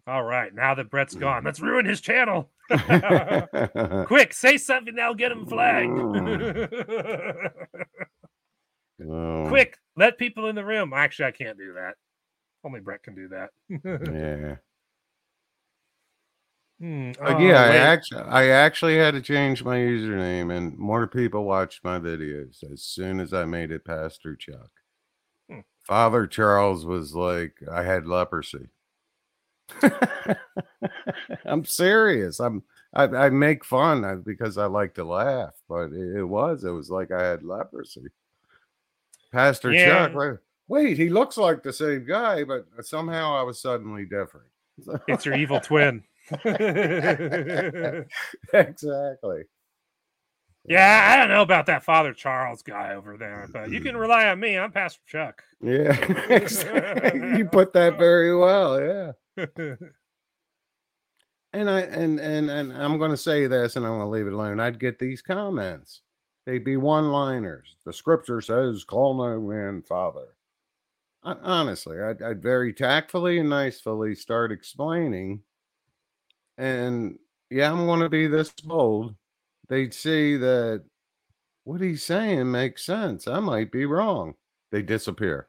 All 0.06 0.22
right, 0.22 0.54
now 0.54 0.74
that 0.74 0.90
Brett's 0.90 1.14
gone, 1.14 1.38
mm-hmm. 1.38 1.46
let's 1.46 1.60
ruin 1.60 1.84
his 1.84 2.00
channel. 2.00 2.50
Quick, 4.06 4.32
say 4.32 4.56
something 4.56 4.94
that'll 4.94 5.14
get 5.14 5.32
him 5.32 5.46
flagged. 5.46 5.98
Oh, 9.08 9.44
Quick, 9.48 9.78
let 9.96 10.16
people 10.16 10.48
in 10.48 10.54
the 10.54 10.64
room. 10.64 10.92
Actually, 10.94 11.26
I 11.26 11.32
can't 11.32 11.58
do 11.58 11.74
that. 11.74 11.94
Only 12.64 12.80
Brett 12.80 13.02
can 13.02 13.14
do 13.14 13.28
that. 13.28 13.50
Yeah. 13.84 14.56
Hmm, 16.78 17.12
oh, 17.22 17.38
yeah, 17.38 17.62
I 17.62 17.76
actually 17.76 18.20
I 18.22 18.48
actually 18.48 18.98
had 18.98 19.14
to 19.14 19.22
change 19.22 19.64
my 19.64 19.78
username 19.78 20.54
and 20.54 20.76
more 20.76 21.06
people 21.06 21.44
watched 21.44 21.82
my 21.82 21.98
videos 21.98 22.62
as 22.70 22.82
soon 22.82 23.18
as 23.18 23.32
I 23.32 23.46
made 23.46 23.70
it 23.70 23.84
Pastor 23.84 24.36
Chuck. 24.36 24.70
Hmm. 25.48 25.60
Father 25.84 26.26
Charles 26.26 26.84
was 26.84 27.14
like 27.14 27.54
I 27.70 27.82
had 27.82 28.06
leprosy. 28.06 28.68
I'm 31.44 31.64
serious. 31.64 32.40
I'm 32.40 32.62
I, 32.94 33.04
I 33.04 33.30
make 33.30 33.64
fun 33.64 34.04
uh, 34.04 34.16
because 34.16 34.58
I 34.58 34.66
like 34.66 34.94
to 34.94 35.04
laugh, 35.04 35.54
but 35.68 35.92
it, 35.92 36.16
it 36.18 36.24
was 36.24 36.64
it 36.64 36.70
was 36.70 36.90
like 36.90 37.10
I 37.10 37.22
had 37.24 37.42
leprosy. 37.42 38.06
Pastor 39.32 39.72
Chuck, 39.72 40.12
Yeah. 40.12 40.16
wait, 40.16 40.38
wait, 40.68 40.96
he 40.96 41.08
looks 41.08 41.36
like 41.36 41.62
the 41.62 41.72
same 41.72 42.04
guy, 42.06 42.44
but 42.44 42.66
somehow 42.82 43.34
I 43.34 43.42
was 43.42 43.60
suddenly 43.60 44.04
different. 44.04 44.46
it's 45.08 45.24
your 45.26 45.34
evil 45.38 45.60
twin. 45.60 46.04
exactly. 48.52 49.44
yeah, 50.64 51.10
I 51.12 51.16
don't 51.16 51.28
know 51.28 51.42
about 51.42 51.66
that 51.66 51.84
Father 51.84 52.12
Charles 52.12 52.62
guy 52.62 52.94
over 52.94 53.16
there, 53.16 53.48
but 53.52 53.70
you 53.70 53.80
can 53.80 53.94
mm. 53.94 54.00
rely 54.00 54.28
on 54.28 54.40
me. 54.40 54.58
I'm 54.58 54.72
Pastor 54.72 55.00
Chuck. 55.06 55.42
Yeah, 55.60 55.92
exactly. 56.28 57.20
you 57.38 57.44
put 57.46 57.72
that 57.74 57.98
very 57.98 58.36
well. 58.36 58.80
Yeah. 58.80 59.12
And 61.52 61.70
I 61.70 61.80
and 61.80 62.18
and 62.18 62.50
and 62.50 62.72
I'm 62.72 62.98
going 62.98 63.12
to 63.12 63.16
say 63.16 63.46
this, 63.46 63.76
and 63.76 63.86
I'm 63.86 63.92
going 63.92 64.02
to 64.02 64.08
leave 64.08 64.26
it 64.26 64.32
alone. 64.32 64.60
I'd 64.60 64.80
get 64.80 64.98
these 64.98 65.22
comments. 65.22 66.02
They'd 66.44 66.64
be 66.64 66.76
one-liners. 66.76 67.76
The 67.84 67.92
scripture 67.92 68.40
says, 68.40 68.84
"Call 68.84 69.14
no 69.14 69.40
man 69.40 69.82
father." 69.82 70.36
I, 71.24 71.32
honestly, 71.42 72.00
I'd, 72.00 72.22
I'd 72.22 72.42
very 72.42 72.72
tactfully 72.72 73.38
and 73.38 73.50
nicely 73.50 74.14
start 74.14 74.52
explaining. 74.52 75.42
And 76.58 77.18
yeah, 77.50 77.70
I'm 77.72 77.86
going 77.86 78.00
to 78.00 78.08
be 78.08 78.26
this 78.26 78.52
bold. 78.52 79.14
They'd 79.68 79.94
see 79.94 80.36
that 80.36 80.84
what 81.64 81.80
he's 81.82 82.04
saying 82.04 82.50
makes 82.52 82.84
sense. 82.84 83.28
I 83.28 83.40
might 83.40 83.72
be 83.72 83.86
wrong. 83.86 84.36
They 84.72 84.82
disappear 84.82 85.48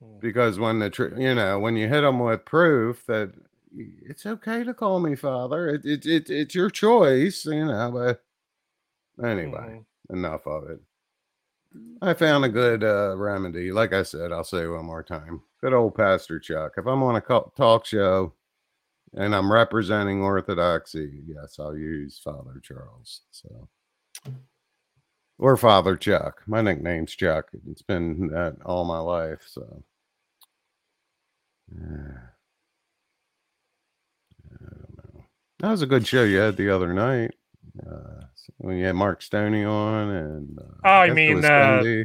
Hmm. 0.00 0.18
because 0.20 0.58
when 0.58 0.78
the 0.78 0.90
tr- 0.90 1.18
you 1.18 1.34
know 1.34 1.58
when 1.58 1.76
you 1.76 1.88
hit 1.88 2.02
them 2.02 2.18
with 2.20 2.44
proof 2.44 3.04
that 3.06 3.32
it's 3.76 4.26
okay 4.26 4.64
to 4.64 4.74
call 4.74 5.00
me 5.00 5.14
father 5.14 5.68
it, 5.68 5.84
it, 5.84 6.06
it 6.06 6.30
it's 6.30 6.54
your 6.54 6.70
choice 6.70 7.44
you 7.44 7.64
know 7.66 7.90
but 7.92 8.24
anyway 9.26 9.68
Mhm. 9.68 9.86
enough 10.10 10.46
of 10.46 10.68
it 10.70 10.80
i 12.02 12.14
found 12.14 12.44
a 12.44 12.48
good 12.48 12.82
uh 12.84 13.14
remedy 13.16 13.70
like 13.72 13.92
i 13.92 14.02
said 14.02 14.32
i'll 14.32 14.44
say 14.44 14.66
one 14.66 14.84
more 14.84 15.02
time 15.02 15.40
good 15.60 15.72
old 15.72 15.94
pastor 15.94 16.38
chuck 16.38 16.72
if 16.76 16.86
i'm 16.86 17.02
on 17.02 17.16
a 17.16 17.20
talk 17.56 17.84
show 17.84 18.32
and 19.16 19.34
i'm 19.34 19.50
representing 19.52 20.22
orthodoxy 20.22 21.22
yes 21.26 21.58
i'll 21.58 21.76
use 21.76 22.18
father 22.22 22.60
charles 22.62 23.22
so 23.30 23.68
or 25.38 25.56
father 25.56 25.96
chuck 25.96 26.42
my 26.46 26.60
nickname's 26.60 27.14
chuck 27.14 27.46
it's 27.70 27.82
been 27.82 28.28
that 28.28 28.56
all 28.64 28.84
my 28.84 28.98
life 28.98 29.42
so 29.46 29.82
yeah. 31.74 31.82
I 34.50 34.64
don't 34.64 34.96
know. 35.14 35.24
That 35.60 35.70
was 35.70 35.82
a 35.82 35.86
good 35.86 36.06
show 36.06 36.24
you 36.24 36.38
had 36.38 36.56
the 36.56 36.70
other 36.74 36.92
night. 36.94 37.34
Uh, 37.86 38.22
when 38.56 38.76
you 38.78 38.86
had 38.86 38.94
Mark 38.96 39.20
Stoney 39.22 39.64
on, 39.64 40.08
and 40.10 40.58
uh, 40.58 40.62
Oh, 40.84 40.88
I 40.90 41.06
it 41.08 41.14
mean, 41.14 41.44
uh, 41.44 41.82
Yeah, 41.84 42.04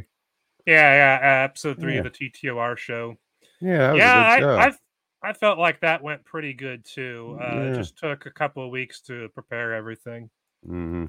yeah. 0.66 1.18
Uh, 1.22 1.44
episode 1.44 1.80
three 1.80 1.94
Yeah. 1.94 2.00
of 2.00 2.04
the 2.04 2.10
TTOR 2.30 2.76
show. 2.76 3.16
yeah, 3.60 3.78
that 3.78 3.92
was 3.92 3.98
yeah, 4.00 4.14
a 4.14 4.20
I, 4.20 4.38
good 4.38 4.42
show. 4.44 4.56
I've 4.58 4.78
I 5.24 5.32
felt 5.32 5.58
like 5.58 5.80
that 5.80 6.02
went 6.02 6.24
pretty 6.24 6.52
good 6.52 6.84
too. 6.84 7.36
Uh, 7.40 7.68
It 7.72 7.76
just 7.76 7.96
took 7.96 8.26
a 8.26 8.30
couple 8.30 8.64
of 8.64 8.70
weeks 8.70 9.00
to 9.02 9.28
prepare 9.30 9.72
everything. 9.74 10.30
hmm 10.66 11.06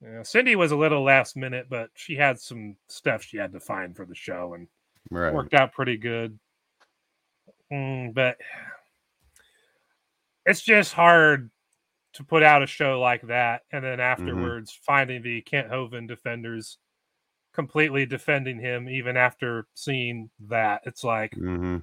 Yeah, 0.00 0.22
Cindy 0.22 0.56
was 0.56 0.72
a 0.72 0.76
little 0.76 1.02
last 1.02 1.36
minute, 1.36 1.66
but 1.68 1.90
she 1.94 2.14
had 2.16 2.40
some 2.40 2.76
stuff 2.88 3.22
she 3.22 3.36
had 3.36 3.52
to 3.52 3.60
find 3.60 3.94
for 3.96 4.06
the 4.06 4.14
show 4.14 4.54
and 4.54 4.68
Right. 5.10 5.32
worked 5.34 5.54
out 5.54 5.72
pretty 5.72 5.96
good. 5.96 6.38
Mm, 7.70 8.14
but 8.14 8.38
it's 10.46 10.62
just 10.62 10.92
hard 10.92 11.50
to 12.14 12.24
put 12.24 12.42
out 12.42 12.62
a 12.62 12.66
show 12.66 13.00
like 13.00 13.22
that 13.28 13.62
and 13.72 13.84
then 13.84 14.00
afterwards 14.00 14.78
finding 14.84 15.22
the 15.22 15.42
Kent 15.42 15.70
Hovind 15.70 16.08
defenders 16.08 16.78
completely 17.52 18.06
defending 18.06 18.58
him 18.60 18.88
even 18.88 19.16
after 19.16 19.66
seeing 19.74 20.30
that. 20.48 20.82
It's 20.86 21.04
like 21.04 21.34
hmm 21.34 21.78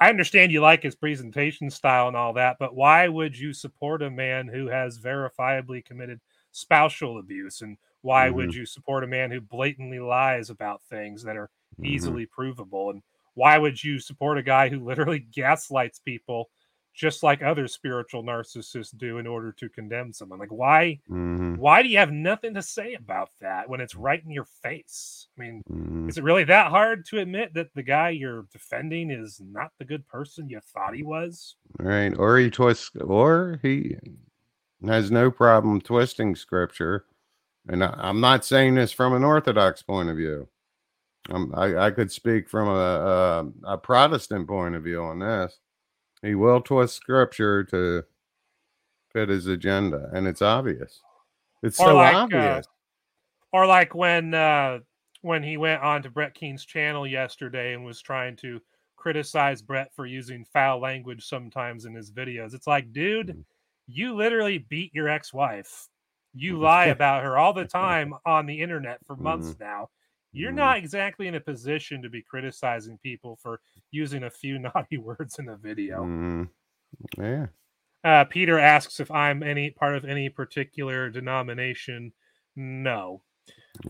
I 0.00 0.08
understand 0.08 0.50
you 0.50 0.60
like 0.62 0.82
his 0.82 0.94
presentation 0.96 1.70
style 1.70 2.08
and 2.08 2.16
all 2.16 2.32
that, 2.34 2.56
but 2.58 2.74
why 2.74 3.06
would 3.08 3.38
you 3.38 3.52
support 3.52 4.02
a 4.02 4.10
man 4.10 4.48
who 4.48 4.68
has 4.68 4.98
verifiably 4.98 5.84
committed 5.84 6.20
spousal 6.52 7.18
abuse? 7.18 7.60
And 7.60 7.76
why 8.00 8.30
would 8.30 8.54
you 8.54 8.64
support 8.64 9.04
a 9.04 9.08
man 9.08 9.30
who 9.30 9.40
blatantly 9.42 9.98
lies 10.00 10.48
about 10.48 10.82
things 10.84 11.22
that 11.24 11.36
are 11.36 11.50
Mm-hmm. 11.80 12.14
easily 12.14 12.24
provable? 12.26 12.90
And 12.90 13.02
why 13.34 13.58
would 13.58 13.84
you 13.84 13.98
support 13.98 14.38
a 14.38 14.42
guy 14.42 14.70
who 14.70 14.82
literally 14.82 15.18
gaslights 15.34 15.98
people 15.98 16.48
just 16.94 17.22
like 17.22 17.42
other 17.42 17.68
spiritual 17.68 18.22
narcissists 18.22 18.96
do 18.96 19.18
in 19.18 19.26
order 19.26 19.52
to 19.52 19.68
condemn 19.68 20.12
someone? 20.12 20.38
Like, 20.38 20.52
why? 20.52 21.00
hmm 21.08 21.54
Why 21.54 21.82
do 21.82 21.88
you 21.88 21.98
have 21.98 22.12
nothing 22.12 22.54
to 22.54 22.62
say 22.62 22.94
about 22.94 23.30
that 23.40 23.68
when 23.68 23.80
it's 23.80 23.94
right 23.94 24.22
in 24.24 24.30
your 24.30 24.46
face? 24.62 25.28
I 25.38 25.42
mean, 25.42 25.62
hmm 25.68 26.08
is 26.08 26.18
it 26.18 26.24
really 26.24 26.44
that 26.44 26.70
hard 26.70 27.06
to 27.06 27.20
admit 27.20 27.54
that 27.54 27.72
the 27.74 27.82
guy 27.84 28.10
you're 28.10 28.46
defending 28.52 29.10
is 29.10 29.40
not 29.40 29.70
the 29.78 29.84
good 29.84 30.06
person 30.08 30.48
you 30.48 30.60
thought 30.74 30.94
he 30.94 31.02
was? 31.04 31.56
Right. 31.78 32.12
Or 32.16 32.38
he 32.38 32.50
twists, 32.50 32.90
or 33.00 33.60
he 33.62 33.96
has 34.86 35.10
no 35.10 35.30
problem 35.30 35.80
twisting 35.80 36.34
scripture. 36.34 37.04
And 37.68 37.84
I, 37.84 37.94
I'm 37.98 38.20
not 38.20 38.44
saying 38.44 38.74
this 38.74 38.92
from 38.92 39.12
an 39.12 39.22
Orthodox 39.22 39.82
point 39.82 40.08
of 40.08 40.16
view. 40.16 40.48
I, 41.54 41.76
I 41.76 41.90
could 41.90 42.10
speak 42.10 42.48
from 42.48 42.68
a, 42.68 42.72
a, 43.66 43.74
a 43.74 43.78
Protestant 43.78 44.48
point 44.48 44.74
of 44.74 44.82
view 44.82 45.02
on 45.02 45.18
this. 45.20 45.58
He 46.22 46.34
will 46.34 46.60
twist 46.60 46.96
scripture 46.96 47.64
to 47.64 48.04
fit 49.12 49.28
his 49.28 49.46
agenda, 49.46 50.10
and 50.12 50.26
it's 50.26 50.42
obvious. 50.42 51.00
It's 51.62 51.80
Or 51.80 51.88
so 51.88 51.94
like, 51.96 52.14
uh, 52.14 52.18
obvious. 52.18 52.66
Or 53.52 53.66
like 53.66 53.94
when 53.94 54.34
uh 54.34 54.80
when 55.22 55.42
he 55.42 55.56
went 55.56 55.82
on 55.82 56.02
to 56.02 56.10
Brett 56.10 56.34
Keane's 56.34 56.64
channel 56.64 57.06
yesterday 57.06 57.74
and 57.74 57.84
was 57.84 58.00
trying 58.00 58.36
to 58.36 58.60
criticize 58.96 59.60
Brett 59.60 59.92
for 59.94 60.06
using 60.06 60.44
foul 60.46 60.78
language 60.80 61.26
sometimes 61.26 61.84
in 61.84 61.94
his 61.94 62.10
videos. 62.10 62.54
It's 62.54 62.66
like, 62.66 62.92
dude, 62.92 63.28
Mm. 63.28 63.44
you 63.86 64.14
literally 64.14 64.58
beat 64.58 64.94
your 64.94 65.08
ex-wife. 65.08 65.88
You 66.32 66.58
lie 66.60 66.86
about 66.86 67.24
her 67.24 67.36
all 67.36 67.52
the 67.52 67.66
time 67.66 68.14
on 68.24 68.46
the 68.46 68.60
internet 68.60 69.04
for 69.06 69.16
months 69.16 69.56
now. 69.58 69.90
You're 70.32 70.52
Mhm. 70.52 70.56
not 70.56 70.76
exactly 70.78 71.26
in 71.28 71.34
a 71.34 71.40
position 71.40 72.02
to 72.02 72.08
be 72.08 72.22
criticizing 72.22 72.98
people 72.98 73.36
for 73.42 73.60
using 73.90 74.24
a 74.24 74.30
few 74.30 74.58
naughty 74.74 74.98
words 74.98 75.38
in 75.38 75.48
a 75.48 75.56
video. 75.56 76.04
Mhm. 76.04 76.48
Yeah. 77.18 77.46
Uh, 78.02 78.24
Peter 78.24 78.58
asks 78.58 78.98
if 79.00 79.10
I'm 79.10 79.42
any 79.42 79.70
part 79.70 79.94
of 79.94 80.04
any 80.04 80.28
particular 80.28 81.10
denomination. 81.10 82.12
No, 82.56 83.22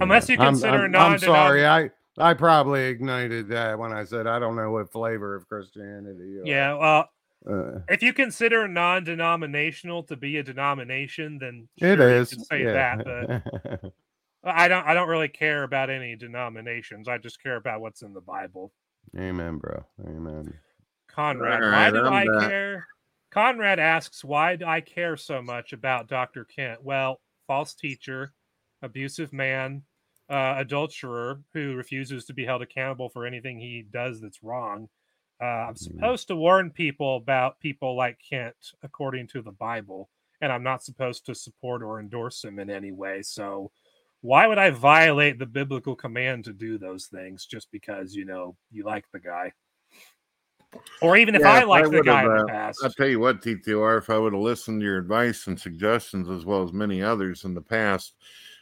unless 0.00 0.28
you 0.28 0.36
I'm- 0.38 0.52
consider 0.54 0.84
I'm, 0.84 0.90
non. 0.90 1.12
I'm 1.12 1.18
sorry. 1.18 1.66
I 1.66 1.90
I 2.18 2.34
probably 2.34 2.86
ignited 2.88 3.48
that 3.48 3.78
when 3.78 3.92
I 3.92 4.04
said 4.04 4.26
I 4.26 4.38
don't 4.38 4.56
know 4.56 4.70
what 4.72 4.90
flavor 4.92 5.34
of 5.34 5.48
Christianity. 5.48 6.40
Yeah, 6.44 6.74
well, 6.74 7.10
Uh, 7.48 7.80
if 7.88 8.02
you 8.02 8.12
consider 8.12 8.68
non-denominational 8.68 10.02
to 10.02 10.14
be 10.16 10.36
a 10.36 10.42
denomination, 10.42 11.38
then 11.38 11.68
it 11.78 11.96
sure, 11.96 12.18
you 12.18 12.26
can 12.26 12.44
say 12.44 12.64
yeah. 12.64 12.96
that. 12.96 13.04
But 13.82 13.92
I 14.42 14.68
don't. 14.68 14.86
I 14.86 14.94
don't 14.94 15.08
really 15.08 15.28
care 15.28 15.64
about 15.64 15.90
any 15.90 16.16
denominations. 16.16 17.08
I 17.08 17.18
just 17.18 17.42
care 17.42 17.56
about 17.56 17.80
what's 17.80 18.02
in 18.02 18.14
the 18.14 18.20
Bible. 18.20 18.72
Amen, 19.18 19.58
bro. 19.58 19.84
Amen. 20.06 20.54
Conrad, 21.08 21.62
All 21.62 21.70
why 21.70 21.90
do 21.90 22.04
I'm 22.06 22.12
I 22.12 22.24
back. 22.38 22.48
care? 22.48 22.86
Conrad 23.30 23.78
asks, 23.78 24.24
why 24.24 24.56
do 24.56 24.64
I 24.66 24.80
care 24.80 25.16
so 25.16 25.42
much 25.42 25.72
about 25.72 26.08
Dr. 26.08 26.44
Kent? 26.44 26.82
Well, 26.82 27.20
false 27.46 27.74
teacher, 27.74 28.32
abusive 28.82 29.32
man, 29.32 29.82
uh, 30.28 30.54
adulterer 30.58 31.40
who 31.52 31.74
refuses 31.74 32.24
to 32.26 32.34
be 32.34 32.44
held 32.44 32.62
accountable 32.62 33.08
for 33.08 33.26
anything 33.26 33.58
he 33.58 33.84
does 33.92 34.20
that's 34.20 34.42
wrong. 34.42 34.88
Uh, 35.42 35.68
I'm 35.68 35.76
supposed 35.76 36.28
to 36.28 36.36
warn 36.36 36.70
people 36.70 37.16
about 37.16 37.58
people 37.60 37.96
like 37.96 38.18
Kent 38.28 38.54
according 38.82 39.26
to 39.28 39.42
the 39.42 39.52
Bible, 39.52 40.10
and 40.40 40.52
I'm 40.52 40.62
not 40.62 40.84
supposed 40.84 41.24
to 41.26 41.34
support 41.34 41.82
or 41.82 41.98
endorse 41.98 42.44
him 42.44 42.58
in 42.58 42.68
any 42.68 42.92
way. 42.92 43.22
So, 43.22 43.70
why 44.22 44.46
would 44.46 44.58
I 44.58 44.70
violate 44.70 45.38
the 45.38 45.46
biblical 45.46 45.96
command 45.96 46.44
to 46.44 46.52
do 46.52 46.78
those 46.78 47.06
things 47.06 47.46
just 47.46 47.70
because 47.70 48.14
you 48.14 48.24
know 48.24 48.56
you 48.70 48.84
like 48.84 49.04
the 49.12 49.20
guy? 49.20 49.52
Or 51.02 51.16
even 51.16 51.34
if 51.34 51.40
Yeah, 51.40 51.52
I 51.52 51.64
like 51.64 51.90
the 51.90 52.02
guy 52.02 52.22
in 52.22 52.28
the 52.28 52.44
uh, 52.44 52.46
past. 52.46 52.80
I'll 52.84 52.90
tell 52.90 53.08
you 53.08 53.18
what, 53.18 53.42
TTR, 53.42 53.98
if 53.98 54.08
I 54.08 54.18
would 54.18 54.32
have 54.32 54.42
listened 54.42 54.80
to 54.80 54.86
your 54.86 54.98
advice 54.98 55.46
and 55.46 55.58
suggestions 55.58 56.28
as 56.28 56.44
well 56.44 56.62
as 56.62 56.72
many 56.72 57.02
others 57.02 57.44
in 57.44 57.54
the 57.54 57.62
past, 57.62 58.14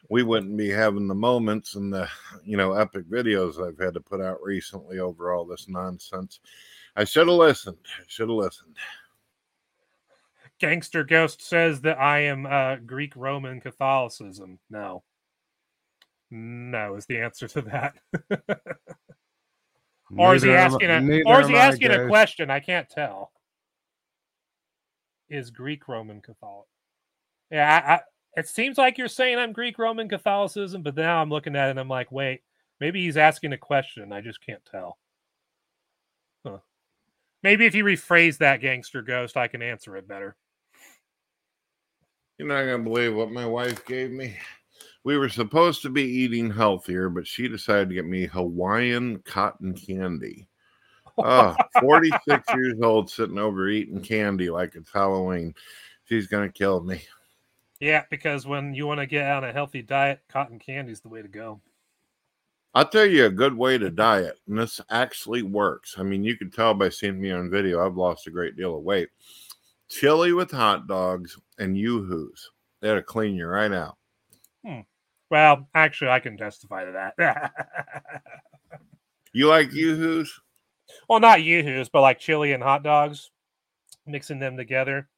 we 0.09 0.23
wouldn't 0.23 0.57
be 0.57 0.71
having 0.71 1.07
the 1.07 1.15
moments 1.15 1.75
and 1.75 1.93
the 1.93 2.09
you 2.45 2.57
know 2.57 2.73
epic 2.73 3.05
videos 3.11 3.61
I've 3.61 3.79
had 3.79 3.95
to 3.95 4.01
put 4.01 4.21
out 4.21 4.43
recently 4.43 5.01
over 5.01 5.33
all 5.33 5.45
this 5.45 5.69
nonsense. 5.69 6.41
I 6.97 7.05
should 7.05 7.29
have 7.29 7.37
listened. 7.37 7.79
I 7.99 8.05
should 8.07 8.29
have 8.29 8.37
listened. 8.37 8.77
Gangster 10.59 11.05
Ghost 11.05 11.43
says 11.43 11.83
that 11.83 12.01
I 12.01 12.21
am 12.21 12.47
uh, 12.47 12.77
Greek 12.77 13.15
Roman 13.15 13.61
Catholicism. 13.61 14.59
No. 14.71 15.05
No 16.31 16.97
is 16.97 17.07
the 17.07 17.21
answer 17.21 17.49
to 17.49 17.63
that. 17.63 17.95
or 20.17 20.35
is 20.35 20.43
he 20.43 20.49
Neither 20.49 20.59
am- 20.59 20.73
asking 20.73 20.91
a 20.91 21.23
or 21.25 21.41
is 21.41 21.49
he 21.49 21.57
asking 21.57 21.91
a 21.91 22.07
question? 22.07 22.51
I 22.51 22.61
can't 22.61 22.89
tell. 22.89 23.33
Is 25.31 25.51
Greek 25.51 25.89
Roman 25.89 26.21
Catholic? 26.21 26.67
Yeah, 27.51 27.83
I, 27.87 27.95
I, 27.95 28.01
it 28.37 28.49
seems 28.49 28.79
like 28.79 28.99
you're 28.99 29.09
saying 29.09 29.39
I'm 29.39 29.53
Greek 29.53 29.79
Roman 29.79 30.09
Catholicism, 30.09 30.83
but 30.83 30.97
now 30.97 31.21
I'm 31.21 31.31
looking 31.31 31.57
at 31.57 31.69
it 31.69 31.71
and 31.73 31.81
I'm 31.81 31.89
like, 31.89 32.13
wait, 32.13 32.41
maybe 32.81 33.03
he's 33.03 33.17
asking 33.17 33.53
a 33.53 33.59
question. 33.59 34.13
I 34.13 34.21
just 34.21 34.45
can't 34.45 34.65
tell. 34.71 34.99
Huh. 36.47 36.59
Maybe 37.43 37.67
if 37.67 37.75
you 37.75 37.85
rephrase 37.85 38.39
that 38.39 38.61
gangster 38.61 39.03
ghost, 39.03 39.37
I 39.37 39.49
can 39.49 39.63
answer 39.63 39.97
it 39.97 40.09
better. 40.09 40.37
You're 42.39 42.49
not 42.49 42.63
gonna 42.63 42.79
believe 42.79 43.15
what 43.15 43.31
my 43.31 43.47
wife 43.47 43.85
gave 43.85 44.11
me. 44.13 44.37
We 45.09 45.17
were 45.17 45.31
supposed 45.31 45.81
to 45.81 45.89
be 45.89 46.03
eating 46.03 46.51
healthier, 46.51 47.09
but 47.09 47.27
she 47.27 47.49
decided 47.49 47.89
to 47.89 47.95
get 47.95 48.05
me 48.05 48.27
Hawaiian 48.27 49.21
cotton 49.21 49.73
candy. 49.73 50.47
Oh, 51.17 51.57
46 51.81 52.45
years 52.55 52.75
old, 52.83 53.09
sitting 53.09 53.39
over 53.39 53.71
eating 53.71 54.03
candy 54.03 54.51
like 54.51 54.75
it's 54.75 54.93
Halloween. 54.93 55.55
She's 56.05 56.27
gonna 56.27 56.51
kill 56.51 56.83
me. 56.83 57.01
Yeah, 57.81 58.05
because 58.11 58.47
when 58.47 58.75
you 58.75 58.87
want 58.87 59.01
to 59.01 59.07
get 59.07 59.31
on 59.31 59.45
a 59.45 59.53
healthy 59.55 59.81
diet, 59.81 60.21
cotton 60.29 60.59
candy 60.59 60.93
is 60.93 61.01
the 61.01 61.09
way 61.09 61.23
to 61.23 61.29
go. 61.29 61.63
I'll 62.75 62.87
tell 62.87 63.07
you 63.07 63.25
a 63.25 63.31
good 63.31 63.57
way 63.57 63.79
to 63.79 63.89
diet, 63.89 64.39
and 64.47 64.59
this 64.59 64.79
actually 64.91 65.41
works. 65.41 65.95
I 65.97 66.03
mean, 66.03 66.23
you 66.23 66.37
can 66.37 66.51
tell 66.51 66.75
by 66.75 66.91
seeing 66.91 67.19
me 67.19 67.31
on 67.31 67.49
video, 67.49 67.83
I've 67.83 67.97
lost 67.97 68.27
a 68.27 68.31
great 68.31 68.59
deal 68.59 68.77
of 68.77 68.83
weight. 68.83 69.09
Chili 69.89 70.35
with 70.35 70.51
hot 70.51 70.87
dogs 70.87 71.39
and 71.59 71.79
yoo-hoos. 71.79 72.51
That'll 72.83 73.01
clean 73.01 73.37
you 73.37 73.47
right 73.47 73.73
out. 73.73 73.97
Well, 75.31 75.69
actually, 75.75 76.11
I 76.11 76.21
can 76.21 76.37
testify 76.37 76.85
to 76.85 76.93
that. 77.17 77.53
You 79.35 79.47
like 79.47 79.73
yoo-hoos? 79.73 80.41
well, 81.09 81.21
not 81.21 81.43
yoo-hoos, 81.43 81.91
but 81.91 82.01
like 82.01 82.19
chili 82.19 82.53
and 82.53 82.63
hot 82.63 82.83
dogs, 82.83 83.31
mixing 84.07 84.39
them 84.39 84.57
together. 84.57 85.09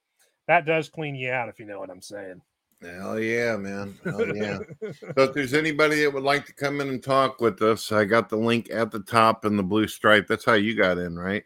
That 0.49 0.66
does 0.66 0.89
clean 0.89 1.15
you 1.15 1.31
out, 1.31 1.49
if 1.49 1.61
you 1.61 1.66
know 1.66 1.78
what 1.78 1.91
I'm 1.91 2.03
saying. 2.03 2.43
Hell 2.82 3.20
yeah, 3.20 3.57
man. 3.57 3.97
Hell 4.05 4.37
yeah. 4.37 4.59
so 4.82 5.23
if 5.23 5.32
there's 5.32 5.55
anybody 5.55 6.03
that 6.03 6.12
would 6.12 6.24
like 6.24 6.45
to 6.47 6.53
come 6.55 6.81
in 6.81 6.89
and 6.89 7.03
talk 7.03 7.41
with 7.41 7.62
us, 7.62 7.93
I 7.93 8.05
got 8.05 8.28
the 8.28 8.37
link 8.37 8.69
at 8.73 8.91
the 8.91 9.01
top 9.01 9.45
in 9.45 9.57
the 9.57 9.62
blue 9.62 9.87
stripe. 9.87 10.27
That's 10.27 10.45
how 10.45 10.55
you 10.55 10.74
got 10.77 10.99
in, 10.99 11.19
right? 11.19 11.45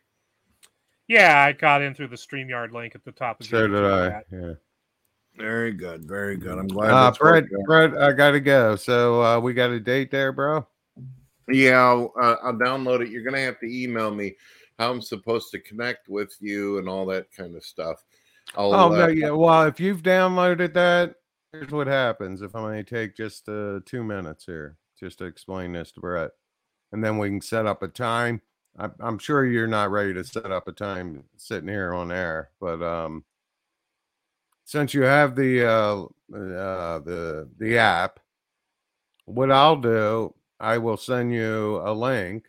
yeah, 1.08 1.44
I 1.44 1.52
got 1.52 1.82
in 1.82 1.94
through 1.94 2.08
the 2.08 2.16
StreamYard 2.16 2.72
link 2.72 2.94
at 2.94 3.04
the 3.04 3.12
top 3.12 3.40
of 3.40 3.48
the 3.48 3.50
So 3.50 3.68
did 3.68 3.84
I. 3.84 4.22
Yeah. 4.32 4.54
Very 5.36 5.72
good. 5.72 6.04
Very 6.04 6.36
good. 6.36 6.58
I'm 6.58 6.68
glad 6.68 6.90
Uh. 6.90 7.12
Brett, 7.66 7.96
I 7.96 8.12
gotta 8.12 8.40
go. 8.40 8.76
So 8.76 9.22
uh, 9.22 9.40
we 9.40 9.52
got 9.52 9.70
a 9.70 9.80
date 9.80 10.10
there, 10.10 10.32
bro. 10.32 10.66
Yeah, 11.48 11.80
I'll, 11.80 12.12
uh, 12.20 12.36
I'll 12.42 12.54
download 12.54 13.02
it. 13.02 13.10
You're 13.10 13.22
to 13.34 13.40
have 13.40 13.60
to 13.60 13.66
email 13.66 14.14
me 14.14 14.34
how 14.78 14.90
I'm 14.90 15.02
supposed 15.02 15.50
to 15.50 15.58
connect 15.58 16.08
with 16.08 16.34
you 16.40 16.78
and 16.78 16.88
all 16.88 17.04
that 17.06 17.26
kind 17.36 17.54
of 17.56 17.64
stuff. 17.64 18.04
I'll, 18.56 18.74
Oh 18.74 18.88
no, 18.88 19.04
uh, 19.04 19.08
yeah. 19.08 19.30
Well, 19.30 19.64
if 19.64 19.80
you've 19.80 20.02
downloaded 20.02 20.72
that, 20.74 21.16
here's 21.52 21.70
what 21.70 21.86
happens. 21.86 22.42
If 22.42 22.54
I 22.54 22.70
may 22.70 22.82
take 22.82 23.16
just 23.16 23.48
uh, 23.48 23.80
two 23.84 24.04
minutes 24.04 24.44
here, 24.44 24.76
just 24.98 25.18
to 25.18 25.24
explain 25.24 25.72
this 25.72 25.92
to 25.92 26.00
Brett, 26.00 26.30
and 26.92 27.02
then 27.02 27.18
we 27.18 27.28
can 27.28 27.40
set 27.40 27.66
up 27.66 27.82
a 27.82 27.88
time. 27.88 28.40
I, 28.78 28.88
I'm 29.00 29.18
sure 29.18 29.44
you're 29.44 29.66
not 29.66 29.90
ready 29.90 30.14
to 30.14 30.24
set 30.24 30.50
up 30.50 30.68
a 30.68 30.72
time 30.72 31.24
sitting 31.36 31.68
here 31.68 31.92
on 31.92 32.10
air, 32.10 32.50
but 32.60 32.82
um, 32.82 33.24
since 34.64 34.94
you 34.94 35.02
have 35.02 35.36
the 35.36 35.66
uh, 35.66 36.02
uh, 36.34 36.98
the 37.00 37.48
the 37.58 37.78
app, 37.78 38.18
what 39.26 39.50
I'll 39.50 39.76
do, 39.76 40.34
I 40.60 40.78
will 40.78 40.96
send 40.96 41.32
you 41.32 41.80
a 41.84 41.92
link. 41.92 42.46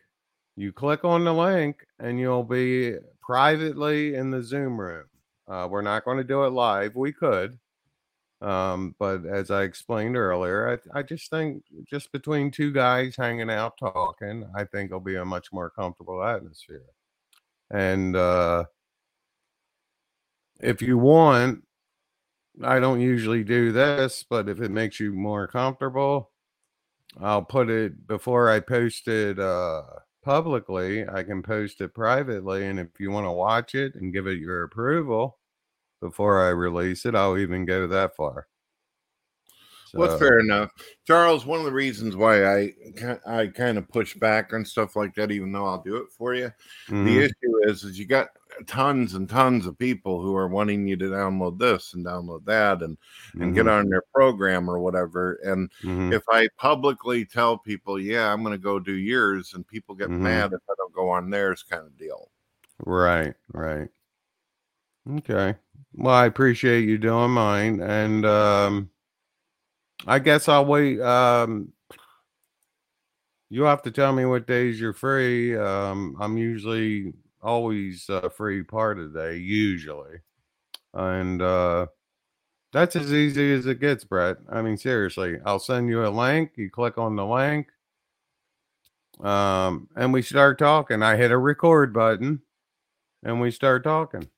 You 0.55 0.71
click 0.71 1.03
on 1.03 1.25
the 1.25 1.33
link, 1.33 1.85
and 1.99 2.19
you'll 2.19 2.43
be 2.43 2.95
privately 3.21 4.15
in 4.15 4.31
the 4.31 4.41
Zoom 4.41 4.79
room. 4.79 5.05
Uh, 5.47 5.67
we're 5.69 5.81
not 5.81 6.05
going 6.05 6.17
to 6.17 6.23
do 6.23 6.45
it 6.45 6.51
live. 6.51 6.95
We 6.95 7.11
could, 7.11 7.59
um, 8.41 8.95
but 8.99 9.25
as 9.25 9.51
I 9.51 9.63
explained 9.63 10.15
earlier, 10.15 10.79
I, 10.93 10.99
I 10.99 11.03
just 11.03 11.29
think 11.29 11.63
just 11.89 12.11
between 12.11 12.51
two 12.51 12.71
guys 12.71 13.15
hanging 13.15 13.49
out 13.49 13.77
talking, 13.77 14.49
I 14.55 14.63
think 14.63 14.89
it'll 14.89 14.99
be 15.01 15.15
a 15.15 15.25
much 15.25 15.51
more 15.51 15.69
comfortable 15.69 16.23
atmosphere. 16.23 16.85
And 17.71 18.15
uh, 18.15 18.65
if 20.61 20.81
you 20.81 20.97
want, 20.97 21.64
I 22.63 22.79
don't 22.79 23.01
usually 23.01 23.43
do 23.43 23.71
this, 23.71 24.23
but 24.23 24.47
if 24.49 24.61
it 24.61 24.71
makes 24.71 24.99
you 24.99 25.11
more 25.13 25.47
comfortable, 25.47 26.31
I'll 27.19 27.43
put 27.45 27.69
it 27.69 28.07
before 28.07 28.49
I 28.49 28.59
post 28.61 29.07
it 29.07 29.39
uh, 29.39 29.83
publicly. 30.23 31.07
I 31.07 31.23
can 31.23 31.43
post 31.43 31.81
it 31.81 31.93
privately, 31.93 32.67
and 32.67 32.79
if 32.79 32.99
you 32.99 33.11
want 33.11 33.25
to 33.27 33.31
watch 33.31 33.75
it 33.75 33.95
and 33.95 34.13
give 34.13 34.27
it 34.27 34.39
your 34.39 34.63
approval 34.63 35.39
before 36.01 36.45
I 36.45 36.49
release 36.49 37.05
it, 37.05 37.15
I'll 37.15 37.37
even 37.37 37.65
go 37.65 37.87
that 37.87 38.15
far. 38.15 38.47
Well, 39.93 40.09
fair 40.17 40.39
enough, 40.39 40.71
Charles. 41.07 41.45
One 41.45 41.59
of 41.59 41.65
the 41.65 41.71
reasons 41.71 42.15
why 42.17 42.43
I 42.45 42.73
I 43.25 43.47
kind 43.47 43.77
of 43.77 43.87
push 43.89 44.13
back 44.15 44.51
on 44.53 44.65
stuff 44.65 44.95
like 44.95 45.15
that, 45.15 45.31
even 45.31 45.51
though 45.51 45.65
I'll 45.65 45.81
do 45.83 45.95
it 45.97 46.11
for 46.11 46.33
you, 46.33 46.51
the 47.01 47.19
Mhm. 47.19 47.25
issue 47.25 47.69
is 47.69 47.83
is 47.83 47.97
you 47.97 48.05
got 48.05 48.27
tons 48.67 49.13
and 49.15 49.29
tons 49.29 49.65
of 49.65 49.77
people 49.77 50.21
who 50.21 50.35
are 50.35 50.47
wanting 50.47 50.87
you 50.87 50.95
to 50.97 51.05
download 51.05 51.59
this 51.59 51.93
and 51.93 52.05
download 52.05 52.45
that 52.45 52.81
and 52.83 52.97
and 53.39 53.53
get 53.53 53.65
Mhm. 53.65 53.79
on 53.79 53.89
their 53.89 54.03
program 54.13 54.69
or 54.69 54.79
whatever. 54.79 55.33
And 55.43 55.71
Mhm. 55.83 56.13
if 56.13 56.23
I 56.29 56.47
publicly 56.57 57.25
tell 57.25 57.57
people, 57.57 57.99
yeah, 57.99 58.31
I'm 58.31 58.43
going 58.43 58.53
to 58.53 58.57
go 58.63 58.79
do 58.79 58.93
yours, 58.93 59.53
and 59.53 59.67
people 59.67 59.95
get 59.95 60.11
Mhm. 60.11 60.21
mad 60.21 60.53
if 60.53 60.61
I 60.69 60.73
don't 60.77 60.93
go 60.93 61.09
on 61.09 61.29
theirs, 61.29 61.63
kind 61.63 61.85
of 61.85 61.97
deal. 61.97 62.31
Right, 62.85 63.35
right. 63.53 63.89
Okay. 65.09 65.55
Well, 65.93 66.13
I 66.13 66.25
appreciate 66.25 66.87
you 66.87 66.97
doing 66.97 67.31
mine, 67.31 67.79
and 67.81 68.25
um, 68.25 68.89
I 70.07 70.19
guess 70.19 70.47
I'll 70.47 70.65
wait. 70.65 70.99
Um, 71.01 71.71
you 73.49 73.63
have 73.63 73.81
to 73.83 73.91
tell 73.91 74.11
me 74.13 74.25
what 74.25 74.47
days 74.47 74.79
you're 74.79 74.93
free. 74.93 75.55
Um, 75.55 76.17
I'm 76.19 76.37
usually 76.37 77.13
always 77.45 78.09
uh, 78.09 78.29
free 78.29 78.63
part 78.63 78.99
of 78.99 79.13
the 79.13 79.19
day, 79.19 79.37
usually, 79.37 80.19
and 80.93 81.41
uh, 81.41 81.87
that's 82.73 82.95
as 82.95 83.13
easy 83.13 83.53
as 83.53 83.65
it 83.65 83.79
gets, 83.79 84.03
Brett. 84.03 84.37
I 84.51 84.61
mean, 84.61 84.77
seriously, 84.77 85.37
I'll 85.45 85.59
send 85.59 85.87
you 85.89 86.05
a 86.05 86.09
link. 86.09 86.51
You 86.55 86.69
click 86.69 86.97
on 86.97 87.15
the 87.15 87.25
link, 87.25 87.67
um, 89.21 89.87
and 89.95 90.11
we 90.11 90.21
start 90.21 90.59
talking. 90.59 91.01
I 91.01 91.15
hit 91.15 91.31
a 91.31 91.37
record 91.37 91.93
button 91.93 92.41
and 93.23 93.41
we 93.41 93.51
start 93.51 93.83
talking. 93.83 94.29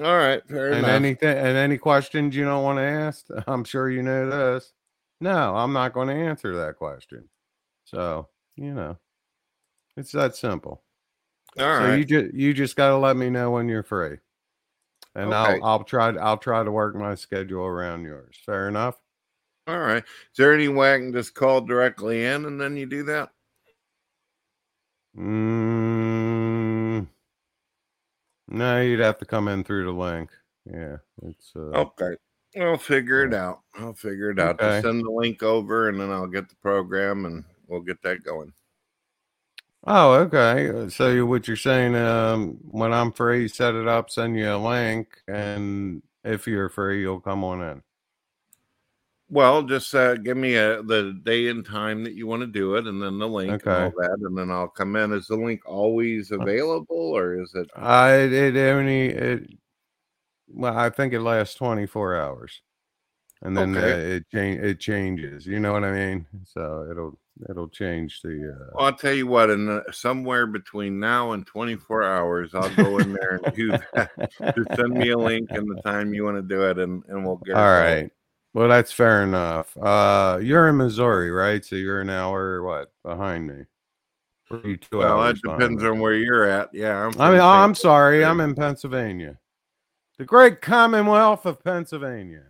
All 0.00 0.16
right, 0.16 0.46
fair 0.48 0.68
and 0.68 0.78
enough. 0.78 0.90
anything 0.90 1.36
and 1.36 1.56
any 1.56 1.78
questions 1.78 2.36
you 2.36 2.44
don't 2.44 2.62
want 2.62 2.78
to 2.78 2.82
ask, 2.82 3.26
I'm 3.46 3.64
sure 3.64 3.90
you 3.90 4.02
know 4.02 4.28
this. 4.28 4.72
No, 5.20 5.56
I'm 5.56 5.72
not 5.72 5.92
going 5.92 6.08
to 6.08 6.14
answer 6.14 6.54
that 6.56 6.76
question. 6.76 7.28
So, 7.84 8.28
you 8.54 8.74
know, 8.74 8.98
it's 9.96 10.12
that 10.12 10.36
simple. 10.36 10.82
All 11.58 11.64
so 11.64 11.84
right. 11.88 11.98
you 11.98 12.04
just 12.04 12.34
you 12.34 12.54
just 12.54 12.76
got 12.76 12.88
to 12.90 12.96
let 12.98 13.16
me 13.16 13.30
know 13.30 13.50
when 13.50 13.68
you're 13.68 13.82
free. 13.82 14.18
And 15.14 15.32
Okay. 15.32 15.54
I'll 15.60 15.64
I'll 15.64 15.84
try 15.84 16.12
to, 16.12 16.20
I'll 16.20 16.36
try 16.38 16.62
to 16.62 16.70
work 16.70 16.94
my 16.94 17.14
schedule 17.14 17.64
around 17.64 18.04
yours. 18.04 18.36
Fair 18.44 18.68
enough? 18.68 18.96
All 19.66 19.78
right. 19.78 20.02
Is 20.04 20.36
there 20.36 20.54
any 20.54 20.68
way 20.68 20.94
I 20.94 20.98
can 20.98 21.12
just 21.12 21.34
call 21.34 21.60
directly 21.60 22.24
in 22.24 22.44
and 22.46 22.60
then 22.60 22.76
you 22.76 22.86
do 22.86 23.02
that? 23.04 23.30
Mm, 25.16 27.08
no, 28.48 28.80
you'd 28.80 29.00
have 29.00 29.18
to 29.18 29.24
come 29.24 29.48
in 29.48 29.64
through 29.64 29.84
the 29.86 29.92
link. 29.92 30.30
Yeah, 30.64 30.98
it's 31.22 31.52
uh, 31.56 31.70
Okay. 31.80 32.16
I'll 32.58 32.78
figure 32.78 33.24
it 33.24 33.34
out. 33.34 33.60
I'll 33.74 33.94
figure 33.94 34.30
it 34.30 34.38
out. 34.38 34.60
Okay. 34.60 34.68
Just 34.68 34.84
send 34.84 35.04
the 35.04 35.10
link 35.10 35.42
over 35.42 35.88
and 35.88 36.00
then 36.00 36.10
I'll 36.10 36.26
get 36.26 36.48
the 36.48 36.56
program 36.56 37.26
and 37.26 37.44
we'll 37.66 37.80
get 37.80 38.00
that 38.02 38.22
going. 38.22 38.52
Oh, 39.90 40.12
okay. 40.26 40.68
Uh, 40.68 40.88
So 40.90 41.08
you- 41.08 41.26
what 41.26 41.48
you're 41.48 41.56
saying, 41.56 41.94
um, 41.94 42.58
when 42.70 42.92
I'm 42.92 43.10
free, 43.10 43.48
set 43.48 43.74
it 43.74 43.88
up, 43.88 44.10
send 44.10 44.36
you 44.36 44.50
a 44.52 44.58
link, 44.58 45.22
and 45.26 46.02
if 46.24 46.46
you're 46.46 46.68
free, 46.68 47.00
you'll 47.00 47.20
come 47.20 47.42
on 47.42 47.62
in. 47.62 47.82
Well, 49.30 49.62
just 49.62 49.94
uh, 49.94 50.16
give 50.16 50.36
me 50.36 50.56
a, 50.56 50.82
the 50.82 51.18
day 51.22 51.48
and 51.48 51.64
time 51.64 52.04
that 52.04 52.12
you 52.14 52.26
want 52.26 52.40
to 52.42 52.46
do 52.46 52.74
it 52.76 52.86
and 52.86 53.00
then 53.02 53.18
the 53.18 53.28
link 53.28 53.62
and 53.64 53.72
all 53.72 53.92
that. 53.98 54.18
And 54.20 54.36
then 54.36 54.50
I'll 54.50 54.68
come 54.68 54.94
in. 54.96 55.12
Is 55.12 55.26
the 55.26 55.36
link 55.36 55.60
always 55.66 56.32
available 56.32 56.96
or 56.96 57.40
is 57.42 57.54
it? 57.54 57.70
I 57.74 58.12
it, 58.12 58.32
it 58.32 58.56
only 58.56 59.06
it 59.08 59.50
well, 60.48 60.76
I 60.76 60.90
think 60.90 61.12
it 61.12 61.20
lasts 61.20 61.54
24 61.56 62.16
hours, 62.16 62.62
and 63.42 63.56
then 63.56 63.76
Okay. 63.76 63.92
uh, 63.92 64.16
it 64.16 64.28
change 64.30 64.60
it 64.60 64.80
changes. 64.80 65.46
You 65.46 65.60
know 65.60 65.72
what 65.72 65.84
I 65.84 65.92
mean? 65.92 66.26
So 66.44 66.86
it'll 66.90 67.18
it'll 67.48 67.68
change 67.68 68.20
the. 68.22 68.54
Uh, 68.54 68.70
Well, 68.74 68.86
I'll 68.86 68.92
tell 68.96 69.12
you 69.14 69.26
what, 69.26 69.50
in 69.50 69.66
the, 69.66 69.84
somewhere 69.92 70.46
between 70.46 70.98
now 70.98 71.32
and 71.32 71.46
24 71.46 72.02
hours, 72.04 72.54
I'll 72.54 72.74
go 72.74 72.98
in 72.98 73.12
there 73.12 73.40
and 73.42 73.54
do 73.54 73.70
that. 73.94 74.10
Just 74.56 74.74
send 74.76 74.94
me 74.94 75.10
a 75.10 75.18
link 75.18 75.48
and 75.50 75.68
the 75.68 75.80
time 75.82 76.12
you 76.14 76.24
want 76.24 76.36
to 76.36 76.42
do 76.42 76.68
it, 76.68 76.78
and, 76.78 77.02
and 77.08 77.24
we'll 77.24 77.36
get 77.36 77.52
it 77.52 77.56
All 77.56 77.64
going. 77.64 78.02
right. 78.02 78.10
Well, 78.54 78.68
that's 78.68 78.92
fair 78.92 79.22
enough. 79.22 79.76
Uh, 79.76 80.38
you're 80.42 80.68
in 80.68 80.76
Missouri, 80.76 81.30
right? 81.30 81.64
So 81.64 81.76
you're 81.76 82.00
an 82.00 82.10
hour 82.10 82.62
what 82.62 82.90
behind 83.04 83.46
me? 83.46 83.64
Or 84.50 84.60
you 84.64 84.78
two 84.78 84.98
Well, 84.98 85.18
that 85.18 85.24
hours 85.24 85.40
behind 85.42 85.60
depends 85.60 85.84
on 85.84 86.00
where 86.00 86.14
you're 86.14 86.44
at. 86.44 86.70
Yeah. 86.72 87.06
I'm 87.06 87.20
I 87.20 87.30
mean, 87.30 87.40
oh, 87.40 87.46
I'm 87.48 87.74
sorry. 87.74 88.24
I'm 88.24 88.40
in 88.40 88.54
Pennsylvania, 88.54 89.38
the 90.16 90.24
great 90.24 90.60
Commonwealth 90.62 91.44
of 91.46 91.62
Pennsylvania. 91.62 92.42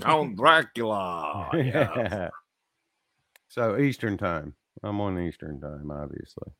Count 0.00 0.36
Dracula. 0.36 1.50
Yeah. 1.54 2.28
Yeah. 3.56 3.64
So 3.64 3.78
Eastern 3.78 4.16
time. 4.18 4.54
I'm 4.82 5.00
on 5.00 5.18
Eastern 5.18 5.60
time, 5.60 5.90
obviously. 5.90 6.52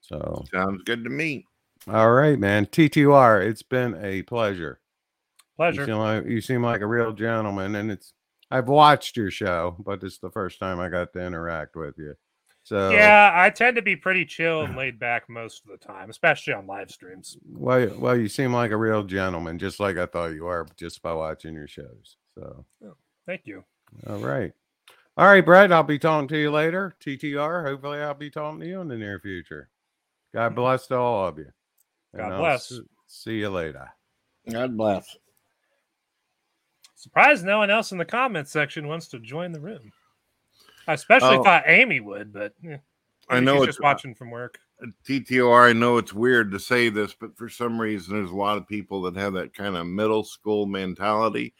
So, 0.00 0.44
Sounds 0.52 0.82
good 0.84 1.04
to 1.04 1.10
me. 1.10 1.46
all 1.88 2.12
right, 2.12 2.38
man. 2.38 2.66
TTR, 2.66 3.46
it's 3.46 3.62
been 3.62 3.96
a 4.02 4.22
pleasure. 4.22 4.80
Pleasure. 5.56 5.82
You 5.82 5.86
seem 5.86 5.96
like 5.96 6.24
you 6.26 6.40
seem 6.40 6.62
like 6.62 6.80
a 6.80 6.86
real 6.86 7.12
gentleman, 7.12 7.74
and 7.74 7.90
it's 7.90 8.12
I've 8.50 8.68
watched 8.68 9.16
your 9.16 9.30
show, 9.30 9.76
but 9.84 10.02
it's 10.02 10.18
the 10.18 10.30
first 10.30 10.58
time 10.58 10.80
I 10.80 10.88
got 10.88 11.12
to 11.12 11.24
interact 11.24 11.76
with 11.76 11.96
you. 11.98 12.14
So 12.62 12.90
Yeah, 12.90 13.30
I 13.34 13.50
tend 13.50 13.76
to 13.76 13.82
be 13.82 13.96
pretty 13.96 14.24
chill 14.24 14.62
and 14.62 14.76
laid 14.78 14.98
back 14.98 15.28
most 15.28 15.62
of 15.64 15.70
the 15.70 15.86
time, 15.86 16.10
especially 16.10 16.54
on 16.54 16.66
live 16.66 16.90
streams. 16.90 17.36
Well, 17.52 17.90
well, 17.98 18.16
you 18.16 18.28
seem 18.28 18.52
like 18.52 18.70
a 18.70 18.76
real 18.76 19.04
gentleman, 19.04 19.58
just 19.58 19.80
like 19.80 19.96
I 19.98 20.06
thought 20.06 20.34
you 20.34 20.44
were, 20.44 20.66
just 20.76 21.02
by 21.02 21.12
watching 21.12 21.54
your 21.54 21.68
shows. 21.68 22.16
So, 22.38 22.64
oh, 22.84 22.96
Thank 23.26 23.42
you. 23.44 23.64
all 24.08 24.18
right, 24.18 24.52
all 25.16 25.26
right, 25.26 25.44
Brett. 25.44 25.72
I'll 25.72 25.82
be 25.82 25.98
talking 25.98 26.28
to 26.28 26.38
you 26.38 26.50
later. 26.50 26.94
TTR. 27.00 27.64
Hopefully, 27.64 27.98
I'll 28.00 28.14
be 28.14 28.30
talking 28.30 28.60
to 28.60 28.66
you 28.66 28.80
in 28.80 28.88
the 28.88 28.96
near 28.96 29.18
future. 29.20 29.68
God 30.34 30.54
bless 30.54 30.86
to 30.88 30.96
all 30.96 31.26
of 31.28 31.38
you. 31.38 31.50
God 32.16 32.32
I'll 32.32 32.38
bless. 32.38 32.72
see 33.06 33.38
you 33.38 33.50
later. 33.50 33.88
God 34.50 34.76
bless. 34.76 35.16
Surprised 36.94 37.44
no 37.44 37.58
one 37.58 37.70
else 37.70 37.92
in 37.92 37.98
the 37.98 38.04
comments 38.04 38.52
section 38.52 38.86
wants 38.86 39.08
to 39.08 39.18
join 39.18 39.52
the 39.52 39.60
room. 39.60 39.92
I 40.86 40.94
especially 40.94 41.36
Oh. 41.38 41.42
thought 41.44 41.64
Amy 41.66 42.00
would, 42.00 42.32
but 42.32 42.52
eh, 42.64 42.76
I 43.28 43.34
maybe 43.34 43.46
know 43.46 43.54
she's 43.54 43.62
it's 43.62 43.76
just 43.76 43.82
watching 43.82 44.14
from 44.14 44.30
work. 44.30 44.58
TTR. 45.06 45.70
I 45.70 45.72
know 45.72 45.98
it's 45.98 46.12
weird 46.12 46.50
to 46.52 46.58
say 46.58 46.88
this, 46.88 47.14
but 47.14 47.36
for 47.36 47.48
some 47.48 47.80
reason, 47.80 48.14
there's 48.16 48.30
a 48.30 48.36
lot 48.36 48.56
of 48.58 48.66
people 48.66 49.02
that 49.02 49.16
have 49.16 49.32
that 49.34 49.54
kind 49.54 49.76
of 49.76 49.86
middle 49.86 50.24
school 50.24 50.66
mentality. 50.66 51.54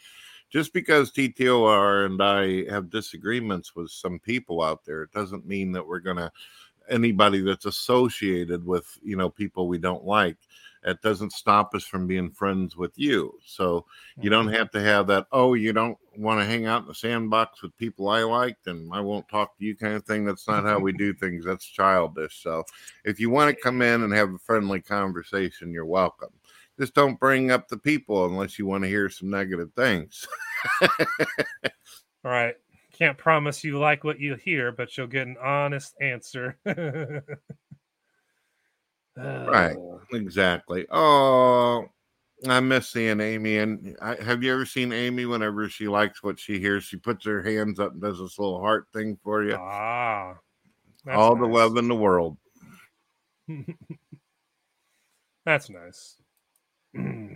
Just 0.51 0.73
because 0.73 1.13
TTOR 1.13 2.07
and 2.07 2.23
I 2.23 2.71
have 2.71 2.91
disagreements 2.91 3.77
with 3.77 3.91
some 3.91 4.19
people 4.19 4.63
out 4.63 4.85
there, 4.85 5.03
it 5.03 5.13
doesn't 5.13 5.47
mean 5.47 5.73
that 5.73 5.87
we're 5.87 6.01
gonna 6.01 6.33
anybody 6.89 7.41
that's 7.41 7.67
associated 7.67 8.67
with 8.67 8.99
you 9.03 9.17
know 9.17 9.31
people 9.31 9.69
we 9.69 9.79
don't 9.79 10.05
like. 10.05 10.37
It 10.83 11.03
doesn't 11.03 11.33
stop 11.33 11.75
us 11.75 11.85
from 11.85 12.07
being 12.07 12.31
friends 12.31 12.75
with 12.75 12.93
you. 12.97 13.39
So 13.45 13.85
you 14.19 14.31
don't 14.31 14.47
mm-hmm. 14.47 14.55
have 14.55 14.71
to 14.71 14.81
have 14.81 15.07
that. 15.09 15.27
Oh, 15.31 15.53
you 15.53 15.75
don't 15.75 15.99
want 16.17 16.41
to 16.41 16.47
hang 16.47 16.65
out 16.65 16.83
in 16.83 16.89
the 16.89 16.95
sandbox 16.95 17.63
with 17.63 17.77
people 17.77 18.09
I 18.09 18.23
liked, 18.23 18.67
and 18.67 18.93
I 18.93 19.01
won't 19.01 19.29
talk 19.29 19.59
to 19.59 19.65
you 19.65 19.77
kind 19.77 19.95
of 19.95 20.05
thing. 20.05 20.25
That's 20.25 20.49
not 20.49 20.65
how 20.65 20.79
we 20.79 20.93
do 20.97 21.13
things. 21.13 21.45
That's 21.45 21.67
childish. 21.67 22.43
So 22.43 22.65
if 23.05 23.21
you 23.21 23.29
want 23.29 23.55
to 23.55 23.63
come 23.63 23.83
in 23.83 24.03
and 24.03 24.13
have 24.15 24.33
a 24.33 24.39
friendly 24.39 24.81
conversation, 24.81 25.71
you're 25.71 25.85
welcome. 25.85 26.31
Just 26.81 26.95
don't 26.95 27.21
bring 27.21 27.51
up 27.51 27.69
the 27.69 27.77
people 27.77 28.25
unless 28.25 28.59
you 28.59 28.65
want 28.65 28.85
to 28.85 28.89
hear 28.89 29.11
some 29.11 29.29
negative 29.29 29.71
things. 29.77 30.27
All 30.81 30.89
right. 32.25 32.55
Can't 32.97 33.19
promise 33.19 33.63
you 33.63 33.79
like 33.79 34.03
what 34.03 34.19
you 34.19 34.35
hear, 34.35 34.73
but 34.73 34.97
you'll 34.97 35.07
get 35.07 35.27
an 35.27 35.37
honest 35.43 35.95
answer. 36.01 36.59
Right. 39.17 39.77
Exactly. 40.13 40.87
Oh, 40.91 41.87
I 42.49 42.61
miss 42.61 42.89
seeing 42.89 43.21
Amy. 43.21 43.59
And 43.59 43.97
I, 44.01 44.15
have 44.17 44.43
you 44.43 44.53
ever 44.53 44.65
seen 44.65 44.93
Amy? 44.93 45.27
Whenever 45.27 45.69
she 45.69 45.89
likes 45.89 46.23
what 46.23 46.39
she 46.39 46.59
hears, 46.59 46.85
she 46.85 46.97
puts 46.97 47.27
her 47.27 47.43
hands 47.43 47.79
up 47.79 47.93
and 47.93 48.01
does 48.01 48.19
this 48.19 48.39
little 48.39 48.61
heart 48.61 48.87
thing 48.93 49.19
for 49.23 49.45
you. 49.45 49.57
Ah. 49.57 50.37
All 51.09 51.37
the 51.37 51.47
love 51.47 51.77
in 51.77 51.89
the 51.89 51.95
world. 51.95 52.39
That's 55.45 55.69
nice. 55.69 56.20
Uh, 56.97 57.29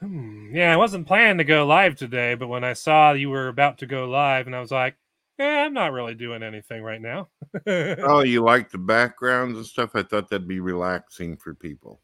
hmm, 0.00 0.54
yeah, 0.54 0.72
I 0.72 0.76
wasn't 0.76 1.06
planning 1.06 1.38
to 1.38 1.44
go 1.44 1.66
live 1.66 1.96
today, 1.96 2.34
but 2.34 2.48
when 2.48 2.64
I 2.64 2.72
saw 2.74 3.12
you 3.12 3.30
were 3.30 3.48
about 3.48 3.78
to 3.78 3.86
go 3.86 4.08
live, 4.08 4.46
and 4.46 4.54
I 4.54 4.60
was 4.60 4.70
like, 4.70 4.96
"Yeah, 5.38 5.64
I'm 5.64 5.74
not 5.74 5.92
really 5.92 6.14
doing 6.14 6.42
anything 6.42 6.82
right 6.82 7.00
now." 7.00 7.28
Oh, 7.66 8.20
you 8.22 8.42
like 8.42 8.70
the 8.70 8.78
backgrounds 8.78 9.56
and 9.56 9.66
stuff? 9.66 9.90
I 9.94 10.02
thought 10.02 10.30
that'd 10.30 10.48
be 10.48 10.60
relaxing 10.60 11.36
for 11.36 11.54
people. 11.54 12.00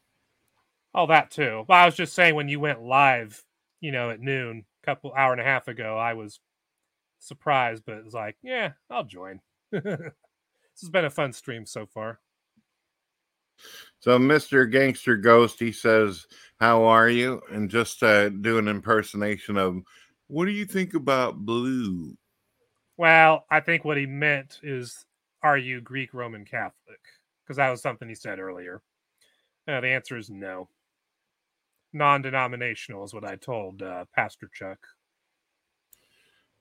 Oh, 0.93 1.07
that 1.07 1.31
too. 1.31 1.65
Well, 1.67 1.79
I 1.81 1.85
was 1.85 1.95
just 1.95 2.13
saying 2.13 2.35
when 2.35 2.49
you 2.49 2.59
went 2.59 2.81
live, 2.81 3.43
you 3.79 3.91
know, 3.91 4.09
at 4.09 4.19
noon, 4.19 4.65
a 4.83 4.85
couple 4.85 5.13
hour 5.13 5.31
and 5.31 5.41
a 5.41 5.45
half 5.45 5.67
ago, 5.67 5.97
I 5.97 6.13
was 6.13 6.39
surprised, 7.19 7.83
but 7.85 7.97
it 7.97 8.03
was 8.05 8.13
like, 8.13 8.37
yeah, 8.43 8.73
I'll 8.89 9.05
join. 9.05 9.39
this 9.71 10.11
has 10.81 10.89
been 10.89 11.05
a 11.05 11.09
fun 11.09 11.33
stream 11.33 11.65
so 11.65 11.85
far. 11.85 12.19
So, 13.99 14.17
Mr. 14.17 14.69
Gangster 14.69 15.15
Ghost, 15.15 15.59
he 15.59 15.71
says, 15.71 16.25
How 16.59 16.83
are 16.83 17.09
you? 17.09 17.41
And 17.51 17.69
just 17.69 18.01
uh, 18.01 18.29
do 18.29 18.57
an 18.57 18.67
impersonation 18.67 19.57
of, 19.57 19.81
What 20.27 20.45
do 20.45 20.51
you 20.51 20.65
think 20.65 20.93
about 20.93 21.37
blue? 21.37 22.15
Well, 22.97 23.45
I 23.49 23.59
think 23.59 23.85
what 23.85 23.97
he 23.97 24.05
meant 24.05 24.59
is, 24.63 25.05
are 25.43 25.57
you 25.57 25.81
Greek 25.81 26.13
Roman 26.13 26.45
Catholic? 26.45 26.99
Because 27.43 27.57
that 27.57 27.69
was 27.69 27.81
something 27.81 28.07
he 28.07 28.15
said 28.15 28.39
earlier. 28.39 28.81
Uh, 29.67 29.81
the 29.81 29.87
answer 29.87 30.17
is 30.17 30.29
no. 30.29 30.69
Non 31.93 32.21
denominational 32.21 33.03
is 33.03 33.13
what 33.13 33.25
I 33.25 33.35
told 33.35 33.81
uh, 33.81 34.05
Pastor 34.15 34.49
Chuck. 34.53 34.79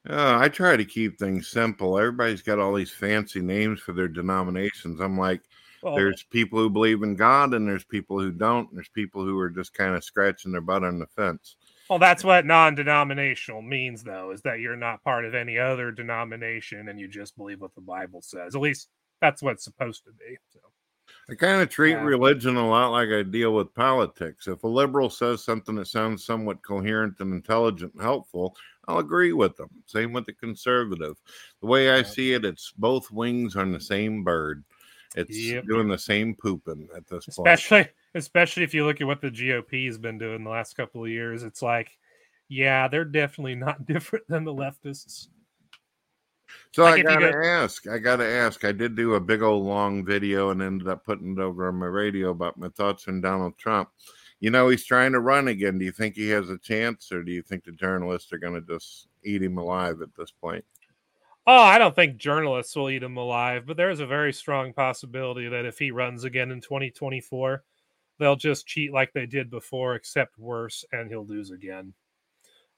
Uh, 0.09 0.39
I 0.39 0.49
try 0.49 0.77
to 0.77 0.85
keep 0.85 1.19
things 1.19 1.49
simple. 1.49 1.99
Everybody's 1.99 2.43
got 2.43 2.59
all 2.59 2.75
these 2.75 2.91
fancy 2.91 3.41
names 3.41 3.81
for 3.81 3.93
their 3.93 4.09
denominations. 4.09 5.01
I'm 5.01 5.19
like, 5.19 5.43
Well, 5.83 5.95
there's 5.95 6.23
people 6.25 6.59
who 6.59 6.71
believe 6.71 7.03
in 7.03 7.17
God 7.17 7.55
and 7.55 7.69
there's 7.69 7.85
people 7.85 8.19
who 8.21 8.31
don't. 8.31 8.69
There's 8.75 8.89
people 8.89 9.25
who 9.25 9.39
are 9.39 9.51
just 9.51 9.73
kind 9.73 9.95
of 9.95 10.05
scratching 10.05 10.53
their 10.53 10.61
butt 10.61 10.85
on 10.85 10.99
the 10.99 11.07
fence. 11.07 11.57
Well, 11.89 11.99
that's 11.99 12.23
what 12.23 12.47
non 12.47 12.75
denominational 12.75 13.63
means, 13.63 14.05
though, 14.05 14.31
is 14.31 14.43
that 14.43 14.61
you're 14.61 14.77
not 14.77 15.03
part 15.03 15.25
of 15.25 15.35
any 15.35 15.59
other 15.59 15.91
denomination 15.91 16.89
and 16.89 17.01
you 17.01 17.09
just 17.09 17.37
believe 17.37 17.61
what 17.61 17.75
the 17.75 17.81
Bible 17.81 18.23
says. 18.23 18.55
At 18.55 18.61
least 18.61 18.89
that's 19.21 19.43
what 19.43 19.55
it's 19.55 19.65
supposed 19.65 20.05
to 20.05 20.13
be. 20.13 20.37
So, 20.53 20.61
I 21.29 21.35
kind 21.35 21.61
of 21.61 21.69
treat 21.69 21.93
Yeah. 21.93 22.05
religion 22.05 22.57
a 22.57 22.69
lot 22.69 22.93
like 22.93 23.09
I 23.09 23.23
deal 23.23 23.55
with 23.55 23.75
politics. 23.75 24.47
If 24.47 24.63
a 24.63 24.69
liberal 24.69 25.11
says 25.11 25.43
something 25.45 25.75
that 25.77 25.87
sounds 25.87 26.25
somewhat 26.25 26.63
coherent 26.63 27.17
and 27.21 27.33
intelligent 27.33 27.95
and 27.95 28.03
helpful, 28.03 28.57
I'll 28.87 28.99
agree 28.99 29.33
with 29.33 29.57
them. 29.57 29.71
Same 29.87 30.13
with 30.13 30.27
the 30.27 30.33
conservative. 30.33 31.17
The 31.61 31.67
way 31.67 31.91
I 31.91 32.03
see 32.03 32.33
it, 32.33 32.45
it's 32.45 32.73
both 32.73 33.11
wings 33.11 33.57
on 33.57 33.73
the 33.73 33.81
same 33.81 34.25
bird. 34.25 34.65
It's 35.17 35.37
Yep. 35.37 35.65
doing 35.67 35.89
the 35.89 35.99
same 35.99 36.35
pooping 36.35 36.89
at 36.97 37.07
this 37.09 37.27
point. 37.27 37.49
especially, 37.49 37.89
especially 38.15 38.63
if 38.63 38.75
you 38.75 38.85
look 38.87 39.01
at 39.01 39.07
what 39.07 39.21
the 39.21 39.31
GOP 39.31 39.87
has 39.87 39.99
been 39.99 40.19
doing 40.19 40.45
the 40.45 40.51
last 40.51 40.77
couple 40.77 41.03
of 41.05 41.11
years, 41.11 41.43
it's 41.43 41.63
like, 41.63 41.99
yeah, 42.49 42.87
they're 42.89 43.05
definitely 43.05 43.55
not 43.57 43.87
different 43.87 44.27
than 44.29 44.45
the 44.45 44.55
leftists. 44.55 45.29
So 46.73 46.83
Like 46.85 47.01
I 47.01 47.03
gotta 47.03 47.33
go- 47.33 47.45
ask. 47.45 47.87
I 47.89 47.99
gotta 47.99 48.27
ask. 48.27 48.65
I 48.65 48.73
did 48.73 48.95
do 48.97 49.15
a 49.15 49.21
big 49.21 49.43
old 49.43 49.65
long 49.65 50.05
video 50.05 50.51
and 50.51 50.63
ended 50.63 50.89
up 50.89 51.05
putting 51.05 51.33
it 51.33 51.39
over 51.41 51.69
on 51.69 51.77
my 51.77 51.87
radio 51.87 52.31
about 52.31 52.59
my 52.59 52.69
thoughts 52.71 53.07
on 53.09 53.21
Donald 53.21 53.57
Trump. 53.59 53.89
You 54.41 54.51
know 54.51 54.69
he's 54.69 54.85
trying 54.85 55.13
to 55.13 55.21
run 55.21 55.49
again. 55.49 55.79
Do 55.79 55.85
you 55.85 55.93
think 55.93 56.15
he 56.17 56.29
has 56.31 56.49
a 56.51 56.59
chance, 56.59 57.13
or 57.13 57.23
do 57.23 57.31
you 57.31 57.43
think 57.43 57.65
the 57.65 57.73
journalists 57.73 58.33
are 58.33 58.39
going 58.39 58.55
to 58.55 58.61
just 58.75 59.09
eat 59.23 59.43
him 59.43 59.59
alive 59.59 60.01
at 60.01 60.15
this 60.17 60.31
point? 60.31 60.65
Oh, 61.53 61.65
I 61.65 61.79
don't 61.79 61.97
think 61.97 62.17
journalists 62.17 62.77
will 62.77 62.91
eat 62.91 63.03
him 63.03 63.17
alive, 63.17 63.67
but 63.67 63.77
there's 63.77 63.99
a 63.99 64.07
very 64.07 64.33
strong 64.33 64.73
possibility 64.73 65.49
that 65.49 65.65
if 65.65 65.81
he 65.81 65.91
runs 65.91 66.23
again 66.23 66.53
in 66.53 66.61
2024, 66.61 67.65
they'll 68.21 68.37
just 68.37 68.69
cheat 68.69 68.93
like 68.93 69.13
they 69.13 69.27
did 69.27 69.51
before, 69.51 69.97
except 69.97 70.39
worse, 70.39 70.85
and 70.93 71.11
he'll 71.11 71.27
lose 71.27 71.51
again. 71.51 71.95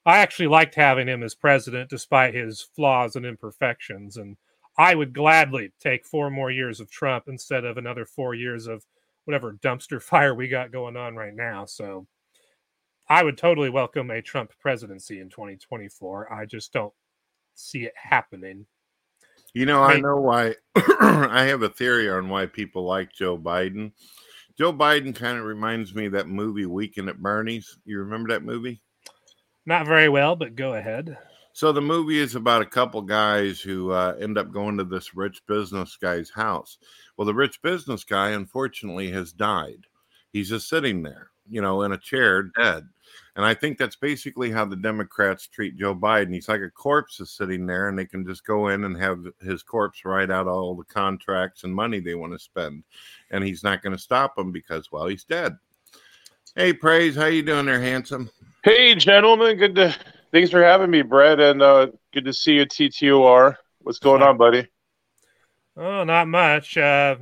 I 0.07 0.21
actually 0.21 0.47
liked 0.47 0.75
having 0.75 1.07
him 1.07 1.23
as 1.23 1.35
president 1.35 1.91
despite 1.91 2.33
his 2.33 2.63
flaws 2.63 3.15
and 3.15 3.27
imperfections, 3.27 4.17
and 4.17 4.39
I 4.79 4.95
would 4.95 5.13
gladly 5.13 5.73
take 5.79 6.07
four 6.07 6.31
more 6.31 6.51
years 6.51 6.81
of 6.81 6.91
Trump 6.91 7.25
instead 7.29 7.67
of 7.67 7.77
another 7.77 8.07
four 8.07 8.33
years 8.33 8.67
of 8.69 8.87
whatever 9.27 9.53
dumpster 9.53 10.01
fire 10.03 10.35
we 10.35 10.49
got 10.49 10.73
going 10.73 10.97
on 10.97 11.15
right 11.15 11.35
now. 11.35 11.67
So 11.67 12.07
I 13.07 13.23
would 13.23 13.37
totally 13.37 13.69
welcome 13.69 14.11
a 14.11 14.23
Trump 14.23 14.53
presidency 14.59 15.21
in 15.21 15.29
2024. 15.29 16.33
I 16.33 16.47
just 16.47 16.73
don't 16.73 16.95
see 17.55 17.85
it 17.85 17.95
happening. 17.97 18.67
You 19.55 19.67
know, 19.67 19.83
I 19.83 20.01
know 20.01 20.17
why. 20.17 20.55
I 20.77 21.45
have 21.45 21.63
a 21.63 21.69
theory 21.69 22.11
on 22.11 22.29
why 22.29 22.47
people 22.47 22.85
like 22.85 23.13
Joe 23.13 23.37
Biden. 23.37 23.93
Joe 24.59 24.73
Biden 24.73 25.15
kind 25.15 25.39
of 25.39 25.45
reminds 25.45 25.95
me 25.95 26.07
of 26.07 26.13
that 26.13 26.29
movie 26.29 26.67
Weekend 26.67 27.09
at 27.09 27.21
Bernie's. 27.21 27.79
You 27.85 27.99
remember 27.99 28.31
that 28.31 28.45
movie? 28.45 28.83
Not 29.67 29.87
very 29.87 30.09
well, 30.09 30.37
but 30.37 30.57
go 30.57 30.75
ahead. 30.75 31.17
So 31.55 31.71
the 31.71 31.83
movie 31.83 32.19
is 32.19 32.35
about 32.35 32.63
a 32.63 32.67
couple 32.67 33.03
guys 33.03 33.61
who 33.61 33.93
uh, 33.93 34.17
end 34.19 34.39
up 34.39 34.51
going 34.53 34.79
to 34.79 34.85
this 34.85 35.15
rich 35.15 35.43
business 35.47 35.97
guy's 36.01 36.31
house. 36.31 36.79
Well, 37.17 37.27
the 37.27 37.35
rich 37.35 37.61
business 37.63 38.05
guy, 38.05 38.31
unfortunately, 38.31 39.11
has 39.11 39.33
died. 39.33 39.87
He's 40.33 40.49
just 40.49 40.69
sitting 40.69 41.03
there, 41.03 41.31
you 41.49 41.61
know, 41.61 41.83
in 41.83 41.93
a 41.93 41.99
chair, 41.99 42.45
dead. 42.45 42.85
And 43.35 43.47
I 43.47 43.55
think 43.55 43.79
that's 43.79 43.97
basically 43.97 44.51
how 44.51 44.67
the 44.67 44.77
Democrats 44.77 45.47
treat 45.47 45.79
Joe 45.79 45.95
Biden. 45.95 46.35
He's 46.35 46.49
like 46.49 46.61
a 46.61 46.69
corpse 46.69 47.19
is 47.19 47.31
sitting 47.31 47.67
there, 47.67 47.89
and 47.89 47.99
they 47.99 48.05
can 48.05 48.27
just 48.27 48.45
go 48.45 48.69
in 48.69 48.85
and 48.85 48.97
have 48.97 49.25
his 49.41 49.63
corpse 49.63 50.05
write 50.05 50.31
out 50.31 50.47
all 50.47 50.75
the 50.75 50.85
contracts 50.85 51.65
and 51.65 51.75
money 51.75 51.99
they 51.99 52.15
want 52.15 52.35
to 52.35 52.39
spend, 52.39 52.85
and 53.31 53.43
he's 53.43 53.63
not 53.63 53.83
going 53.83 53.95
to 53.95 53.99
stop 53.99 54.37
them 54.37 54.53
because, 54.53 54.93
well, 54.93 55.07
he's 55.07 55.25
dead. 55.25 55.57
Hey, 56.55 56.75
praise, 56.75 57.17
how 57.17 57.27
you 57.27 57.43
doing 57.43 57.65
there, 57.65 57.81
handsome? 57.81 58.29
Hey, 58.65 58.95
gentlemen. 58.95 59.57
Good 59.57 59.75
to 59.77 59.97
thanks 60.31 60.51
for 60.51 60.63
having 60.63 60.91
me, 60.91 61.01
Brett, 61.01 61.41
and 61.41 61.63
uh, 61.63 61.89
good 62.13 62.27
to 62.27 62.33
see 62.35 62.55
you, 62.55 62.67
TTOR. 62.67 63.57
What's 63.81 63.99
going 63.99 64.23
on, 64.23 64.37
buddy? 64.37 64.69
Oh, 65.77 66.05
not 66.05 66.29
much. 66.29 66.77
Uh, 66.77 67.17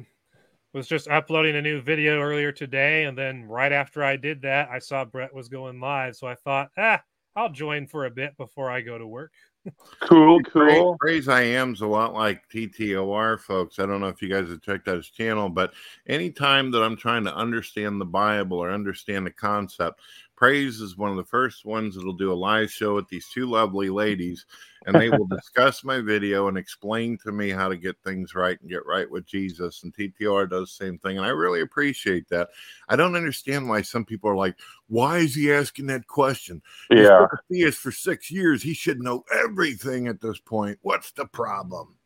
was 0.72 0.86
just 0.86 1.08
uploading 1.08 1.56
a 1.56 1.62
new 1.62 1.80
video 1.80 2.20
earlier 2.20 2.52
today, 2.52 3.04
and 3.04 3.16
then 3.16 3.44
right 3.44 3.72
after 3.72 4.04
I 4.04 4.16
did 4.16 4.42
that, 4.42 4.68
I 4.70 4.78
saw 4.78 5.04
Brett 5.04 5.34
was 5.34 5.48
going 5.48 5.80
live, 5.80 6.16
so 6.16 6.26
I 6.26 6.34
thought, 6.36 6.70
ah, 6.78 7.02
I'll 7.36 7.50
join 7.50 7.86
for 7.86 8.06
a 8.06 8.10
bit 8.10 8.36
before 8.36 8.70
I 8.70 8.80
go 8.80 8.98
to 8.98 9.06
work. 9.06 9.32
Cool, 10.00 10.40
cool. 10.44 10.96
Praise 10.98 11.28
I 11.28 11.42
Am's 11.42 11.82
a 11.82 11.86
lot 11.86 12.14
like 12.14 12.48
TTOR, 12.48 13.38
folks. 13.38 13.78
I 13.78 13.84
don't 13.84 14.00
know 14.00 14.08
if 14.08 14.22
you 14.22 14.30
guys 14.30 14.48
have 14.48 14.62
checked 14.62 14.88
out 14.88 14.96
his 14.96 15.10
channel, 15.10 15.50
but 15.50 15.74
anytime 16.08 16.70
that 16.70 16.82
I'm 16.82 16.96
trying 16.96 17.24
to 17.24 17.36
understand 17.36 18.00
the 18.00 18.06
Bible 18.06 18.58
or 18.58 18.70
understand 18.72 19.26
the 19.26 19.30
concept, 19.30 20.00
Praise 20.40 20.80
is 20.80 20.96
one 20.96 21.10
of 21.10 21.18
the 21.18 21.24
first 21.24 21.66
ones 21.66 21.94
that'll 21.94 22.14
do 22.14 22.32
a 22.32 22.34
live 22.34 22.70
show 22.70 22.94
with 22.94 23.06
these 23.10 23.28
two 23.28 23.44
lovely 23.44 23.90
ladies, 23.90 24.46
and 24.86 24.98
they 24.98 25.10
will 25.10 25.26
discuss 25.30 25.84
my 25.84 26.00
video 26.00 26.48
and 26.48 26.56
explain 26.56 27.18
to 27.18 27.30
me 27.30 27.50
how 27.50 27.68
to 27.68 27.76
get 27.76 27.94
things 28.02 28.34
right 28.34 28.58
and 28.58 28.70
get 28.70 28.86
right 28.86 29.08
with 29.10 29.26
Jesus. 29.26 29.82
And 29.82 29.94
TTR 29.94 30.48
does 30.48 30.74
the 30.74 30.86
same 30.86 30.96
thing, 30.96 31.18
and 31.18 31.26
I 31.26 31.28
really 31.28 31.60
appreciate 31.60 32.26
that. 32.30 32.48
I 32.88 32.96
don't 32.96 33.16
understand 33.16 33.68
why 33.68 33.82
some 33.82 34.06
people 34.06 34.30
are 34.30 34.36
like, 34.36 34.56
"Why 34.88 35.18
is 35.18 35.34
he 35.34 35.52
asking 35.52 35.88
that 35.88 36.06
question?" 36.06 36.62
Yeah. 36.88 37.26
he 37.50 37.62
is 37.62 37.76
for 37.76 37.92
six 37.92 38.30
years. 38.30 38.62
He 38.62 38.72
should 38.72 39.02
know 39.02 39.26
everything 39.30 40.08
at 40.08 40.22
this 40.22 40.40
point. 40.40 40.78
What's 40.80 41.12
the 41.12 41.26
problem? 41.26 41.98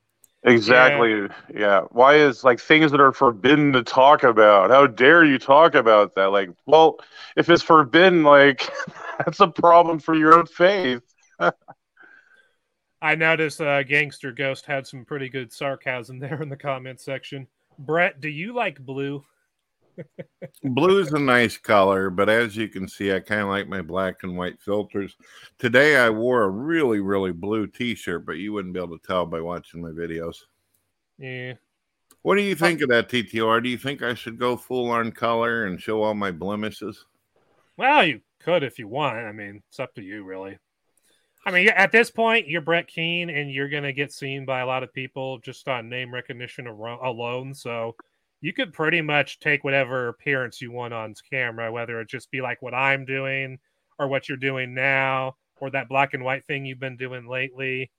Exactly. 0.45 1.29
Yeah. 1.55 1.83
Why 1.91 2.17
is 2.17 2.45
like 2.45 2.61
things 2.61 2.91
that 2.91 3.01
are 3.01 3.13
forbidden 3.13 3.73
to 3.73 3.83
talk 3.83 4.23
about? 4.23 4.71
How 4.71 4.87
dare 4.87 5.25
you 5.25 5.39
talk 5.39 5.75
about 5.75 6.15
that? 6.15 6.27
Like, 6.27 6.51
well, 6.67 6.99
if 7.35 7.49
it's 7.49 7.63
forbidden, 7.63 8.23
like 8.23 8.71
that's 9.19 9.41
a 9.41 9.49
problem 9.49 9.99
for 9.99 10.15
your 10.15 10.35
own 10.35 10.47
faith. 10.47 11.03
I 13.01 13.15
noticed 13.15 13.61
uh, 13.61 13.83
Gangster 13.83 14.33
Ghost 14.33 14.67
had 14.67 14.87
some 14.87 15.05
pretty 15.05 15.29
good 15.29 15.53
sarcasm 15.53 16.19
there 16.19 16.41
in 16.43 16.49
the 16.49 16.57
comment 16.57 17.01
section. 17.01 17.47
Brett, 17.79 18.21
do 18.21 18.29
you 18.29 18.55
like 18.55 18.79
blue? 18.79 19.25
Blue 20.63 20.99
is 20.99 21.13
a 21.13 21.19
nice 21.19 21.57
color, 21.57 22.11
but 22.11 22.29
as 22.29 22.57
you 22.57 22.69
can 22.69 22.89
see, 22.89 23.13
I 23.13 23.21
kind 23.21 23.43
of 23.43 23.49
like 23.49 23.69
my 23.69 23.83
black 23.83 24.23
and 24.23 24.37
white 24.37 24.61
filters. 24.61 25.17
Today, 25.59 25.97
I 25.97 26.11
wore 26.11 26.43
a 26.43 26.49
really, 26.49 27.01
really 27.01 27.33
blue 27.33 27.67
t 27.67 27.95
shirt, 27.95 28.27
but 28.27 28.39
you 28.39 28.53
wouldn't 28.53 28.75
be 28.75 28.81
able 28.81 28.99
to 28.99 29.07
tell 29.07 29.27
by 29.27 29.41
watching 29.41 29.83
my 29.83 29.91
videos. 29.91 30.37
Yeah. 31.19 31.55
What 32.23 32.37
do 32.37 32.43
you 32.43 32.55
think 32.55 32.81
of 32.81 32.89
that, 32.89 33.09
TTR? 33.09 33.63
Do 33.63 33.69
you 33.69 33.79
think 33.79 34.03
I 34.03 34.15
should 34.15 34.39
go 34.39 34.57
full 34.57 34.91
on 34.91 35.13
color 35.13 35.67
and 35.67 35.81
show 35.81 36.03
all 36.03 36.15
my 36.15 36.31
blemishes? 36.31 37.05
Well, 37.77 38.05
you 38.05 38.21
could 38.41 38.63
if 38.63 38.79
you 38.79 38.89
want. 38.89 39.19
I 39.19 39.33
mean, 39.33 39.63
it's 39.69 39.81
up 39.81 39.95
to 39.97 40.03
you, 40.03 40.25
really. 40.25 40.59
I 41.47 41.51
mean, 41.51 41.69
at 41.69 41.93
this 41.93 42.11
point, 42.11 42.49
you're 42.49 42.63
Brett 42.63 42.89
Keane, 42.89 43.29
and 43.29 43.51
you're 43.51 43.69
going 43.69 43.83
to 43.83 43.93
get 43.93 44.13
seen 44.13 44.47
by 44.47 44.61
a 44.61 44.67
lot 44.67 44.83
of 44.83 44.95
people 44.95 45.39
just 45.41 45.69
on 45.69 45.91
name 45.91 46.15
recognition 46.15 46.67
alone. 46.67 47.53
So 47.53 47.97
you 48.41 48.53
could 48.53 48.73
pretty 48.73 49.01
much 49.01 49.39
take 49.41 49.65
whatever 49.65 50.09
appearance 50.09 50.61
you 50.61 50.71
want 50.71 50.95
on 50.95 51.15
camera, 51.31 51.73
whether 51.73 52.01
it 52.01 52.09
just 52.09 52.31
be 52.31 52.41
like 52.41 52.61
what 52.63 52.75
I'm 52.75 53.05
doing 53.05 53.59
or 53.99 54.09
what 54.09 54.29
you're 54.29 54.37
doing 54.37 54.75
now, 54.75 55.37
or 55.57 55.71
that 55.71 55.89
black 55.89 56.15
and 56.15 56.25
white 56.25 56.45
thing 56.47 56.67
you've 56.67 56.81
been 56.81 56.97
doing 56.97 57.27
lately. 57.27 57.91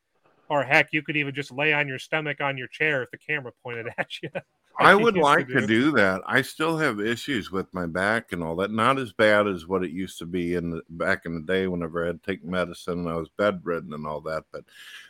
Or 0.50 0.64
heck, 0.64 0.90
you 0.92 1.02
could 1.02 1.18
even 1.18 1.34
just 1.34 1.52
lay 1.52 1.74
on 1.74 1.88
your 1.88 2.00
stomach 2.00 2.42
on 2.42 2.58
your 2.58 2.68
chair 2.68 3.02
if 3.02 3.12
the 3.12 3.18
camera 3.18 3.52
pointed 3.64 3.88
at 3.98 4.10
you. 4.22 4.30
I 4.78 4.96
would 4.96 5.18
like 5.18 5.48
to 5.50 5.66
do 5.66 5.92
that. 5.92 6.22
I 6.26 6.42
still 6.42 6.78
have 6.78 7.00
issues 7.00 7.52
with 7.52 7.74
my 7.74 7.86
back 7.86 8.32
and 8.32 8.44
all 8.44 8.56
that. 8.58 8.72
Not 8.72 8.98
as 9.00 9.14
bad 9.14 9.48
as 9.48 9.68
what 9.68 9.84
it 9.84 9.92
used 9.92 10.18
to 10.20 10.26
be 10.26 10.56
in 10.56 10.72
the, 10.72 10.82
back 10.90 11.26
in 11.26 11.36
the 11.36 11.42
day 11.42 11.68
whenever 11.68 12.04
I 12.04 12.08
had 12.08 12.24
to 12.24 12.32
take 12.32 12.44
medicine 12.44 13.00
and 13.00 13.10
I 13.10 13.16
was 13.16 13.30
bedridden 13.30 13.94
and 13.94 14.06
all 14.06 14.22
that. 14.22 14.44
But 14.52 14.66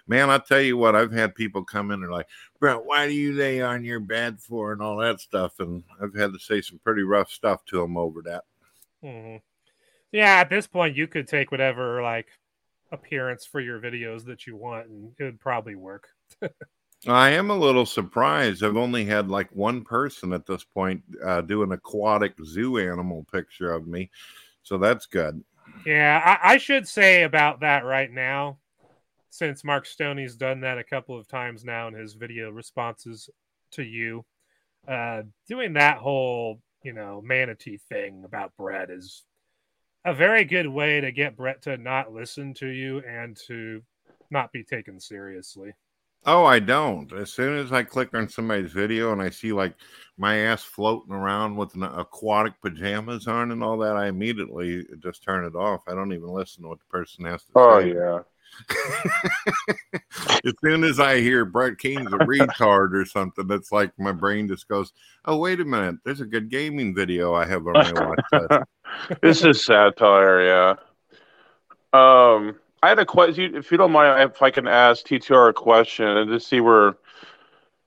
man, 0.08 0.30
I 0.30 0.38
tell 0.38 0.62
you 0.62 0.78
what, 0.78 0.96
I've 0.96 1.12
had 1.12 1.36
people 1.36 1.64
come 1.64 1.92
in 1.92 2.04
and 2.04 2.12
like, 2.12 2.28
Brett, 2.60 2.86
why 2.86 3.08
do 3.08 3.14
you 3.14 3.34
lay 3.34 3.62
on 3.62 3.84
your 3.84 4.00
bed 4.00 4.40
for 4.40 4.72
and 4.72 4.82
all 4.82 4.98
that 4.98 5.20
stuff? 5.20 5.60
And 5.60 5.84
I've 6.02 6.16
had 6.16 6.34
to 6.34 6.40
say 6.40 6.62
some 6.62 6.80
pretty 6.84 7.04
rough 7.04 7.32
stuff 7.32 7.66
to 7.66 7.82
them 7.82 7.98
over 7.98 8.22
that. 8.24 8.44
Mm-hmm. 9.04 9.38
Yeah, 10.12 10.36
at 10.36 10.50
this 10.50 10.68
point, 10.68 10.96
you 10.96 11.08
could 11.08 11.28
take 11.28 11.52
whatever 11.52 12.02
like 12.02 12.28
appearance 12.92 13.46
for 13.46 13.60
your 13.60 13.80
videos 13.80 14.26
that 14.26 14.48
you 14.48 14.56
want, 14.56 14.88
and 14.88 15.12
it 15.20 15.24
would 15.24 15.40
probably 15.40 15.76
work. 15.76 16.08
I 17.08 17.32
am 17.32 17.52
a 17.52 17.56
little 17.56 17.86
surprised. 17.86 18.64
I've 18.64 18.78
only 18.78 19.06
had 19.06 19.30
like 19.30 19.50
one 19.52 19.84
person 19.84 20.34
at 20.34 20.46
this 20.46 20.64
point 20.64 21.04
uh, 21.24 21.42
do 21.42 21.62
an 21.62 21.72
aquatic 21.72 22.34
zoo 22.44 22.78
animal 22.78 23.26
picture 23.32 23.72
of 23.72 23.88
me, 23.88 24.10
so 24.64 24.78
that's 24.78 25.06
good. 25.06 25.44
Yeah, 25.86 26.40
I, 26.44 26.54
I 26.54 26.58
should 26.58 26.88
say 26.88 27.24
about 27.24 27.60
that 27.60 27.86
right 27.86 28.12
now, 28.12 28.58
since 29.30 29.64
Mark 29.64 29.86
Stoney's 29.86 30.36
done 30.36 30.62
that 30.62 30.78
a 30.78 30.84
couple 30.84 31.18
of 31.18 31.28
times 31.28 31.64
now 31.64 31.88
in 31.88 31.94
his 31.94 32.14
video 32.14 32.50
responses 32.50 33.30
to 33.72 33.84
you. 33.84 34.26
Uh, 34.88 35.24
doing 35.48 35.74
that 35.74 35.98
whole, 35.98 36.60
you 36.84 36.94
know, 36.94 37.22
manatee 37.24 37.80
thing 37.90 38.24
about 38.24 38.54
Brett 38.58 38.90
is 38.90 39.24
a 40.06 40.14
very 40.14 40.44
good 40.44 40.68
way 40.68 41.02
to 41.02 41.12
get 41.12 41.36
Brett 41.36 41.64
to 41.64 41.78
not 41.78 42.14
listen 42.14 42.54
to 42.56 42.68
you 42.68 43.00
and 43.00 43.36
to 43.48 43.82
not 44.30 44.52
be 44.52 44.64
taken 44.64 45.00
seriously. 45.00 45.74
Oh, 46.26 46.44
I 46.44 46.60
don't. 46.60 47.12
As 47.14 47.32
soon 47.32 47.58
as 47.58 47.72
I 47.72 47.84
click 47.84 48.14
on 48.14 48.28
somebody's 48.28 48.72
video 48.72 49.12
and 49.12 49.22
I 49.22 49.30
see 49.30 49.54
like 49.54 49.76
my 50.18 50.38
ass 50.38 50.64
floating 50.64 51.14
around 51.14 51.56
with 51.56 51.76
an 51.76 51.84
aquatic 51.84 52.60
pajamas 52.62 53.28
on 53.28 53.52
and 53.52 53.64
all 53.64 53.78
that, 53.80 53.96
I 53.96 54.08
immediately 54.08 54.86
just 55.00 55.24
turn 55.24 55.46
it 55.46 55.56
off. 55.56 55.82
I 55.88 55.94
don't 55.94 56.14
even 56.14 56.30
listen 56.30 56.64
to 56.64 56.70
what 56.70 56.80
the 56.80 56.86
person 56.86 57.26
has 57.26 57.44
to 57.44 57.52
oh, 57.56 57.80
say. 57.80 57.92
Oh 57.92 57.94
yeah. 57.94 58.20
as 60.46 60.54
soon 60.64 60.84
as 60.84 61.00
I 61.00 61.20
hear 61.20 61.46
Brett 61.46 61.78
Keane's 61.78 62.14
a 62.14 62.18
retard 62.20 62.94
or 62.94 63.06
something, 63.06 63.48
that's 63.48 63.72
like 63.72 63.92
my 64.00 64.12
brain 64.12 64.48
just 64.48 64.68
goes, 64.68 64.94
"Oh, 65.26 65.38
wait 65.38 65.60
a 65.60 65.66
minute! 65.66 65.96
There's 66.06 66.22
a 66.22 66.26
good 66.26 66.50
gaming 66.50 66.96
video 66.96 67.34
I 67.34 67.46
have 67.46 67.68
on 67.68 67.74
my 67.74 67.92
watch 67.92 68.64
this 69.22 69.44
is 69.44 69.66
satire, 69.66 70.46
yeah. 70.46 70.76
Um, 71.92 72.56
I 72.86 72.90
had 72.90 73.00
a 73.00 73.06
question. 73.06 73.56
If 73.56 73.72
you 73.72 73.80
don't 73.80 73.92
mind, 73.92 74.30
if 74.30 74.44
I 74.44 74.52
can 74.52 74.68
ask 74.68 75.08
TTR 75.08 75.50
a 75.50 75.54
question 75.54 76.06
and 76.06 76.30
just 76.30 76.48
see 76.48 76.62
where 76.62 76.96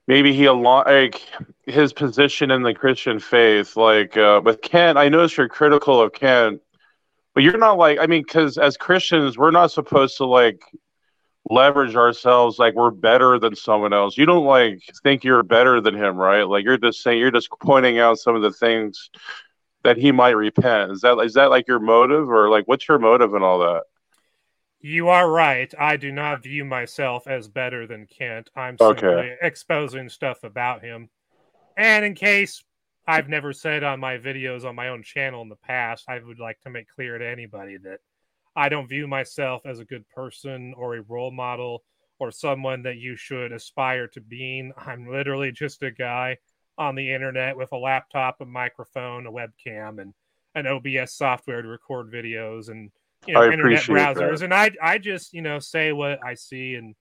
maybe 0.08 0.32
he 0.32 0.48
like 0.48 1.22
his 1.66 1.92
position 1.92 2.50
in 2.50 2.64
the 2.64 2.74
Christian 2.74 3.20
faith. 3.20 3.76
Like 3.76 4.16
uh, 4.16 4.40
with 4.44 4.60
Kent, 4.60 4.98
I 4.98 5.08
notice 5.08 5.36
you're 5.36 5.48
critical 5.48 6.00
of 6.00 6.12
Kent, 6.12 6.62
but 7.32 7.44
you're 7.44 7.58
not 7.58 7.78
like 7.78 8.00
I 8.00 8.06
mean, 8.08 8.24
because 8.24 8.58
as 8.58 8.76
Christians, 8.76 9.38
we're 9.38 9.52
not 9.52 9.70
supposed 9.70 10.16
to 10.16 10.24
like 10.24 10.60
leverage 11.48 11.94
ourselves 11.94 12.58
like 12.58 12.74
we're 12.74 12.90
better 12.90 13.38
than 13.38 13.54
someone 13.54 13.92
else. 13.92 14.18
You 14.18 14.26
don't 14.26 14.46
like 14.46 14.82
think 15.04 15.22
you're 15.22 15.44
better 15.44 15.80
than 15.80 15.94
him, 15.94 16.16
right? 16.16 16.42
Like 16.42 16.64
you're 16.64 16.76
just 16.76 17.04
saying 17.04 17.20
you're 17.20 17.30
just 17.30 17.50
pointing 17.62 18.00
out 18.00 18.18
some 18.18 18.34
of 18.34 18.42
the 18.42 18.50
things 18.50 19.10
that 19.84 19.96
he 19.96 20.10
might 20.10 20.30
repent. 20.30 20.90
Is 20.90 21.02
that 21.02 21.20
is 21.20 21.34
that 21.34 21.50
like 21.50 21.68
your 21.68 21.78
motive 21.78 22.28
or 22.28 22.50
like 22.50 22.66
what's 22.66 22.88
your 22.88 22.98
motive 22.98 23.34
and 23.34 23.44
all 23.44 23.60
that? 23.60 23.84
You 24.80 25.08
are 25.08 25.28
right. 25.28 25.72
I 25.78 25.96
do 25.96 26.12
not 26.12 26.42
view 26.42 26.64
myself 26.64 27.26
as 27.26 27.48
better 27.48 27.86
than 27.86 28.06
Kent. 28.06 28.50
I'm 28.54 28.78
simply 28.78 29.08
okay. 29.08 29.36
exposing 29.42 30.08
stuff 30.08 30.44
about 30.44 30.82
him. 30.82 31.08
And 31.76 32.04
in 32.04 32.14
case 32.14 32.62
I've 33.06 33.28
never 33.28 33.52
said 33.52 33.82
on 33.82 33.98
my 33.98 34.18
videos 34.18 34.64
on 34.64 34.76
my 34.76 34.88
own 34.88 35.02
channel 35.02 35.42
in 35.42 35.48
the 35.48 35.56
past, 35.56 36.04
I 36.08 36.20
would 36.20 36.38
like 36.38 36.60
to 36.60 36.70
make 36.70 36.88
clear 36.94 37.18
to 37.18 37.26
anybody 37.26 37.76
that 37.78 37.98
I 38.54 38.68
don't 38.68 38.88
view 38.88 39.08
myself 39.08 39.62
as 39.64 39.80
a 39.80 39.84
good 39.84 40.08
person 40.10 40.74
or 40.76 40.94
a 40.94 41.02
role 41.02 41.32
model 41.32 41.82
or 42.20 42.30
someone 42.30 42.82
that 42.82 42.98
you 42.98 43.16
should 43.16 43.52
aspire 43.52 44.08
to 44.08 44.20
being. 44.20 44.72
I'm 44.76 45.10
literally 45.10 45.52
just 45.52 45.82
a 45.82 45.90
guy 45.90 46.38
on 46.76 46.94
the 46.94 47.12
internet 47.12 47.56
with 47.56 47.72
a 47.72 47.76
laptop, 47.76 48.40
a 48.40 48.44
microphone, 48.44 49.26
a 49.26 49.32
webcam, 49.32 50.00
and 50.00 50.14
an 50.54 50.66
OBS 50.66 51.14
software 51.14 51.62
to 51.62 51.68
record 51.68 52.12
videos 52.12 52.68
and 52.68 52.90
you 53.26 53.34
know, 53.34 53.50
internet 53.50 53.82
browsers, 53.82 54.38
that. 54.38 54.42
and 54.44 54.54
I 54.54 54.70
I 54.82 54.98
just 54.98 55.32
you 55.32 55.42
know 55.42 55.58
say 55.58 55.92
what 55.92 56.18
I 56.24 56.34
see 56.34 56.74
and 56.74 56.94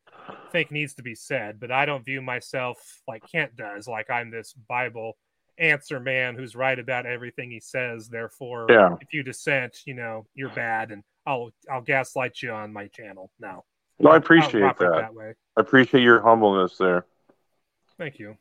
think 0.52 0.72
needs 0.72 0.96
to 0.96 1.04
be 1.04 1.16
said, 1.16 1.60
but 1.60 1.72
I 1.72 1.86
don't 1.86 2.04
view 2.04 2.22
myself 2.22 2.78
like 3.08 3.24
Kent 3.32 3.56
does, 3.56 3.88
like 3.88 4.10
I'm 4.10 4.32
this 4.32 4.54
Bible 4.68 5.18
answer 5.60 6.00
man 6.00 6.36
who's 6.36 6.56
right 6.56 6.78
about 6.78 7.06
everything 7.06 7.50
he 7.50 7.60
says. 7.60 8.08
Therefore, 8.08 8.68
yeah. 8.70 8.96
if 9.02 9.14
you 9.14 9.24
dissent, 9.24 9.80
you 9.86 9.94
know 9.94 10.26
you're 10.36 10.50
bad, 10.50 10.92
and 10.92 11.04
I'll 11.26 11.52
I'll 11.72 11.82
gaslight 11.82 12.42
you 12.42 12.52
on 12.52 12.74
my 12.74 12.88
channel. 12.88 13.32
No, 13.40 13.64
no, 14.00 14.12
I 14.12 14.18
appreciate 14.18 14.62
that. 14.62 14.80
that. 14.80 15.36
I 15.56 15.62
appreciate 15.62 16.02
your 16.02 16.22
humbleness 16.22 16.78
there. 16.78 17.06
Thank 17.98 18.20
you. 18.20 18.38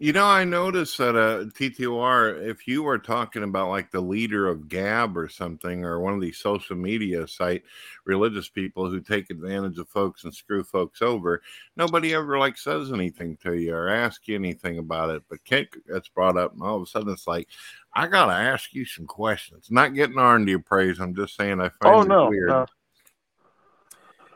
You 0.00 0.12
know, 0.12 0.26
I 0.26 0.42
noticed 0.42 0.98
that 0.98 1.14
uh, 1.14 1.44
TTOR, 1.44 2.44
if 2.44 2.66
you 2.66 2.82
were 2.82 2.98
talking 2.98 3.44
about 3.44 3.68
like 3.68 3.92
the 3.92 4.00
leader 4.00 4.48
of 4.48 4.68
Gab 4.68 5.16
or 5.16 5.28
something, 5.28 5.84
or 5.84 6.00
one 6.00 6.14
of 6.14 6.20
these 6.20 6.38
social 6.38 6.74
media 6.74 7.28
site 7.28 7.62
religious 8.04 8.48
people 8.48 8.90
who 8.90 9.00
take 9.00 9.30
advantage 9.30 9.78
of 9.78 9.88
folks 9.88 10.24
and 10.24 10.34
screw 10.34 10.64
folks 10.64 11.00
over, 11.00 11.42
nobody 11.76 12.12
ever 12.12 12.38
like 12.40 12.58
says 12.58 12.92
anything 12.92 13.36
to 13.44 13.54
you 13.54 13.72
or 13.72 13.88
asks 13.88 14.26
you 14.26 14.34
anything 14.34 14.78
about 14.78 15.10
it. 15.10 15.22
But 15.30 15.44
Kent 15.44 15.68
gets 15.86 16.08
brought 16.08 16.36
up, 16.36 16.54
and 16.54 16.62
all 16.62 16.76
of 16.76 16.82
a 16.82 16.86
sudden 16.86 17.12
it's 17.12 17.28
like, 17.28 17.46
I 17.94 18.08
gotta 18.08 18.32
ask 18.32 18.74
you 18.74 18.84
some 18.84 19.06
questions. 19.06 19.68
Not 19.70 19.94
getting 19.94 20.18
on 20.18 20.44
to 20.44 20.50
your 20.50 20.58
praise. 20.58 20.98
I'm 20.98 21.14
just 21.14 21.36
saying 21.36 21.60
I 21.60 21.68
find 21.68 21.94
oh, 21.94 22.02
it 22.02 22.08
no, 22.08 22.28
weird. 22.30 22.48
No. 22.48 22.66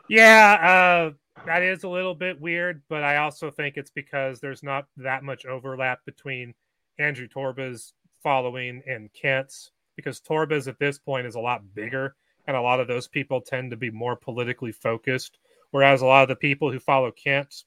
Yeah, 0.07 1.11
uh, 1.11 1.17
that 1.45 1.63
is 1.63 1.83
a 1.83 1.89
little 1.89 2.15
bit 2.15 2.39
weird, 2.39 2.81
but 2.89 3.03
I 3.03 3.17
also 3.17 3.49
think 3.51 3.77
it's 3.77 3.91
because 3.91 4.39
there's 4.39 4.63
not 4.63 4.87
that 4.97 5.23
much 5.23 5.45
overlap 5.45 6.05
between 6.05 6.53
Andrew 6.97 7.27
Torba's 7.27 7.93
following 8.21 8.81
and 8.85 9.11
Kent's 9.13 9.71
because 9.95 10.19
Torba's 10.19 10.67
at 10.67 10.79
this 10.79 10.97
point 10.97 11.27
is 11.27 11.35
a 11.35 11.39
lot 11.39 11.73
bigger 11.73 12.15
and 12.47 12.57
a 12.57 12.61
lot 12.61 12.79
of 12.79 12.87
those 12.87 13.07
people 13.07 13.41
tend 13.41 13.71
to 13.71 13.77
be 13.77 13.89
more 13.89 14.15
politically 14.15 14.73
focused 14.73 15.37
whereas 15.71 16.01
a 16.01 16.05
lot 16.05 16.23
of 16.23 16.29
the 16.29 16.35
people 16.35 16.71
who 16.71 16.79
follow 16.79 17.11
Kent 17.11 17.63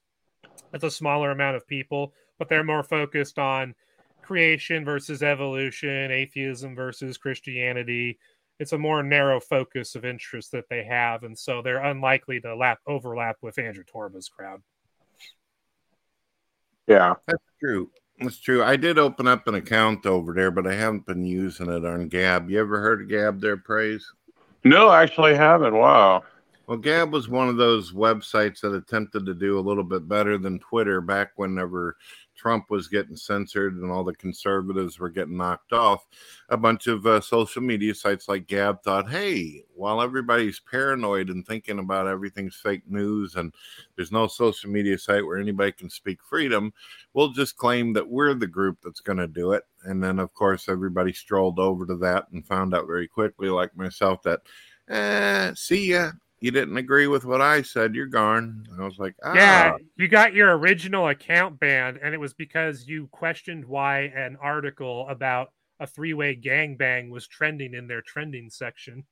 it's 0.74 0.84
a 0.84 0.90
smaller 0.90 1.30
amount 1.30 1.56
of 1.56 1.66
people 1.66 2.12
but 2.38 2.48
they're 2.48 2.64
more 2.64 2.82
focused 2.82 3.38
on 3.38 3.74
creation 4.22 4.84
versus 4.84 5.22
evolution, 5.22 6.10
atheism 6.10 6.74
versus 6.74 7.18
Christianity, 7.18 8.18
it's 8.58 8.72
a 8.72 8.78
more 8.78 9.02
narrow 9.02 9.40
focus 9.40 9.94
of 9.94 10.04
interest 10.04 10.52
that 10.52 10.68
they 10.68 10.84
have, 10.84 11.22
and 11.22 11.38
so 11.38 11.62
they're 11.62 11.82
unlikely 11.82 12.40
to 12.40 12.54
lap 12.54 12.78
overlap 12.86 13.36
with 13.42 13.58
Andrew 13.58 13.84
Torba's 13.84 14.28
crowd. 14.28 14.62
Yeah, 16.86 17.14
that's 17.26 17.42
true. 17.60 17.90
That's 18.20 18.38
true. 18.38 18.62
I 18.62 18.76
did 18.76 18.98
open 18.98 19.26
up 19.26 19.48
an 19.48 19.54
account 19.54 20.06
over 20.06 20.32
there, 20.32 20.50
but 20.50 20.66
I 20.66 20.74
haven't 20.74 21.06
been 21.06 21.24
using 21.24 21.68
it 21.68 21.84
on 21.84 22.08
Gab. 22.08 22.50
You 22.50 22.60
ever 22.60 22.80
heard 22.80 23.02
of 23.02 23.08
Gab 23.08 23.40
there, 23.40 23.56
Praise? 23.56 24.06
No, 24.64 24.88
I 24.88 25.02
actually 25.02 25.34
haven't. 25.34 25.74
Wow. 25.74 26.22
Well, 26.66 26.78
Gab 26.78 27.12
was 27.12 27.28
one 27.28 27.48
of 27.48 27.56
those 27.56 27.92
websites 27.92 28.60
that 28.60 28.74
attempted 28.74 29.26
to 29.26 29.34
do 29.34 29.58
a 29.58 29.60
little 29.60 29.82
bit 29.82 30.08
better 30.08 30.38
than 30.38 30.60
Twitter 30.60 31.00
back 31.00 31.32
whenever 31.36 31.96
Trump 32.42 32.70
was 32.70 32.88
getting 32.88 33.14
censored 33.14 33.76
and 33.76 33.88
all 33.88 34.02
the 34.02 34.14
conservatives 34.14 34.98
were 34.98 35.08
getting 35.08 35.36
knocked 35.36 35.72
off, 35.72 36.04
a 36.48 36.56
bunch 36.56 36.88
of 36.88 37.06
uh, 37.06 37.20
social 37.20 37.62
media 37.62 37.94
sites 37.94 38.28
like 38.28 38.48
Gab 38.48 38.82
thought, 38.82 39.08
hey, 39.08 39.62
while 39.76 40.02
everybody's 40.02 40.58
paranoid 40.58 41.30
and 41.30 41.46
thinking 41.46 41.78
about 41.78 42.08
everything's 42.08 42.56
fake 42.56 42.82
news 42.88 43.36
and 43.36 43.54
there's 43.94 44.10
no 44.10 44.26
social 44.26 44.70
media 44.70 44.98
site 44.98 45.24
where 45.24 45.38
anybody 45.38 45.70
can 45.70 45.88
speak 45.88 46.18
freedom, 46.28 46.72
we'll 47.14 47.30
just 47.30 47.56
claim 47.56 47.92
that 47.92 48.08
we're 48.08 48.34
the 48.34 48.48
group 48.48 48.78
that's 48.82 49.00
going 49.00 49.18
to 49.18 49.28
do 49.28 49.52
it. 49.52 49.62
And 49.84 50.02
then, 50.02 50.18
of 50.18 50.34
course, 50.34 50.68
everybody 50.68 51.12
strolled 51.12 51.60
over 51.60 51.86
to 51.86 51.96
that 51.98 52.26
and 52.32 52.44
found 52.44 52.74
out 52.74 52.88
very 52.88 53.06
quickly, 53.06 53.50
like 53.50 53.76
myself, 53.76 54.20
that, 54.24 54.40
eh, 54.88 55.52
see 55.54 55.92
ya 55.92 56.10
you 56.42 56.50
didn't 56.50 56.76
agree 56.76 57.06
with 57.06 57.24
what 57.24 57.40
I 57.40 57.62
said, 57.62 57.94
you're 57.94 58.06
gone. 58.06 58.66
And 58.68 58.82
I 58.82 58.84
was 58.84 58.98
like, 58.98 59.14
ah. 59.22 59.32
yeah, 59.32 59.76
you 59.96 60.08
got 60.08 60.34
your 60.34 60.58
original 60.58 61.06
account 61.06 61.60
banned, 61.60 62.00
and 62.02 62.12
it 62.12 62.18
was 62.18 62.34
because 62.34 62.88
you 62.88 63.06
questioned 63.12 63.64
why 63.64 64.12
an 64.16 64.36
article 64.42 65.06
about 65.08 65.52
a 65.78 65.86
three 65.86 66.14
way 66.14 66.34
gangbang 66.34 67.10
was 67.10 67.28
trending 67.28 67.74
in 67.74 67.86
their 67.86 68.02
trending 68.02 68.50
section. 68.50 69.04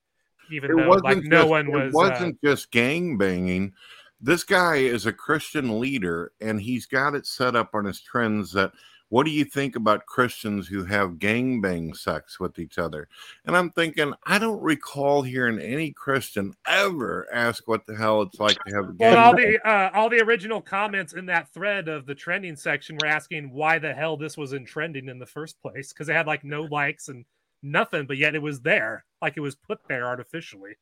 even 0.50 0.76
though 0.76 0.88
like 1.04 1.22
no 1.22 1.46
one 1.46 1.68
it 1.68 1.72
was. 1.72 1.94
uh, 1.94 2.10
wasn't 2.10 2.38
just 2.42 2.72
gang 2.72 3.16
banging. 3.16 3.74
This 4.20 4.42
guy 4.42 4.76
is 4.78 5.06
a 5.06 5.12
Christian 5.12 5.78
leader, 5.78 6.32
and 6.40 6.60
he's 6.60 6.86
got 6.86 7.14
it 7.14 7.26
set 7.26 7.54
up 7.54 7.70
on 7.74 7.84
his 7.84 8.00
trends 8.00 8.52
that. 8.52 8.72
What 9.10 9.26
do 9.26 9.32
you 9.32 9.44
think 9.44 9.74
about 9.74 10.06
Christians 10.06 10.68
who 10.68 10.84
have 10.84 11.18
gang 11.18 11.60
bang 11.60 11.94
sex 11.94 12.38
with 12.38 12.60
each 12.60 12.78
other? 12.78 13.08
And 13.44 13.56
I'm 13.56 13.70
thinking, 13.70 14.14
I 14.24 14.38
don't 14.38 14.62
recall 14.62 15.22
hearing 15.22 15.58
any 15.58 15.90
Christian 15.90 16.54
ever 16.66 17.26
ask 17.32 17.66
what 17.66 17.86
the 17.86 17.96
hell 17.96 18.22
it's 18.22 18.38
like 18.38 18.56
to 18.64 18.74
have 18.74 18.88
a 18.88 18.92
gang 18.92 19.12
Well, 19.12 19.18
all 19.18 19.36
the 19.36 19.58
uh, 19.68 19.90
all 19.94 20.08
the 20.08 20.22
original 20.22 20.60
comments 20.60 21.12
in 21.12 21.26
that 21.26 21.52
thread 21.52 21.88
of 21.88 22.06
the 22.06 22.14
trending 22.14 22.54
section 22.54 22.96
were 23.02 23.08
asking 23.08 23.52
why 23.52 23.80
the 23.80 23.92
hell 23.92 24.16
this 24.16 24.36
was 24.36 24.52
in 24.52 24.64
trending 24.64 25.08
in 25.08 25.18
the 25.18 25.26
first 25.26 25.60
place 25.60 25.92
because 25.92 26.08
it 26.08 26.14
had 26.14 26.28
like 26.28 26.44
no 26.44 26.62
likes 26.62 27.08
and 27.08 27.24
nothing, 27.62 28.06
but 28.06 28.16
yet 28.16 28.36
it 28.36 28.42
was 28.42 28.60
there, 28.60 29.04
like 29.20 29.36
it 29.36 29.40
was 29.40 29.56
put 29.56 29.80
there 29.88 30.06
artificially. 30.06 30.76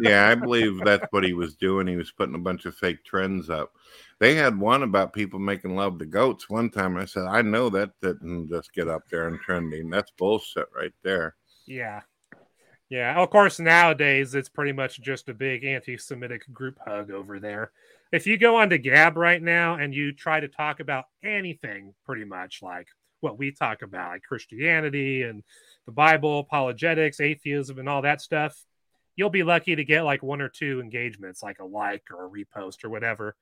Yeah, 0.00 0.28
I 0.28 0.34
believe 0.34 0.80
that's 0.84 1.06
what 1.10 1.24
he 1.24 1.32
was 1.32 1.56
doing. 1.56 1.86
He 1.86 1.96
was 1.96 2.10
putting 2.10 2.34
a 2.34 2.38
bunch 2.38 2.64
of 2.66 2.74
fake 2.74 3.04
trends 3.04 3.48
up. 3.50 3.72
They 4.20 4.34
had 4.34 4.58
one 4.58 4.82
about 4.82 5.12
people 5.12 5.38
making 5.38 5.76
love 5.76 5.98
to 5.98 6.06
goats 6.06 6.50
one 6.50 6.70
time. 6.70 6.96
I 6.96 7.04
said, 7.04 7.24
I 7.24 7.42
know 7.42 7.68
that 7.70 7.90
didn't 8.02 8.48
just 8.48 8.72
get 8.72 8.88
up 8.88 9.02
there 9.08 9.28
and 9.28 9.38
trending. 9.40 9.90
That's 9.90 10.10
bullshit 10.10 10.66
right 10.74 10.92
there. 11.02 11.36
Yeah, 11.66 12.00
yeah. 12.88 13.14
Of 13.20 13.30
course, 13.30 13.60
nowadays 13.60 14.34
it's 14.34 14.48
pretty 14.48 14.72
much 14.72 15.00
just 15.00 15.28
a 15.28 15.34
big 15.34 15.64
anti-Semitic 15.64 16.52
group 16.52 16.78
hug 16.84 17.10
over 17.10 17.38
there. 17.38 17.70
If 18.10 18.26
you 18.26 18.38
go 18.38 18.56
onto 18.56 18.78
Gab 18.78 19.16
right 19.16 19.42
now 19.42 19.74
and 19.74 19.94
you 19.94 20.12
try 20.12 20.40
to 20.40 20.48
talk 20.48 20.80
about 20.80 21.04
anything, 21.22 21.94
pretty 22.06 22.24
much 22.24 22.60
like 22.62 22.88
what 23.20 23.38
we 23.38 23.52
talk 23.52 23.82
about, 23.82 24.12
like 24.12 24.22
Christianity 24.22 25.22
and 25.22 25.42
the 25.86 25.92
Bible, 25.92 26.40
apologetics, 26.40 27.20
atheism, 27.20 27.78
and 27.78 27.88
all 27.88 28.02
that 28.02 28.20
stuff, 28.20 28.56
you'll 29.18 29.28
be 29.28 29.42
lucky 29.42 29.74
to 29.74 29.84
get 29.84 30.04
like 30.04 30.22
one 30.22 30.40
or 30.40 30.48
two 30.48 30.80
engagements, 30.80 31.42
like 31.42 31.58
a 31.58 31.64
like 31.64 32.04
or 32.08 32.24
a 32.24 32.30
repost 32.30 32.84
or 32.84 32.88
whatever. 32.88 33.34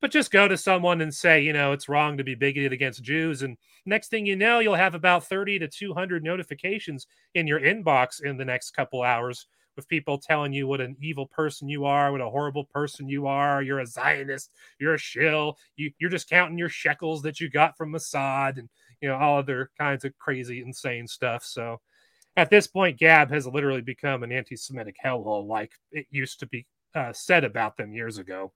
But 0.00 0.12
just 0.12 0.30
go 0.30 0.46
to 0.46 0.56
someone 0.56 1.00
and 1.00 1.12
say, 1.12 1.42
you 1.42 1.52
know, 1.52 1.72
it's 1.72 1.88
wrong 1.88 2.16
to 2.16 2.24
be 2.24 2.36
bigoted 2.36 2.72
against 2.72 3.02
Jews. 3.02 3.42
And 3.42 3.56
next 3.86 4.08
thing 4.08 4.24
you 4.24 4.36
know, 4.36 4.60
you'll 4.60 4.76
have 4.76 4.94
about 4.94 5.26
30 5.26 5.58
to 5.58 5.68
200 5.68 6.22
notifications 6.22 7.08
in 7.34 7.48
your 7.48 7.58
inbox 7.60 8.22
in 8.22 8.36
the 8.36 8.44
next 8.44 8.70
couple 8.70 9.02
hours 9.02 9.48
with 9.74 9.88
people 9.88 10.16
telling 10.16 10.52
you 10.52 10.68
what 10.68 10.80
an 10.80 10.96
evil 11.02 11.26
person 11.26 11.68
you 11.68 11.86
are, 11.86 12.12
what 12.12 12.20
a 12.20 12.30
horrible 12.30 12.64
person 12.64 13.08
you 13.08 13.26
are. 13.26 13.62
You're 13.62 13.80
a 13.80 13.86
Zionist, 13.86 14.52
you're 14.78 14.94
a 14.94 14.98
shill, 14.98 15.58
you, 15.74 15.90
you're 15.98 16.08
just 16.08 16.30
counting 16.30 16.56
your 16.56 16.68
shekels 16.68 17.22
that 17.22 17.40
you 17.40 17.50
got 17.50 17.76
from 17.76 17.92
Mossad 17.92 18.58
and, 18.58 18.68
you 19.00 19.08
know, 19.08 19.16
all 19.16 19.38
other 19.38 19.70
kinds 19.76 20.04
of 20.04 20.16
crazy, 20.18 20.62
insane 20.62 21.08
stuff. 21.08 21.42
So, 21.44 21.80
at 22.36 22.50
this 22.50 22.66
point, 22.66 22.98
Gab 22.98 23.30
has 23.30 23.46
literally 23.46 23.80
become 23.80 24.22
an 24.22 24.32
anti-Semitic 24.32 24.96
hellhole, 25.02 25.46
like 25.46 25.72
it 25.90 26.06
used 26.10 26.40
to 26.40 26.46
be 26.46 26.66
uh, 26.94 27.12
said 27.12 27.44
about 27.44 27.76
them 27.76 27.92
years 27.92 28.18
ago. 28.18 28.52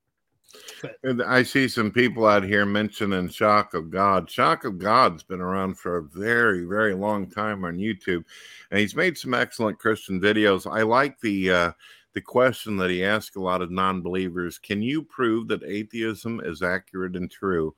But 0.83 0.97
And 1.05 1.23
I 1.23 1.43
see 1.45 1.69
some 1.69 1.91
people 1.93 2.27
out 2.27 2.43
here 2.43 2.67
mentioning 2.67 3.29
Shock 3.29 3.75
of 3.75 3.91
God. 3.91 4.29
Shock 4.29 4.65
of 4.65 4.79
God's 4.79 5.23
been 5.23 5.41
around 5.41 5.79
for 5.79 5.97
a 5.97 6.03
very, 6.03 6.65
very 6.65 6.95
long 6.95 7.31
time 7.31 7.65
on 7.65 7.77
YouTube, 7.77 8.25
and 8.71 8.81
he's 8.81 8.97
made 8.97 9.17
some 9.17 9.33
excellent 9.33 9.79
Christian 9.79 10.21
videos. 10.21 10.71
I 10.71 10.83
like 10.83 11.21
the 11.21 11.51
uh, 11.51 11.73
the 12.15 12.21
question 12.21 12.77
that 12.79 12.91
he 12.91 13.05
asked 13.05 13.37
a 13.37 13.41
lot 13.41 13.63
of 13.63 13.71
non-believers: 13.71 14.59
Can 14.59 14.83
you 14.83 15.03
prove 15.05 15.47
that 15.49 15.63
atheism 15.63 16.41
is 16.45 16.63
accurate 16.63 17.15
and 17.15 17.31
true? 17.31 17.75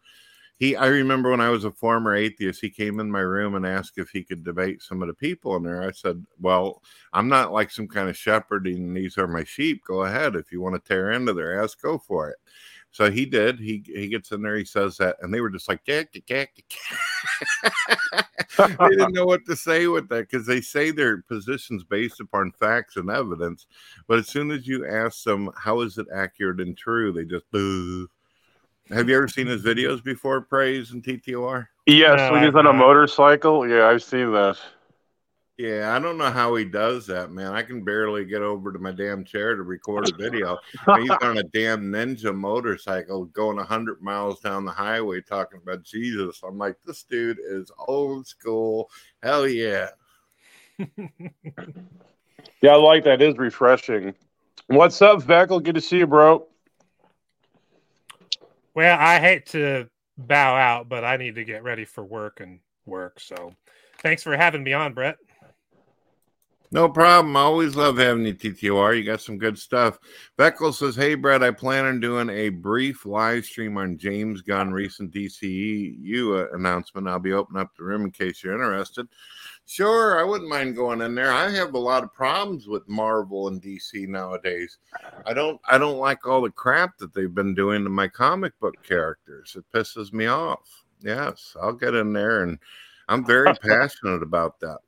He, 0.63 0.77
I 0.77 0.87
remember 0.87 1.33
when 1.33 1.41
I 1.41 1.49
was 1.49 1.65
a 1.65 1.73
former 1.73 2.15
atheist, 2.15 2.61
he 2.61 2.71
came 2.71 3.01
in 3.01 3.11
my 3.11 3.19
room 3.19 3.57
and 3.57 3.67
asked 3.67 3.99
if 3.99 4.11
he 4.11 4.23
could 4.23 4.45
debate 4.45 4.81
some 4.81 5.03
of 5.03 5.09
the 5.09 5.15
people 5.15 5.57
in 5.57 5.65
there. 5.65 5.83
I 5.83 5.91
said, 5.91 6.25
"Well, 6.41 6.85
I'm 7.13 7.29
not 7.29 7.51
like 7.51 7.69
some 7.73 7.89
kind 7.89 8.09
of 8.09 8.17
shepherding 8.17 8.95
these 8.95 9.19
are 9.19 9.27
my 9.27 9.43
sheep. 9.43 9.83
Go 9.85 10.05
ahead 10.05 10.37
if 10.37 10.53
you 10.53 10.61
want 10.61 10.77
to 10.77 10.89
tear 10.89 11.11
into 11.11 11.33
their 11.33 11.61
ass, 11.61 11.75
go 11.75 11.99
for 11.99 12.31
it." 12.31 12.37
So 12.93 13.11
he 13.11 13.27
did. 13.27 13.59
He 13.59 13.83
he 13.85 14.07
gets 14.07 14.31
in 14.31 14.41
there. 14.41 14.57
He 14.57 14.65
says 14.65 14.97
that, 14.99 15.17
and 15.21 15.35
they 15.35 15.41
were 15.41 15.51
just 15.51 15.69
like, 15.69 15.81
"Yeah, 15.85 16.05
yeah, 16.13 16.21
yeah, 16.29 16.47
yeah." 18.13 18.23
they 18.79 18.89
didn't 18.91 19.15
know 19.15 19.27
what 19.27 19.45
to 19.47 19.57
say 19.57 19.89
with 19.89 20.09
that 20.11 20.31
because 20.31 20.47
they 20.47 20.61
say 20.61 20.93
their 20.93 21.23
positions 21.23 21.83
based 21.83 22.21
upon 22.21 22.53
facts 22.53 22.97
and 22.97 23.11
evidence, 23.11 23.67
but 24.07 24.21
as 24.21 24.29
soon 24.29 24.53
as 24.53 24.69
you 24.69 24.87
ask 24.87 25.25
them 25.25 25.51
how 25.57 25.81
is 25.81 25.99
it 25.99 26.07
accurate 26.15 26.61
and 26.61 26.79
true, 26.79 27.11
they 27.11 27.25
just 27.25 27.51
boo. 27.51 28.09
Have 28.93 29.09
you 29.09 29.17
ever 29.17 29.29
seen 29.29 29.47
his 29.47 29.63
videos 29.63 30.05
before, 30.05 30.43
Praise 30.43 30.91
and 30.91 31.03
TTOR? 31.03 31.67
Yes, 31.87 32.19
No, 32.19 32.33
when 32.33 32.45
he's 32.45 32.55
on 32.55 32.67
a 32.67 32.73
motorcycle. 32.73 33.67
Yeah, 33.67 33.87
I've 33.87 34.03
seen 34.03 34.33
that. 34.33 34.59
Yeah, 35.57 35.95
I 35.95 35.99
don't 35.99 36.19
know 36.19 36.31
how 36.31 36.55
he 36.57 36.65
does 36.65 37.07
that, 37.07 37.31
man. 37.31 37.53
I 37.53 37.63
can 37.63 37.85
barely 37.85 38.25
get 38.25 38.43
over 38.43 38.73
to 38.73 38.79
my 38.79 38.91
damn 38.91 39.25
chair 39.25 39.55
to 39.55 39.63
record 39.63 40.11
a 40.11 40.17
video. 40.17 40.59
He's 40.73 41.11
on 41.23 41.39
a 41.39 41.43
damn 41.43 41.93
ninja 41.93 42.35
motorcycle 42.35 43.27
going 43.27 43.57
100 43.57 44.03
miles 44.03 44.41
down 44.41 44.65
the 44.65 44.73
highway 44.73 45.21
talking 45.21 45.61
about 45.63 45.83
Jesus. 45.83 46.41
I'm 46.43 46.59
like, 46.59 46.77
this 46.85 47.05
dude 47.05 47.39
is 47.39 47.71
old 47.79 48.27
school. 48.27 48.91
Hell 49.23 49.49
yeah. 49.49 49.89
Yeah, 52.61 52.73
I 52.73 52.77
like 52.77 53.05
that. 53.05 53.21
It 53.21 53.29
is 53.29 53.39
refreshing. 53.39 54.15
What's 54.69 55.03
up, 55.03 55.21
Veckel? 55.21 55.63
Good 55.63 55.75
to 55.75 55.81
see 55.81 55.99
you, 55.99 56.07
bro. 56.07 56.47
Well, 58.75 58.97
I 58.99 59.19
hate 59.19 59.47
to 59.47 59.89
bow 60.17 60.57
out, 60.57 60.89
but 60.89 61.05
I 61.05 61.17
need 61.17 61.35
to 61.35 61.45
get 61.45 61.63
ready 61.63 61.85
for 61.85 62.05
work 62.05 62.41
and 62.41 62.61
work. 62.87 63.21
So 63.21 63.55
thanks 64.01 64.23
for 64.23 64.37
having 64.37 64.63
me 64.63 64.73
on, 64.73 64.95
Brett. 64.95 65.17
No 66.75 66.89
problem. 66.89 67.37
I 67.37 67.41
always 67.41 67.77
love 67.77 67.99
having 67.99 68.25
you, 68.25 68.35
TTOR. 68.35 68.97
You 68.97 69.05
got 69.05 69.21
some 69.21 69.37
good 69.37 69.59
stuff. 69.59 69.99
Beckel 70.39 70.73
says, 70.73 70.97
Hey, 70.97 71.15
Brett, 71.15 71.43
I 71.43 71.51
plan 71.51 71.85
on 71.85 72.01
doing 72.01 72.31
a 72.31 72.49
brief 72.49 73.05
live 73.05 73.45
stream 73.45 73.77
on 73.77 73.99
James 73.99 74.41
Gunn 74.41 74.73
recent 74.73 75.13
DCU 75.13 76.41
uh, 76.41 76.57
announcement. 76.57 77.09
I'll 77.09 77.19
be 77.19 77.35
opening 77.35 77.61
up 77.61 77.77
the 77.77 77.85
room 77.85 78.07
in 78.07 78.11
case 78.11 78.43
you're 78.43 78.55
interested. 78.55 79.07
Sure, 79.67 80.21
I 80.21 80.25
wouldn't 80.25 80.51
mind 80.51 80.77
going 80.77 81.01
in 81.01 81.15
there. 81.15 81.33
I 81.33 81.51
have 81.51 81.75
a 81.75 81.79
lot 81.79 82.03
of 82.03 82.13
problems 82.13 82.67
with 82.67 82.89
Marvel 82.89 83.49
and 83.49 83.63
DC 83.63 84.07
nowadays. 84.09 84.79
I 85.25 85.33
don't 85.33 85.61
I 85.69 85.79
don't 85.79 85.99
like 85.99 86.27
all 86.27 86.43
the 86.43 86.51
crap 86.51 86.99
that 86.99 87.15
they've 87.15 87.35
been 87.35 87.55
doing 87.55 87.85
to 87.85 87.91
my 87.91 88.09
comic 88.09 88.59
book 88.61 88.75
characters. 88.83 89.57
It 89.57 89.65
pisses 89.75 90.13
me 90.13 90.27
off. 90.27 90.85
Yes, 91.01 91.57
I'll 91.61 91.73
get 91.73 91.95
in 91.95 92.13
there 92.13 92.43
and 92.43 92.59
I'm 93.09 93.25
very 93.25 93.55
passionate 93.63 94.23
about 94.23 94.61
that. 94.61 94.79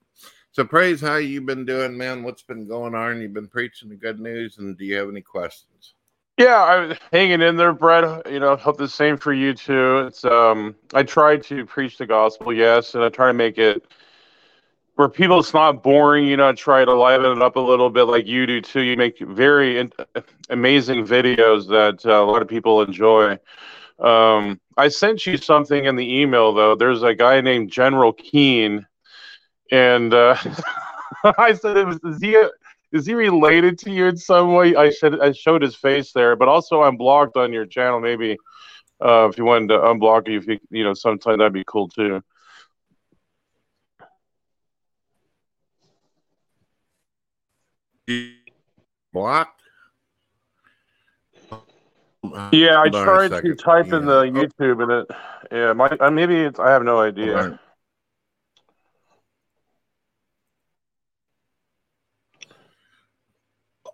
So 0.53 0.65
praise 0.65 1.01
how 1.01 1.17
you 1.17 1.41
been 1.41 1.65
doing, 1.65 1.97
man. 1.97 2.23
What's 2.23 2.43
been 2.43 2.69
going 2.69 2.95
on? 2.95 3.21
You've 3.21 3.33
been 3.33 3.49
preaching 3.49 3.89
the 3.89 3.97
good 3.97 4.21
news, 4.21 4.59
and 4.59 4.79
do 4.79 4.85
you 4.85 4.97
have 4.97 5.09
any 5.09 5.21
questions? 5.21 5.95
Yeah, 6.39 6.63
I'm 6.63 6.97
hanging 7.13 7.43
in 7.43 7.57
there, 7.57 7.73
Brett. 7.73 8.31
You 8.31 8.39
know, 8.39 8.55
hope 8.55 8.77
the 8.77 8.87
same 8.87 9.17
for 9.17 9.33
you 9.33 9.53
too. 9.53 9.99
It's 10.07 10.25
um, 10.25 10.77
I 10.93 11.03
try 11.03 11.39
to 11.39 11.67
preach 11.67 11.99
the 11.99 12.07
gospel, 12.07 12.53
yes, 12.53 12.95
and 12.95 13.03
I 13.03 13.09
try 13.09 13.27
to 13.27 13.33
make 13.33 13.59
it 13.59 13.85
where 14.97 15.09
people 15.09 15.41
it's 15.41 15.55
not 15.55 15.83
boring. 15.83 16.27
You 16.27 16.37
know, 16.37 16.53
try 16.53 16.85
to 16.85 16.95
liven 16.95 17.33
it 17.33 17.43
up 17.43 17.57
a 17.57 17.61
little 17.61 17.91
bit, 17.91 18.05
like 18.05 18.27
you 18.27 18.47
do 18.47 18.61
too. 18.61 18.81
You 18.81 18.97
make 18.97 19.19
very 19.19 19.79
in- 19.79 19.93
amazing 20.51 21.07
videos 21.07 21.69
that 21.69 22.05
uh, 22.07 22.23
a 22.23 22.25
lot 22.25 22.43
of 22.43 22.49
people 22.49 22.83
enjoy. 22.83 23.39
Um, 23.99 24.61
I 24.77 24.89
sent 24.89 25.27
you 25.27 25.37
something 25.37 25.85
in 25.85 25.97
the 25.97 26.21
email 26.21 26.53
though. 26.53 26.75
There's 26.75 27.03
a 27.03 27.15
guy 27.15 27.41
named 27.41 27.71
General 27.71 28.13
Keen, 28.13 28.87
and 29.71 30.13
uh, 30.13 30.37
I 31.39 31.55
said, 31.55 31.87
was, 31.87 31.99
"Is 32.05 32.21
he 32.21 32.43
is 32.93 33.07
he 33.07 33.15
related 33.15 33.79
to 33.81 33.91
you 33.91 34.07
in 34.07 34.17
some 34.17 34.55
way?" 34.55 34.77
I 34.77 34.91
said 34.91 35.21
I 35.21 35.33
showed 35.33 35.63
his 35.63 35.77
face 35.77 36.13
there, 36.13 36.37
but 36.37 36.49
also 36.49 36.83
I'm 36.83 36.97
blocked 36.97 37.37
on 37.37 37.53
your 37.53 37.67
channel. 37.67 38.01
Maybe 38.01 38.37
uh, 39.05 39.29
if 39.29 39.39
you 39.39 39.45
wanted 39.45 39.69
to 39.69 39.79
unblock 39.79 40.29
you, 40.29 40.39
if 40.39 40.47
you 40.47 40.59
you 40.71 40.85
know, 40.85 40.95
sometime 40.95 41.39
that'd 41.39 41.53
be 41.53 41.65
cool 41.67 41.89
too. 41.89 42.23
Blocked? 49.13 49.63
Yeah, 52.53 52.81
I 52.81 52.89
Hold 52.89 52.95
on 52.95 53.03
a 53.03 53.05
tried 53.05 53.43
to 53.43 53.55
type 53.55 53.93
in 53.93 54.07
the 54.07 54.23
YouTube 54.23 54.83
and 54.83 54.93
it. 54.93 55.07
Yeah, 55.53 55.73
my, 55.75 55.89
uh, 55.89 56.11
maybe 56.11 56.37
it's. 56.37 56.59
I 56.59 56.71
have 56.71 56.83
no 56.83 57.01
idea. 57.01 57.35
Hold 57.35 57.47
on. 57.47 57.59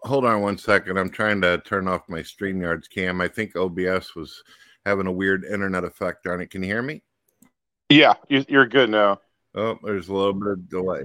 Hold 0.02 0.24
on 0.24 0.40
one 0.40 0.58
second. 0.58 0.96
I'm 0.96 1.10
trying 1.10 1.40
to 1.42 1.58
turn 1.58 1.86
off 1.86 2.08
my 2.08 2.20
StreamYards 2.20 2.88
cam. 2.88 3.20
I 3.20 3.28
think 3.28 3.56
OBS 3.56 4.14
was 4.14 4.42
having 4.86 5.06
a 5.06 5.12
weird 5.12 5.44
internet 5.44 5.84
effect 5.84 6.26
on 6.26 6.40
it. 6.40 6.50
Can 6.50 6.62
you 6.62 6.68
hear 6.68 6.82
me? 6.82 7.02
Yeah, 7.90 8.14
you're 8.28 8.66
good 8.66 8.88
now. 8.88 9.20
Oh, 9.54 9.78
there's 9.82 10.08
a 10.08 10.14
little 10.14 10.32
bit 10.32 10.52
of 10.52 10.68
delay. 10.68 11.02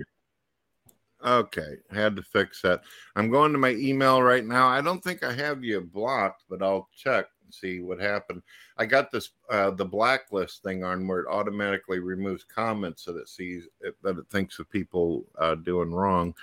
Okay, 1.25 1.77
had 1.91 2.15
to 2.17 2.21
fix 2.21 2.61
that. 2.61 2.83
I'm 3.15 3.31
going 3.31 3.51
to 3.51 3.57
my 3.57 3.71
email 3.71 4.21
right 4.21 4.45
now. 4.45 4.67
I 4.67 4.79
don't 4.81 5.03
think 5.03 5.23
I 5.23 5.33
have 5.33 5.63
you 5.63 5.81
blocked, 5.81 6.43
but 6.47 6.61
I'll 6.61 6.87
check 6.95 7.25
and 7.43 7.51
see 7.51 7.79
what 7.79 7.99
happened. 7.99 8.43
I 8.77 8.85
got 8.85 9.11
this 9.11 9.31
uh, 9.49 9.71
the 9.71 9.85
blacklist 9.85 10.61
thing 10.61 10.83
on 10.83 11.07
where 11.07 11.21
it 11.21 11.27
automatically 11.27 11.97
removes 11.97 12.43
comments 12.43 13.05
that 13.05 13.15
it 13.15 13.27
sees 13.27 13.67
it, 13.81 13.95
that 14.03 14.19
it 14.19 14.25
thinks 14.29 14.59
of 14.59 14.69
people 14.69 15.25
uh, 15.39 15.55
doing 15.55 15.91
wrong. 15.91 16.35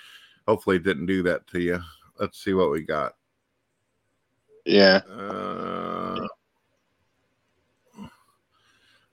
Hopefully, 0.48 0.76
it 0.76 0.82
didn't 0.82 1.06
do 1.06 1.22
that 1.22 1.46
to 1.48 1.60
you. 1.60 1.80
let's 2.18 2.42
see 2.42 2.54
what 2.54 2.72
we 2.72 2.82
got. 2.82 3.14
Yeah. 4.64 5.00
Uh, 5.08 6.26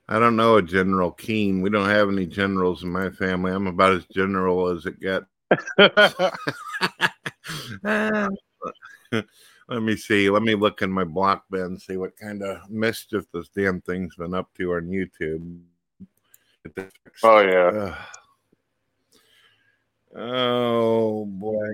I 0.08 0.18
don't 0.18 0.34
know 0.34 0.56
a 0.56 0.62
General 0.62 1.12
Keen. 1.12 1.60
We 1.60 1.70
don't 1.70 1.88
have 1.88 2.08
any 2.08 2.26
generals 2.26 2.82
in 2.82 2.90
my 2.90 3.10
family. 3.10 3.52
I'm 3.52 3.68
about 3.68 3.92
as 3.92 4.06
general 4.06 4.66
as 4.66 4.86
it 4.86 4.98
gets. 4.98 5.26
Let 9.68 9.82
me 9.82 9.96
see. 9.96 10.30
Let 10.30 10.42
me 10.42 10.54
look 10.54 10.82
in 10.82 10.90
my 10.90 11.04
block 11.04 11.44
bin, 11.50 11.78
see 11.78 11.96
what 11.96 12.16
kind 12.16 12.42
of 12.42 12.68
mischief 12.70 13.24
this 13.32 13.48
damn 13.48 13.80
thing's 13.82 14.16
been 14.16 14.34
up 14.34 14.52
to 14.54 14.74
on 14.74 14.88
YouTube. 14.88 15.60
Get 16.64 16.74
this 16.74 16.90
fixed. 17.04 17.24
oh 17.24 17.40
yeah. 17.40 17.96
Oh 20.16 21.24
boy. 21.26 21.68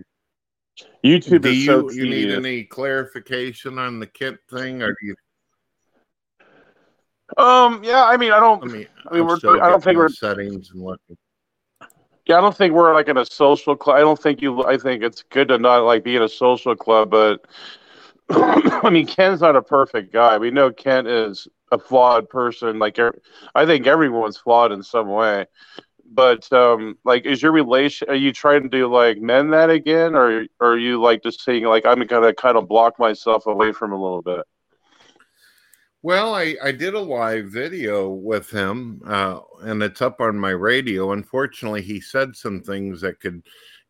YouTube 1.02 1.42
Do 1.42 1.48
is 1.48 1.56
you, 1.56 1.66
so 1.66 1.90
you 1.90 2.04
need 2.04 2.30
any 2.30 2.64
clarification 2.64 3.78
on 3.78 3.98
the 3.98 4.06
kit 4.06 4.38
thing, 4.50 4.82
or 4.82 4.90
do 4.90 5.06
you? 5.06 5.14
Um. 7.42 7.82
Yeah. 7.82 8.04
I 8.04 8.18
mean, 8.18 8.32
I 8.32 8.40
don't. 8.40 8.62
I 8.62 8.66
mean, 8.66 8.86
I'm 9.10 9.26
we're- 9.26 9.60
I 9.60 9.70
don't 9.70 9.82
think 9.82 9.96
we're- 9.96 10.10
settings 10.10 10.70
and 10.70 10.82
looking. 10.82 11.16
Yeah, 12.26 12.38
I 12.38 12.40
don't 12.40 12.56
think 12.56 12.74
we're 12.74 12.92
like 12.92 13.08
in 13.08 13.16
a 13.16 13.24
social 13.24 13.76
club. 13.76 13.96
I 13.96 14.00
don't 14.00 14.20
think 14.20 14.42
you. 14.42 14.64
I 14.64 14.78
think 14.78 15.02
it's 15.02 15.22
good 15.22 15.48
to 15.48 15.58
not 15.58 15.84
like 15.84 16.02
be 16.04 16.16
in 16.16 16.22
a 16.22 16.28
social 16.28 16.74
club, 16.74 17.10
but 17.10 17.46
I 18.30 18.90
mean, 18.90 19.06
Ken's 19.06 19.40
not 19.40 19.56
a 19.56 19.62
perfect 19.62 20.12
guy. 20.12 20.36
We 20.38 20.50
know 20.50 20.72
Ken 20.72 21.06
is 21.06 21.46
a 21.70 21.78
flawed 21.78 22.28
person. 22.28 22.78
Like, 22.80 22.98
I 23.54 23.64
think 23.66 23.86
everyone's 23.86 24.38
flawed 24.38 24.72
in 24.72 24.82
some 24.82 25.08
way. 25.08 25.46
But 26.12 26.52
um, 26.52 26.98
like, 27.04 27.26
is 27.26 27.42
your 27.42 27.52
relation? 27.52 28.08
Are 28.10 28.14
you 28.14 28.32
trying 28.32 28.62
to 28.64 28.68
do 28.68 28.88
like 28.92 29.18
mend 29.18 29.52
that 29.52 29.70
again, 29.70 30.14
or, 30.16 30.46
or 30.60 30.72
are 30.72 30.78
you 30.78 31.00
like 31.00 31.22
just 31.22 31.42
saying 31.42 31.64
like 31.64 31.86
I'm 31.86 32.04
gonna 32.06 32.34
kind 32.34 32.56
of 32.56 32.68
block 32.68 32.98
myself 32.98 33.46
away 33.46 33.72
from 33.72 33.92
a 33.92 34.02
little 34.02 34.22
bit? 34.22 34.42
Well, 36.02 36.34
I, 36.34 36.56
I 36.62 36.72
did 36.72 36.94
a 36.94 37.00
live 37.00 37.46
video 37.46 38.08
with 38.10 38.50
him, 38.50 39.02
uh, 39.06 39.40
and 39.62 39.82
it's 39.82 40.02
up 40.02 40.20
on 40.20 40.38
my 40.38 40.50
radio. 40.50 41.12
Unfortunately, 41.12 41.82
he 41.82 42.00
said 42.00 42.36
some 42.36 42.60
things 42.62 43.00
that 43.00 43.18
could 43.20 43.42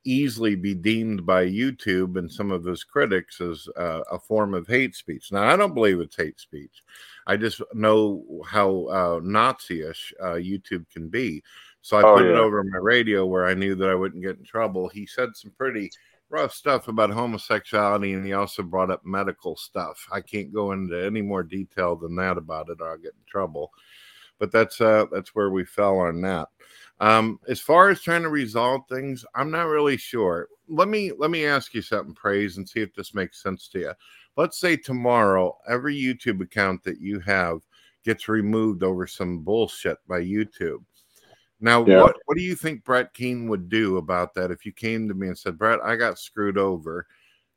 easily 0.04 0.54
be 0.54 0.72
deemed 0.72 1.26
by 1.26 1.44
YouTube 1.44 2.16
and 2.16 2.30
some 2.30 2.50
of 2.52 2.64
his 2.64 2.84
critics 2.84 3.40
as 3.40 3.68
uh, 3.76 4.02
a 4.10 4.18
form 4.18 4.54
of 4.54 4.66
hate 4.66 4.94
speech. 4.94 5.32
Now, 5.32 5.42
I 5.42 5.56
don't 5.56 5.74
believe 5.74 6.00
it's 6.00 6.16
hate 6.16 6.38
speech. 6.40 6.82
I 7.26 7.36
just 7.36 7.60
know 7.74 8.24
how 8.48 8.86
uh, 8.86 9.20
Nazi-ish 9.22 10.14
uh, 10.22 10.34
YouTube 10.34 10.88
can 10.90 11.08
be. 11.08 11.42
So 11.82 11.98
I 11.98 12.02
Oh, 12.04 12.14
put 12.16 12.24
it 12.24 12.34
over 12.36 12.62
my 12.64 12.78
radio 12.78 13.26
where 13.26 13.46
I 13.46 13.54
knew 13.54 13.74
that 13.74 13.90
I 13.90 13.94
wouldn't 13.94 14.22
get 14.22 14.38
in 14.38 14.44
trouble. 14.44 14.88
He 14.88 15.06
said 15.06 15.36
some 15.36 15.50
pretty 15.58 15.90
rough 16.28 16.52
stuff 16.52 16.88
about 16.88 17.10
homosexuality, 17.10 18.12
and 18.12 18.24
he 18.24 18.32
also 18.32 18.62
brought 18.62 18.90
up 18.90 19.04
medical 19.04 19.56
stuff. 19.56 20.06
I 20.12 20.20
can't 20.20 20.52
go 20.52 20.72
into 20.72 21.04
any 21.04 21.22
more 21.22 21.42
detail 21.42 21.96
than 21.96 22.16
that 22.16 22.38
about 22.38 22.68
it, 22.68 22.78
or 22.80 22.90
I'll 22.90 22.98
get 22.98 23.14
in 23.14 23.24
trouble. 23.28 23.72
But 24.38 24.52
that's 24.52 24.80
uh, 24.80 25.06
that's 25.10 25.34
where 25.34 25.50
we 25.50 25.64
fell 25.64 25.98
on 25.98 26.20
that. 26.22 26.48
Um, 26.98 27.40
as 27.48 27.60
far 27.60 27.90
as 27.90 28.00
trying 28.00 28.22
to 28.22 28.30
resolve 28.30 28.82
things, 28.88 29.24
I'm 29.34 29.50
not 29.50 29.68
really 29.68 29.96
sure. 29.96 30.48
Let 30.68 30.88
me 30.88 31.12
let 31.16 31.30
me 31.30 31.46
ask 31.46 31.74
you 31.74 31.82
something, 31.82 32.14
praise, 32.14 32.56
and 32.56 32.68
see 32.68 32.80
if 32.80 32.94
this 32.94 33.14
makes 33.14 33.42
sense 33.42 33.68
to 33.68 33.78
you. 33.78 33.92
Let's 34.36 34.58
say 34.58 34.76
tomorrow, 34.76 35.56
every 35.68 35.96
YouTube 35.96 36.42
account 36.42 36.84
that 36.84 37.00
you 37.00 37.20
have 37.20 37.60
gets 38.04 38.28
removed 38.28 38.82
over 38.82 39.06
some 39.06 39.40
bullshit 39.40 39.98
by 40.06 40.20
YouTube. 40.20 40.84
Now, 41.66 41.84
Yeah. 41.84 42.00
what 42.00 42.16
what 42.26 42.36
do 42.36 42.44
you 42.44 42.54
think 42.54 42.84
Brett 42.84 43.12
Keane 43.12 43.48
would 43.48 43.68
do 43.68 43.96
about 43.96 44.34
that 44.34 44.52
if 44.52 44.64
you 44.64 44.70
came 44.70 45.08
to 45.08 45.14
me 45.14 45.26
and 45.26 45.36
said, 45.36 45.58
Brett, 45.58 45.80
I 45.82 45.96
got 45.96 46.16
screwed 46.16 46.56
over. 46.56 47.08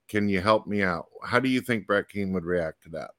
Can 0.08 0.28
you 0.28 0.42
help 0.42 0.66
me 0.66 0.82
out? 0.82 1.06
How 1.24 1.40
do 1.40 1.48
you 1.48 1.62
think 1.62 1.86
Brett 1.86 2.10
Keane 2.10 2.34
would 2.34 2.44
react 2.44 2.82
to 2.84 2.90
that? 2.90 3.12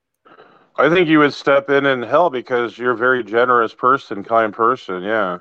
I 0.74 0.88
think 0.88 1.08
you 1.08 1.20
would 1.20 1.32
step 1.32 1.70
in 1.70 1.86
and 1.86 2.04
help 2.04 2.32
because 2.32 2.76
you're 2.76 2.90
a 2.90 2.96
very 2.96 3.22
generous 3.22 3.72
person, 3.72 4.24
kind 4.24 4.52
person. 4.52 5.04
Yeah. 5.04 5.38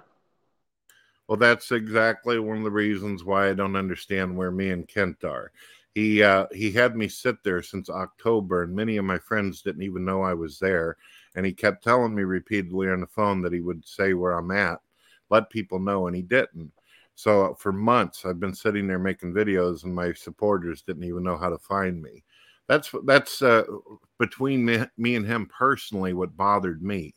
Well, 1.28 1.38
that's 1.38 1.72
exactly 1.72 2.38
one 2.38 2.60
of 2.60 2.64
the 2.64 2.70
reasons 2.70 3.24
why 3.24 3.50
I 3.50 3.54
don't 3.54 3.76
understand 3.76 4.38
where 4.38 4.52
me 4.52 4.70
and 4.70 4.88
Kent 4.88 5.24
are. 5.24 5.52
He 5.96 6.22
uh, 6.22 6.46
he 6.52 6.72
had 6.72 6.96
me 6.96 7.08
sit 7.08 7.44
there 7.44 7.64
since 7.64 7.90
October, 7.90 8.62
and 8.62 8.76
many 8.76 8.98
of 8.98 9.06
my 9.06 9.18
friends 9.18 9.64
didn't 9.64 9.82
even 9.82 10.06
know 10.06 10.22
I 10.22 10.36
was 10.36 10.60
there. 10.60 10.98
And 11.36 11.44
he 11.44 11.54
kept 11.54 11.84
telling 11.84 12.14
me 12.14 12.22
repeatedly 12.22 12.88
on 12.90 13.02
the 13.02 13.08
phone 13.08 13.42
that 13.42 13.54
he 13.54 13.62
would 13.62 13.84
say 13.88 14.14
where 14.14 14.34
I'm 14.34 14.52
at, 14.52 14.80
let 15.30 15.50
people 15.50 15.80
know, 15.80 16.08
and 16.08 16.16
he 16.16 16.22
didn't. 16.22 16.72
So 17.16 17.56
for 17.60 17.74
months, 17.74 18.26
I've 18.26 18.40
been 18.40 18.56
sitting 18.56 18.88
there 18.88 19.00
making 19.00 19.34
videos, 19.34 19.84
and 19.84 19.94
my 19.94 20.14
supporters 20.14 20.82
didn't 20.82 21.04
even 21.04 21.24
know 21.24 21.38
how 21.38 21.50
to 21.50 21.58
find 21.58 22.02
me. 22.02 22.24
That's 22.68 22.92
that's 23.06 23.42
uh, 23.42 23.64
between 24.20 24.64
me, 24.64 24.86
me 24.98 25.16
and 25.16 25.26
him 25.26 25.48
personally 25.48 26.14
what 26.14 26.38
bothered 26.38 26.84
me. 26.84 27.16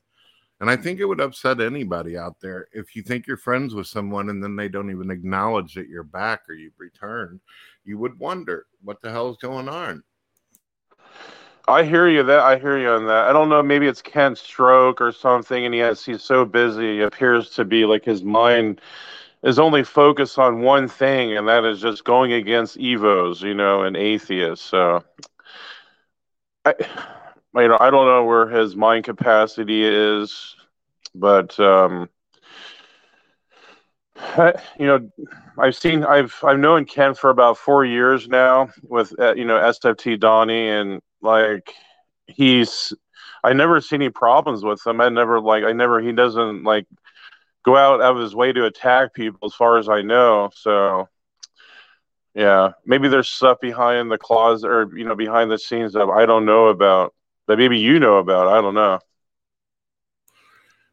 And 0.63 0.71
I 0.71 0.77
think 0.77 1.01
it 1.01 1.05
would 1.05 1.21
upset 1.21 1.61
anybody 1.61 2.17
out 2.17 2.41
there 2.41 2.69
if 2.73 2.95
you 2.95 3.03
think 3.03 3.27
you're 3.27 3.37
friends 3.37 3.75
with 3.75 3.89
someone 3.89 4.29
and 4.29 4.43
then 4.43 4.55
they 4.55 4.69
don't 4.69 4.93
even 4.93 5.11
acknowledge 5.11 5.75
that 5.75 5.89
you're 5.89 6.05
back 6.05 6.43
or 6.49 6.55
you've 6.55 6.79
returned. 6.79 7.41
You 7.85 7.99
would 7.99 8.17
wonder 8.19 8.67
what 8.81 9.03
the 9.03 9.11
hell's 9.11 9.39
going 9.39 9.69
on. 9.69 10.05
I 11.69 11.85
hear 11.85 12.09
you 12.09 12.23
that 12.25 12.41
I 12.41 12.59
hear 12.59 12.79
you 12.79 12.89
on 12.89 13.07
that. 13.07 13.29
I 13.29 13.33
don't 13.33 13.49
know, 13.49 13.63
maybe 13.63 13.87
it's 13.87 14.03
Kent's 14.03 14.41
stroke 14.41 15.01
or 15.01 15.13
something, 15.13 15.65
and 15.65 15.73
he 15.73 15.81
has 15.81 16.05
he's 16.05 16.23
so 16.23 16.45
busy, 16.45 17.01
it 17.01 17.05
appears 17.05 17.51
to 17.51 17.65
be 17.65 17.85
like 17.85 18.05
his 18.05 18.23
mind 18.25 18.81
is 19.43 19.59
only 19.59 19.85
focused 19.85 20.39
on 20.39 20.61
one 20.61 20.89
thing, 20.89 21.37
and 21.37 21.49
that 21.49 21.65
is 21.65 21.81
just 21.81 22.05
going 22.05 22.33
against 22.33 22.77
evos, 22.79 23.43
you 23.43 23.55
know, 23.55 23.83
and 23.83 23.97
atheists. 23.97 24.65
So 24.65 25.05
I 26.65 26.75
you 27.55 27.69
know, 27.69 27.79
I 27.81 27.91
don't 27.91 28.07
know 28.07 28.25
where 28.25 28.49
his 28.49 28.75
mind 28.75 29.05
capacity 29.05 29.85
is, 29.85 30.57
but 31.15 31.59
um 31.61 32.09
you 34.79 34.87
know, 34.87 35.11
I've 35.59 35.77
seen 35.77 36.05
I've 36.05 36.35
I've 36.43 36.59
known 36.59 36.85
Ken 36.87 37.15
for 37.15 37.31
about 37.31 37.59
four 37.59 37.85
years 37.85 38.29
now 38.29 38.71
with 38.83 39.13
uh, 39.19 39.35
you 39.35 39.45
know 39.45 39.59
SFT 39.59 40.19
Donnie 40.19 40.69
and 40.69 41.01
like 41.23 41.73
he's 42.27 42.93
I 43.45 43.53
never 43.53 43.81
see 43.81 43.97
any 43.97 44.11
problems 44.11 44.65
with 44.65 44.85
him. 44.87 45.01
I 45.01 45.09
never 45.09 45.41
like 45.41 45.65
I 45.65 45.73
never 45.73 46.01
he 46.01 46.13
doesn't 46.13 46.65
like 46.65 46.87
go 47.65 47.77
out 47.77 48.01
of 48.01 48.19
his 48.19 48.35
way 48.35 48.53
to 48.53 48.67
attack 48.67 49.15
people 49.15 49.47
as 49.47 49.55
far 49.55 49.79
as 49.79 49.89
I 49.89 50.03
know. 50.03 50.51
So 50.55 51.09
yeah, 52.35 52.73
maybe 52.87 53.09
there's 53.09 53.29
stuff 53.29 53.59
behind 53.61 54.11
the 54.11 54.19
closet 54.19 54.69
or 54.69 54.97
you 54.97 55.05
know 55.05 55.15
behind 55.15 55.51
the 55.51 55.59
scenes 55.59 55.93
that 55.93 56.09
I 56.09 56.27
don't 56.27 56.47
know 56.47 56.69
about 56.69 57.15
that 57.47 57.59
maybe 57.59 57.79
you 57.79 57.99
know 57.99 58.19
about. 58.19 58.49
I 58.49 58.61
don't 58.61 58.75
know. 58.75 58.99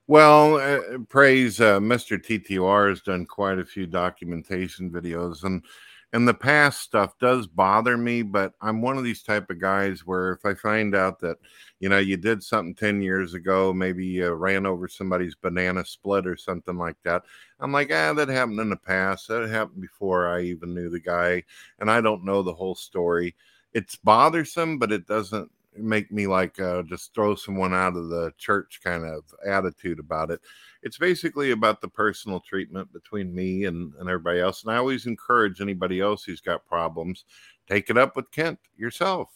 Well, 0.07 0.55
uh, 0.55 0.97
praise 1.07 1.61
uh, 1.61 1.79
Mr. 1.79 2.17
TTR 2.17 2.89
has 2.89 3.01
done 3.01 3.27
quite 3.27 3.59
a 3.59 3.63
few 3.63 3.85
documentation 3.85 4.89
videos, 4.89 5.43
and 5.43 5.63
and 6.11 6.27
the 6.27 6.33
past 6.33 6.81
stuff 6.81 7.13
does 7.19 7.47
bother 7.47 7.97
me. 7.97 8.21
But 8.21 8.53
I'm 8.61 8.81
one 8.81 8.97
of 8.97 9.03
these 9.03 9.23
type 9.23 9.49
of 9.49 9.59
guys 9.59 10.05
where 10.05 10.31
if 10.31 10.45
I 10.45 10.53
find 10.53 10.95
out 10.95 11.19
that 11.19 11.37
you 11.79 11.89
know 11.89 11.99
you 11.99 12.17
did 12.17 12.43
something 12.43 12.75
ten 12.75 13.01
years 13.01 13.33
ago, 13.33 13.73
maybe 13.73 14.05
you 14.05 14.31
ran 14.31 14.65
over 14.65 14.87
somebody's 14.87 15.35
banana 15.35 15.85
split 15.85 16.25
or 16.25 16.35
something 16.37 16.77
like 16.77 16.97
that, 17.03 17.23
I'm 17.59 17.71
like, 17.71 17.91
ah, 17.93 18.13
that 18.13 18.29
happened 18.29 18.59
in 18.59 18.69
the 18.69 18.77
past. 18.77 19.27
That 19.27 19.47
happened 19.49 19.81
before 19.81 20.27
I 20.27 20.41
even 20.41 20.73
knew 20.73 20.89
the 20.89 20.99
guy, 20.99 21.43
and 21.79 21.89
I 21.91 22.01
don't 22.01 22.25
know 22.25 22.41
the 22.43 22.53
whole 22.53 22.75
story. 22.75 23.35
It's 23.73 23.95
bothersome, 23.95 24.79
but 24.79 24.91
it 24.91 25.05
doesn't 25.05 25.51
make 25.81 26.11
me 26.11 26.27
like 26.27 26.59
uh, 26.59 26.83
just 26.83 27.13
throw 27.13 27.35
someone 27.35 27.73
out 27.73 27.95
of 27.95 28.09
the 28.09 28.31
church 28.37 28.79
kind 28.83 29.03
of 29.03 29.23
attitude 29.45 29.99
about 29.99 30.31
it. 30.31 30.41
It's 30.81 30.97
basically 30.97 31.51
about 31.51 31.81
the 31.81 31.87
personal 31.87 32.39
treatment 32.39 32.91
between 32.93 33.33
me 33.33 33.65
and, 33.65 33.93
and 33.95 34.09
everybody 34.09 34.39
else. 34.39 34.63
And 34.63 34.71
I 34.71 34.77
always 34.77 35.05
encourage 35.05 35.61
anybody 35.61 35.99
else 35.99 36.23
who's 36.23 36.41
got 36.41 36.65
problems, 36.65 37.25
take 37.67 37.89
it 37.89 37.97
up 37.97 38.15
with 38.15 38.31
Kent 38.31 38.59
yourself. 38.77 39.29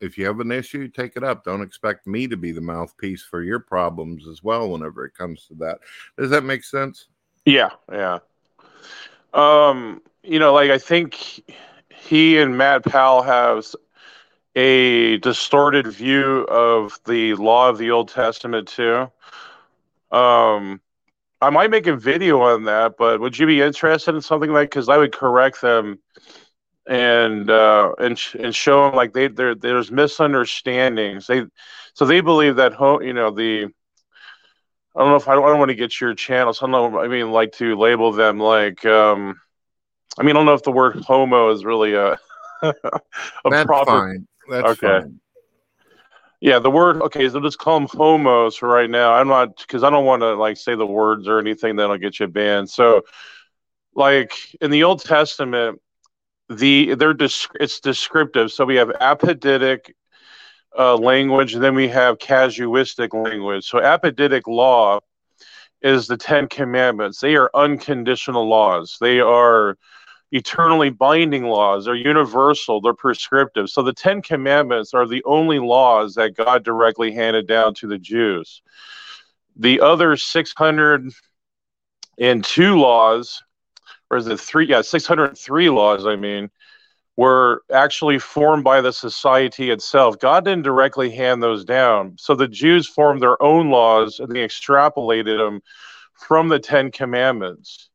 If 0.00 0.18
you 0.18 0.26
have 0.26 0.40
an 0.40 0.50
issue, 0.50 0.88
take 0.88 1.16
it 1.16 1.22
up. 1.22 1.44
Don't 1.44 1.62
expect 1.62 2.06
me 2.06 2.26
to 2.26 2.36
be 2.36 2.50
the 2.50 2.60
mouthpiece 2.60 3.22
for 3.22 3.42
your 3.42 3.60
problems 3.60 4.26
as 4.26 4.42
well 4.42 4.68
whenever 4.68 5.04
it 5.04 5.14
comes 5.14 5.46
to 5.46 5.54
that. 5.54 5.78
Does 6.18 6.30
that 6.30 6.44
make 6.44 6.64
sense? 6.64 7.06
Yeah, 7.44 7.70
yeah. 7.90 8.18
Um, 9.32 10.02
you 10.24 10.38
know, 10.38 10.52
like 10.52 10.70
I 10.70 10.78
think 10.78 11.42
he 11.88 12.38
and 12.38 12.58
Matt 12.58 12.84
Powell 12.84 13.22
have 13.22 13.64
a 14.54 15.18
distorted 15.18 15.86
view 15.86 16.44
of 16.48 16.98
the 17.06 17.34
law 17.34 17.68
of 17.68 17.78
the 17.78 17.90
Old 17.90 18.08
Testament 18.08 18.68
too. 18.68 19.10
Um, 20.10 20.80
I 21.40 21.50
might 21.50 21.70
make 21.70 21.86
a 21.86 21.96
video 21.96 22.40
on 22.42 22.64
that, 22.64 22.94
but 22.98 23.20
would 23.20 23.38
you 23.38 23.46
be 23.46 23.60
interested 23.62 24.14
in 24.14 24.20
something 24.20 24.52
like? 24.52 24.70
Because 24.70 24.88
I 24.88 24.96
would 24.96 25.12
correct 25.12 25.60
them 25.60 25.98
and 26.86 27.50
uh, 27.50 27.92
and 27.98 28.20
and 28.38 28.54
show 28.54 28.86
them 28.86 28.94
like 28.94 29.12
they 29.12 29.28
there 29.28 29.54
there's 29.54 29.90
misunderstandings. 29.90 31.26
They 31.26 31.44
so 31.94 32.04
they 32.04 32.20
believe 32.20 32.56
that 32.56 32.74
ho- 32.74 33.00
you 33.00 33.12
know 33.12 33.30
the 33.30 33.68
I 34.94 35.00
don't 35.00 35.10
know 35.10 35.16
if 35.16 35.28
I 35.28 35.34
don't, 35.34 35.44
I 35.44 35.48
don't 35.48 35.58
want 35.58 35.70
to 35.70 35.74
get 35.74 36.00
your 36.00 36.14
channel. 36.14 36.52
So 36.52 36.66
I 36.66 36.70
don't 36.70 36.92
know. 36.92 37.00
I 37.00 37.08
mean, 37.08 37.30
like 37.30 37.52
to 37.52 37.76
label 37.76 38.12
them 38.12 38.38
like. 38.38 38.84
Um, 38.84 39.40
I 40.18 40.22
mean, 40.22 40.36
I 40.36 40.38
don't 40.40 40.46
know 40.46 40.54
if 40.54 40.62
the 40.62 40.72
word 40.72 40.96
homo 41.06 41.50
is 41.52 41.64
really 41.64 41.96
uh 41.96 42.16
a 42.62 42.72
That's 43.48 43.64
proper 43.64 44.02
fine. 44.02 44.26
That's 44.52 44.78
Okay. 44.78 45.00
fine. 45.00 45.20
Yeah, 46.40 46.58
the 46.58 46.70
word. 46.70 47.00
Okay, 47.02 47.28
so 47.28 47.40
just 47.40 47.58
call 47.58 47.78
them 47.78 47.88
homos 47.88 48.56
for 48.56 48.68
right 48.68 48.90
now. 48.90 49.14
I'm 49.14 49.28
not 49.28 49.56
because 49.56 49.84
I 49.84 49.90
don't 49.90 50.04
want 50.04 50.22
to 50.22 50.34
like 50.34 50.56
say 50.56 50.74
the 50.74 50.86
words 50.86 51.28
or 51.28 51.38
anything 51.38 51.76
that'll 51.76 51.98
get 51.98 52.18
you 52.18 52.26
banned. 52.26 52.68
So, 52.68 53.02
like 53.94 54.34
in 54.60 54.72
the 54.72 54.82
Old 54.82 55.04
Testament, 55.04 55.80
the 56.48 56.94
they're 56.94 57.14
desc- 57.14 57.54
it's 57.60 57.78
descriptive. 57.78 58.50
So 58.50 58.64
we 58.64 58.74
have 58.76 58.88
apodictic 58.88 59.92
uh, 60.76 60.96
language, 60.96 61.54
and 61.54 61.62
then 61.62 61.76
we 61.76 61.88
have 61.88 62.18
casuistic 62.18 63.14
language. 63.14 63.64
So 63.68 63.78
apodictic 63.78 64.42
law 64.48 65.00
is 65.80 66.08
the 66.08 66.16
Ten 66.16 66.48
Commandments. 66.48 67.20
They 67.20 67.36
are 67.36 67.50
unconditional 67.54 68.48
laws. 68.48 68.96
They 69.00 69.20
are 69.20 69.76
eternally 70.32 70.90
binding 70.90 71.44
laws. 71.44 71.84
They're 71.84 71.94
universal. 71.94 72.80
They're 72.80 72.94
prescriptive. 72.94 73.70
So 73.70 73.82
the 73.82 73.92
Ten 73.92 74.22
Commandments 74.22 74.94
are 74.94 75.06
the 75.06 75.22
only 75.24 75.58
laws 75.58 76.14
that 76.14 76.34
God 76.34 76.64
directly 76.64 77.12
handed 77.12 77.46
down 77.46 77.74
to 77.74 77.86
the 77.86 77.98
Jews. 77.98 78.62
The 79.56 79.82
other 79.82 80.16
602 80.16 82.80
laws, 82.80 83.42
or 84.10 84.16
is 84.16 84.26
it 84.26 84.40
three? 84.40 84.66
Yeah, 84.66 84.80
603 84.80 85.68
laws, 85.68 86.06
I 86.06 86.16
mean, 86.16 86.50
were 87.16 87.62
actually 87.70 88.18
formed 88.18 88.64
by 88.64 88.80
the 88.80 88.92
society 88.92 89.70
itself. 89.70 90.18
God 90.18 90.46
didn't 90.46 90.62
directly 90.62 91.10
hand 91.10 91.42
those 91.42 91.66
down. 91.66 92.16
So 92.16 92.34
the 92.34 92.48
Jews 92.48 92.88
formed 92.88 93.20
their 93.20 93.42
own 93.42 93.68
laws 93.68 94.18
and 94.18 94.32
they 94.32 94.46
extrapolated 94.46 95.36
them 95.36 95.60
from 96.14 96.48
the 96.48 96.58
Ten 96.58 96.90
Commandments 96.90 97.90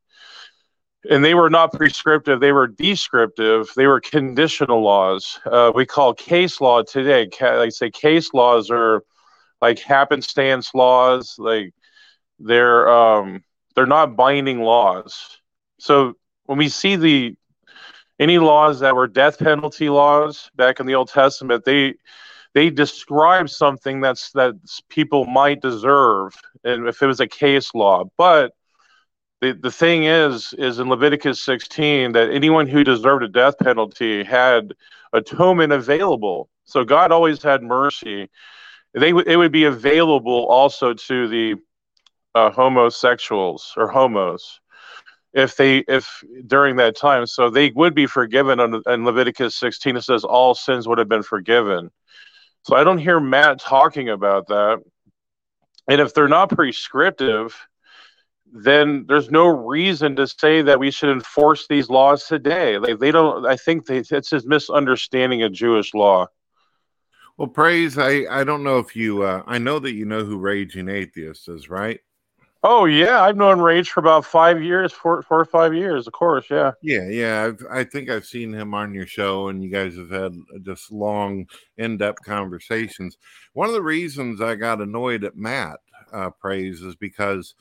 and 1.09 1.23
they 1.23 1.33
were 1.33 1.49
not 1.49 1.73
prescriptive 1.73 2.39
they 2.39 2.51
were 2.51 2.67
descriptive 2.67 3.69
they 3.75 3.87
were 3.87 3.99
conditional 3.99 4.81
laws. 4.81 5.39
Uh, 5.45 5.71
we 5.73 5.85
call 5.85 6.13
case 6.13 6.59
law 6.61 6.81
today 6.83 7.29
like 7.41 7.71
say 7.71 7.89
case 7.89 8.33
laws 8.33 8.69
are 8.69 9.03
like 9.61 9.79
happenstance 9.79 10.73
laws 10.73 11.35
like 11.37 11.73
they're 12.39 12.89
um 12.89 13.43
they're 13.75 13.85
not 13.85 14.15
binding 14.15 14.61
laws. 14.61 15.37
So 15.79 16.13
when 16.45 16.57
we 16.57 16.69
see 16.69 16.95
the 16.95 17.35
any 18.19 18.39
laws 18.39 18.79
that 18.79 18.95
were 18.95 19.07
death 19.07 19.37
penalty 19.39 19.89
laws 19.89 20.49
back 20.55 20.79
in 20.79 20.87
the 20.87 20.95
old 20.95 21.09
testament 21.09 21.65
they 21.65 21.95
they 22.53 22.69
describe 22.69 23.49
something 23.49 24.01
that's 24.01 24.31
that 24.31 24.55
people 24.89 25.25
might 25.25 25.61
deserve 25.61 26.35
and 26.63 26.87
if 26.87 27.01
it 27.01 27.07
was 27.07 27.19
a 27.19 27.27
case 27.27 27.73
law. 27.75 28.05
But 28.17 28.53
the, 29.41 29.53
the 29.53 29.71
thing 29.71 30.03
is 30.05 30.53
is 30.57 30.79
in 30.79 30.89
leviticus 30.89 31.43
16 31.43 32.13
that 32.13 32.31
anyone 32.31 32.67
who 32.67 32.83
deserved 32.83 33.23
a 33.23 33.27
death 33.27 33.57
penalty 33.59 34.23
had 34.23 34.73
atonement 35.13 35.73
available. 35.73 36.49
So 36.65 36.83
god 36.83 37.11
always 37.11 37.41
had 37.41 37.61
mercy. 37.61 38.29
They 38.93 39.11
w- 39.11 39.25
it 39.27 39.37
would 39.37 39.51
be 39.51 39.65
available 39.65 40.47
also 40.47 40.93
to 40.93 41.27
the 41.27 41.55
uh, 42.35 42.51
homosexuals 42.51 43.73
or 43.77 43.87
homos 43.87 44.59
if 45.33 45.55
they 45.55 45.79
if 45.87 46.23
during 46.47 46.77
that 46.77 46.95
time. 46.95 47.27
So 47.27 47.49
they 47.49 47.71
would 47.71 47.93
be 47.93 48.07
forgiven 48.07 48.59
under, 48.59 48.81
in 48.87 49.05
leviticus 49.05 49.55
16 49.55 49.97
it 49.97 50.01
says 50.01 50.23
all 50.23 50.55
sins 50.55 50.87
would 50.87 50.97
have 50.97 51.09
been 51.09 51.23
forgiven. 51.23 51.91
So 52.63 52.75
i 52.75 52.83
don't 52.83 52.97
hear 52.97 53.19
matt 53.19 53.59
talking 53.59 54.09
about 54.09 54.47
that. 54.47 54.81
And 55.89 56.01
if 56.01 56.13
they're 56.13 56.27
not 56.27 56.49
prescriptive 56.49 57.55
then 58.53 59.05
there's 59.07 59.29
no 59.29 59.47
reason 59.47 60.15
to 60.15 60.27
say 60.27 60.61
that 60.61 60.79
we 60.79 60.91
should 60.91 61.09
enforce 61.09 61.67
these 61.67 61.89
laws 61.89 62.25
today. 62.25 62.77
Like 62.77 62.99
they 62.99 63.11
don't. 63.11 63.45
I 63.45 63.55
think 63.55 63.85
they, 63.85 63.97
it's 63.97 64.33
a 64.33 64.41
misunderstanding 64.45 65.43
of 65.43 65.51
Jewish 65.51 65.93
law. 65.93 66.27
Well, 67.37 67.47
praise. 67.47 67.97
I 67.97 68.25
I 68.29 68.43
don't 68.43 68.63
know 68.63 68.79
if 68.79 68.95
you. 68.95 69.23
Uh, 69.23 69.43
I 69.45 69.57
know 69.57 69.79
that 69.79 69.93
you 69.93 70.05
know 70.05 70.23
who 70.23 70.37
Raging 70.37 70.89
Atheist 70.89 71.49
is, 71.49 71.69
right? 71.69 71.99
Oh 72.63 72.85
yeah, 72.85 73.21
I've 73.21 73.37
known 73.37 73.59
Rage 73.59 73.91
for 73.91 73.99
about 73.99 74.25
five 74.25 74.63
years, 74.63 74.91
four 74.91 75.21
four 75.21 75.39
or 75.39 75.45
five 75.45 75.75
years. 75.75 76.07
Of 76.07 76.13
course, 76.13 76.47
yeah. 76.49 76.71
Yeah, 76.81 77.07
yeah. 77.07 77.43
I've, 77.43 77.65
I 77.69 77.83
think 77.83 78.09
I've 78.09 78.25
seen 78.25 78.51
him 78.51 78.73
on 78.73 78.93
your 78.93 79.05
show, 79.05 79.49
and 79.49 79.63
you 79.63 79.69
guys 79.69 79.95
have 79.95 80.09
had 80.09 80.33
just 80.63 80.91
long, 80.91 81.45
in-depth 81.77 82.23
conversations. 82.23 83.17
One 83.53 83.67
of 83.67 83.75
the 83.75 83.83
reasons 83.83 84.41
I 84.41 84.55
got 84.55 84.81
annoyed 84.81 85.23
at 85.23 85.37
Matt 85.37 85.79
uh, 86.11 86.31
Praise 86.31 86.81
is 86.81 86.95
because 86.95 87.53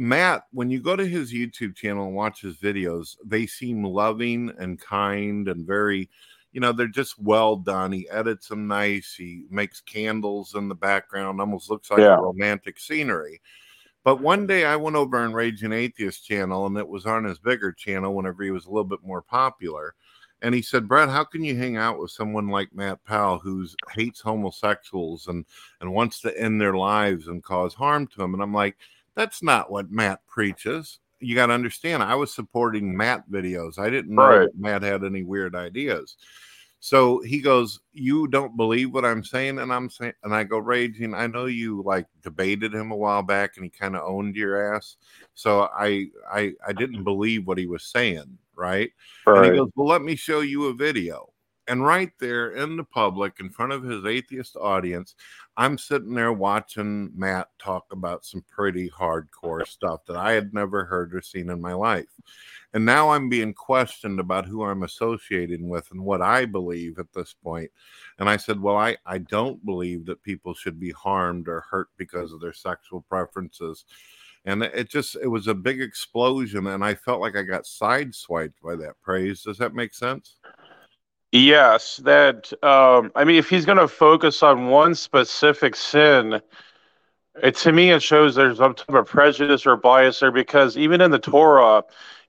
Matt, 0.00 0.46
when 0.50 0.70
you 0.70 0.80
go 0.80 0.96
to 0.96 1.06
his 1.06 1.30
YouTube 1.30 1.76
channel 1.76 2.06
and 2.06 2.14
watch 2.14 2.40
his 2.40 2.56
videos, 2.56 3.18
they 3.22 3.46
seem 3.46 3.84
loving 3.84 4.50
and 4.58 4.80
kind 4.80 5.46
and 5.46 5.66
very, 5.66 6.08
you 6.52 6.60
know, 6.62 6.72
they're 6.72 6.86
just 6.88 7.18
well 7.18 7.54
done. 7.54 7.92
He 7.92 8.08
edits 8.08 8.48
them 8.48 8.66
nice. 8.66 9.14
He 9.14 9.44
makes 9.50 9.82
candles 9.82 10.54
in 10.54 10.68
the 10.68 10.74
background, 10.74 11.38
almost 11.38 11.68
looks 11.68 11.90
like 11.90 12.00
Yeah. 12.00 12.16
a 12.16 12.22
romantic 12.22 12.80
scenery. 12.80 13.42
But 14.02 14.22
one 14.22 14.46
day 14.46 14.64
I 14.64 14.74
went 14.76 14.96
over 14.96 15.18
on 15.18 15.34
Raging 15.34 15.74
Atheist 15.74 16.24
channel 16.26 16.64
and 16.64 16.78
it 16.78 16.88
was 16.88 17.04
on 17.04 17.24
his 17.24 17.38
bigger 17.38 17.70
channel 17.70 18.14
whenever 18.14 18.42
he 18.42 18.50
was 18.50 18.64
a 18.64 18.70
little 18.70 18.84
bit 18.84 19.04
more 19.04 19.20
popular. 19.20 19.94
And 20.40 20.54
he 20.54 20.62
said, 20.62 20.88
Brad, 20.88 21.10
how 21.10 21.24
can 21.24 21.44
you 21.44 21.54
hang 21.54 21.76
out 21.76 21.98
with 21.98 22.10
someone 22.10 22.48
like 22.48 22.74
Matt 22.74 23.04
Powell 23.04 23.38
who 23.38 23.66
hates 23.92 24.22
homosexuals 24.22 25.26
and, 25.26 25.44
and 25.82 25.92
wants 25.92 26.22
to 26.22 26.40
end 26.40 26.58
their 26.58 26.72
lives 26.72 27.28
and 27.28 27.42
cause 27.42 27.74
harm 27.74 28.06
to 28.06 28.16
them? 28.16 28.32
And 28.32 28.42
I'm 28.42 28.54
like, 28.54 28.78
that's 29.14 29.42
not 29.42 29.70
what 29.70 29.90
Matt 29.90 30.26
preaches. 30.26 30.98
You 31.20 31.34
got 31.34 31.46
to 31.46 31.52
understand, 31.52 32.02
I 32.02 32.14
was 32.14 32.32
supporting 32.32 32.96
Matt 32.96 33.30
videos. 33.30 33.78
I 33.78 33.90
didn't 33.90 34.14
know 34.14 34.22
Right. 34.22 34.40
that 34.46 34.58
Matt 34.58 34.82
had 34.82 35.04
any 35.04 35.22
weird 35.22 35.54
ideas. 35.54 36.16
So 36.82 37.20
he 37.20 37.42
goes, 37.42 37.80
"You 37.92 38.26
don't 38.26 38.56
believe 38.56 38.94
what 38.94 39.04
I'm 39.04 39.22
saying?" 39.22 39.58
And 39.58 39.70
I'm 39.70 39.90
saying, 39.90 40.14
and 40.24 40.34
I 40.34 40.44
go, 40.44 40.56
"Raging, 40.58 41.12
I 41.12 41.26
know 41.26 41.44
you 41.44 41.82
like 41.82 42.06
debated 42.22 42.72
him 42.74 42.90
a 42.90 42.96
while 42.96 43.22
back, 43.22 43.56
and 43.56 43.64
he 43.64 43.70
kind 43.70 43.94
of 43.94 44.02
owned 44.08 44.34
your 44.34 44.74
ass. 44.74 44.96
So 45.34 45.68
I, 45.76 46.06
I, 46.32 46.54
I 46.66 46.72
didn't 46.72 47.04
believe 47.04 47.46
what 47.46 47.58
he 47.58 47.66
was 47.66 47.84
saying, 47.84 48.38
right?" 48.54 48.90
And 49.26 49.44
he 49.44 49.50
goes, 49.58 49.70
Well, 49.76 49.88
let 49.88 50.00
me 50.00 50.16
show 50.16 50.40
you 50.40 50.66
a 50.68 50.72
video. 50.72 51.29
And 51.70 51.84
right 51.86 52.10
there 52.18 52.50
in 52.50 52.76
the 52.76 52.82
public, 52.82 53.34
in 53.38 53.48
front 53.48 53.70
of 53.70 53.84
his 53.84 54.04
atheist 54.04 54.56
audience, 54.56 55.14
I'm 55.56 55.78
sitting 55.78 56.14
there 56.14 56.32
watching 56.32 57.12
Matt 57.14 57.46
talk 57.60 57.86
about 57.92 58.24
some 58.24 58.44
pretty 58.50 58.90
hardcore 58.90 59.64
stuff 59.64 60.04
that 60.08 60.16
I 60.16 60.32
had 60.32 60.52
never 60.52 60.84
heard 60.84 61.14
or 61.14 61.22
seen 61.22 61.48
in 61.48 61.60
my 61.60 61.72
life. 61.72 62.08
And 62.74 62.84
now 62.84 63.10
I'm 63.10 63.28
being 63.28 63.54
questioned 63.54 64.18
about 64.18 64.46
who 64.46 64.64
I'm 64.64 64.82
associating 64.82 65.68
with 65.68 65.88
and 65.92 66.04
what 66.04 66.20
I 66.20 66.44
believe 66.44 66.98
at 66.98 67.12
this 67.14 67.36
point. 67.40 67.70
And 68.18 68.28
I 68.28 68.36
said, 68.36 68.60
Well, 68.60 68.76
I, 68.76 68.96
I 69.06 69.18
don't 69.18 69.64
believe 69.64 70.06
that 70.06 70.24
people 70.24 70.54
should 70.54 70.80
be 70.80 70.90
harmed 70.90 71.46
or 71.46 71.60
hurt 71.70 71.90
because 71.96 72.32
of 72.32 72.40
their 72.40 72.52
sexual 72.52 73.02
preferences 73.02 73.84
and 74.46 74.62
it 74.62 74.88
just 74.88 75.16
it 75.16 75.26
was 75.26 75.48
a 75.48 75.54
big 75.54 75.82
explosion 75.82 76.66
and 76.68 76.82
i 76.82 76.94
felt 76.94 77.20
like 77.20 77.36
i 77.36 77.42
got 77.42 77.64
sideswiped 77.64 78.54
by 78.64 78.74
that 78.74 78.94
praise 79.02 79.42
does 79.42 79.58
that 79.58 79.74
make 79.74 79.92
sense 79.92 80.36
Yes, 81.32 81.98
that 81.98 82.52
um 82.64 83.12
I 83.14 83.24
mean 83.24 83.36
if 83.36 83.48
he's 83.48 83.64
going 83.64 83.78
to 83.78 83.88
focus 83.88 84.42
on 84.42 84.68
one 84.68 84.94
specific 84.94 85.76
sin, 85.76 86.40
it 87.42 87.56
to 87.56 87.72
me 87.72 87.90
it 87.90 88.02
shows 88.02 88.34
there's 88.34 88.58
some 88.58 88.74
type 88.74 88.94
of 88.94 89.06
prejudice 89.06 89.66
or 89.66 89.76
bias 89.76 90.20
there 90.20 90.32
because 90.32 90.76
even 90.76 91.00
in 91.00 91.10
the 91.10 91.18
Torah, 91.18 91.84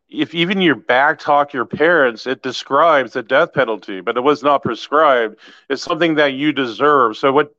if 0.10 0.36
even 0.36 0.62
you 0.62 0.76
back 0.76 1.20
talk 1.20 1.54
your 1.54 1.66
parents, 1.66 2.28
it 2.28 2.44
describes 2.44 3.14
the 3.14 3.24
death 3.24 3.54
penalty, 3.54 4.02
but 4.02 4.18
it 4.18 4.22
was 4.22 4.44
not 4.44 4.64
prescribed. 4.64 5.38
It's 5.70 5.84
something 5.84 6.16
that 6.16 6.34
you 6.34 6.52
deserve. 6.52 7.18
So 7.18 7.32
what 7.32 7.54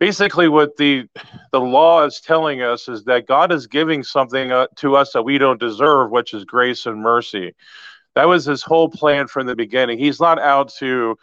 basically 0.00 0.48
what 0.48 0.76
the 0.76 1.08
the 1.52 1.60
law 1.60 2.04
is 2.04 2.20
telling 2.20 2.62
us 2.62 2.88
is 2.88 3.04
that 3.04 3.26
God 3.26 3.52
is 3.52 3.66
giving 3.66 4.02
something 4.02 4.52
uh, 4.52 4.66
to 4.76 4.96
us 4.96 5.12
that 5.12 5.22
we 5.24 5.38
don't 5.38 5.60
deserve, 5.60 6.10
which 6.10 6.34
is 6.34 6.44
grace 6.44 6.86
and 6.86 7.00
mercy. 7.00 7.54
That 8.18 8.26
was 8.26 8.44
his 8.44 8.64
whole 8.64 8.88
plan 8.88 9.28
from 9.28 9.46
the 9.46 9.54
beginning. 9.54 9.96
He's 9.96 10.18
not 10.18 10.40
out 10.40 10.72
to 10.80 11.16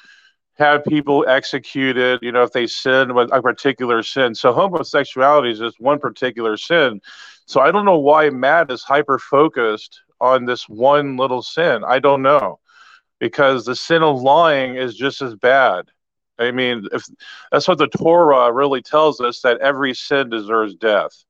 have 0.54 0.86
people 0.86 1.26
executed, 1.28 2.20
you 2.22 2.32
know, 2.32 2.44
if 2.44 2.54
they 2.54 2.68
sin 2.68 3.14
with 3.14 3.34
a 3.34 3.42
particular 3.42 4.02
sin. 4.02 4.34
So 4.34 4.54
homosexuality 4.54 5.52
is 5.52 5.60
just 5.60 5.82
one 5.82 6.00
particular 6.00 6.56
sin. 6.56 7.02
So 7.48 7.60
I 7.60 7.72
don't 7.72 7.84
know 7.84 8.00
why 8.00 8.30
Matt 8.30 8.72
is 8.72 8.82
hyper 8.82 9.20
focused 9.20 10.04
on 10.22 10.46
this 10.46 10.70
one 10.70 11.18
little 11.18 11.42
sin. 11.42 11.84
I 11.86 12.00
don't 12.00 12.22
know. 12.22 12.60
Because 13.20 13.66
the 13.66 13.76
sin 13.76 14.02
of 14.02 14.22
lying 14.22 14.76
is 14.76 14.96
just 14.96 15.22
as 15.22 15.36
bad. 15.36 15.88
I 16.40 16.52
mean, 16.52 16.88
if 16.94 17.04
that's 17.52 17.68
what 17.68 17.78
the 17.78 17.88
Torah 17.88 18.54
really 18.54 18.82
tells 18.82 19.20
us 19.20 19.42
that 19.42 19.60
every 19.60 19.94
sin 19.94 20.30
deserves 20.30 20.76
death. 20.76 21.26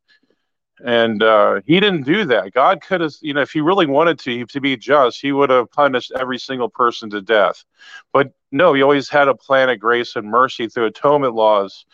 And 0.83 1.23
uh, 1.23 1.61
he 1.65 1.79
didn't 1.79 2.03
do 2.03 2.25
that. 2.25 2.53
God 2.53 2.81
could 2.81 3.01
have, 3.01 3.13
you 3.21 3.33
know, 3.33 3.41
if 3.41 3.51
he 3.51 3.61
really 3.61 3.85
wanted 3.85 4.19
to, 4.19 4.45
to 4.45 4.59
be 4.59 4.75
just, 4.75 5.21
he 5.21 5.31
would 5.31 5.49
have 5.49 5.71
punished 5.71 6.11
every 6.19 6.37
single 6.37 6.69
person 6.69 7.09
to 7.11 7.21
death. 7.21 7.63
But 8.11 8.33
no, 8.51 8.73
he 8.73 8.81
always 8.81 9.09
had 9.09 9.27
a 9.29 9.35
plan 9.35 9.69
of 9.69 9.79
grace 9.79 10.15
and 10.15 10.27
mercy 10.27 10.67
through 10.67 10.87
atonement 10.87 11.33
laws. 11.33 11.85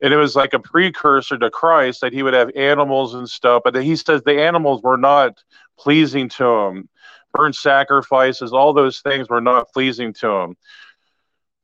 And 0.00 0.12
it 0.12 0.16
was 0.16 0.36
like 0.36 0.54
a 0.54 0.60
precursor 0.60 1.38
to 1.38 1.50
Christ 1.50 2.00
that 2.00 2.12
he 2.12 2.22
would 2.22 2.34
have 2.34 2.50
animals 2.56 3.14
and 3.14 3.28
stuff. 3.28 3.62
But 3.64 3.76
he 3.76 3.96
says 3.96 4.22
the 4.22 4.40
animals 4.40 4.82
were 4.82 4.96
not 4.96 5.42
pleasing 5.78 6.28
to 6.30 6.44
him. 6.44 6.88
burnt 7.32 7.56
sacrifices, 7.56 8.52
all 8.52 8.72
those 8.72 9.00
things 9.00 9.28
were 9.28 9.40
not 9.40 9.72
pleasing 9.72 10.12
to 10.14 10.28
him. 10.28 10.56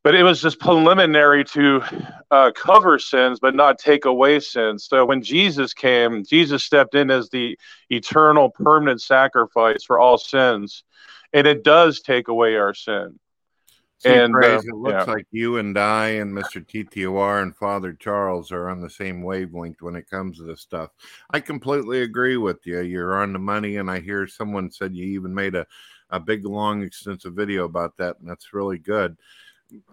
But 0.09 0.15
it 0.15 0.23
was 0.23 0.41
just 0.41 0.59
preliminary 0.59 1.45
to 1.45 1.83
uh, 2.31 2.51
cover 2.53 2.99
sins, 2.99 3.41
but 3.41 3.55
not 3.55 3.79
take 3.79 4.07
away 4.07 4.41
sins. 4.41 4.87
So 4.87 5.05
when 5.05 5.23
Jesus 5.23 5.75
came, 5.75 6.25
Jesus 6.25 6.65
stepped 6.65 6.95
in 6.95 7.11
as 7.11 7.29
the 7.29 7.59
eternal, 7.91 8.49
permanent 8.49 9.03
sacrifice 9.03 9.85
for 9.85 9.99
all 9.99 10.17
sins, 10.17 10.83
and 11.35 11.47
it 11.47 11.63
does 11.63 12.01
take 12.01 12.29
away 12.29 12.57
our 12.57 12.73
sin. 12.73 13.21
And, 14.03 14.33
Praise, 14.33 14.61
uh, 14.61 14.69
it 14.69 14.77
looks 14.77 15.07
yeah. 15.07 15.13
like 15.13 15.27
you 15.31 15.59
and 15.59 15.77
I 15.77 16.09
and 16.09 16.33
Mr. 16.33 16.67
TTOR 16.67 17.43
and 17.43 17.55
Father 17.55 17.93
Charles 17.93 18.51
are 18.51 18.71
on 18.71 18.81
the 18.81 18.89
same 18.89 19.21
wavelength 19.23 19.83
when 19.83 19.95
it 19.95 20.09
comes 20.09 20.39
to 20.39 20.45
this 20.45 20.63
stuff. 20.63 20.89
I 21.33 21.41
completely 21.41 22.01
agree 22.01 22.39
with 22.39 22.67
you. 22.67 22.81
You're 22.81 23.21
on 23.21 23.35
the 23.35 23.39
money, 23.39 23.77
and 23.77 23.91
I 23.91 24.01
hear 24.01 24.27
someone 24.27 24.71
said 24.71 24.97
you 24.97 25.05
even 25.05 25.35
made 25.35 25.55
a, 25.55 25.67
a 26.09 26.19
big, 26.19 26.47
long, 26.47 26.83
extensive 26.83 27.35
video 27.35 27.67
about 27.67 27.99
that, 27.99 28.19
and 28.21 28.27
that's 28.27 28.55
really 28.55 28.79
good. 28.79 29.15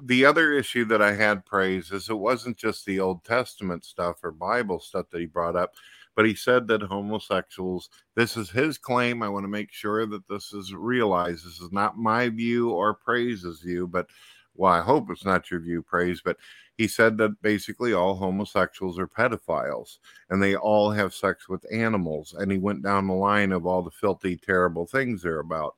The 0.02 0.26
other 0.26 0.54
issue 0.54 0.86
that 0.86 1.02
I 1.02 1.14
had, 1.14 1.46
Praise, 1.46 1.92
is 1.92 2.10
it 2.10 2.18
wasn't 2.18 2.58
just 2.58 2.86
the 2.86 3.00
Old 3.00 3.24
Testament 3.26 3.84
stuff 3.84 4.24
or 4.24 4.32
Bible 4.32 4.80
stuff 4.80 5.10
that 5.12 5.20
he 5.20 5.26
brought 5.26 5.56
up, 5.56 5.74
but 6.16 6.26
he 6.26 6.34
said 6.34 6.68
that 6.70 6.82
homosexuals, 6.82 7.90
this 8.16 8.38
is 8.38 8.50
his 8.50 8.78
claim. 8.78 9.22
I 9.22 9.30
want 9.30 9.44
to 9.44 9.50
make 9.50 9.72
sure 9.72 10.06
that 10.06 10.28
this 10.30 10.54
is 10.54 10.74
realized. 10.74 11.46
This 11.46 11.60
is 11.60 11.72
not 11.72 11.98
my 11.98 12.30
view 12.30 12.72
or 12.72 12.94
Praise's 12.94 13.60
view, 13.60 13.86
but 13.86 14.08
well, 14.56 14.72
I 14.72 14.82
hope 14.82 15.10
it's 15.10 15.26
not 15.26 15.52
your 15.52 15.60
view, 15.60 15.82
Praise, 15.82 16.22
but 16.24 16.38
he 16.78 16.88
said 16.88 17.18
that 17.18 17.42
basically 17.42 17.94
all 17.94 18.16
homosexuals 18.16 19.00
are 19.00 19.08
pedophiles 19.08 19.98
and 20.30 20.42
they 20.42 20.56
all 20.56 20.92
have 20.92 21.14
sex 21.14 21.48
with 21.48 21.66
animals. 21.72 22.34
And 22.38 22.52
he 22.52 22.58
went 22.58 22.84
down 22.84 23.08
the 23.08 23.14
line 23.14 23.52
of 23.52 23.66
all 23.66 23.82
the 23.82 23.92
filthy, 23.92 24.38
terrible 24.38 24.86
things 24.86 25.22
they're 25.22 25.40
about. 25.40 25.76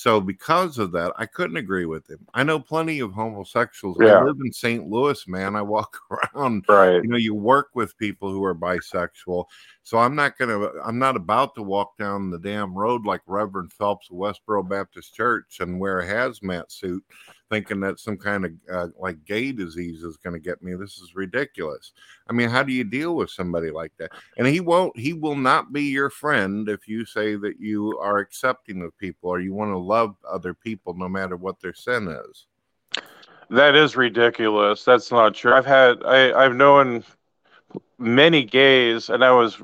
So, 0.00 0.18
because 0.18 0.78
of 0.78 0.92
that, 0.92 1.12
I 1.16 1.26
couldn't 1.26 1.58
agree 1.58 1.84
with 1.84 2.08
him. 2.08 2.20
I 2.32 2.42
know 2.42 2.58
plenty 2.58 3.00
of 3.00 3.12
homosexuals. 3.12 3.98
I 4.00 4.24
live 4.24 4.38
in 4.42 4.50
St. 4.50 4.88
Louis, 4.88 5.28
man. 5.28 5.54
I 5.56 5.60
walk 5.60 5.98
around 6.34 6.64
Right. 6.70 7.02
you 7.02 7.08
know 7.10 7.18
you 7.18 7.34
work 7.34 7.68
with 7.74 7.98
people 7.98 8.30
who 8.32 8.42
are 8.44 8.54
bisexual 8.54 9.44
so 9.82 9.98
i'm 9.98 10.14
not 10.14 10.38
gonna 10.38 10.68
i'm 10.84 10.98
not 10.98 11.16
about 11.16 11.54
to 11.56 11.62
walk 11.62 11.96
down 11.98 12.30
the 12.30 12.38
damn 12.38 12.72
road 12.74 13.04
like 13.04 13.20
reverend 13.26 13.72
phelps 13.72 14.08
of 14.10 14.16
westboro 14.16 14.66
baptist 14.66 15.14
church 15.14 15.58
and 15.60 15.78
wear 15.78 16.00
a 16.00 16.06
hazmat 16.06 16.70
suit 16.70 17.04
thinking 17.50 17.80
that 17.80 17.98
some 17.98 18.16
kind 18.16 18.44
of 18.44 18.52
uh, 18.72 18.88
like 18.98 19.24
gay 19.24 19.52
disease 19.52 20.02
is 20.02 20.16
going 20.16 20.32
to 20.34 20.40
get 20.40 20.62
me 20.62 20.74
this 20.74 20.98
is 20.98 21.14
ridiculous 21.14 21.92
i 22.28 22.32
mean 22.32 22.48
how 22.48 22.62
do 22.62 22.72
you 22.72 22.84
deal 22.84 23.16
with 23.16 23.30
somebody 23.30 23.70
like 23.70 23.92
that 23.98 24.10
and 24.38 24.46
he 24.46 24.60
won't 24.60 24.96
he 24.98 25.12
will 25.12 25.36
not 25.36 25.72
be 25.72 25.82
your 25.82 26.10
friend 26.10 26.68
if 26.68 26.88
you 26.88 27.04
say 27.04 27.36
that 27.36 27.60
you 27.60 27.98
are 27.98 28.18
accepting 28.18 28.82
of 28.82 28.96
people 28.98 29.28
or 29.28 29.40
you 29.40 29.52
want 29.52 29.70
to 29.70 29.78
love 29.78 30.14
other 30.30 30.54
people 30.54 30.94
no 30.94 31.08
matter 31.08 31.36
what 31.36 31.60
their 31.60 31.74
sin 31.74 32.08
is 32.30 32.46
That 33.50 33.74
is 33.74 33.96
ridiculous. 33.96 34.84
That's 34.84 35.10
not 35.10 35.34
true. 35.34 35.52
I've 35.52 35.66
had 35.66 36.04
I, 36.04 36.32
I've 36.32 36.54
known 36.54 37.02
many 37.98 38.44
gays, 38.44 39.08
and 39.08 39.24
I 39.24 39.32
was 39.32 39.60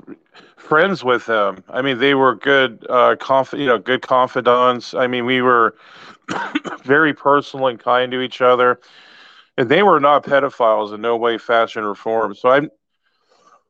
friends 0.57 1.03
with 1.03 1.25
them. 1.25 1.63
I 1.69 1.81
mean, 1.81 1.97
they 1.99 2.13
were 2.13 2.35
good, 2.35 2.85
uh, 2.89 3.15
conf, 3.19 3.53
you 3.53 3.65
know, 3.65 3.77
good 3.77 4.01
confidants. 4.01 4.93
I 4.93 5.07
mean, 5.07 5.25
we 5.25 5.41
were 5.41 5.75
very 6.83 7.13
personal 7.13 7.67
and 7.67 7.79
kind 7.79 8.11
to 8.11 8.21
each 8.21 8.41
other, 8.41 8.79
and 9.57 9.69
they 9.69 9.83
were 9.83 9.99
not 9.99 10.23
pedophiles 10.23 10.93
in 10.93 11.01
no 11.01 11.17
way, 11.17 11.37
fashion, 11.37 11.83
or 11.83 11.95
form. 11.95 12.35
So 12.35 12.49
I'm, 12.49 12.69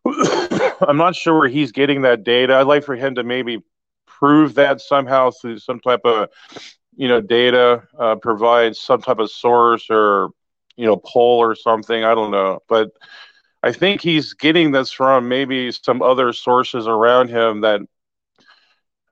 I'm 0.81 0.97
not 0.97 1.15
sure 1.15 1.37
where 1.37 1.49
he's 1.49 1.71
getting 1.71 2.01
that 2.01 2.23
data. 2.23 2.55
I'd 2.55 2.67
like 2.67 2.83
for 2.83 2.95
him 2.95 3.15
to 3.15 3.23
maybe 3.23 3.63
prove 4.05 4.55
that 4.55 4.81
somehow 4.81 5.31
through 5.31 5.59
some 5.59 5.79
type 5.79 6.01
of 6.03 6.29
you 6.95 7.07
know 7.07 7.21
data 7.21 7.83
uh, 7.99 8.15
provides 8.15 8.79
some 8.79 9.01
type 9.01 9.19
of 9.19 9.29
source 9.29 9.85
or 9.89 10.29
you 10.75 10.85
know 10.85 10.97
poll 10.97 11.39
or 11.39 11.55
something 11.55 12.03
i 12.03 12.15
don't 12.15 12.31
know 12.31 12.59
but 12.67 12.89
i 13.63 13.71
think 13.71 14.01
he's 14.01 14.33
getting 14.33 14.71
this 14.71 14.91
from 14.91 15.27
maybe 15.27 15.71
some 15.71 16.01
other 16.01 16.33
sources 16.33 16.87
around 16.87 17.29
him 17.29 17.61
that 17.61 17.81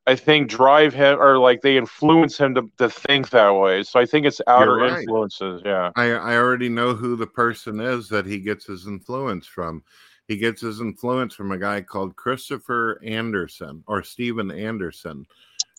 i 0.07 0.15
think 0.15 0.49
drive 0.49 0.93
him 0.93 1.19
or 1.19 1.38
like 1.38 1.61
they 1.61 1.77
influence 1.77 2.38
him 2.38 2.55
to, 2.55 2.69
to 2.77 2.89
think 2.89 3.30
that 3.30 3.51
way 3.51 3.84
so 3.84 3.99
i 3.99 4.05
think 4.05 4.26
it's 4.26 4.41
outer 4.47 4.76
right. 4.76 4.99
influences 4.99 5.61
yeah 5.65 5.91
I, 5.95 6.11
I 6.11 6.38
already 6.38 6.69
know 6.69 6.93
who 6.93 7.15
the 7.15 7.27
person 7.27 7.80
is 7.80 8.09
that 8.09 8.26
he 8.26 8.39
gets 8.39 8.65
his 8.65 8.88
influence 8.88 9.47
from. 9.47 9.84
He 10.27 10.38
gets 10.38 10.61
his 10.61 10.81
influence 10.81 11.35
from 11.35 11.51
a 11.51 11.57
guy 11.57 11.81
called 11.81 12.15
Christopher 12.15 12.99
Anderson 13.03 13.84
or 13.88 14.01
Steven 14.03 14.49
Anderson. 14.51 15.27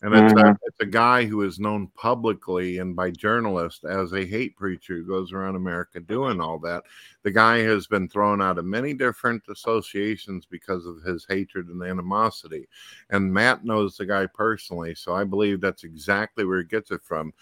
And 0.03 0.13
it's, 0.13 0.31
a, 0.33 0.35
Mhm. 0.35 0.57
it's 0.63 0.79
a 0.79 0.85
guy 0.85 1.25
who 1.25 1.41
is 1.41 1.59
known 1.59 1.87
publicly 1.95 2.77
and 2.77 2.95
by 2.95 3.09
journalists 3.09 3.83
as 3.83 4.13
a 4.13 4.23
hate 4.25 4.55
preacher 4.55 4.97
who 4.97 5.03
goes 5.03 5.33
around 5.33 5.55
America 5.55 5.99
doing 5.99 6.39
all 6.39 6.59
that. 6.59 6.83
The 7.23 7.31
guy 7.31 7.57
has 7.59 7.87
been 7.87 8.07
thrown 8.07 8.39
out 8.39 8.59
of 8.59 8.65
many 8.65 8.93
different 8.93 9.41
associations 9.49 10.45
because 10.45 10.85
of 10.85 11.01
his 11.01 11.25
hatred 11.27 11.69
and 11.69 11.81
animosity. 11.81 12.67
And 13.09 13.33
Matt 13.33 13.65
knows 13.65 13.97
the 13.97 14.05
guy 14.05 14.27
personally. 14.27 14.93
So 14.93 15.15
I 15.15 15.23
believe 15.23 15.61
that's 15.61 15.83
exactly 15.83 16.45
where 16.45 16.59
he 16.59 16.65
gets 16.65 16.91
it 16.91 17.01
from. 17.03 17.33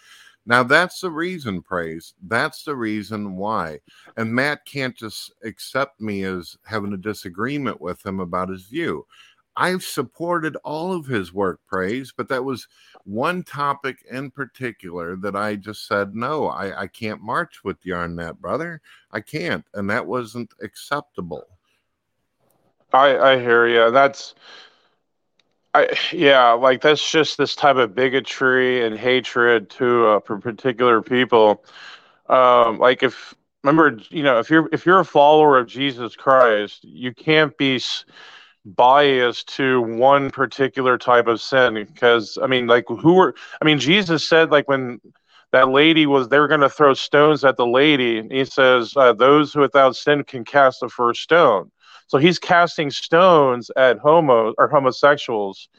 Now 0.46 0.64
that's 0.64 1.02
the 1.02 1.12
reason, 1.12 1.62
praise. 1.62 2.14
That's 2.28 2.64
the 2.64 2.76
reason 2.76 3.36
why. 3.36 3.80
And 4.16 4.34
Matt 4.34 4.64
can't 4.66 4.96
just 4.96 5.34
accept 5.44 6.00
me 6.00 6.24
as 6.24 6.56
having 6.64 6.94
a 6.94 6.98
disagreement 6.98 7.82
with 7.82 8.06
him 8.06 8.20
about 8.22 8.50
his 8.50 8.64
view. 8.64 9.06
I've 9.58 9.84
supported 9.84 10.56
all 10.58 10.94
of 10.94 11.06
his 11.06 11.34
work, 11.34 11.62
praise, 11.68 12.14
but 12.16 12.28
that 12.30 12.44
was 12.44 12.68
one 13.06 13.44
topic 13.44 13.98
in 14.10 14.32
particular 14.32 15.16
that 15.18 15.36
I 15.36 15.56
just 15.56 15.88
said, 15.88 16.16
no, 16.16 16.48
I, 16.48 16.82
I 16.84 16.88
can't 16.88 17.22
march 17.22 17.64
with 17.64 17.78
you 17.84 17.96
on 17.96 18.16
that, 18.18 18.42
brother. 18.42 18.82
I 19.12 19.22
can't. 19.22 19.66
And 19.74 19.90
that 19.90 20.06
wasn't 20.06 20.54
acceptable. 20.62 21.46
I 22.94 23.18
I 23.18 23.40
hear 23.40 23.68
you. 23.68 23.92
That's 23.92 24.36
I 25.74 25.90
yeah, 26.12 26.52
like 26.52 26.82
that's 26.82 27.12
just 27.12 27.38
this 27.38 27.56
type 27.56 27.76
of 27.76 27.94
bigotry 27.94 28.86
and 28.86 28.98
hatred 28.98 29.70
to 29.72 30.08
uh, 30.08 30.20
for 30.22 30.40
particular 30.40 31.02
people. 31.02 31.64
Um, 32.28 32.80
like 32.80 33.04
if 33.04 33.36
remember, 33.64 34.00
you 34.10 34.24
know, 34.24 34.40
if 34.40 34.50
you're 34.50 34.70
if 34.72 34.86
you're 34.86 35.02
a 35.02 35.06
follower 35.06 35.58
of 35.58 35.68
Jesus 35.68 36.16
Christ, 36.16 36.84
you 36.84 37.14
can't 37.14 37.56
be 37.58 37.82
s- 38.66 38.72
biased 38.76 39.56
to 39.56 39.82
one 39.82 40.32
particular 40.32 40.98
type 40.98 41.28
of 41.28 41.42
sin 41.42 41.74
because 41.76 42.38
I 42.42 42.48
mean, 42.48 42.68
like 42.68 42.86
who 42.88 43.16
were 43.16 43.36
I 43.62 43.66
mean, 43.66 43.80
Jesus 43.80 44.28
said 44.28 44.52
like 44.52 44.68
when 44.68 45.00
that 45.52 45.70
lady 45.70 46.06
was 46.06 46.28
they're 46.30 46.48
going 46.48 46.62
to 46.62 46.70
throw 46.70 46.94
stones 46.94 47.44
at 47.46 47.58
the 47.58 47.68
lady, 47.68 48.20
and 48.20 48.32
he 48.32 48.46
says 48.46 48.94
uh, 48.98 49.14
those 49.14 49.54
who 49.54 49.62
without 49.62 49.96
sin 49.96 50.24
can 50.24 50.44
cast 50.44 50.82
the 50.82 50.90
first 50.90 51.22
stone. 51.22 51.72
So 52.08 52.18
he's 52.18 52.40
casting 52.40 52.92
stones 52.92 53.72
at 53.78 54.00
homo 54.00 54.54
or 54.58 54.68
homosexuals. 54.68 55.70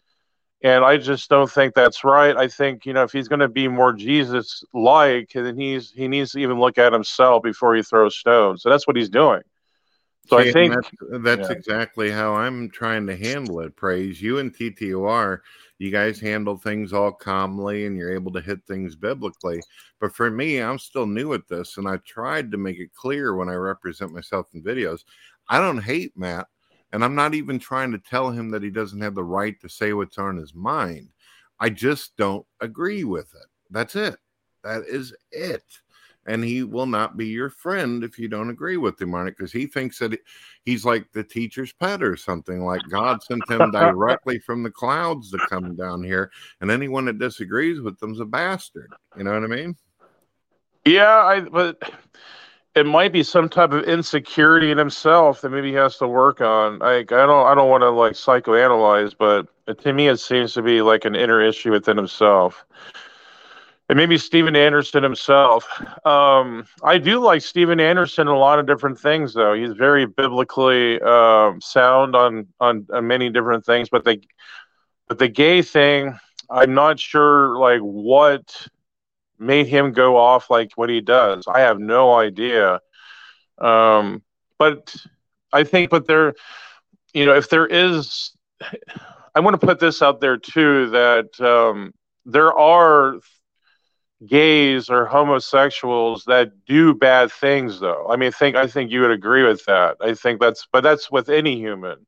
And 0.62 0.84
I 0.84 0.96
just 0.96 1.28
don't 1.28 1.50
think 1.50 1.74
that's 1.74 2.02
right. 2.02 2.36
I 2.36 2.48
think, 2.48 2.86
you 2.86 2.94
know, 2.94 3.02
if 3.02 3.12
he's 3.12 3.28
going 3.28 3.40
to 3.40 3.48
be 3.48 3.68
more 3.68 3.92
Jesus 3.92 4.64
like, 4.72 5.30
then 5.34 5.58
he's 5.58 5.90
he 5.92 6.08
needs 6.08 6.32
to 6.32 6.38
even 6.38 6.58
look 6.58 6.78
at 6.78 6.92
himself 6.92 7.42
before 7.42 7.76
he 7.76 7.82
throws 7.82 8.16
stones. 8.16 8.62
So 8.62 8.70
that's 8.70 8.86
what 8.86 8.96
he's 8.96 9.10
doing. 9.10 9.42
So 10.26 10.42
See, 10.42 10.48
I 10.48 10.52
think 10.52 10.74
that's, 10.74 10.90
that's 11.22 11.50
yeah. 11.50 11.56
exactly 11.56 12.10
how 12.10 12.34
I'm 12.34 12.68
trying 12.70 13.06
to 13.06 13.16
handle 13.16 13.60
it. 13.60 13.76
Praise 13.76 14.20
you 14.20 14.38
and 14.38 14.52
TTOR. 14.52 15.40
You 15.78 15.90
guys 15.90 16.18
handle 16.18 16.56
things 16.56 16.92
all 16.92 17.12
calmly 17.12 17.86
and 17.86 17.96
you're 17.96 18.14
able 18.14 18.32
to 18.32 18.40
hit 18.40 18.60
things 18.66 18.96
biblically. 18.96 19.60
But 20.00 20.14
for 20.14 20.30
me, 20.30 20.58
I'm 20.58 20.80
still 20.80 21.06
new 21.06 21.32
at 21.34 21.46
this, 21.48 21.76
and 21.76 21.86
I 21.86 21.98
tried 21.98 22.50
to 22.50 22.56
make 22.56 22.78
it 22.78 22.94
clear 22.94 23.36
when 23.36 23.48
I 23.48 23.54
represent 23.54 24.12
myself 24.12 24.48
in 24.52 24.62
videos. 24.62 25.04
I 25.48 25.60
don't 25.60 25.82
hate 25.82 26.16
Matt, 26.16 26.48
and 26.92 27.04
I'm 27.04 27.14
not 27.14 27.34
even 27.34 27.58
trying 27.58 27.92
to 27.92 27.98
tell 27.98 28.30
him 28.30 28.50
that 28.50 28.62
he 28.62 28.70
doesn't 28.70 29.00
have 29.00 29.14
the 29.14 29.24
right 29.24 29.60
to 29.60 29.68
say 29.68 29.92
what's 29.92 30.18
on 30.18 30.36
his 30.36 30.54
mind. 30.54 31.10
I 31.60 31.70
just 31.70 32.16
don't 32.16 32.46
agree 32.60 33.04
with 33.04 33.32
it. 33.34 33.46
That's 33.70 33.94
it. 33.94 34.16
That 34.64 34.82
is 34.88 35.14
it 35.30 35.62
and 36.26 36.44
he 36.44 36.62
will 36.62 36.86
not 36.86 37.16
be 37.16 37.26
your 37.26 37.50
friend 37.50 38.04
if 38.04 38.18
you 38.18 38.28
don't 38.28 38.50
agree 38.50 38.76
with 38.76 39.00
him 39.00 39.14
on 39.14 39.26
it 39.26 39.36
because 39.36 39.52
he 39.52 39.66
thinks 39.66 39.98
that 39.98 40.18
he's 40.64 40.84
like 40.84 41.10
the 41.12 41.24
teacher's 41.24 41.72
pet 41.72 42.02
or 42.02 42.16
something 42.16 42.64
like 42.64 42.82
god 42.90 43.22
sent 43.22 43.48
him 43.50 43.70
directly 43.72 44.38
from 44.38 44.62
the 44.62 44.70
clouds 44.70 45.30
to 45.30 45.38
come 45.48 45.74
down 45.74 46.02
here 46.02 46.30
and 46.60 46.70
anyone 46.70 47.04
that 47.04 47.18
disagrees 47.18 47.80
with 47.80 47.98
them's 47.98 48.20
a 48.20 48.24
bastard 48.24 48.92
you 49.16 49.24
know 49.24 49.32
what 49.32 49.44
i 49.44 49.46
mean 49.46 49.76
Yeah, 50.86 51.16
I 51.16 51.40
but 51.40 51.92
it 52.76 52.86
might 52.86 53.12
be 53.12 53.22
some 53.22 53.48
type 53.48 53.72
of 53.72 53.84
insecurity 53.84 54.70
in 54.70 54.78
himself 54.78 55.40
that 55.40 55.48
maybe 55.48 55.70
he 55.70 55.74
has 55.74 55.96
to 55.96 56.06
work 56.06 56.40
on. 56.40 56.78
Like 56.78 57.10
I 57.10 57.26
don't 57.26 57.46
I 57.46 57.54
don't 57.54 57.70
want 57.70 57.82
to 57.82 57.90
like 57.90 58.12
psychoanalyze, 58.12 59.14
but 59.18 59.48
to 59.78 59.92
me 59.92 60.08
it 60.08 60.18
seems 60.20 60.52
to 60.54 60.62
be 60.62 60.82
like 60.82 61.04
an 61.04 61.16
inner 61.16 61.40
issue 61.40 61.72
within 61.72 61.96
himself. 61.96 62.64
And 63.88 63.96
maybe 63.96 64.18
Steven 64.18 64.56
Anderson 64.56 65.04
himself. 65.04 65.68
Um, 66.04 66.66
I 66.82 66.98
do 66.98 67.20
like 67.20 67.42
Steven 67.42 67.78
Anderson 67.78 68.26
a 68.26 68.36
lot 68.36 68.58
of 68.58 68.66
different 68.66 68.98
things, 68.98 69.32
though. 69.32 69.54
He's 69.54 69.74
very 69.74 70.06
biblically 70.06 71.00
um, 71.02 71.60
sound 71.60 72.16
on, 72.16 72.48
on 72.58 72.86
on 72.92 73.06
many 73.06 73.30
different 73.30 73.64
things. 73.64 73.88
But 73.88 74.04
the 74.04 74.20
but 75.06 75.18
the 75.18 75.28
gay 75.28 75.62
thing, 75.62 76.18
I'm 76.50 76.74
not 76.74 76.98
sure 76.98 77.56
like 77.58 77.80
what 77.80 78.66
made 79.38 79.66
him 79.66 79.92
go 79.92 80.16
off 80.16 80.50
like 80.50 80.72
what 80.74 80.90
he 80.90 81.00
does. 81.00 81.46
I 81.46 81.60
have 81.60 81.78
no 81.78 82.14
idea. 82.14 82.80
Um, 83.58 84.22
but 84.58 84.94
I 85.52 85.64
think, 85.64 85.90
but 85.90 86.06
there, 86.06 86.34
you 87.12 87.26
know, 87.26 87.34
if 87.34 87.48
there 87.50 87.66
is, 87.66 88.32
I 89.34 89.40
want 89.40 89.60
to 89.60 89.66
put 89.66 89.78
this 89.78 90.02
out 90.02 90.20
there 90.20 90.36
too 90.38 90.90
that 90.90 91.40
um, 91.40 91.92
there 92.24 92.52
are 92.52 93.16
gays 94.26 94.88
or 94.88 95.04
homosexuals 95.04 96.24
that 96.24 96.50
do 96.64 96.94
bad 96.94 97.30
things 97.30 97.78
though 97.80 98.06
i 98.08 98.16
mean 98.16 98.32
think 98.32 98.56
i 98.56 98.66
think 98.66 98.90
you 98.90 99.02
would 99.02 99.10
agree 99.10 99.42
with 99.42 99.62
that 99.66 99.96
i 100.00 100.14
think 100.14 100.40
that's 100.40 100.66
but 100.72 100.82
that's 100.82 101.10
with 101.10 101.28
any 101.28 101.56
human 101.56 101.98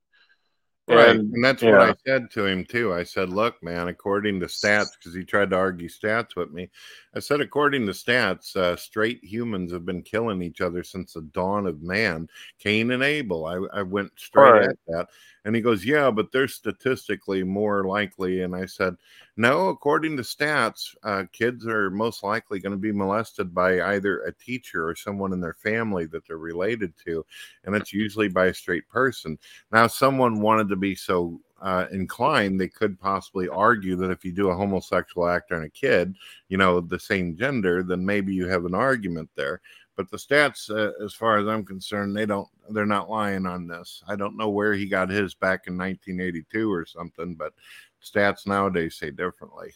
Right. 0.90 1.10
And- 1.10 1.34
And, 1.34 1.44
that's 1.44 1.62
yeah. 1.62 1.72
what 1.72 1.90
I 1.90 1.94
said 2.06 2.30
to 2.30 2.46
him 2.46 2.64
too. 2.64 2.94
I 2.94 3.02
said, 3.02 3.28
look, 3.28 3.62
man, 3.62 3.88
according 3.88 4.40
to 4.40 4.46
stats, 4.46 4.86
because 4.98 5.14
he 5.14 5.22
tried 5.22 5.50
to 5.50 5.56
argue 5.56 5.86
stats 5.88 6.34
with 6.34 6.50
me. 6.50 6.70
I 7.14 7.18
said, 7.18 7.42
according 7.42 7.84
to 7.86 7.92
stats, 7.92 8.56
uh, 8.56 8.74
straight 8.76 9.22
humans 9.22 9.70
have 9.72 9.84
been 9.84 10.00
killing 10.02 10.40
each 10.40 10.62
other 10.62 10.82
since 10.82 11.12
the 11.12 11.20
dawn 11.20 11.66
of 11.66 11.82
man, 11.82 12.26
Cain 12.58 12.90
and 12.92 13.02
Abel. 13.02 13.44
I, 13.44 13.80
I 13.80 13.82
went 13.82 14.12
straight 14.16 14.50
Right. 14.50 14.68
at 14.70 14.76
that. 14.86 15.08
And 15.48 15.56
he 15.56 15.62
goes, 15.62 15.82
yeah, 15.82 16.10
but 16.10 16.30
they're 16.30 16.46
statistically 16.46 17.42
more 17.42 17.84
likely. 17.84 18.42
And 18.42 18.54
I 18.54 18.66
said, 18.66 18.96
no, 19.38 19.68
according 19.68 20.18
to 20.18 20.22
stats, 20.22 20.94
uh, 21.04 21.24
kids 21.32 21.66
are 21.66 21.88
most 21.90 22.22
likely 22.22 22.58
going 22.58 22.72
to 22.74 22.76
be 22.76 22.92
molested 22.92 23.54
by 23.54 23.80
either 23.80 24.20
a 24.20 24.32
teacher 24.34 24.86
or 24.86 24.94
someone 24.94 25.32
in 25.32 25.40
their 25.40 25.54
family 25.54 26.04
that 26.04 26.28
they're 26.28 26.36
related 26.36 26.92
to. 27.06 27.24
And 27.64 27.74
it's 27.74 27.94
usually 27.94 28.28
by 28.28 28.48
a 28.48 28.54
straight 28.54 28.86
person. 28.90 29.38
Now, 29.72 29.86
someone 29.86 30.42
wanted 30.42 30.68
to 30.68 30.76
be 30.76 30.94
so 30.94 31.40
uh, 31.62 31.86
inclined, 31.92 32.60
they 32.60 32.68
could 32.68 33.00
possibly 33.00 33.48
argue 33.48 33.96
that 33.96 34.10
if 34.10 34.26
you 34.26 34.32
do 34.32 34.50
a 34.50 34.54
homosexual 34.54 35.26
act 35.26 35.50
on 35.50 35.62
a 35.62 35.70
kid, 35.70 36.14
you 36.50 36.58
know, 36.58 36.80
the 36.82 37.00
same 37.00 37.38
gender, 37.38 37.82
then 37.82 38.04
maybe 38.04 38.34
you 38.34 38.46
have 38.46 38.66
an 38.66 38.74
argument 38.74 39.30
there. 39.34 39.62
But 39.98 40.12
the 40.12 40.16
stats, 40.16 40.70
uh, 40.70 40.92
as 41.04 41.12
far 41.12 41.38
as 41.38 41.48
I'm 41.48 41.64
concerned, 41.64 42.16
they 42.16 42.24
don't, 42.24 42.46
they're 42.70 42.86
not 42.86 43.10
lying 43.10 43.46
on 43.46 43.66
this. 43.66 44.00
I 44.06 44.14
don't 44.14 44.36
know 44.36 44.48
where 44.48 44.72
he 44.72 44.86
got 44.86 45.10
his 45.10 45.34
back 45.34 45.66
in 45.66 45.76
1982 45.76 46.72
or 46.72 46.86
something, 46.86 47.34
but 47.34 47.52
stats 48.00 48.46
nowadays 48.46 48.94
say 48.94 49.10
differently. 49.10 49.72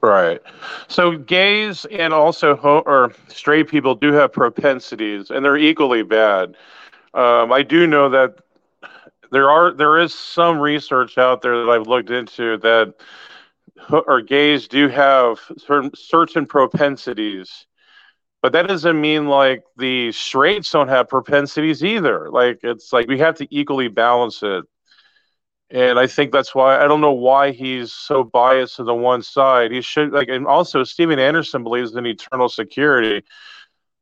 Right. 0.00 0.40
So 0.88 1.18
gays 1.18 1.84
and 1.84 2.14
also 2.14 2.56
ho- 2.56 2.82
or 2.86 3.12
straight 3.28 3.68
people 3.68 3.94
do 3.94 4.14
have 4.14 4.32
propensities, 4.32 5.30
and 5.30 5.44
they're 5.44 5.58
equally 5.58 6.02
bad. 6.02 6.56
Um, 7.12 7.52
I 7.52 7.62
do 7.62 7.86
know 7.86 8.08
that 8.08 8.38
there 9.30 9.50
are 9.50 9.72
there 9.74 9.98
is 9.98 10.14
some 10.14 10.58
research 10.58 11.18
out 11.18 11.42
there 11.42 11.62
that 11.62 11.70
I've 11.70 11.86
looked 11.86 12.10
into 12.10 12.56
that 12.58 12.94
or 13.90 14.22
gays 14.22 14.66
do 14.66 14.88
have 14.88 15.40
certain 15.58 15.90
certain 15.94 16.46
propensities, 16.46 17.66
but 18.42 18.52
that 18.52 18.66
doesn't 18.66 19.00
mean 19.00 19.28
like 19.28 19.62
the 19.76 20.10
straights 20.10 20.72
don't 20.72 20.88
have 20.88 21.08
propensities 21.08 21.84
either. 21.84 22.28
Like 22.28 22.58
it's 22.64 22.92
like 22.92 23.06
we 23.06 23.20
have 23.20 23.36
to 23.36 23.46
equally 23.54 23.86
balance 23.88 24.42
it. 24.42 24.64
And 25.70 25.98
I 25.98 26.06
think 26.08 26.32
that's 26.32 26.54
why 26.54 26.78
I 26.82 26.88
don't 26.88 27.00
know 27.00 27.12
why 27.12 27.52
he's 27.52 27.94
so 27.94 28.24
biased 28.24 28.76
to 28.76 28.84
the 28.84 28.94
one 28.94 29.22
side. 29.22 29.70
He 29.70 29.80
should 29.80 30.10
like, 30.12 30.28
and 30.28 30.46
also 30.46 30.82
Steven 30.84 31.18
Anderson 31.20 31.62
believes 31.62 31.94
in 31.94 32.04
eternal 32.04 32.48
security, 32.48 33.24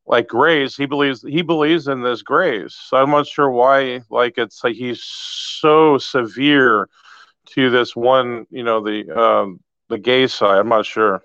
like 0.06 0.26
grace. 0.26 0.74
He 0.74 0.86
believes 0.86 1.22
he 1.22 1.42
believes 1.42 1.86
in 1.86 2.02
this 2.02 2.22
grace. 2.22 2.74
So 2.74 2.96
I'm 2.96 3.10
not 3.10 3.26
sure 3.28 3.50
why. 3.50 4.00
Like 4.08 4.38
it's 4.38 4.64
like 4.64 4.74
he's 4.74 5.02
so 5.02 5.98
severe 5.98 6.88
to 7.50 7.70
this 7.70 7.94
one, 7.94 8.46
you 8.50 8.64
know, 8.64 8.80
the 8.82 9.08
um, 9.16 9.60
the 9.90 9.98
gay 9.98 10.26
side. 10.26 10.58
I'm 10.58 10.68
not 10.68 10.86
sure. 10.86 11.22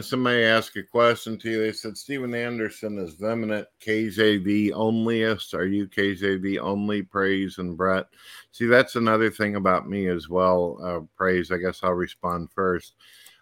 Somebody 0.00 0.42
asked 0.44 0.74
a 0.76 0.82
question 0.82 1.36
to 1.36 1.50
you. 1.50 1.60
They 1.60 1.72
said 1.72 1.98
Steven 1.98 2.34
Anderson 2.34 2.98
is 2.98 3.12
vehement 3.12 3.68
KJV 3.84 4.70
onlyist. 4.70 5.52
Are 5.52 5.66
you 5.66 5.86
KJV 5.86 6.58
only? 6.60 7.02
Praise 7.02 7.58
and 7.58 7.76
Brett. 7.76 8.06
See, 8.52 8.64
that's 8.64 8.96
another 8.96 9.30
thing 9.30 9.56
about 9.56 9.90
me 9.90 10.08
as 10.08 10.30
well. 10.30 10.78
Uh, 10.82 11.00
praise. 11.14 11.52
I 11.52 11.58
guess 11.58 11.80
I'll 11.82 11.92
respond 11.92 12.50
first. 12.52 12.94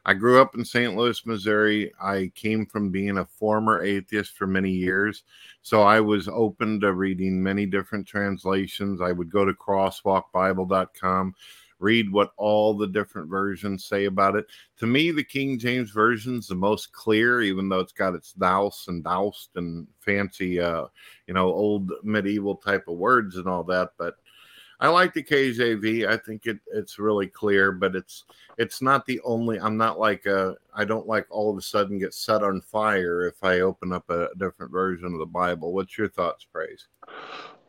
I 0.05 0.15
grew 0.15 0.41
up 0.41 0.57
in 0.57 0.65
St. 0.65 0.97
Louis, 0.97 1.25
Missouri. 1.25 1.93
I 2.03 2.33
came 2.35 2.67
from 2.67 2.91
being 2.91 3.19
a 3.19 3.27
former 3.27 3.83
atheist 3.83 4.37
for 4.37 4.49
many 4.49 4.71
years. 4.71 5.23
So 5.63 5.83
I 5.83 6.01
was 6.01 6.27
open 6.27 6.81
to 6.81 6.95
reading 6.95 7.41
many 7.41 7.65
different 7.65 8.09
translations. 8.09 9.01
I 9.01 9.13
would 9.13 9.31
go 9.31 9.45
to 9.45 9.53
crosswalkbible.com, 9.53 11.35
read 11.81 12.11
what 12.13 12.33
all 12.37 12.75
the 12.75 12.87
different 12.87 13.29
versions 13.29 13.85
say 13.85 14.05
about 14.05 14.37
it 14.37 14.47
to 14.81 14.87
me, 14.87 15.11
the 15.11 15.23
King 15.23 15.59
James 15.59 15.91
Version's 15.91 16.49
the 16.49 16.55
most 16.55 16.91
clear, 16.93 17.43
even 17.43 17.69
though 17.69 17.81
it's 17.81 17.93
got 17.93 18.15
its 18.15 18.33
douse 18.33 18.89
and 18.89 19.05
doused 19.05 19.51
and 19.57 19.87
fancy, 20.01 20.59
uh, 20.59 20.87
you 21.27 21.35
know, 21.35 21.49
old 21.49 21.93
medieval 22.03 22.57
type 22.57 22.89
of 22.89 22.97
words 22.97 23.37
and 23.37 23.47
all 23.47 23.63
that. 23.65 23.91
But 23.99 24.15
I 24.81 24.89
like 24.89 25.13
the 25.13 25.23
KJV. 25.23 26.09
I 26.09 26.17
think 26.17 26.47
it 26.47 26.61
it's 26.73 26.99
really 26.99 27.27
clear, 27.27 27.73
but 27.73 27.95
it's 27.95 28.25
it's 28.57 28.81
not 28.81 29.05
the 29.05 29.21
only. 29.21 29.61
I'm 29.61 29.77
not 29.77 29.99
like 29.99 30.27
uh 30.27 30.55
I 30.75 30.87
don't 30.87 31.07
like 31.07 31.27
all 31.29 31.51
of 31.51 31.59
a 31.59 31.63
sudden 31.63 31.99
get 31.99 32.15
set 32.15 32.43
on 32.43 32.63
fire 32.63 33.27
if 33.27 33.45
I 33.45 33.61
open 33.61 33.93
up 33.93 34.09
a 34.09 34.29
different 34.39 34.73
version 34.73 35.13
of 35.13 35.19
the 35.19 35.27
Bible. 35.27 35.75
What's 35.75 35.99
your 35.99 36.09
thoughts, 36.09 36.47
Praise? 36.51 36.89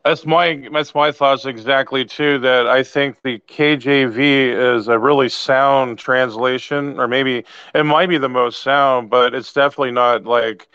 That's 0.04 0.26
my 0.26 0.68
that's 0.72 0.94
my 0.96 1.12
thoughts 1.12 1.46
exactly 1.46 2.04
too. 2.04 2.38
That 2.40 2.66
I 2.66 2.82
think 2.82 3.22
the 3.22 3.38
KJV 3.46 4.76
is 4.76 4.88
a 4.88 4.98
really 4.98 5.28
sound 5.28 5.98
translation, 5.98 6.98
or 6.98 7.06
maybe 7.06 7.44
it 7.74 7.84
might 7.84 8.08
be 8.08 8.18
the 8.18 8.28
most 8.28 8.62
sound, 8.62 9.10
but 9.10 9.32
it's 9.32 9.52
definitely 9.52 9.92
not 9.92 10.24
like 10.24 10.68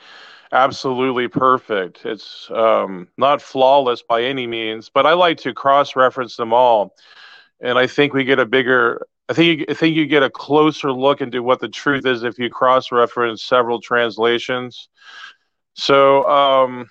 absolutely 0.54 1.28
perfect. 1.28 2.06
It's 2.06 2.50
um, 2.52 3.10
not 3.18 3.42
flawless 3.42 4.02
by 4.02 4.24
any 4.24 4.48
means, 4.48 4.90
but 4.90 5.06
I 5.06 5.12
like 5.14 5.40
to 5.40 5.54
cross-reference 5.54 6.38
them 6.38 6.54
all, 6.54 6.96
and 7.60 7.78
I 7.78 7.86
think 7.88 8.14
we 8.14 8.24
get 8.24 8.40
a 8.40 8.46
bigger. 8.46 9.06
I 9.28 9.34
think 9.34 9.60
you, 9.60 9.66
I 9.70 9.74
think 9.74 9.98
you 9.98 10.06
get 10.06 10.24
a 10.24 10.30
closer 10.30 10.94
look 10.94 11.20
into 11.20 11.44
what 11.44 11.60
the 11.60 11.68
truth 11.68 12.06
is 12.06 12.24
if 12.24 12.40
you 12.40 12.50
cross-reference 12.50 13.44
several 13.44 13.82
translations. 13.82 14.88
So. 15.74 16.24
Um, 16.30 16.90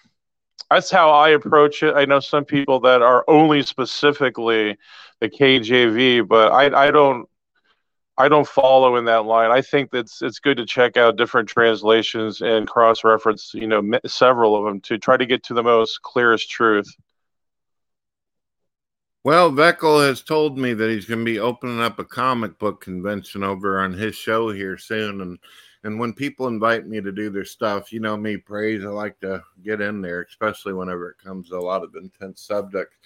that's 0.70 0.90
how 0.90 1.10
I 1.10 1.30
approach 1.30 1.82
it. 1.82 1.94
I 1.94 2.04
know 2.04 2.20
some 2.20 2.44
people 2.44 2.80
that 2.80 3.02
are 3.02 3.24
only 3.28 3.62
specifically 3.62 4.76
the 5.20 5.28
KJV, 5.28 6.26
but 6.26 6.52
I, 6.52 6.86
I 6.86 6.90
don't 6.90 7.28
I 8.18 8.28
don't 8.28 8.48
follow 8.48 8.96
in 8.96 9.04
that 9.04 9.26
line. 9.26 9.50
I 9.50 9.60
think 9.60 9.90
that's 9.90 10.22
it's 10.22 10.38
good 10.38 10.56
to 10.56 10.66
check 10.66 10.96
out 10.96 11.16
different 11.16 11.48
translations 11.48 12.40
and 12.40 12.66
cross 12.66 13.04
reference, 13.04 13.52
you 13.52 13.66
know, 13.66 13.82
several 14.06 14.56
of 14.56 14.64
them 14.64 14.80
to 14.82 14.98
try 14.98 15.16
to 15.16 15.26
get 15.26 15.42
to 15.44 15.54
the 15.54 15.62
most 15.62 16.00
clearest 16.02 16.50
truth. 16.50 16.90
Well, 19.22 19.50
Veckel 19.50 20.06
has 20.06 20.22
told 20.22 20.56
me 20.56 20.72
that 20.72 20.88
he's 20.88 21.04
going 21.04 21.18
to 21.18 21.24
be 21.24 21.40
opening 21.40 21.80
up 21.80 21.98
a 21.98 22.04
comic 22.04 22.58
book 22.58 22.80
convention 22.80 23.42
over 23.42 23.80
on 23.80 23.92
his 23.92 24.14
show 24.14 24.50
here 24.50 24.78
soon, 24.78 25.20
and 25.20 25.38
and 25.86 26.00
when 26.00 26.12
people 26.12 26.48
invite 26.48 26.88
me 26.88 27.00
to 27.00 27.12
do 27.12 27.30
their 27.30 27.44
stuff, 27.44 27.92
you 27.92 28.00
know 28.00 28.16
me, 28.16 28.36
praise. 28.36 28.84
I 28.84 28.88
like 28.88 29.20
to 29.20 29.40
get 29.62 29.80
in 29.80 30.02
there, 30.02 30.22
especially 30.28 30.72
whenever 30.72 31.10
it 31.10 31.18
comes 31.24 31.48
to 31.48 31.56
a 31.56 31.60
lot 31.60 31.84
of 31.84 31.94
intense 31.94 32.42
subjects. 32.42 32.96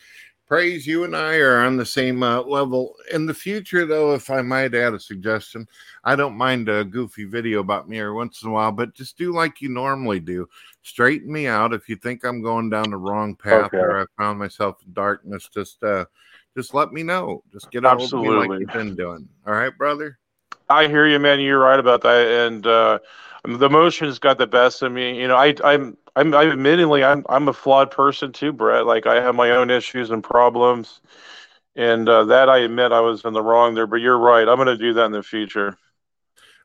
Praise, 0.46 0.86
you 0.86 1.04
and 1.04 1.14
I 1.14 1.36
are 1.36 1.58
on 1.58 1.76
the 1.76 1.84
same 1.84 2.22
uh, 2.22 2.40
level. 2.40 2.96
In 3.12 3.26
the 3.26 3.34
future, 3.34 3.84
though, 3.84 4.14
if 4.14 4.30
I 4.30 4.40
might 4.40 4.74
add 4.74 4.94
a 4.94 4.98
suggestion, 4.98 5.68
I 6.04 6.16
don't 6.16 6.38
mind 6.38 6.70
a 6.70 6.82
goofy 6.82 7.24
video 7.24 7.60
about 7.60 7.86
me 7.86 8.00
every 8.00 8.14
once 8.14 8.42
in 8.42 8.48
a 8.48 8.52
while, 8.52 8.72
but 8.72 8.94
just 8.94 9.18
do 9.18 9.34
like 9.34 9.60
you 9.60 9.68
normally 9.68 10.18
do. 10.18 10.48
Straighten 10.82 11.30
me 11.30 11.48
out 11.48 11.74
if 11.74 11.86
you 11.86 11.96
think 11.96 12.24
I'm 12.24 12.40
going 12.40 12.70
down 12.70 12.90
the 12.90 12.96
wrong 12.96 13.36
path 13.36 13.66
Okay. 13.66 13.76
or 13.76 14.00
I 14.00 14.06
found 14.16 14.38
myself 14.38 14.78
in 14.86 14.94
darkness. 14.94 15.50
Just 15.52 15.84
uh, 15.84 16.06
just 16.56 16.72
let 16.72 16.92
me 16.92 17.02
know. 17.02 17.42
Just 17.52 17.70
get 17.70 17.84
hold 17.84 18.14
of 18.14 18.22
me 18.22 18.30
like 18.30 18.58
you've 18.58 18.72
been 18.72 18.96
doing. 18.96 19.28
All 19.46 19.52
right, 19.52 19.76
brother. 19.76 20.18
I 20.70 20.88
hear 20.88 21.06
you, 21.06 21.18
man. 21.18 21.40
You're 21.40 21.58
right 21.58 21.78
about 21.78 22.02
that, 22.02 22.26
and 22.46 22.66
uh, 22.66 23.00
the 23.44 23.66
emotions 23.66 24.18
got 24.18 24.38
the 24.38 24.46
best 24.46 24.82
of 24.82 24.92
me. 24.92 25.20
You 25.20 25.28
know, 25.28 25.36
I, 25.36 25.54
I'm, 25.64 25.96
I'm, 26.16 26.34
I 26.34 26.46
admittedly, 26.46 27.04
I'm, 27.04 27.24
I'm 27.28 27.48
a 27.48 27.52
flawed 27.52 27.90
person 27.90 28.32
too, 28.32 28.52
Brett. 28.52 28.86
Like 28.86 29.06
I 29.06 29.16
have 29.20 29.34
my 29.34 29.50
own 29.50 29.70
issues 29.70 30.10
and 30.10 30.22
problems, 30.24 31.00
and 31.76 32.08
uh, 32.08 32.24
that 32.26 32.48
I 32.48 32.58
admit 32.60 32.92
I 32.92 33.00
was 33.00 33.24
in 33.24 33.34
the 33.34 33.42
wrong 33.42 33.74
there. 33.74 33.88
But 33.88 34.02
you're 34.02 34.18
right. 34.18 34.48
I'm 34.48 34.56
going 34.56 34.68
to 34.68 34.78
do 34.78 34.94
that 34.94 35.06
in 35.06 35.12
the 35.12 35.24
future. 35.24 35.78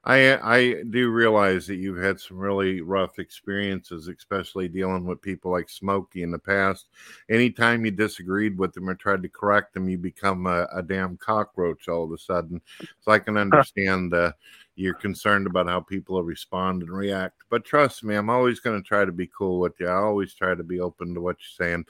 I 0.05 0.37
I 0.57 0.83
do 0.89 1.09
realize 1.09 1.65
that 1.67 1.77
you've 1.77 2.01
had 2.01 2.19
some 2.19 2.37
really 2.37 2.81
rough 2.81 3.17
experiences, 3.17 4.07
especially 4.07 4.67
dealing 4.67 5.05
with 5.05 5.21
people 5.21 5.51
like 5.51 5.67
Smokey 5.67 6.21
in 6.21 6.31
the 6.31 6.39
past. 6.39 6.87
Anytime 7.29 7.85
you 7.85 7.91
disagreed 7.91 8.57
with 8.57 8.73
them 8.73 8.89
or 8.89 8.95
tried 8.95 9.23
to 9.23 9.29
correct 9.29 9.73
them, 9.73 9.89
you 9.89 9.97
become 9.97 10.45
a, 10.45 10.67
a 10.75 10.83
damn 10.83 11.17
cockroach 11.17 11.87
all 11.87 12.03
of 12.03 12.11
a 12.11 12.17
sudden. 12.17 12.61
So 13.01 13.11
I 13.11 13.19
can 13.19 13.35
understand 13.35 14.13
uh, 14.13 14.33
you're 14.75 14.93
concerned 14.93 15.47
about 15.47 15.67
how 15.67 15.79
people 15.79 16.15
will 16.15 16.23
respond 16.23 16.83
and 16.83 16.91
react. 16.91 17.43
But 17.49 17.65
trust 17.65 18.03
me, 18.03 18.15
I'm 18.15 18.29
always 18.29 18.59
going 18.59 18.81
to 18.81 18.87
try 18.87 19.05
to 19.05 19.11
be 19.11 19.29
cool 19.35 19.59
with 19.59 19.73
you. 19.79 19.87
I 19.87 19.95
always 19.95 20.33
try 20.35 20.53
to 20.53 20.63
be 20.63 20.79
open 20.79 21.15
to 21.15 21.21
what 21.21 21.37
you're 21.39 21.67
saying. 21.67 21.85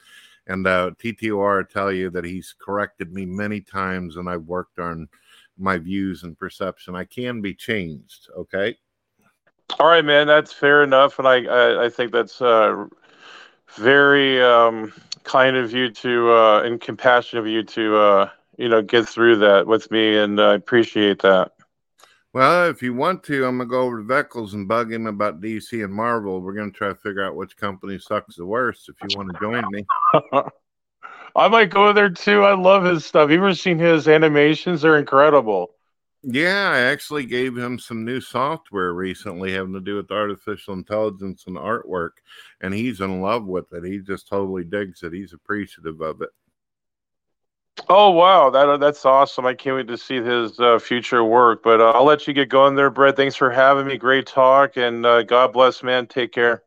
And 0.46 0.66
uh, 0.66 0.92
TTOR 1.02 1.58
will 1.58 1.64
tell 1.64 1.92
you 1.92 2.08
that 2.10 2.24
he's 2.24 2.54
corrected 2.58 3.12
me 3.12 3.26
many 3.26 3.60
times, 3.60 4.16
and 4.16 4.28
I've 4.28 4.44
worked 4.44 4.78
on 4.78 5.08
my 5.58 5.78
views 5.78 6.22
and 6.22 6.38
perception. 6.38 6.94
I 6.94 7.04
can 7.04 7.40
be 7.40 7.54
changed. 7.54 8.28
Okay. 8.36 8.76
All 9.80 9.86
right, 9.86 10.04
man. 10.04 10.26
That's 10.26 10.52
fair 10.52 10.82
enough, 10.82 11.18
and 11.18 11.26
I 11.26 11.44
I, 11.44 11.84
I 11.86 11.88
think 11.88 12.12
that's 12.12 12.40
uh, 12.40 12.86
very 13.76 14.42
um, 14.42 14.92
kind 15.24 15.56
of 15.56 15.72
you 15.72 15.90
to 15.90 16.30
uh, 16.32 16.62
and 16.62 16.80
compassionate 16.80 17.44
of 17.44 17.50
you 17.50 17.62
to 17.62 17.96
uh, 17.96 18.30
you 18.56 18.68
know 18.68 18.82
get 18.82 19.08
through 19.08 19.36
that 19.36 19.66
with 19.66 19.90
me, 19.90 20.16
and 20.16 20.40
I 20.40 20.54
appreciate 20.54 21.20
that. 21.22 21.52
Well, 22.32 22.68
if 22.68 22.82
you 22.82 22.92
want 22.92 23.22
to, 23.24 23.46
I'm 23.46 23.58
gonna 23.58 23.68
go 23.68 23.82
over 23.82 23.98
to 23.98 24.04
Veckles 24.04 24.52
and 24.52 24.68
bug 24.68 24.92
him 24.92 25.06
about 25.06 25.40
DC 25.40 25.82
and 25.82 25.92
Marvel. 25.92 26.40
We're 26.40 26.52
gonna 26.52 26.70
try 26.70 26.88
to 26.88 26.94
figure 26.94 27.24
out 27.24 27.34
which 27.34 27.56
company 27.56 27.98
sucks 27.98 28.36
the 28.36 28.46
worst. 28.46 28.88
If 28.88 28.96
you 29.02 29.16
want 29.16 29.32
to 29.32 29.40
join 29.40 29.64
me, 29.70 29.84
I 31.36 31.48
might 31.48 31.70
go 31.70 31.92
there 31.92 32.10
too. 32.10 32.42
I 32.44 32.54
love 32.54 32.84
his 32.84 33.04
stuff. 33.04 33.30
You 33.30 33.36
ever 33.36 33.54
seen 33.54 33.78
his 33.78 34.08
animations? 34.08 34.82
They're 34.82 34.98
incredible. 34.98 35.70
yeah, 36.22 36.70
I 36.72 36.80
actually 36.80 37.26
gave 37.26 37.56
him 37.56 37.78
some 37.78 38.04
new 38.04 38.20
software 38.20 38.92
recently 38.92 39.52
having 39.52 39.74
to 39.74 39.80
do 39.80 39.96
with 39.96 40.10
artificial 40.10 40.74
intelligence 40.74 41.44
and 41.46 41.56
artwork, 41.56 42.10
and 42.60 42.74
he's 42.74 43.00
in 43.00 43.20
love 43.22 43.44
with 43.46 43.72
it. 43.72 43.84
He 43.84 43.98
just 43.98 44.28
totally 44.28 44.64
digs 44.64 45.02
it. 45.02 45.12
He's 45.12 45.32
appreciative 45.32 46.00
of 46.00 46.22
it. 46.22 46.30
Oh 47.88 48.10
wow, 48.10 48.50
that 48.50 48.80
that's 48.80 49.04
awesome! 49.04 49.46
I 49.46 49.54
can't 49.54 49.76
wait 49.76 49.88
to 49.88 49.98
see 49.98 50.16
his 50.22 50.58
uh, 50.58 50.78
future 50.78 51.22
work. 51.22 51.62
But 51.62 51.80
uh, 51.80 51.90
I'll 51.90 52.04
let 52.04 52.26
you 52.26 52.32
get 52.32 52.48
going 52.48 52.74
there, 52.74 52.90
Brett. 52.90 53.16
Thanks 53.16 53.36
for 53.36 53.50
having 53.50 53.86
me. 53.86 53.98
Great 53.98 54.26
talk, 54.26 54.76
and 54.76 55.04
uh, 55.04 55.22
God 55.22 55.52
bless, 55.52 55.82
man. 55.82 56.06
Take 56.06 56.32
care. 56.32 56.62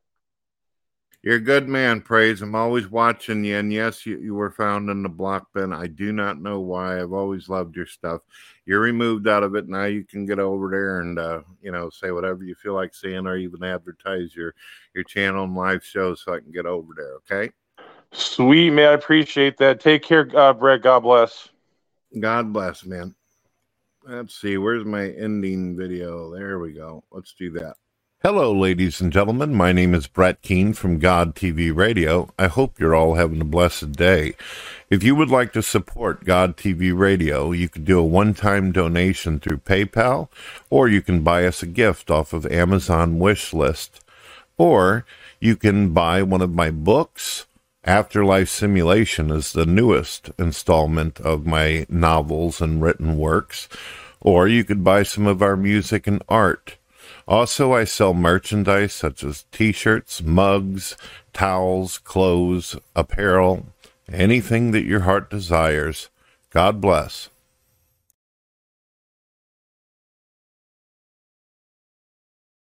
You're 1.22 1.36
a 1.36 1.41
good 1.41 1.68
man, 1.68 2.00
Praise. 2.00 2.41
I'm 2.41 2.56
always 2.56 2.90
watching 2.90 3.44
you. 3.44 3.58
And 3.58 3.74
yes, 3.74 4.06
you, 4.06 4.18
you 4.20 4.36
were 4.36 4.52
found 4.52 4.90
in 4.90 5.04
the 5.04 5.10
block 5.10 5.48
bin. 5.54 5.74
I 5.74 5.88
do 5.88 6.14
not 6.14 6.41
know 6.41 6.62
why. 6.62 7.02
I've 7.02 7.12
always 7.12 7.50
loved 7.50 7.76
your 7.76 7.88
stuff. 7.88 8.22
You're 8.66 8.80
removed 8.80 9.28
out 9.28 9.44
of 9.44 9.56
it. 9.56 9.68
Now 9.68 9.84
you 9.84 10.06
can 10.06 10.26
get 10.26 10.40
over 10.40 10.70
there 10.70 11.02
and, 11.02 11.20
uh, 11.20 11.41
you 11.62 11.72
know, 11.72 11.90
say 11.90 12.12
whatever 12.12 12.46
you 12.46 12.56
feel 12.56 12.74
like 12.74 12.94
saying 12.94 13.28
or 13.28 13.36
even 13.36 13.64
advertise 13.64 14.34
your, 14.34 14.56
your 14.96 15.04
channel 15.04 15.44
and 15.44 15.56
live 15.56 15.84
shows 15.84 16.22
so 16.24 16.34
I 16.34 16.40
can 16.40 16.52
get 16.52 16.66
over 16.66 16.94
there. 16.96 17.16
Okay. 17.16 17.52
Sweet 18.14 18.72
man, 18.72 18.90
I 18.90 18.94
appreciate 18.94 19.58
that. 19.58 19.82
Take 19.82 20.04
care, 20.04 20.30
uh, 20.38 20.54
Brett. 20.54 20.84
God 20.84 21.02
bless. 21.02 21.50
God 22.18 22.54
bless, 22.54 22.86
man. 22.86 23.14
Let's 24.04 24.40
see. 24.40 24.58
Where's 24.58 24.86
my 24.86 25.10
ending 25.10 25.78
video? 25.78 26.34
There 26.34 26.60
we 26.60 26.72
go. 26.72 27.04
Let's 27.12 27.34
do 27.34 27.52
that. 27.52 27.76
Hello, 28.22 28.52
ladies 28.52 29.00
and 29.00 29.14
gentlemen. 29.14 29.56
My 29.56 29.72
name 29.72 29.96
is 29.96 30.06
Brett 30.06 30.41
Keane 30.41 30.74
from 30.74 31.00
God 31.00 31.36
TV 31.36 31.74
Radio. 31.74 32.28
I 32.38 32.48
hope 32.48 32.78
you're 32.78 32.94
all 32.94 33.16
having 33.16 33.40
a 33.40 33.46
blessed 33.46 33.94
day. 33.94 34.34
If 34.90 35.04
you 35.04 35.16
would 35.16 35.30
like 35.30 35.54
to 35.54 35.64
support 35.64 36.26
God 36.26 36.58
TV 36.58 36.94
Radio, 36.94 37.54
you 37.54 37.70
can 37.70 37.86
do 37.86 37.98
a 37.98 38.04
one 38.04 38.34
time 38.34 38.74
donation 38.74 39.40
through 39.40 39.60
PayPal, 39.60 40.28
or 40.70 40.90
you 40.90 41.02
can 41.02 41.22
buy 41.24 41.46
us 41.46 41.64
a 41.64 41.66
gift 41.66 42.12
off 42.12 42.34
of 42.34 42.46
Amazon 42.48 43.20
wish 43.20 43.54
list, 43.54 44.04
or 44.58 45.06
you 45.40 45.56
can 45.56 45.94
buy 45.94 46.22
one 46.22 46.41
of 46.41 46.54
my 46.54 46.72
books. 46.72 47.46
Afterlife 47.86 48.50
Simulation 48.50 49.32
is 49.32 49.54
the 49.54 49.66
newest 49.66 50.30
installment 50.38 51.22
of 51.22 51.46
my 51.46 51.86
novels 51.88 52.60
and 52.60 52.82
written 52.82 53.18
works, 53.18 53.70
or 54.20 54.46
you 54.46 54.66
could 54.66 54.84
buy 54.84 55.04
some 55.04 55.26
of 55.26 55.41
our 55.41 55.56
music 55.56 56.06
and 56.06 56.22
art. 56.28 56.76
Also, 57.30 57.74
I 57.74 57.84
sell 57.84 58.16
merchandise 58.16 58.92
such 58.92 59.24
as 59.24 59.46
t 59.52 59.72
shirts, 59.72 60.20
mugs, 60.20 60.98
towels, 61.32 62.00
clothes, 62.00 62.76
apparel, 62.96 63.68
anything 64.12 64.72
that 64.72 64.84
your 64.84 65.02
heart 65.02 65.30
desires. 65.30 66.10
God 66.50 66.82
bless. 66.82 67.29